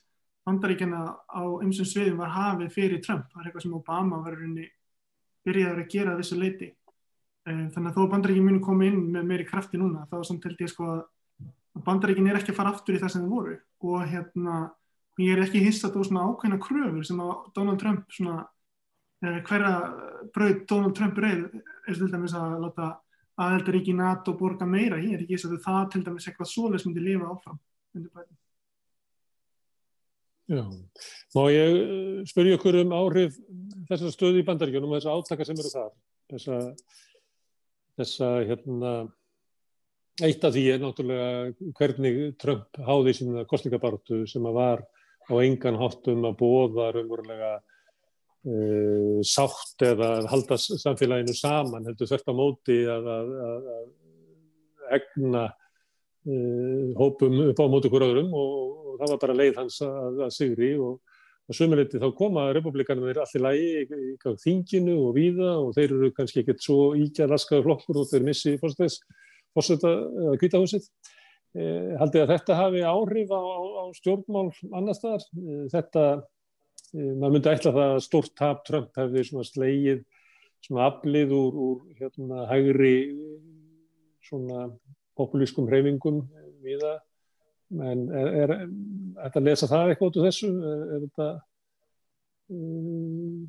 vandaríkjana 0.47 1.03
á 1.29 1.43
umsum 1.43 1.89
sviðum 1.89 2.23
var 2.23 2.33
hafið 2.33 2.73
fyrir 2.75 3.03
Trump, 3.03 3.29
það 3.31 3.43
er 3.43 3.51
eitthvað 3.51 3.67
sem 3.67 3.77
Obama 3.77 4.23
var 4.23 4.39
byrjaður 5.43 5.83
að 5.83 5.93
gera 5.93 6.17
þessu 6.19 6.39
leiti 6.39 6.71
þannig 7.47 7.89
að 7.91 7.97
þó 7.97 8.11
bandaríkin 8.13 8.47
muni 8.47 8.63
koma 8.63 8.87
inn 8.87 9.09
með 9.15 9.27
meiri 9.29 9.47
krafti 9.49 9.81
núna 9.81 10.07
þá 10.11 10.21
samt 10.29 10.45
held 10.47 10.61
ég 10.63 10.71
sko 10.71 10.89
að 10.93 11.03
bandaríkin 11.87 12.29
er 12.31 12.39
ekki 12.39 12.53
að 12.53 12.59
fara 12.61 12.73
aftur 12.75 12.97
í 12.97 13.01
það 13.03 13.15
sem 13.15 13.25
þið 13.25 13.33
voru. 13.33 13.57
Og 13.83 14.05
hérna 14.07 14.59
ég 15.21 15.35
er 15.35 15.45
ekki 15.45 15.63
hissat 15.63 15.97
á 15.97 16.01
svona 16.01 16.27
ákveðna 16.29 16.59
kröfur 16.63 17.07
sem 17.07 17.21
að 17.21 17.33
Donald 17.57 17.81
Trump 17.81 18.13
svona 18.13 18.45
eh, 19.25 19.41
hverja 19.49 19.73
bröð 20.35 20.63
Donald 20.71 20.97
Trump 20.97 21.19
reyð 21.21 21.49
er 21.89 21.99
til 21.99 22.11
dæmis 22.13 22.37
að 22.37 22.61
láta 22.63 22.93
aðeldaríki 23.43 23.97
NATO 23.97 24.37
borga 24.39 24.69
meira 24.69 25.01
ég 25.03 25.17
er 25.17 25.25
ekki 25.25 25.37
hissat 25.37 25.57
að 25.57 25.67
það 25.67 25.91
til 25.93 26.05
dæmis 26.07 26.29
eitthvað 26.29 26.53
svoleis 26.53 26.87
myndi 26.87 27.05
lifa 27.05 27.29
áfram 27.33 27.61
Já, 30.53 30.65
má 31.37 31.43
ég 31.53 31.77
eh, 31.77 32.25
spyrja 32.29 32.59
okkur 32.59 32.81
um 32.83 32.97
áhrif 32.97 33.37
þessar 33.89 34.17
stöði 34.17 34.43
í 34.43 34.49
bandaríkjunum 34.49 34.93
og 34.93 35.01
þessar 35.01 35.21
átaka 35.21 35.49
sem 35.49 35.61
eru 35.61 35.73
þar? 35.73 35.93
Þessar 36.33 36.67
þessa 38.01 38.31
hérna 38.49 38.93
eitt 40.21 40.45
af 40.45 40.53
því 40.55 40.65
er 40.69 40.81
náttúrulega 40.83 41.71
hvernig 41.79 42.19
Trump 42.41 42.81
háði 42.85 43.15
sína 43.17 43.47
kostningabartu 43.49 44.23
sem 44.29 44.45
að 44.49 44.59
var 44.59 44.83
á 45.31 45.35
engan 45.41 45.79
háttum 45.81 46.27
að 46.29 46.37
bóða 46.43 46.91
raunverulega 46.97 47.53
uh, 47.57 49.19
sátt 49.25 49.85
eða 49.87 50.11
halda 50.31 50.59
samfélaginu 50.61 51.35
saman 51.37 51.89
heldur 51.89 52.11
þvert 52.11 52.29
á 52.29 52.35
móti 52.37 52.79
að, 52.85 53.09
að, 53.17 53.33
að, 53.49 53.89
egna 54.93 55.47
uh, 55.49 56.89
hópum 56.99 57.39
upp 57.49 57.63
á 57.63 57.67
móti 57.73 57.93
hver 57.93 58.09
öðrum 58.11 58.35
og, 58.37 58.53
og 58.93 59.01
það 59.01 59.15
var 59.15 59.23
bara 59.25 59.39
leið 59.39 59.63
hans 59.63 59.81
að, 59.87 60.25
að 60.27 60.37
sigri 60.37 60.75
og 60.77 60.99
að 61.53 61.59
sömuleyti 61.61 62.01
þá 62.03 62.09
koma 62.19 62.49
republikanum 62.57 63.09
þeir 63.09 63.23
allir 63.23 63.45
lægi 63.47 63.73
í, 63.95 64.13
þinginu 64.43 64.99
og 65.07 65.17
víða 65.17 65.51
og 65.61 65.73
þeir 65.77 65.97
eru 65.99 66.13
kannski 66.17 66.43
ekkert 66.43 66.65
svo 66.65 66.93
íkja 66.99 67.29
raskaður 67.31 67.69
flokkur 67.69 68.03
og 68.03 68.09
þeir 68.11 68.27
missi 68.27 68.57
fórseta 68.61 69.93
kvítahúsið. 70.41 70.89
Eh, 71.53 71.93
haldið 72.01 72.23
að 72.25 72.31
þetta 72.33 72.57
hafi 72.57 72.83
áhrif 72.89 73.33
á, 73.37 73.43
á 73.45 73.85
stjórnmál 73.99 74.47
annar 74.73 74.97
staðar. 74.97 75.27
Eh, 75.37 75.67
þetta, 75.69 76.05
eh, 76.97 77.13
maður 77.13 77.35
myndi 77.35 77.53
ætla 77.53 77.75
það 77.77 77.93
að 77.93 78.05
stórt 78.07 78.35
tap 78.41 78.65
Trump 78.65 78.97
hefði 78.97 79.27
svona 79.29 79.45
slegið 79.45 80.01
svona 80.63 80.87
aflið 80.89 81.35
úr, 81.37 81.59
úr 81.67 81.79
hérna 81.99 82.47
hægri 82.49 82.95
svona 84.25 84.71
populískum 85.19 85.69
hreyfingum 85.69 86.23
við 86.65 86.81
það 86.81 87.01
en 87.73 88.05
er, 88.13 88.29
er, 88.43 88.53
er 88.53 88.67
þetta 89.23 89.41
að 89.41 89.49
lesa 89.49 89.69
það 89.71 89.93
eitthvað 89.93 90.11
út 90.11 90.19
úr 90.21 90.29
þessu? 90.29 90.51
Er, 90.53 90.83
er 90.83 91.03
þetta 91.07 91.29
um, 92.53 93.41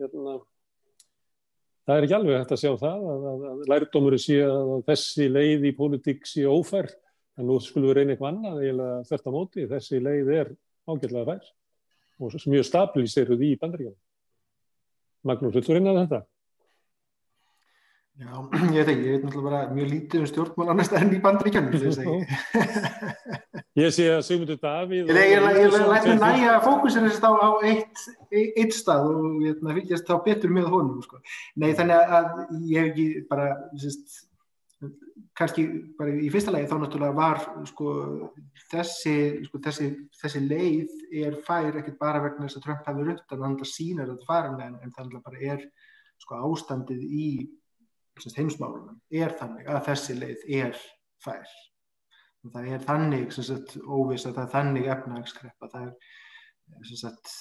hérna, 0.00 0.34
það 1.84 1.96
er 1.96 2.06
ekki 2.06 2.18
alveg 2.20 2.40
hægt 2.40 2.56
að 2.56 2.62
sjá 2.64 2.72
það 2.80 3.06
að, 3.12 3.28
að, 3.32 3.46
að 3.52 3.62
lærdómurinn 3.74 4.24
sé 4.24 4.40
að 4.46 4.74
þessi 4.88 5.30
leið 5.30 5.70
í 5.70 5.76
pólitík 5.76 6.28
sé 6.28 6.44
ófær. 6.48 6.90
En 7.38 7.46
nú 7.48 7.56
skulum 7.62 7.88
við 7.88 8.00
reyna 8.00 8.14
eitthvað 8.14 8.34
annað 8.34 8.62
eiginlega 8.64 9.08
þetta 9.08 9.32
móti, 9.32 9.66
þessi 9.70 10.00
leið 10.02 10.30
er 10.34 10.48
ágjörlega 10.90 11.28
fær 11.30 11.50
og 12.20 12.34
mjög 12.52 12.66
stabilíseruð 12.68 13.44
í 13.46 13.54
bandaríkjum 13.60 13.96
Magnús, 15.28 15.54
viltu 15.54 15.76
reyna 15.76 15.94
þetta? 15.96 16.20
Já, 18.20 18.34
ég 18.52 18.84
veit 18.84 18.88
ekki, 18.92 19.04
ég 19.06 19.14
veit 19.14 19.22
náttúrulega 19.24 19.48
bara 19.48 19.72
mjög 19.72 19.86
lítið 19.88 20.20
um 20.20 20.26
stjórnmál 20.28 20.70
annars 20.74 20.90
enn 20.98 21.12
í 21.16 21.20
bandríkjörnum, 21.24 21.76
þess 21.80 22.00
að 22.02 22.08
ég. 22.10 22.24
Ég 23.80 23.92
sé 23.96 24.08
að 24.12 24.24
Sigmundur 24.26 24.58
Davíð... 24.60 25.12
Ég, 25.16 25.44
læt 25.88 26.08
mér 26.08 26.18
næja 26.20 26.56
að 26.58 26.66
að 27.30 27.38
á 27.40 27.50
eitt, 27.70 28.02
eitt 28.34 28.74
stað 28.76 29.06
og 29.08 29.38
ég 29.46 29.62
fylgjast 29.62 30.10
þá 30.10 30.18
betur 30.26 30.52
með 30.52 30.68
honum, 30.74 30.98
sko. 31.06 31.20
Nei, 31.56 31.70
þannig 31.78 32.12
að 32.18 32.42
ég 32.68 32.82
hef 32.82 32.90
ekki 32.90 33.06
bara, 33.30 33.46
sérst, 33.80 34.18
kannski 35.40 35.64
bara 35.96 36.12
í 36.12 36.28
fyrsta 36.34 36.52
lagi 36.52 36.68
þá 36.68 36.74
náttúrulega 36.82 37.16
var, 37.16 37.40
sko, 37.70 37.94
þessi, 38.74 39.14
sko, 39.46 39.62
þessi, 39.64 39.88
þessi 40.20 40.42
leið 40.44 41.22
er 41.22 41.40
fær 41.46 41.80
ekkert 41.80 41.96
bara 42.02 42.20
vegna 42.26 42.44
þess 42.44 42.60
að 42.60 42.68
Trump 42.68 42.92
hefur 42.92 43.14
upp, 43.14 43.24
þannig 43.32 43.64
að 43.64 43.72
sínar 43.72 44.12
þetta 44.12 44.28
farinlega 44.28 44.84
en 44.84 44.94
þannig 44.98 45.22
að 45.22 45.26
bara 45.30 45.42
er, 45.54 45.64
sko, 46.20 46.42
ástandið 46.50 47.08
í 47.08 47.30
heimsmálunum 48.36 49.00
er 49.10 49.34
þannig 49.38 49.68
að 49.70 49.84
þessi 49.88 50.16
leið 50.18 50.46
er 50.60 50.80
fær. 51.24 51.52
Það 52.50 52.70
er 52.72 52.86
þannig 52.86 53.36
óviss 53.84 54.26
að 54.26 54.34
það 54.38 54.42
er 54.44 54.52
þannig 54.54 54.90
efnagskreppa. 54.94 55.70
Það 55.72 55.86
er 55.88 55.94
sagt, 57.00 57.32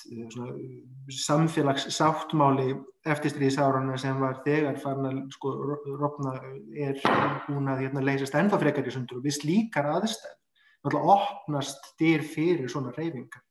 samfélagssáttmáli 1.13 2.73
eftirstríðisárana 3.07 3.97
sem 4.01 4.17
var 4.19 4.41
þegar 4.45 4.79
farin 4.81 5.09
að 5.11 5.19
sko, 5.35 5.53
rofna 5.99 6.33
er 6.73 6.99
hún 7.47 7.69
að 7.69 7.85
hérna, 7.85 8.03
leysast 8.03 8.35
ennþá 8.35 8.59
frekar 8.63 8.89
í 8.89 8.95
sundur 8.95 9.21
og 9.21 9.27
við 9.27 9.37
slíkar 9.37 9.91
aðstæð 9.93 10.35
náttúrulega 10.79 11.15
opnast 11.15 11.93
dyr 11.99 12.23
fyrir 12.23 12.71
svona 12.71 12.93
reyfingar 12.95 13.43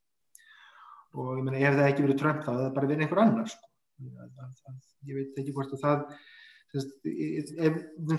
og 1.18 1.39
ég 1.39 1.45
meina 1.45 1.61
ef 1.61 1.76
það 1.76 1.89
ekki 1.91 2.05
verið 2.07 2.20
trönd 2.22 2.45
þá 2.45 2.51
það 2.51 2.64
er 2.64 2.74
bara 2.76 2.91
verið 2.91 3.05
einhver 3.05 3.22
annar 3.24 3.51
sko. 3.53 3.70
ég 5.09 5.18
veit 5.18 5.41
ekki 5.43 5.55
hvort 5.57 5.74
að 5.76 5.85
það 5.85 6.05
ef, 6.77 7.53
ef 7.57 7.79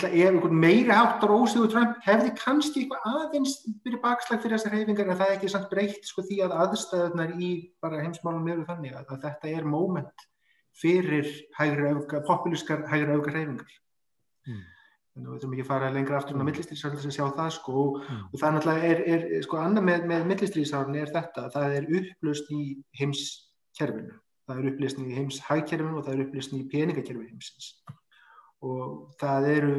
einhvern 0.10 0.56
meiri 0.58 0.94
áttar 0.94 1.34
ósögur 1.34 1.70
Trump 1.70 2.00
hefði 2.06 2.32
kannski 2.40 2.84
eitthvað 2.84 3.06
aðeins 3.12 3.60
byrju 3.84 4.00
bakslag 4.02 4.42
fyrir 4.42 4.58
þessar 4.58 4.76
reyfingar 4.76 5.12
en 5.12 5.20
það 5.20 5.28
er 5.28 5.36
ekki 5.38 5.52
samt 5.54 5.70
breytt 5.74 6.10
sko 6.10 6.26
því 6.26 6.40
að 6.46 6.56
aðstæðunar 6.64 7.36
í 7.38 7.52
bara 7.84 8.02
heimsmálum 8.02 8.50
eru 8.50 8.66
þannig 8.70 8.96
að, 8.98 9.14
að 9.14 9.28
þetta 9.28 9.54
er 9.54 9.70
móment 9.70 10.26
fyrir 10.80 11.30
hægri 11.60 11.94
populískar 12.26 12.88
hægri 12.90 13.20
auka 13.20 13.36
reyfingar 13.36 13.76
mm. 14.50 14.64
þannig 15.14 15.28
að 15.28 15.36
við 15.36 15.44
þurfum 15.44 15.54
ekki 15.58 15.68
að 15.68 15.72
fara 15.74 15.92
lengra 15.94 16.18
aftur 16.22 16.34
á 16.34 16.40
mm. 16.40 16.50
millistrýsárni 16.50 17.04
sem 17.04 17.16
sjá 17.20 17.28
það 17.28 17.52
sko 17.60 17.86
mm. 18.00 18.24
og 18.32 18.42
það 18.42 18.58
náttúrulega 18.58 18.96
er, 18.96 19.04
er 19.14 19.46
sko 19.46 19.62
annað 19.62 19.88
með, 19.92 20.10
með 20.14 20.26
millistrýsárni 20.34 21.04
er 21.04 21.14
þetta 21.14 21.46
það 21.54 21.78
er 21.78 21.94
upplöst 22.02 22.50
í 22.56 22.64
heimskerfinu 22.98 24.18
það 24.50 24.60
er 24.64 24.70
upplöst 24.72 25.00
í 25.02 25.08
heimshægkerfinu 25.14 26.00
og 26.00 26.06
það 26.08 26.16
er 26.16 26.24
upplöst 26.26 26.54
í 26.58 26.64
peningakerfi 26.72 27.28
heimsins 27.30 27.74
og 28.66 29.14
það 29.22 29.48
eru 29.54 29.76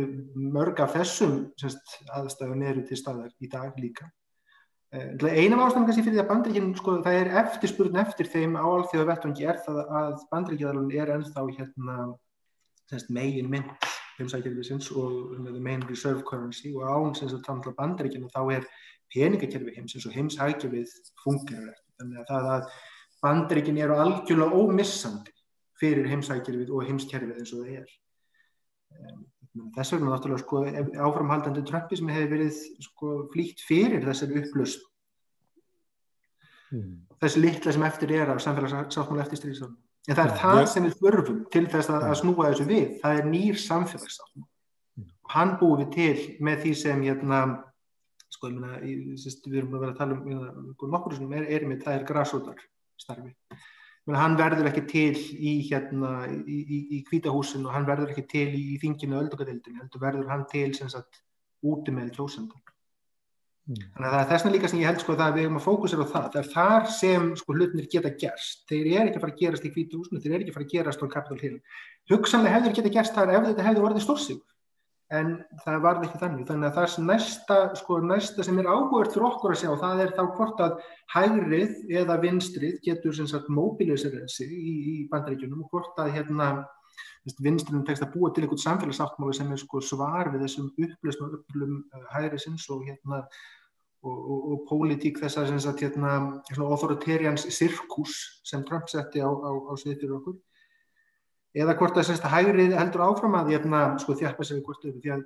mörg 0.54 0.80
af 0.80 0.94
þessum 0.96 1.36
semst, 1.60 1.98
aðstæðum 2.16 2.64
eru 2.70 2.86
til 2.88 2.98
staðar 2.98 3.34
í 3.40 3.50
dag 3.52 3.76
líka. 3.80 4.08
Eh, 4.90 5.12
Einam 5.44 5.62
ástæðan 5.62 5.86
kannski 5.86 6.02
fyrir 6.06 6.16
því 6.16 6.22
að 6.24 6.30
bandrikinn, 6.32 6.70
sko, 6.78 6.96
það 7.04 7.18
er 7.20 7.32
eftirspurn 7.44 8.00
eftir 8.02 8.30
þeim 8.32 8.56
á 8.58 8.64
alþjóða 8.64 9.08
vettvangi 9.12 9.46
er 9.46 9.60
það 9.66 9.80
að 10.00 10.24
bandrikjaðalun 10.32 10.94
er 10.96 11.12
ennþá 11.14 11.44
hérna, 11.58 11.98
semst, 12.90 13.12
megin 13.14 13.50
mynd 13.52 13.90
heimsækjafisins 14.20 14.90
og 14.98 15.36
main 15.60 15.84
reserve 15.88 16.24
currency 16.26 16.72
og 16.74 16.88
án 16.88 17.14
sem 17.16 17.30
það 17.30 17.44
tala 17.46 17.76
bandrikinu 17.78 18.28
þá 18.32 18.42
er 18.56 18.66
peningakerfi 19.14 19.76
heimsins 19.76 20.06
og 20.06 20.16
heimsækjafið 20.16 20.96
fungerar. 21.24 21.76
Þannig 22.00 22.20
að 22.20 22.28
það 22.32 22.50
að 22.54 22.74
bandrikin 23.24 23.80
eru 23.80 23.96
algjörlega 24.00 24.60
ómissandi 24.60 25.34
fyrir 25.80 26.08
heimsækjafið 26.10 26.72
og 26.74 26.86
heimskerfið 26.88 27.40
eins 27.40 27.54
og 27.54 27.64
það 27.64 27.80
er. 27.80 27.90
Þess 29.74 29.94
vegna 29.96 30.12
náttúrulega 30.12 30.42
sko, 30.44 30.60
áframhaldandi 31.08 31.62
Trumpi 31.66 31.98
sem 31.98 32.10
hefur 32.12 32.32
verið 32.36 32.58
sko, 32.84 33.14
flýtt 33.32 33.62
fyrir 33.66 34.04
þessari 34.06 34.42
upplust 34.44 34.84
mm. 36.70 36.92
þessi 37.22 37.42
litla 37.42 37.74
sem 37.74 37.86
eftir 37.88 38.12
er 38.14 38.30
af 38.30 38.42
samfélagssáttmála 38.44 39.24
eftir 39.24 39.40
stríðsáttmála. 39.40 39.80
En 40.08 40.16
það 40.16 40.22
er 40.22 40.30
ja, 40.30 40.38
það 40.42 40.60
ja. 40.60 40.68
sem 40.72 40.86
við 40.86 40.94
þurfum 41.00 41.40
til 41.54 41.64
þess 41.74 41.92
að, 41.92 42.06
að 42.08 42.14
snúa 42.22 42.46
þessu 42.52 42.68
við. 42.70 42.86
Það 43.02 43.18
er 43.18 43.28
nýr 43.32 43.58
samfélagssáttmála. 43.64 44.46
Mm. 45.00 45.10
Hann 45.34 45.52
búið 45.60 45.82
við 45.82 45.90
til 45.96 46.46
með 46.46 46.62
því 46.64 46.76
sem 46.84 47.04
hérna, 47.08 47.42
sko, 48.30 48.52
ég 48.52 48.62
meina, 48.62 48.80
við 48.86 49.58
erum 49.60 49.76
að 49.76 49.84
vera 49.84 49.96
að 49.96 50.00
tala 50.00 50.16
um 50.16 50.30
hérna, 50.30 50.54
nokkur 50.94 51.18
sem 51.18 51.36
er, 51.36 51.50
er 51.58 51.68
með, 51.68 51.84
það 51.88 51.98
er 51.98 52.08
græsótar 52.12 52.64
starfi 53.00 53.34
hann 54.16 54.38
verður 54.38 54.70
ekki 54.70 54.82
til 54.90 55.18
í 55.18 55.52
hérna 55.68 56.12
í, 56.30 56.58
í, 56.60 56.80
í 56.96 57.02
kvítahúsin 57.08 57.66
og 57.66 57.74
hann 57.76 57.88
verður 57.88 58.12
ekki 58.14 58.26
til 58.30 58.48
í, 58.48 58.64
í 58.74 58.80
þinginu 58.82 59.18
öldungadeildin, 59.20 59.78
heldur 59.82 60.02
verður 60.02 60.30
hann 60.32 60.46
til 60.50 60.68
sem 60.76 60.90
sagt 60.92 61.22
úti 61.66 61.92
með 61.94 62.12
kjósendum 62.16 62.60
mm. 63.68 63.80
þannig 63.96 64.08
að 64.08 64.14
það 64.14 64.22
er 64.22 64.30
þessna 64.32 64.52
líka 64.54 64.70
sem 64.72 64.82
ég 64.82 64.90
held 64.90 65.04
sko 65.04 65.16
að 65.16 65.36
við 65.38 65.46
erum 65.46 65.58
að 65.60 65.66
fókusera 65.66 66.06
á 66.06 66.12
það 66.12 66.28
það 66.28 66.40
er 66.42 66.52
þar 66.54 66.88
sem 66.96 67.26
sko 67.40 67.56
hlutnir 67.56 67.90
geta 67.92 68.14
gerst. 68.22 68.62
Þeir 68.70 68.86
eru 68.86 69.10
ekki 69.10 69.20
að 69.20 69.26
fara 69.26 69.34
að 69.34 69.42
gerast 69.42 69.66
í 69.66 69.72
kvítahúsinu 69.74 70.22
þeir 70.22 70.32
eru 70.32 70.40
ekki 70.44 70.54
að 70.54 70.58
fara 70.58 70.68
að 70.68 70.74
gerast 70.76 71.04
á 71.04 71.06
Capitol 71.14 71.42
Hill. 71.44 71.58
Hugsanlega 72.10 72.56
hefur 72.56 72.78
geta 72.80 72.94
gerst 72.96 73.18
þar 73.18 73.34
ef 73.36 73.50
þetta 73.50 73.68
hefur 73.68 73.90
orðið 73.90 74.06
stórsíkur 74.06 74.46
en 75.10 75.30
það 75.64 75.78
varði 75.84 76.06
ekki 76.06 76.20
þannig. 76.22 76.46
Þannig 76.48 76.68
að 76.68 76.76
það 76.78 76.88
sem 76.94 77.08
næsta, 77.10 77.58
sko, 77.80 78.00
næsta 78.06 78.46
sem 78.46 78.58
er 78.62 78.68
áhugert 78.70 79.14
fyrir 79.14 79.26
okkur 79.26 79.54
að 79.54 79.62
sjá 79.62 79.70
það 79.82 80.02
er 80.04 80.12
þá 80.16 80.22
hvort 80.36 80.60
að 80.66 80.76
hægrið 81.14 81.94
eða 82.00 82.18
vinstrið 82.22 82.76
getur 82.84 83.16
sem 83.16 83.30
sagt 83.30 83.50
mobilisera 83.50 84.26
sig 84.30 84.52
í, 84.54 84.74
í 84.92 84.94
bandaríkjunum 85.10 85.64
og 85.64 85.72
hvort 85.74 85.98
að 86.02 86.12
hérna 86.18 86.50
vinstrinu 87.42 87.82
tekst 87.84 88.04
að 88.06 88.14
búa 88.14 88.30
til 88.32 88.44
einhvern 88.44 88.62
samfélagsáttmáli 88.62 89.36
sem 89.36 89.50
er 89.52 89.60
sko 89.60 89.80
svar 89.84 90.30
við 90.32 90.46
þessum 90.46 90.70
upplösnum 90.86 91.34
upplum 91.40 91.74
uh, 91.82 92.06
hægrisins 92.14 92.68
og 92.72 92.86
hérna 92.86 93.24
og, 94.00 94.14
og, 94.16 94.44
og 94.54 94.62
pólitík 94.70 95.18
þess 95.20 95.36
að 95.42 95.82
hérna, 95.82 96.14
authoritarians 96.56 97.44
sirkus 97.52 98.16
sem 98.48 98.62
Trump 98.68 98.88
setti 98.88 99.20
á, 99.20 99.28
á, 99.28 99.50
á 99.52 99.72
fyrir 99.76 100.14
okkur 100.16 100.38
eða 101.56 101.74
hvort 101.78 101.96
það 101.96 102.06
sérst 102.06 102.26
að 102.28 102.34
hægrið 102.36 102.76
heldur 102.78 103.02
áfram 103.08 103.34
að 103.40 103.50
jæfna, 103.54 103.80
sko, 104.02 104.14
þjálpa 104.20 104.46
sig 104.46 104.62
hvort 104.66 104.84
öfu 104.86 105.00
því 105.02 105.12
að 105.16 105.24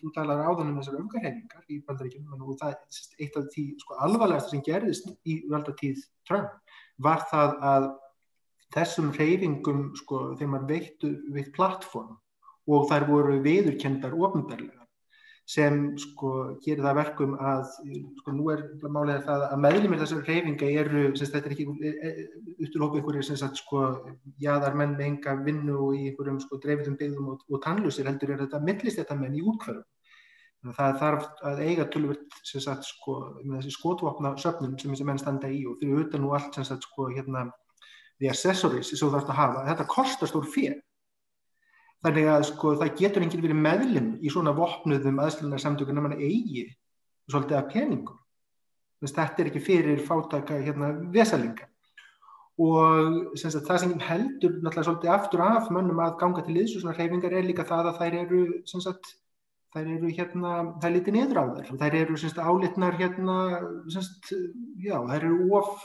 þú 0.00 0.12
talar 0.14 0.44
áðan 0.46 0.70
um 0.70 0.78
þessar 0.80 0.98
umgarheiningar 1.02 1.66
í 1.68 1.80
bandaríkjum 1.84 2.46
og 2.46 2.56
það 2.62 2.72
er 2.72 2.78
sérst 2.96 3.20
eitt 3.20 3.36
af 3.36 3.50
því 3.52 3.66
sko, 3.82 3.98
alvarlegast 4.06 4.54
sem 4.54 4.64
gerðist 4.64 5.10
í 5.28 5.36
valdatíð 5.52 6.02
Trump 6.28 6.56
var 7.04 7.26
það 7.32 7.58
að 7.72 7.90
þessum 8.76 9.12
reyfingum 9.18 9.84
sko, 10.00 10.22
þegar 10.38 10.52
maður 10.54 10.72
veittu 10.72 11.12
veitt 11.36 11.52
plattform 11.56 12.16
og 12.66 12.88
þær 12.90 13.08
voru 13.10 13.38
viðurkendar 13.44 14.16
ofnbarlega 14.16 14.85
sem 15.46 15.76
sko 16.02 16.30
gerir 16.64 16.82
það 16.82 16.96
verkum 16.98 17.34
að 17.38 17.68
sko 18.18 18.32
nú 18.34 18.48
er 18.50 18.64
málega 18.82 19.22
það 19.28 19.42
að 19.46 19.60
meðlumir 19.62 20.00
þessar 20.00 20.24
reyfinga 20.26 20.70
eru, 20.82 21.02
sem 21.14 21.28
þetta 21.30 21.46
er 21.46 21.54
ekki 21.54 21.66
upptilhóku 21.70 22.98
einhverju 22.98 23.26
sem 23.28 23.38
sagt 23.38 23.60
sko 23.62 23.82
jáðar 24.42 24.74
menn 24.74 24.96
með 24.98 25.06
enga 25.06 25.36
vinnu 25.46 25.76
og 25.84 25.92
í 25.94 26.08
einhverjum 26.08 26.40
sko 26.42 26.58
dreifitum 26.64 26.96
byggðum 26.98 27.28
og, 27.34 27.44
og 27.46 27.62
tannlusir 27.62 28.10
heldur 28.10 28.34
er 28.34 28.42
þetta 28.42 28.62
millist 28.66 28.98
þetta 28.98 29.18
menn 29.20 29.38
í 29.38 29.44
útkverðum. 29.46 29.86
Það 30.66 30.98
þarf 30.98 31.26
að 31.46 31.62
eiga 31.62 31.86
tölvöld 31.94 32.40
sem 32.42 32.64
sagt 32.64 32.88
sko 32.88 33.14
með 33.44 33.60
þessi 33.60 33.76
skotvapna 33.76 34.32
söfnum 34.42 34.74
sem 34.80 34.90
þessi 34.90 35.06
menn 35.06 35.22
standa 35.22 35.46
í 35.52 35.62
og 35.70 35.78
fyrir 35.78 36.08
utan 36.08 36.26
og 36.26 36.34
allt 36.40 36.58
sem 36.58 36.66
sagt 36.66 36.88
sko 36.88 37.06
hérna 37.12 37.46
the 38.18 38.32
accessories 38.32 38.90
sem 38.90 38.98
þú 38.98 39.12
þarfst 39.14 39.30
að 39.30 39.38
hafa. 39.44 39.64
Þetta 39.70 39.88
kostar 39.94 40.32
stór 40.32 40.50
fyrir 40.50 40.80
þannig 42.06 42.28
að 42.32 42.44
sko 42.50 42.74
það 42.80 42.92
getur 43.00 43.26
enginn 43.26 43.44
verið 43.44 43.62
meðlum 43.66 44.10
í 44.22 44.32
svona 44.32 44.54
vopnuðum 44.56 45.22
aðslunar 45.24 45.62
samtöku 45.62 45.92
en 45.92 46.02
mann 46.04 46.18
eigi 46.18 46.68
svolítið 47.26 47.58
af 47.58 47.72
peningum. 47.72 48.20
Þetta 49.02 49.42
er 49.42 49.50
ekki 49.50 49.62
fyrir 49.62 50.04
fátaka 50.06 50.56
hérna 50.62 50.94
vesalinga 51.12 51.66
og 52.56 53.36
sagt, 53.36 53.66
það 53.66 53.80
sem 53.82 53.92
heldur 54.00 54.54
náttúrulega 54.62 54.86
svolítið 54.88 55.12
aftur 55.12 55.42
af 55.44 55.68
mönnum 55.74 56.00
að 56.00 56.16
ganga 56.22 56.44
til 56.46 56.56
liðs 56.56 56.76
og 56.78 56.84
svona 56.84 56.96
hreyfingar 56.96 57.36
er 57.36 57.44
líka 57.44 57.66
það 57.68 57.90
að 57.90 57.98
þær 58.00 58.16
eru 58.22 58.40
sagt, 58.64 59.10
þær 59.76 59.90
eru 59.92 60.12
hérna, 60.16 60.52
það 60.78 60.88
er 60.88 60.94
litið 60.94 61.16
niður 61.18 61.40
á 61.42 61.44
þær 61.58 61.82
þær 61.82 61.98
eru 62.00 62.16
sagt, 62.22 62.40
álitnar 62.40 62.96
hérna 62.96 63.36
já, 63.92 64.96
þær 64.96 65.18
eru 65.18 65.50
of 65.58 65.84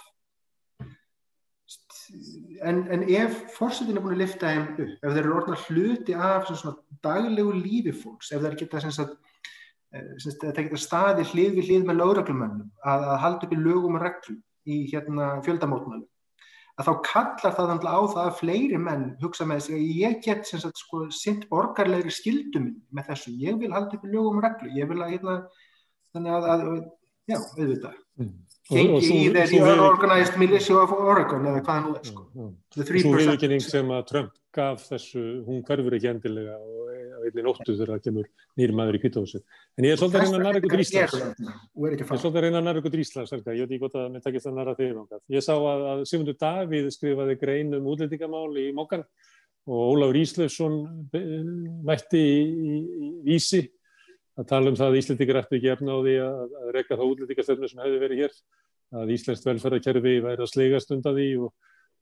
en, 2.68 2.84
en 2.94 3.04
ef 3.10 3.42
fórsetin 3.56 3.98
er 3.98 4.04
búin 4.04 4.16
að 4.18 4.24
lifta 4.24 4.52
þeim 4.52 4.68
upp, 4.70 4.96
ef 5.02 5.16
þeir 5.16 5.22
eru 5.24 5.36
orðin 5.40 5.62
hluti 5.66 6.16
af 6.16 6.52
daglegu 7.04 7.58
lífi 7.58 7.96
fólks, 7.96 8.32
ef 8.32 8.44
þeir 8.46 8.58
geta 8.60 8.84
sagt, 8.88 9.18
það 9.92 10.64
geta 10.64 10.80
staði 10.80 11.28
hlið 11.34 11.60
við 11.60 11.70
hlið 11.70 11.90
með 11.90 12.02
lögreglumönnum 12.04 12.72
að, 12.84 13.10
að 13.14 13.22
halda 13.26 13.48
upp 13.48 13.56
í 13.56 13.62
lögum 13.62 14.00
og 14.00 14.06
reglum 14.06 14.42
í 14.70 14.82
hérna 14.92 15.34
fjöldamótmælum 15.46 16.08
að 16.80 16.88
þá 16.88 16.94
kallar 17.06 17.56
það 17.58 17.74
á 17.86 18.00
það 18.14 18.22
að 18.24 18.38
fleiri 18.40 18.80
menn 18.82 19.04
hugsa 19.22 19.48
með 19.48 19.66
sig 19.66 19.76
að 19.78 19.98
ég 20.02 20.22
get 20.26 20.48
sagt, 20.48 20.80
sko, 20.80 21.04
sint 21.14 21.48
borgarlegri 21.52 22.14
skildum 22.14 22.72
með 22.96 23.12
þessu, 23.12 23.34
ég 23.42 23.60
vil 23.62 23.72
halda 23.74 23.98
upp 23.98 24.08
í 24.08 24.12
lögum 24.14 24.40
og 24.40 24.46
reglu, 24.46 24.72
ég 24.78 24.90
vil 24.90 25.02
að 25.02 25.14
hérna, 25.16 25.36
þannig 26.16 26.38
að, 26.38 26.48
að 26.54 26.64
já, 27.32 27.38
auðvitað. 27.38 28.00
Mm. 28.22 28.32
Gengi 28.72 29.12
í 29.18 29.32
þeirri 29.36 29.86
Organized 29.86 30.38
Militia 30.42 30.84
of 30.84 30.94
Oregon 30.96 31.50
eða 31.52 31.64
hvaða 31.66 31.82
nú 31.86 31.96
er 31.98 32.08
sko. 32.08 32.28
Svo 32.76 33.16
viðkynning 33.20 33.66
sem 33.66 33.92
að 33.94 34.06
Trump 34.12 34.38
gaf 34.56 34.86
þessu, 34.90 35.26
hún 35.48 35.62
hverfur 35.68 35.96
ekki 35.96 36.12
endilega 36.12 36.58
og 36.60 36.92
á 37.22 37.28
einni 37.28 37.44
nóttu 37.46 37.76
þegar 37.76 37.94
það 37.96 38.06
kemur 38.08 38.30
nýri 38.60 38.76
maður 38.76 38.98
í 38.98 39.02
kvítahúsi. 39.04 39.42
En 39.78 39.88
ég 39.88 39.96
er 39.96 40.00
svolítið 40.02 40.22
að 40.22 40.26
reyna 40.26 40.40
að 40.40 40.46
næra 40.48 40.62
ykkur 40.62 40.84
Íslands. 40.84 41.18
Ég 41.18 42.02
er 42.02 42.08
svolítið 42.10 42.40
að 42.40 42.46
reyna 42.46 42.62
að 42.62 42.68
næra 42.68 42.82
ykkur 42.82 43.04
Íslands. 43.04 43.34
Ég 43.34 43.44
veit 43.44 43.62
ekki 43.68 43.82
hvort 43.84 44.00
að 44.00 44.08
mér 44.16 44.24
takkist 44.26 44.50
að 44.50 44.72
þig 44.80 44.96
um 44.96 45.20
Ég 45.36 45.46
sá 45.46 45.54
að, 45.56 45.86
að 45.92 46.02
Sigmundur 46.10 46.40
Davíð 46.42 46.90
skrifaði 46.96 47.38
grein 47.42 47.76
um 47.78 47.92
útlendingamál 47.92 48.50
í 48.58 48.72
Mókan 48.76 49.06
og 49.70 49.94
Ólafur 49.94 50.18
Íslefsson 50.22 50.82
mætti 51.86 52.22
í, 52.22 52.42
í, 52.42 52.82
í 52.82 53.12
vísi 53.28 53.62
að 54.40 54.48
tala 54.50 54.72
um 54.72 54.80
það 54.80 54.90
að 54.90 55.00
Íslendingar 55.02 55.42
ætti 55.44 55.60
ekki 55.60 55.72
efna 55.76 55.96
á 55.96 56.00
því 56.02 56.16
að, 56.26 56.42
að 56.62 56.74
reyka 56.78 56.98
þá 56.98 57.06
útlendingastöfnu 57.08 57.70
sem 57.70 57.84
hefði 57.84 58.02
verið 58.02 58.24
hér, 58.24 58.38
að 58.98 59.14
Íslensk 59.16 59.46
velferðarkerfi 59.48 60.16
væri 60.24 60.44
að 60.44 60.52
slegast 60.52 60.92
undan 60.96 61.16
því 61.18 61.28
og, 61.46 61.54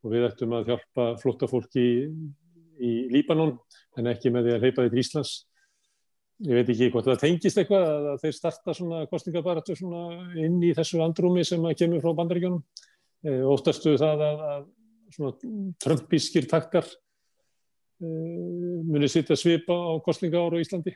og 0.04 0.14
við 0.14 0.26
ættum 0.30 0.56
að 0.58 0.72
hjálpa 0.72 1.06
flotta 1.22 1.50
fólki 1.50 1.84
í, 1.84 2.08
í 2.80 2.92
Líbanon 3.14 3.56
en 4.00 4.10
ekki 4.12 4.34
með 4.34 4.48
því 4.50 4.56
að 4.56 4.66
leipa 4.66 4.86
því 4.86 4.94
til 4.94 5.04
Íslands. 5.04 5.34
Ég 6.48 6.56
veit 6.56 6.70
ekki 6.72 6.88
hvort 6.94 7.10
það 7.10 7.22
tengist 7.26 7.60
eitthvað 7.60 8.08
að 8.14 8.22
þeir 8.24 8.36
starta 8.38 8.76
svona 8.76 9.02
kostningabaratu 9.12 9.76
svona 9.76 10.04
inn 10.40 10.56
í 10.64 10.72
þessu 10.78 11.02
andrumi 11.04 11.44
sem 11.48 11.66
að 11.68 11.76
kemur 11.82 12.04
frá 12.06 12.14
bandaríkjónum. 12.16 12.62
E, 13.28 13.34
óttastu 13.44 13.98
það 14.00 14.24
að, 14.24 14.44
að 14.54 14.62
svona 15.18 15.74
trömpískir 15.84 16.48
takkar 16.48 16.88
e, 16.88 18.08
muni 18.88 19.10
sitja 19.12 19.36
svipa 19.36 19.76
á 19.76 20.00
kostningaáru 20.06 20.62
í 20.62 20.64
Íslandi? 20.64 20.96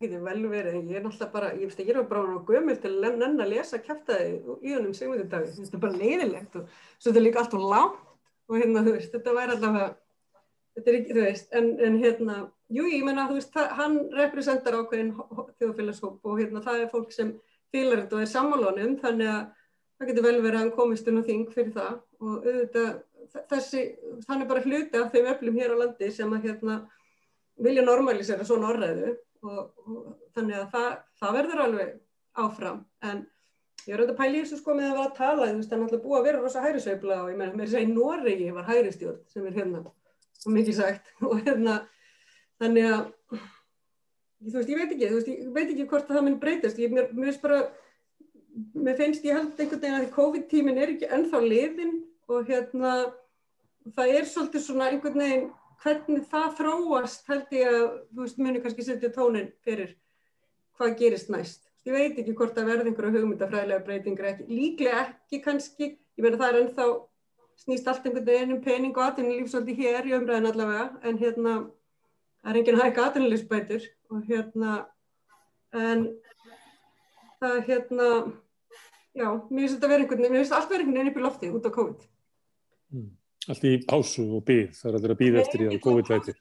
Það 0.00 0.08
getur 0.08 0.20
vel 0.24 0.46
verið, 0.48 0.76
ég 0.88 0.96
er 0.96 1.02
náttúrulega 1.04 1.32
bara, 1.34 1.48
ég 1.52 1.68
veist 1.68 1.80
ekki, 1.82 1.92
ég 1.92 1.98
er 2.00 2.06
bara 2.08 2.20
á 2.32 2.40
gömul 2.48 2.76
til 2.80 2.90
að 3.04 3.18
nenn 3.20 3.42
að 3.44 3.50
lesa 3.50 3.80
kæftæði 3.84 4.30
í 4.64 4.70
húnum 4.72 4.94
segmyndir 4.96 5.26
dagi, 5.28 5.50
þetta 5.58 5.76
er 5.76 5.82
bara 5.82 5.98
leiðilegt 6.00 6.56
og 6.56 6.70
svo 6.70 7.10
þetta 7.10 7.20
er 7.20 7.26
líka 7.26 7.42
alltaf 7.42 7.66
langt 7.74 7.98
og 8.48 8.56
hérna, 8.56 8.84
þú 8.86 8.94
veist, 8.96 9.12
þetta 9.12 9.36
væri 9.36 9.54
allavega 9.58 9.90
þetta 10.78 10.90
er 10.90 10.98
ekki, 11.02 11.12
þú 11.18 11.26
veist, 11.26 11.52
en, 11.60 11.70
en 11.84 12.00
hérna, 12.00 12.38
jú, 12.78 12.88
ég 12.88 13.04
menna, 13.10 13.28
þú 13.28 13.38
veist, 13.42 13.52
það, 13.58 13.68
hann 13.82 14.00
representar 14.16 14.80
ákveðin 14.80 15.14
þjóðfélagshóp 15.60 16.32
og 16.32 16.40
hérna, 16.40 16.64
það 16.64 16.80
er 16.86 16.92
fólk 16.96 17.16
sem 17.18 17.36
fílar 17.68 18.06
þetta 18.06 18.16
og 18.16 18.24
er 18.24 18.34
sammálunum, 18.34 18.98
þannig 19.04 19.32
að 19.36 19.40
það 20.00 20.12
getur 20.14 20.30
vel 20.30 20.36
verið 20.40 20.54
að 20.54 20.62
hann 20.64 20.76
komist 20.80 21.12
inn 21.12 21.20
á 21.20 21.28
þing 21.28 21.48
fyrir 21.52 21.74
það 21.76 21.96
og 22.24 22.36
auðvitað, 22.48 22.92
þessi, 23.52 23.88
hann 24.32 24.40
er 24.40 24.54
bara 24.56 24.64
hluti 24.64 24.96
af 25.04 25.12
þeim 25.12 25.34
öflum 25.36 25.60
hér 25.60 25.76
á 25.76 25.80
landi 25.84 26.14
sem 26.14 26.32
að 26.32 26.48
hérna 26.48 26.84
vilja 27.60 27.84
normalisera 27.84 28.48
svona 28.48 28.72
orðræðu 28.72 29.18
og, 29.46 29.60
og 29.86 30.08
þannig 30.36 30.58
að 30.58 30.66
það, 30.74 30.88
það 31.20 31.36
verður 31.38 31.62
alveg 31.66 31.92
áfram, 32.40 32.82
en 33.10 33.22
ég 33.86 33.94
er 33.94 34.02
auðvitað 34.02 34.18
pæli 34.20 34.38
í 34.38 34.42
þessu 34.42 34.60
sko 34.60 34.74
með 34.76 34.90
að 34.90 34.98
vera 34.98 35.06
að 35.08 35.16
tala, 35.18 35.48
þú 35.48 35.60
veist, 35.60 35.70
það 35.70 35.76
er 35.76 35.82
náttúrulega 35.84 36.04
búið 36.06 36.18
að 36.18 36.28
vera 36.28 36.42
rosa 36.42 36.64
hærisveifla 36.64 37.22
og 37.22 37.30
ég 37.32 37.40
meina, 37.40 37.56
mér 37.56 37.72
að 37.72 37.86
í 37.86 37.94
Noregi 37.94 38.50
var 38.56 38.68
hæristjórn 38.68 39.22
sem 39.32 39.48
er 39.48 39.56
hérna 39.56 39.82
og 40.40 40.54
mikið 40.54 40.76
sagt. 40.76 41.10
Og 41.28 41.40
hérna 41.44 41.80
þannig 42.60 42.86
að 42.88 43.02
þú 44.40 44.56
veist, 44.56 44.72
ég 44.72 44.80
veit 44.80 44.94
ekki, 44.94 45.08
veist, 45.14 45.30
ég 45.30 45.54
veit 45.54 45.66
ekki 45.68 45.88
hvort 45.90 46.08
það 46.08 46.26
minn 46.26 46.40
breytast, 46.40 46.80
ég, 46.80 46.92
mér, 46.94 47.10
mér 47.16 47.40
bara 47.42 47.62
mér 48.74 48.96
finnst 48.98 49.24
ég 49.24 49.36
held 49.36 49.58
einhvern 49.60 49.82
veginn 49.82 49.98
að 50.00 50.12
COVID-tímin 50.14 50.80
er 50.80 50.94
ekki 50.94 51.10
ennþá 51.12 51.40
liðin 51.44 51.98
og 52.30 52.48
hérna 52.48 52.94
það 53.96 54.14
er 54.16 54.28
svolítið 54.28 54.64
svona 54.64 54.88
einhvern 54.90 55.20
veginn 55.22 55.46
hvernig 55.80 56.24
það 56.30 56.54
þróast 56.60 57.28
held 57.30 57.56
ég 57.56 57.72
að, 57.72 57.88
þú 58.12 58.24
veist, 58.24 58.40
muni 58.40 58.62
kannski 58.62 58.86
setja 58.86 59.10
tónin 59.14 59.50
fyrir 59.64 59.94
hvað 60.78 60.96
gerist 61.00 61.30
næst. 61.32 61.66
Ég 61.88 61.96
veit 61.96 62.18
ekki 62.20 62.34
hvort 62.36 62.56
það 62.56 62.72
verði 62.74 62.90
einhverju 62.90 63.14
hugmyndafræðilega 63.16 63.84
breytingar 63.86 64.32
ekki, 64.34 64.48
líklega 64.52 65.04
ekki 65.06 65.40
kannski, 65.44 65.94
ég 65.96 66.24
meina 66.24 66.40
það 66.40 66.50
er 66.50 66.58
ennþá 66.60 66.88
snýst 67.60 67.88
allt 67.88 68.06
einhvern 68.06 68.26
veginn 68.26 68.54
um 68.56 68.62
pening 68.64 68.96
og 68.96 69.06
atvinnulífsvöldi 69.06 69.76
hér 69.76 70.08
í 70.08 70.14
umræðin 70.16 70.48
allavega 70.50 70.86
en 71.08 71.18
hérna 71.20 71.54
það 72.40 72.52
er 72.52 72.60
enginn 72.60 72.80
hækka 72.80 73.06
atvinnulífsbætur 73.08 73.88
og 74.10 74.28
hérna 74.28 74.76
en 75.76 76.06
það 77.40 77.58
hérna 77.68 78.08
já, 79.16 79.28
mér 79.28 79.64
finnst 79.64 79.76
þetta 79.76 79.92
verið 79.92 80.04
einhvern 80.04 80.22
veginn 80.22 80.36
mér 80.36 80.44
finnst 80.44 80.56
allt 80.56 80.72
verið 80.72 80.86
einhvern 80.86 81.00
veginn 81.00 81.12
upp 81.12 81.20
í 81.20 81.26
lofti 81.26 81.52
út 81.56 81.68
á 81.68 81.70
COVID. 81.76 82.06
Mm. 82.96 83.10
Allt 83.48 83.64
í 83.64 83.78
pásu 83.88 84.26
og 84.36 84.44
byggð 84.44 84.76
það 84.76 84.90
er 84.90 84.96
að 84.98 85.06
vera 85.06 85.16
að 85.16 85.22
byggða 85.22 85.42
eftir 85.44 85.64
í 85.64 85.70
að 85.70 85.80
COVID 85.86 86.12
læti 86.12 86.36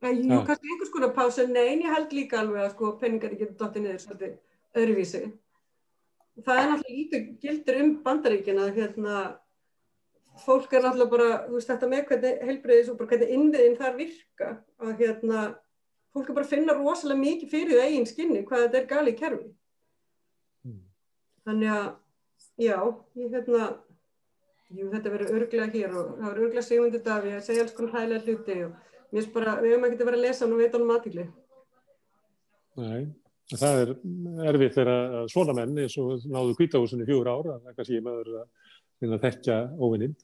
Jú, 0.00 0.30
ja. 0.30 0.40
kannski 0.48 0.70
einhvers 0.70 0.92
konar 0.94 1.10
pásu 1.12 1.44
nein, 1.50 1.82
ég 1.84 1.92
held 1.92 2.12
líka 2.16 2.38
alveg 2.40 2.62
að 2.64 2.70
sko 2.72 2.94
peningar 3.00 3.34
getur 3.36 3.56
dottið 3.58 3.82
niður 3.84 4.02
svolítið 4.04 4.80
öðruvísi 4.80 5.20
það 6.40 6.60
er 6.60 6.70
náttúrulega 6.70 6.96
lítið 6.96 7.26
gildur 7.42 7.80
um 7.82 7.90
bandaríkina 8.04 8.68
hérna 8.76 9.16
fólk 10.44 10.72
er 10.72 10.86
náttúrulega 10.86 11.12
bara, 11.12 11.28
þú 11.48 11.58
veist 11.58 11.72
þetta 11.72 11.90
með 11.90 12.04
hvernig 12.08 12.46
heilbreyðis 12.48 12.90
og 12.92 12.98
bara 13.00 13.10
hvernig 13.12 13.34
innviðin 13.36 13.76
þar 13.80 13.98
virka 13.98 14.50
að 14.80 15.04
hérna, 15.04 15.44
fólk 16.14 16.30
er 16.30 16.38
bara 16.38 16.48
að 16.48 16.54
finna 16.54 16.78
rosalega 16.78 17.24
mikið 17.24 17.52
fyrir 17.52 17.76
það 17.76 17.90
eigin 17.90 18.08
skinni 18.08 18.44
hvað 18.48 18.64
þetta 18.64 18.80
er 18.80 18.90
gali 18.94 19.12
í 19.12 19.18
kerfi 19.20 19.50
mm. 20.64 20.80
þannig 21.48 21.74
að 21.76 21.88
já, 22.64 22.78
ég 23.20 23.36
hérna 23.36 23.70
jú, 24.76 24.88
þetta 24.92 25.12
verður 25.14 25.36
örglega 25.38 25.68
hér 25.74 25.94
og 25.94 26.12
það 26.16 26.26
verður 26.28 26.46
örglega 26.46 26.66
segundu 26.66 27.02
dag 27.04 27.24
við 27.24 27.36
að 27.38 27.46
segja 27.48 27.64
alls 27.64 27.76
konar 27.76 27.96
hægilega 27.96 28.24
hluti 28.26 28.58
og 28.66 28.72
við 29.10 29.28
höfum 29.34 29.86
ekki 29.88 29.98
að 29.98 30.08
vera 30.08 30.18
að 30.20 30.24
lesa 30.26 30.46
og 30.46 30.60
veit 30.60 30.76
ánum 30.78 30.94
aðtíkli 30.94 31.26
Nei, 32.80 33.00
það 33.50 33.80
er 33.82 33.94
erfitt 34.52 34.76
þegar 34.78 35.30
svona 35.32 35.56
menni 35.58 35.84
eins 35.84 35.96
og 36.00 36.26
náðu 36.30 36.54
kvítahúsinu 36.58 37.08
fjóru 37.08 37.32
ára, 37.34 37.58
það 37.64 37.78
kannski 37.80 38.02
maður 38.06 38.28
að 38.40 39.24
þekkja 39.26 39.56
óvinninn 39.80 40.14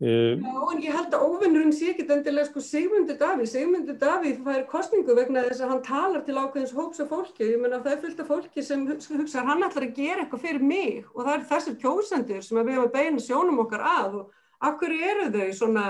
Um, 0.00 0.40
Já, 0.40 0.60
en 0.72 0.78
ég 0.80 0.94
held 0.96 1.12
að 1.12 1.24
óvinnurinn 1.28 1.74
sé 1.76 1.90
ekki 1.90 2.06
endilega 2.08 2.46
sko 2.48 2.62
Sigmundur 2.64 3.18
Davíð, 3.20 3.50
Sigmundur 3.50 3.98
Davíð 4.00 4.38
fær 4.46 4.62
kostningu 4.70 5.12
vegna 5.12 5.42
þess 5.44 5.60
að 5.60 5.72
hann 5.74 5.82
talar 5.84 6.22
til 6.24 6.38
ákveðins 6.40 6.72
hóps 6.72 7.02
af 7.04 7.10
fólki, 7.12 7.50
ég 7.50 7.60
menna 7.60 7.82
það 7.84 7.92
er 7.92 8.00
fullt 8.06 8.22
af 8.24 8.30
fólki 8.30 8.64
sem 8.64 8.86
hugsa 8.88 9.44
hann 9.44 9.66
ætlar 9.66 9.84
að 9.90 9.98
gera 9.98 10.24
eitthvað 10.24 10.46
fyrir 10.46 10.64
mig 10.64 11.04
og 11.12 11.20
það 11.26 11.34
er 11.34 11.44
þessir 11.50 11.76
kjósendur 11.82 12.46
sem 12.46 12.60
við 12.62 12.72
hefum 12.72 12.86
að 12.86 12.96
beina 12.96 13.26
sjónum 13.26 13.60
okkar 13.66 13.84
að 13.90 14.16
og 14.22 14.32
akkur 14.70 14.96
eru 14.96 15.28
þau 15.36 15.52
svona, 15.60 15.84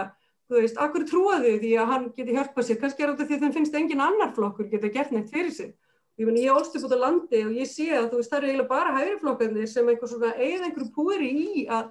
þú 0.50 0.58
veist, 0.58 0.82
akkur 0.88 1.06
trúa 1.06 1.38
þau 1.44 1.54
því 1.62 1.72
að 1.78 1.94
hann 1.94 2.10
geti 2.18 2.34
hjálpað 2.34 2.66
sér, 2.66 2.82
kannski 2.82 3.06
er 3.06 3.14
þetta 3.14 3.28
því 3.30 3.38
að 3.38 3.46
þeim 3.46 3.56
finnst 3.60 3.78
engin 3.78 4.04
annar 4.08 4.34
flokkur 4.34 4.72
geta 4.74 4.90
gert 4.90 5.14
neitt 5.14 5.30
fyrir 5.30 5.54
sig. 5.54 5.70
Ég 6.20 6.28
menn, 6.28 6.36
ég 6.36 6.52
ólst 6.52 6.74
upp 6.76 6.82
út 6.84 6.92
á 6.92 7.00
landi 7.00 7.38
og 7.46 7.54
ég 7.56 7.68
sé 7.68 7.86
að 7.96 8.10
þú 8.10 8.18
veist, 8.18 8.28
það 8.28 8.38
eru 8.38 8.48
eiginlega 8.50 8.68
bara 8.68 8.90
hægriflokkarnir 8.92 9.68
sem 9.72 9.86
einhver 9.88 10.10
svona 10.10 10.32
eigið 10.36 10.64
einhverju 10.66 10.88
púri 10.92 11.28
í 11.32 11.62
að 11.72 11.86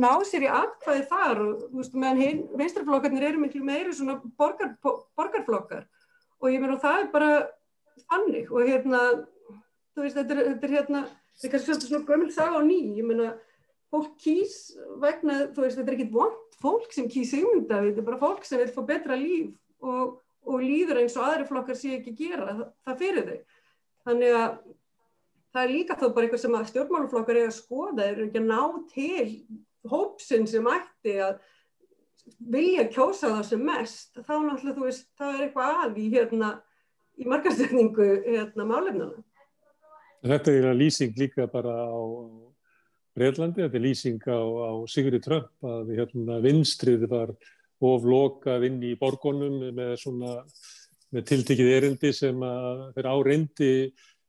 ná 0.00 0.12
sér 0.24 0.46
í 0.46 0.48
atkvæði 0.48 1.02
þar 1.10 1.40
og 1.42 1.58
þú 1.66 1.80
veist, 1.82 1.98
meðan 2.00 2.38
vinstraflokkarnir 2.56 3.26
eru 3.28 3.42
miklu 3.42 3.60
meiri 3.66 3.92
svona 3.92 4.14
borgar, 4.40 4.70
borgarflokkar. 5.20 5.84
Og 6.40 6.48
ég 6.48 6.64
meina 6.64 6.78
það 6.80 7.02
er 7.02 7.10
bara 7.12 7.28
þannig 8.06 8.54
og 8.54 8.70
hérna 8.70 9.02
þú 9.92 10.06
veist, 10.06 10.16
þetta 10.16 10.32
er, 10.38 10.40
þetta 10.54 10.68
er 10.70 10.76
hérna 10.78 11.02
þetta 11.10 11.50
er 11.50 11.52
kannski 11.58 11.90
svona 11.90 12.08
gömul 12.08 12.32
sag 12.32 12.56
á 12.56 12.60
ný. 12.64 12.78
Ég 13.02 13.08
meina, 13.10 13.34
fólk 13.92 14.14
kýs 14.24 14.54
vegna 15.02 15.42
þú 15.50 15.66
veist, 15.66 15.76
þetta 15.76 15.92
er 15.92 15.98
ekkit 15.98 16.14
vond 16.14 16.56
fólk 16.64 16.88
sem 16.96 17.10
kýs 17.12 17.34
sigmynda, 17.34 17.82
þetta 17.90 18.00
er 18.00 18.08
bara 18.08 18.22
fólk 18.22 18.48
sem 18.48 18.64
vil 18.64 18.72
fá 18.72 18.80
betra 18.88 19.20
líf 19.20 19.52
og, 19.84 20.22
og 20.48 20.64
líður 20.64 21.02
eins 21.02 21.18
og 21.20 21.28
aðri 21.28 21.50
flokkar 21.50 21.76
sé 21.76 21.98
ekki 21.98 22.16
gera 22.16 22.48
það, 22.48 22.64
það 22.88 23.04
fyrir 23.04 23.28
þau 23.28 23.36
þannig 24.04 24.36
að 24.38 24.56
það 25.54 25.62
er 25.62 25.72
líka 25.72 25.96
þá 25.98 26.06
bara 26.06 26.26
eitthvað 26.26 26.42
sem 26.44 26.56
að 26.58 26.70
stjórnmáluflokkar 26.72 27.40
er 27.40 27.50
að 27.50 27.58
skoða, 27.58 28.06
eru 28.08 28.28
ekki 28.28 28.40
að 28.42 28.48
ná 28.50 28.60
til 28.92 29.26
hópsinn 29.90 30.48
sem 30.50 30.70
ætti 30.70 31.18
að 31.22 31.36
vilja 32.54 32.86
kjósa 32.92 33.30
það 33.34 33.44
sem 33.50 33.66
mest, 33.68 34.14
þá 34.16 34.34
náttúrulega 34.40 34.78
þú 34.78 34.86
veist, 34.88 35.06
það 35.18 35.34
er 35.34 35.44
eitthvað 35.46 35.82
að 35.84 36.00
í 36.00 36.06
hérna, 36.14 36.50
í 37.20 37.28
markastökningu 37.30 38.08
hérna 38.24 38.68
málefnana. 38.68 39.24
Þetta 40.24 40.50
er 40.50 40.56
eiginlega 40.56 40.80
lýsing 40.80 41.18
líka 41.20 41.46
bara 41.52 41.74
á 41.84 42.00
Breitlandi, 43.14 43.62
þetta 43.62 43.78
er 43.78 43.84
lýsing 43.84 44.24
á, 44.26 44.40
á 44.40 44.72
Sigri 44.90 45.20
Trump 45.22 45.68
að 45.68 45.92
hérna, 45.94 46.40
vinstrið 46.42 47.04
var 47.12 47.34
oflokað 47.84 48.64
inn 48.70 48.80
í 48.82 48.94
borgonum 48.98 49.60
með 49.76 49.92
svona 50.00 50.38
með 51.14 51.28
tiltekið 51.30 51.70
erindi 51.76 52.10
sem 52.14 52.42
að 52.44 52.82
þeir 52.96 53.08
árindi 53.12 53.70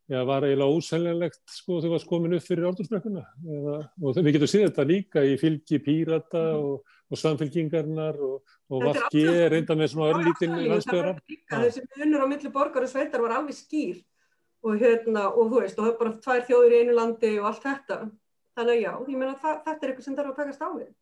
já, 0.08 0.20
var 0.28 0.46
eiginlega 0.46 0.78
ósæljanlegt 0.78 1.42
sko 1.50 1.80
þegar 1.80 1.86
það 1.86 1.94
var 1.96 2.08
komin 2.10 2.38
upp 2.38 2.46
fyrir 2.46 2.68
orðursbrekkuna 2.70 3.24
og 4.06 4.20
við 4.20 4.36
getum 4.36 4.52
séð 4.52 4.66
þetta 4.68 4.88
líka 4.90 5.24
í 5.26 5.38
fylgi 5.42 5.80
pírata 5.86 6.42
mm. 6.42 6.66
og, 6.66 6.98
og 7.10 7.22
samfylgingarnar 7.22 8.20
og, 8.28 8.58
og 8.70 8.86
vafki 8.90 9.24
reynda 9.54 9.78
með 9.78 9.94
svona 9.94 10.12
örlítinn 10.14 10.58
landsbyrðar. 10.70 11.24
Þessi 11.54 11.86
munur 11.96 12.26
á 12.26 12.28
milli 12.30 12.52
borgar 12.54 12.86
og 12.86 12.92
sveitar 12.92 13.24
var 13.26 13.40
alveg 13.40 13.58
skýr 13.58 14.04
og 14.66 14.78
hérna 14.82 15.30
og 15.32 15.50
þú 15.50 15.64
veist 15.64 15.80
og 15.80 15.88
það 15.88 15.92
er 15.94 15.98
bara 16.04 16.20
tvær 16.28 16.46
þjóður 16.50 16.76
í 16.76 16.84
einu 16.84 17.00
landi 17.00 17.34
og 17.40 17.50
allt 17.52 17.66
þetta. 17.66 18.00
Þannig 18.56 18.86
já, 18.86 18.92
ég 19.10 19.18
meina 19.20 19.34
þetta 19.42 19.74
er 19.76 19.90
eitthvað 19.92 20.06
sem 20.06 20.16
þarf 20.18 20.32
að 20.32 20.38
takast 20.40 20.64
á 20.64 20.70
við. 20.74 20.94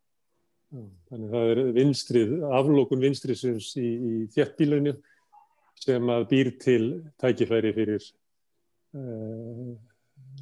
Þannig 0.74 1.28
að 1.28 1.34
það 1.36 1.52
er 1.52 1.60
vinstrið, 1.76 2.32
aflókun 2.58 3.04
vinstriðsins 3.04 3.68
í, 3.78 3.90
í 3.94 4.14
þjettbílauninu 4.34 4.96
sem 5.80 6.12
að 6.14 6.28
býr 6.32 6.52
til 6.62 6.84
tækifæri 7.22 7.74
fyrir 7.76 8.06
uh, 8.98 9.74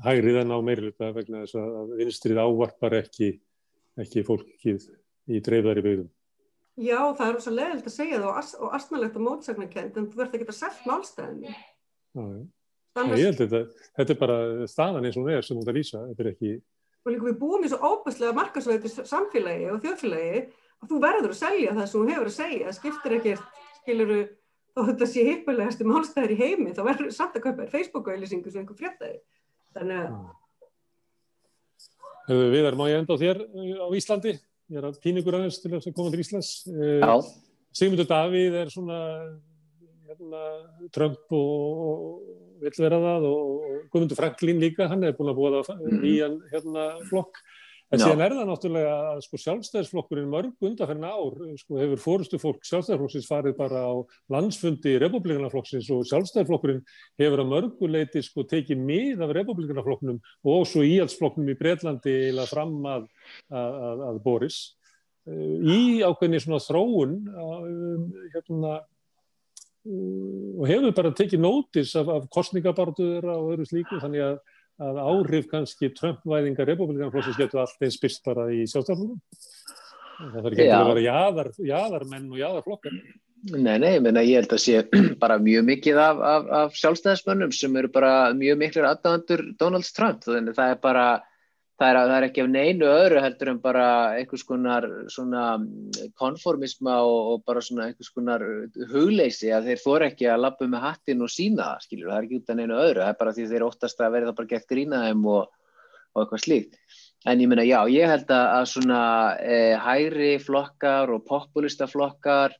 hægriðan 0.05 0.53
á 0.53 0.57
meirluta 0.65 1.11
vegna 1.15 1.43
þess 1.45 1.59
að 1.61 1.93
vinstrið 1.99 2.41
ávarpar 2.41 2.97
ekki, 3.01 3.35
ekki 4.01 4.25
fólkið 4.27 4.87
í 5.31 5.43
dreifðari 5.43 5.85
byggðum. 5.85 6.09
Já, 6.81 6.97
það 7.17 7.27
er 7.27 7.43
svo 7.43 7.53
leiðilegt 7.53 7.89
að 7.89 7.93
segja 7.97 8.17
það 8.21 8.29
og, 8.31 8.49
og 8.63 8.75
astnalegt 8.77 9.19
og 9.19 9.25
mótsagnarkend 9.27 9.99
en 9.99 10.09
þú 10.09 10.21
verður 10.21 10.39
ekki 10.39 10.47
að 10.47 10.57
selja 10.57 10.89
málstæðinni. 10.89 11.55
Já, 12.15 12.23
já. 12.23 12.41
Ég 12.91 13.29
held 13.29 13.39
þetta, 13.39 13.59
þetta 13.95 14.11
er 14.11 14.19
bara 14.19 14.37
staðan 14.67 15.05
eins 15.07 15.15
og 15.15 15.23
hún 15.23 15.31
er 15.31 15.45
sem 15.47 15.55
hún 15.55 15.63
er 15.63 15.71
að 15.71 15.77
lýsa, 15.79 16.01
þetta 16.09 16.23
er 16.23 16.29
ekki... 16.33 16.49
Og 17.01 17.13
líka 17.13 17.27
við 17.29 17.37
búum 17.39 17.63
í 17.63 17.69
svo 17.71 17.79
óbærslega 17.87 18.35
markasvæti 18.35 18.91
samfélagi 18.91 19.69
og 19.71 19.79
þjóðfélagi 19.85 20.41
að 20.41 20.89
þú 20.91 20.99
verður 21.05 21.31
að 21.31 21.39
selja 21.39 21.75
það 21.77 21.87
sem 21.87 22.01
hún 22.01 22.11
hefur 22.11 22.31
að 22.31 22.35
segja, 22.35 22.65
það 22.65 22.77
skiptir 22.77 23.15
ekkert, 23.17 23.61
skiluru, 23.79 24.19
þó 24.71 24.81
þetta 24.87 25.07
sé 25.09 25.25
hippulegast 25.27 25.83
málstæðir 25.87 26.33
í 26.35 26.39
heimi, 26.39 26.75
þá 26.75 26.83
verður 26.87 27.11
samt 27.15 27.37
að 27.37 27.45
kaupa 27.47 27.67
Facebook-auðlýsingu 27.71 28.53
sem 28.53 28.63
einhver 28.63 28.79
fréttaði. 28.79 29.19
Þannig 29.75 29.97
að... 30.01 30.09
Viðar, 32.31 32.77
má 32.79 32.85
ég 32.87 33.01
enda 33.01 33.17
á 33.17 33.21
þér 33.21 33.41
á 33.83 33.87
Íslandi? 33.97 34.35
Ég 34.71 34.79
er 34.79 34.87
að 34.87 34.99
píningur 35.03 35.35
aðeins 35.35 35.59
til 35.59 35.73
þess 35.73 35.89
að 35.89 35.95
koma 35.97 36.13
til 36.13 36.21
Íslands. 36.23 36.51
Já. 36.71 37.13
Sigmundur 37.75 38.07
Davíð 38.07 38.55
er 38.61 38.71
svona 38.71 38.99
hérna, 40.11 40.43
Trump 40.95 41.35
og 41.35 42.21
vill 42.61 42.77
vera 42.77 42.99
það 43.01 43.27
og 43.29 43.49
Guðmundur 43.91 44.19
Franklín 44.19 44.61
líka, 44.61 44.87
hann 44.91 45.03
er 45.07 45.15
búin 45.17 45.31
að 45.31 45.39
búa 45.39 45.63
það 45.65 45.83
nýjan 45.97 46.37
hérna, 46.51 46.87
flokk 47.09 47.41
En 47.91 47.99
síðan 47.99 48.21
er 48.23 48.33
það 48.37 48.47
náttúrulega 48.47 48.91
að 49.09 49.17
sko, 49.25 49.37
sjálfstæðisflokkurinn 49.43 50.29
mörg 50.31 50.63
undanferðin 50.63 51.07
ár 51.11 51.33
sko, 51.59 51.79
hefur 51.81 51.99
fórustu 51.99 52.37
fólk 52.39 52.61
sjálfstæðisflokksins 52.69 53.27
farið 53.27 53.57
bara 53.57 53.81
á 53.83 53.93
landsfundi 54.31 54.93
republikanaflokksins 55.03 55.89
og 55.91 56.05
sjálfstæðisflokkurinn 56.07 56.79
hefur 57.19 57.43
að 57.43 57.51
mörguleiti 57.51 58.23
sko, 58.23 58.45
tekið 58.47 58.85
mið 58.87 59.25
af 59.27 59.33
republikanaflokknum 59.35 60.21
og 60.53 60.63
svo 60.71 60.85
íhaldsflokknum 60.87 61.51
í 61.51 61.57
Breitlandi 61.59 62.15
eða 62.29 62.47
fram 62.47 62.77
að, 62.93 63.09
að, 63.51 64.05
að 64.07 64.21
Boris. 64.23 64.61
Eh, 65.27 65.59
í 65.59 65.81
ákveðni 66.07 66.39
svona 66.41 66.63
þróun 66.63 67.19
um, 67.27 68.07
hérna, 68.31 68.79
og 69.83 70.65
hefur 70.69 70.95
bara 70.95 71.11
tekið 71.17 71.43
nótis 71.43 71.91
af, 71.99 72.07
af 72.13 72.31
kostningabartuður 72.31 73.31
og 73.33 73.53
öðru 73.55 73.67
slíku 73.67 73.99
þannig 73.99 74.27
að 74.29 74.41
að 74.81 75.01
áhrif 75.01 75.49
kannski 75.51 75.91
Trump-væðingar 75.97 76.69
republikanflóksins 76.71 77.39
getur 77.39 77.63
allt 77.63 77.85
eins 77.85 77.99
byrst 78.01 78.23
bara 78.25 78.47
í 78.53 78.63
sjálfstaflunum. 78.69 79.19
Það 80.21 80.37
þarf 80.37 80.53
ekki 80.53 80.69
að 80.75 80.87
vera 80.91 81.03
jáðar, 81.05 81.51
jáðarmenn 81.65 82.31
og 82.31 82.39
jáðarflokkar. 82.41 82.97
Nei, 83.51 83.77
nei, 83.81 83.95
menna, 84.03 84.21
ég 84.21 84.43
held 84.43 84.53
að 84.53 84.61
sé 84.61 84.81
bara 85.23 85.39
mjög 85.41 85.65
mikið 85.69 85.99
af, 86.01 86.21
af, 86.31 86.49
af 86.59 86.77
sjálfstæðismönnum 86.77 87.53
sem 87.57 87.77
eru 87.81 87.89
bara 87.93 88.13
mjög 88.37 88.59
miklir 88.61 88.87
aðdæðandur 88.89 89.45
Donald 89.61 89.89
Trump. 89.97 90.25
Þannig 90.27 90.57
það 90.57 90.75
er 90.75 90.81
bara 90.83 91.05
það 91.81 91.89
er, 91.89 91.99
það 91.99 92.15
er 92.15 92.25
ekki 92.27 92.43
af 92.43 92.49
neinu 92.51 92.87
öðru 92.89 93.21
heldur 93.23 93.49
en 93.51 93.59
bara 93.61 93.85
einhvers 94.19 94.43
konar 94.45 94.87
svona 95.11 95.45
konformisma 96.19 96.97
og, 97.07 97.19
og 97.31 97.45
bara 97.47 97.63
svona 97.65 97.87
einhvers 97.89 98.11
konar 98.13 98.43
hugleysi 98.91 99.49
að 99.55 99.71
þeir 99.71 99.81
fór 99.81 100.05
ekki 100.05 100.29
að 100.29 100.43
lappa 100.45 100.67
með 100.69 100.85
hattin 100.85 101.23
og 101.25 101.31
sína 101.33 101.71
það, 101.71 101.85
skiljur, 101.87 102.11
það 102.11 102.17
er 102.19 102.27
ekki 102.27 102.41
út 102.41 102.51
af 102.53 102.59
neinu 102.59 102.77
öðru, 102.77 103.01
það 103.01 103.13
er 103.13 103.21
bara 103.21 103.35
því 103.37 103.47
þeir 103.51 103.65
óttast 103.67 104.03
að 104.03 104.17
verða 104.17 104.35
bara 104.37 104.51
gett 104.51 104.67
grínaðum 104.69 105.29
og, 105.31 105.71
og 106.13 106.23
eitthvað 106.23 106.43
slíkt. 106.45 106.77
En 107.29 107.41
ég 107.41 107.49
meina, 107.49 107.63
já, 107.65 107.77
ég 107.93 108.09
held 108.09 108.33
að, 108.33 108.65
svona 108.71 109.01
eh, 109.45 109.77
hæri 109.77 110.35
flokkar 110.41 111.13
og 111.13 111.25
populista 111.29 111.85
flokkar 111.89 112.55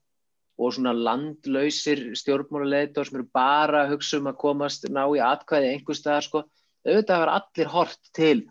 og 0.62 0.74
svona 0.76 0.94
landlausir 0.94 2.12
stjórnmáluleitor 2.18 3.08
sem 3.08 3.18
eru 3.18 3.28
bara 3.34 3.86
að 3.86 3.96
hugsa 3.96 4.20
um 4.22 4.30
að 4.30 4.38
komast 4.44 4.86
ná 4.94 5.02
í 5.10 5.22
atkvæði 5.26 5.72
einhver 5.74 5.98
staðar, 5.98 6.28
sko, 6.28 6.44
auðvitað 6.86 7.24
var 7.24 7.34
allir 7.40 7.72
hort 7.74 8.12
til 8.18 8.44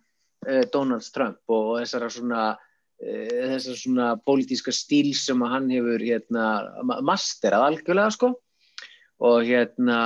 Donald 0.73 1.05
Trump 1.13 1.53
og 1.53 1.75
þessara 1.81 2.09
svona 2.13 2.45
eh, 3.03 3.49
þessar 3.55 3.77
svona 3.79 4.07
pólitíska 4.25 4.73
stíl 4.75 5.13
sem 5.17 5.43
hann 5.45 5.69
hefur 5.73 6.01
hérna, 6.01 6.47
masterað 7.05 7.67
algjörlega 7.69 8.15
sko. 8.17 8.33
Og 9.21 9.45
hérna 9.45 9.99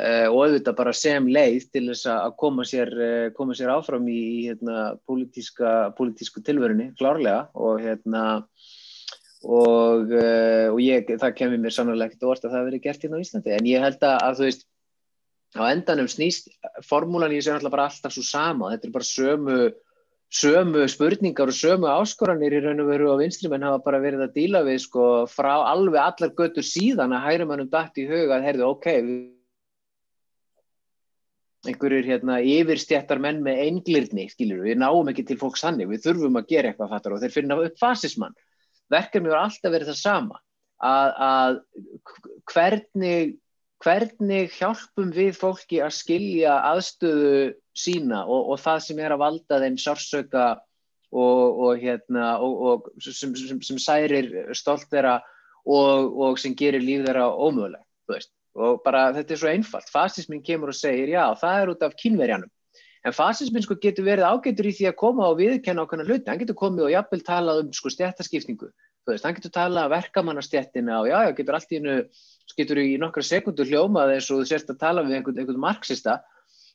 eh, 0.00 0.28
og 0.30 0.46
auðvitað 0.46 0.78
bara 0.78 0.94
sem 0.96 1.26
leið 1.28 1.66
til 1.74 1.84
þess 1.90 2.08
að 2.08 2.36
koma 2.40 2.64
sér, 2.64 2.92
koma 3.36 3.56
sér 3.56 3.74
áfram 3.74 4.08
í 4.08 4.22
hérna 4.46 4.94
pólitíska 5.04 5.92
pólitísku 5.98 6.40
tilverunni, 6.46 6.94
klárlega. 6.96 7.50
Og 7.52 7.84
hérna 7.84 8.24
og, 9.42 10.08
og 10.14 10.80
ég, 10.80 11.08
það 11.18 11.36
kemur 11.36 11.60
mér 11.60 11.74
sannlega 11.74 12.08
ekkert 12.08 12.28
orð 12.30 12.44
að 12.46 12.56
það 12.56 12.68
veri 12.70 12.84
gert 12.86 13.04
hérna 13.04 13.20
á 13.20 13.24
Íslandi. 13.26 13.56
En 13.58 13.68
ég 13.68 13.84
held 13.84 14.08
að 14.08 14.38
þú 14.38 14.48
veist 14.48 14.68
á 15.58 15.62
endanum 15.68 16.08
snýst 16.08 16.50
formúlan 16.88 17.32
í 17.32 17.40
þessu 17.40 17.52
er 17.52 17.58
alltaf 17.58 17.74
bara 17.74 17.88
alltaf 17.90 18.14
svo 18.14 18.24
sama, 18.26 18.70
þetta 18.72 18.88
er 18.88 18.94
bara 18.94 19.08
sömu 19.08 19.58
sömu 20.32 20.86
spurningar 20.88 21.50
og 21.52 21.56
sömu 21.56 21.90
áskoranir 21.92 22.54
í 22.56 22.62
raun 22.64 22.80
og 22.80 22.88
veru 22.88 23.10
á 23.12 23.20
vinstrimenn 23.20 23.66
hafa 23.66 23.82
bara 23.84 24.00
verið 24.00 24.24
að 24.24 24.34
díla 24.38 24.62
við 24.64 24.78
sko 24.86 25.04
frá 25.28 25.52
alveg 25.68 26.00
allar 26.00 26.32
götur 26.38 26.64
síðan 26.64 27.12
að 27.12 27.26
hægumannum 27.26 27.68
dætt 27.72 28.00
í 28.00 28.08
huga 28.08 28.38
að 28.38 28.46
heyrðu 28.48 28.70
ok 28.70 28.88
einhverjur 31.68 32.08
hérna 32.08 32.38
yfirstjættar 32.42 33.20
menn 33.22 33.42
með 33.44 33.60
englirni 33.66 34.24
skilur 34.32 34.64
við 34.64 34.80
náum 34.80 35.10
ekki 35.12 35.26
til 35.28 35.38
fólks 35.38 35.62
hannig 35.66 35.90
við 35.90 36.06
þurfum 36.06 36.40
að 36.40 36.48
gera 36.54 36.72
eitthvað 36.72 36.96
fattar 36.96 37.14
og 37.14 37.22
þeir 37.22 37.34
finna 37.36 37.58
upp 37.62 37.76
fasismann. 37.78 38.34
Verkefni 38.90 39.30
var 39.30 39.44
alltaf 39.44 39.70
verið 39.70 39.92
það 39.92 40.00
sama 40.00 40.40
að, 40.82 41.12
að 41.28 41.60
hvernig 42.50 43.36
hvernig 43.82 44.52
hjálpum 44.56 45.10
við 45.14 45.34
fólki 45.38 45.80
að 45.82 45.96
skilja 45.96 46.58
aðstöðu 46.70 47.52
sína 47.74 48.22
og, 48.26 48.52
og 48.52 48.60
það 48.62 48.84
sem 48.86 49.02
er 49.02 49.14
að 49.14 49.22
valda 49.24 49.60
þeim 49.64 49.78
sársöka 49.80 50.46
og, 51.12 51.60
og, 51.66 51.82
hérna, 51.82 52.36
og 52.40 52.88
sem, 53.02 53.34
sem, 53.36 53.60
sem 53.64 53.80
særir 53.82 54.30
stolt 54.56 54.88
þeirra 54.92 55.18
og 55.62 56.38
sem 56.42 56.56
gerir 56.58 56.82
líf 56.82 57.04
þeirra 57.06 57.28
ómögulegt 57.30 58.28
og 58.52 58.82
bara 58.84 59.06
þetta 59.16 59.32
er 59.32 59.38
svo 59.40 59.48
einfalt. 59.48 59.88
Fasismin 59.88 60.42
kemur 60.44 60.72
og 60.72 60.76
segir 60.76 61.14
já 61.14 61.22
það 61.40 61.60
er 61.60 61.70
út 61.72 61.84
af 61.86 61.94
kynverjanum 61.96 62.50
en 63.02 63.14
fasismin 63.16 63.64
sko 63.64 63.76
getur 63.82 64.06
verið 64.06 64.28
ágætur 64.28 64.68
í 64.68 64.74
því 64.76 64.88
að 64.90 64.98
koma 65.00 65.28
og 65.30 65.38
viðkenna 65.40 65.84
okkurna 65.84 66.06
hluti, 66.06 66.28
hann 66.30 66.40
getur 66.42 66.58
komið 66.58 66.86
og 66.86 66.92
jafnvel 66.94 67.22
talað 67.26 67.62
um 67.64 67.72
sko 67.74 67.90
stjættaskipningu, 67.90 68.68
þú 69.02 69.14
veist, 69.14 69.26
hann 69.26 69.36
getur 69.38 69.54
talað 69.54 69.88
um 69.88 69.94
verkamannastjættina 69.96 71.00
og 71.00 71.10
já, 71.10 71.18
já, 71.26 71.34
getur 71.38 71.58
allt 71.58 71.72
í 71.72 71.80
hennu 71.80 71.96
getur 72.58 72.80
í 72.82 72.88
nokkra 73.00 73.24
sekundur 73.24 73.68
hljómað 73.68 74.16
eins 74.16 74.30
og 74.30 74.42
þú 74.42 74.48
sérst 74.50 74.72
að 74.72 74.80
tala 74.82 75.04
við 75.06 75.18
einhvern, 75.18 75.38
einhvern 75.40 75.62
marxista 75.62 76.18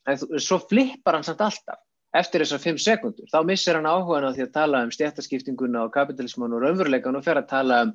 en 0.07 0.17
svo 0.41 0.59
flippar 0.63 1.17
hann 1.17 1.27
samt 1.27 1.43
alltaf 1.45 1.83
eftir 2.17 2.41
þessar 2.41 2.63
fimm 2.63 2.79
sekundur, 2.81 3.27
þá 3.29 3.39
missir 3.45 3.77
hann 3.77 3.89
áhugan 3.89 4.25
á 4.25 4.31
því 4.33 4.47
að 4.47 4.53
tala 4.55 4.83
um 4.85 4.93
stjættaskiptinguna 4.93 5.83
og 5.85 5.93
kapitalisman 5.93 6.55
og 6.55 6.63
raunveruleikan 6.63 7.19
og 7.19 7.25
fer 7.25 7.41
að 7.41 7.49
tala 7.51 7.81
um 7.85 7.93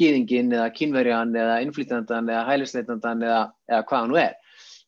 gýðingin 0.00 0.52
eða 0.56 0.70
kynverjan 0.74 1.34
eða 1.36 1.60
innflýtandan 1.64 2.30
eða 2.32 2.44
hælisleitandan 2.48 3.24
eða, 3.26 3.42
eða 3.70 3.82
hvað 3.88 4.04
hann 4.04 4.16
er. 4.22 4.36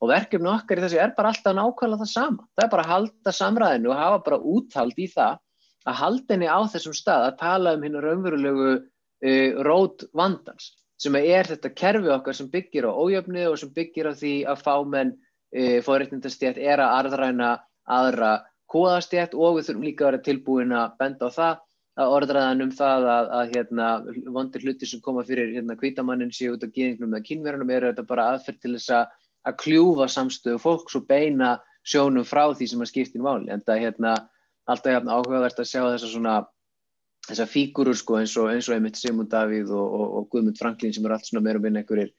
Og 0.02 0.10
verkefni 0.10 0.50
okkar 0.50 0.80
í 0.80 0.84
þessu 0.84 1.00
er 1.00 1.14
bara 1.16 1.30
alltaf 1.32 1.56
nákvæmlega 1.56 2.02
það 2.02 2.10
sama, 2.10 2.46
það 2.56 2.66
er 2.66 2.72
bara 2.74 2.84
að 2.84 2.92
halda 2.92 3.34
samræðinu 3.38 3.92
og 3.92 4.00
hafa 4.00 4.22
bara 4.26 4.40
úthald 4.54 5.00
í 5.00 5.08
það 5.12 5.38
að 5.84 6.00
halda 6.00 6.34
henni 6.34 6.48
á 6.48 6.60
þessum 6.72 6.96
stað 6.96 7.28
að 7.28 7.38
tala 7.42 7.74
um 7.76 7.84
hennu 7.84 8.02
raunverulegu 8.04 8.70
uh, 8.74 9.62
rót 9.66 10.06
vandans 10.16 10.72
sem 11.00 11.16
er 11.18 11.48
þetta 11.48 11.72
kerfi 11.74 12.10
okkar 12.14 12.36
sem 12.36 12.48
byggir 12.50 12.88
á 12.88 12.92
ójöfni 12.92 13.44
og 13.50 13.58
sem 13.60 13.72
byggir 13.74 14.08
á 14.08 14.12
því 14.14 14.34
að 14.48 14.62
fámenn 14.64 15.12
e, 15.50 15.80
fóðréttindastjætt 15.84 16.60
er 16.62 16.82
að 16.82 16.94
arðræna 17.00 17.50
aðra 17.84 18.32
kóðastjætt 18.70 19.34
og 19.34 19.58
við 19.58 19.68
þurfum 19.68 19.86
líka 19.88 20.04
að 20.04 20.10
vera 20.10 20.26
tilbúin 20.28 20.74
að 20.74 20.94
benda 21.00 21.28
á 21.28 21.30
það 21.34 21.60
að 21.94 22.12
orðræðan 22.16 22.64
um 22.64 22.72
það 22.74 23.08
að, 23.10 23.28
að 23.38 23.52
hérna, 23.54 23.88
vondir 24.34 24.64
hluti 24.64 24.88
sem 24.90 25.02
koma 25.02 25.22
fyrir 25.26 25.52
hérna, 25.54 25.76
kvítamannin 25.78 26.32
séu 26.34 26.56
út 26.56 26.64
af 26.66 26.72
geðingnum 26.74 27.14
eða 27.14 27.26
kynverðunum 27.28 27.74
eru 27.76 27.92
þetta 27.92 28.06
bara 28.08 28.30
aðferð 28.32 28.62
til 28.62 28.72
þess 28.74 28.94
að, 28.96 29.12
að 29.46 29.58
kljúfa 29.62 30.08
samstöðu 30.10 30.62
fólks 30.62 30.98
og 30.98 31.06
beina 31.10 31.52
sjónum 31.86 32.26
frá 32.26 32.48
því 32.50 32.70
sem 32.72 32.82
að 32.82 32.90
skiptir 32.90 33.22
máli 33.22 33.52
en 33.54 33.62
það 33.62 33.84
hérna 33.84 34.14
alltaf 34.70 34.92
hérna 34.92 35.18
áhugavert 35.18 35.60
að 35.60 35.70
sjá 35.70 35.80
þessa 35.82 36.10
svona 36.10 36.34
þessa 37.28 37.46
fígurur 37.48 37.96
sko 37.96 38.18
eins 38.20 38.34
og 38.40 38.50
eins 38.52 38.68
og 38.68 38.76
einmitt 38.76 39.00
Simon 39.00 39.28
Davíð 39.30 39.72
og, 39.72 39.96
og, 39.96 40.06
og 40.18 40.28
Guðmund 40.32 40.60
Franklin 40.60 40.92
sem 40.92 41.04
eru 41.04 41.16
allt 41.16 41.28
svona 41.28 41.44
meira 41.44 41.60
og 41.60 41.64
minna 41.64 41.82
einhverjir 41.82 42.12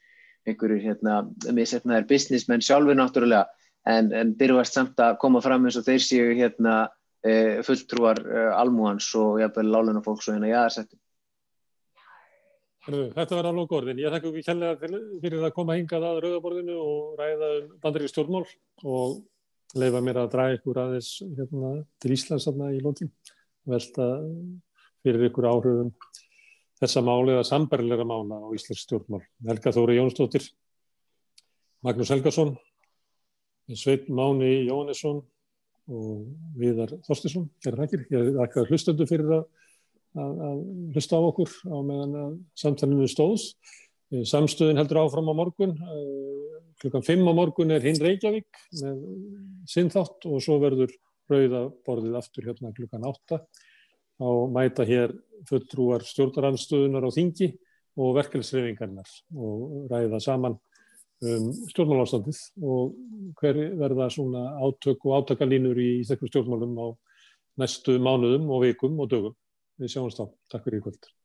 einhverjir 0.46 0.84
hérna 0.84 1.22
misetnaðir 1.58 2.08
businessmenn 2.10 2.64
sjálfur 2.66 2.98
náttúrulega 2.98 3.46
en, 3.90 4.12
en 4.14 4.34
byrjast 4.38 4.78
samt 4.78 5.02
að 5.02 5.18
koma 5.22 5.42
fram 5.46 5.66
eins 5.66 5.78
og 5.80 5.86
þeir 5.88 6.04
séu 6.06 6.30
hérna 6.38 6.76
e, 7.26 7.62
fulltrúar 7.66 8.22
e, 8.22 8.46
almúhans 8.54 9.10
og 9.20 9.42
jafnvel 9.42 9.72
láluna 9.74 10.04
fólks 10.06 10.30
og 10.30 10.38
hérna 10.38 10.54
jáðarsettum. 10.54 11.02
Þetta 12.86 13.38
var 13.40 13.48
alveg 13.50 13.72
orðin. 13.74 14.02
Ég 14.04 14.14
þakka 14.14 14.30
ekki 14.30 14.44
kjærlega 14.46 14.90
fyrir 15.24 15.46
að 15.48 15.56
koma 15.56 15.78
hingað 15.78 16.04
að 16.06 16.20
rauðaborðinu 16.26 16.76
og 16.78 17.16
ræða 17.18 17.48
um 17.56 17.72
bandarík 17.82 18.12
stjórnmál 18.12 18.44
og 18.86 19.16
leifa 19.80 20.02
mér 20.04 20.22
að 20.22 20.32
draga 20.34 20.58
ykkur 20.58 20.82
aðeins 20.82 21.10
hérna, 21.38 21.72
til 22.02 22.14
Íslands 22.16 22.48
í 22.48 22.84
lókin. 22.84 23.12
Velta 23.66 24.08
fyrir 25.06 25.28
ykkur 25.30 25.50
áhrifum 25.50 25.92
þessa 26.80 27.04
máli 27.06 27.36
eða 27.36 27.48
sambarlega 27.48 28.08
mála 28.08 28.40
á 28.42 28.48
Íslands 28.56 28.86
stjórnmál. 28.86 29.24
Helga 29.48 29.74
Þóri 29.76 30.00
Jónsdóttir, 30.00 30.48
Magnús 31.86 32.12
Helgason, 32.14 32.56
Sveit 33.74 34.10
Máni 34.10 34.68
Jónesson 34.68 35.24
og 35.90 36.26
Viðar 36.58 36.98
Þorstinsson. 37.06 37.50
Er 37.66 37.78
ekki? 37.86 38.04
Ég 38.14 38.36
þakka 38.38 38.68
hlustöndu 38.70 39.08
fyrir 39.10 39.40
að 39.40 39.46
að, 40.16 40.44
að 40.48 40.62
hlusta 40.96 41.20
á 41.20 41.22
okkur 41.30 41.52
á 41.68 41.78
meðan 41.86 42.16
að 42.20 42.36
samtalenu 42.60 43.08
stóðs. 43.12 43.50
Samstöðin 44.14 44.78
heldur 44.78 45.02
áfram 45.02 45.32
á 45.32 45.34
morgun. 45.34 45.74
Eh, 45.82 46.62
klukkan 46.82 47.04
5 47.04 47.26
á 47.26 47.34
morgun 47.34 47.72
er 47.72 47.82
hinn 47.82 47.98
Reykjavík 47.98 48.60
með 48.82 49.00
sinnþátt 49.66 50.28
og 50.30 50.44
svo 50.44 50.60
verður 50.62 50.94
rauðaborðið 51.32 52.18
aftur 52.20 52.46
hérna 52.46 52.74
klukkan 52.76 53.08
8. 53.08 53.40
Þá 54.16 54.28
mæta 54.54 54.86
hér 54.88 55.16
fulltrúar 55.50 56.06
stjórnaranstöðunar 56.06 57.08
á 57.08 57.12
þingi 57.12 57.50
og 57.98 58.16
verkefelsreifingarnar 58.20 59.10
og 59.36 59.90
ræða 59.92 60.22
saman 60.24 60.60
um 61.26 61.50
stjórnmálástandið 61.72 62.40
og 62.62 62.96
hver 63.40 63.60
verða 63.80 64.10
svona 64.12 64.46
átök 64.60 65.08
og 65.08 65.22
átakalínur 65.22 65.80
í 65.80 66.04
þekkum 66.08 66.32
stjórnmálum 66.32 66.80
á 66.80 66.88
næstu 67.60 67.98
mánuðum 68.00 68.50
og 68.52 68.66
vikum 68.68 69.00
og 69.00 69.12
dögum. 69.12 69.38
Við 69.80 69.96
sjáumst 69.96 70.20
á. 70.24 70.26
Takk 70.52 70.68
fyrir 70.68 70.84
í 70.84 70.88
kvöld. 70.88 71.16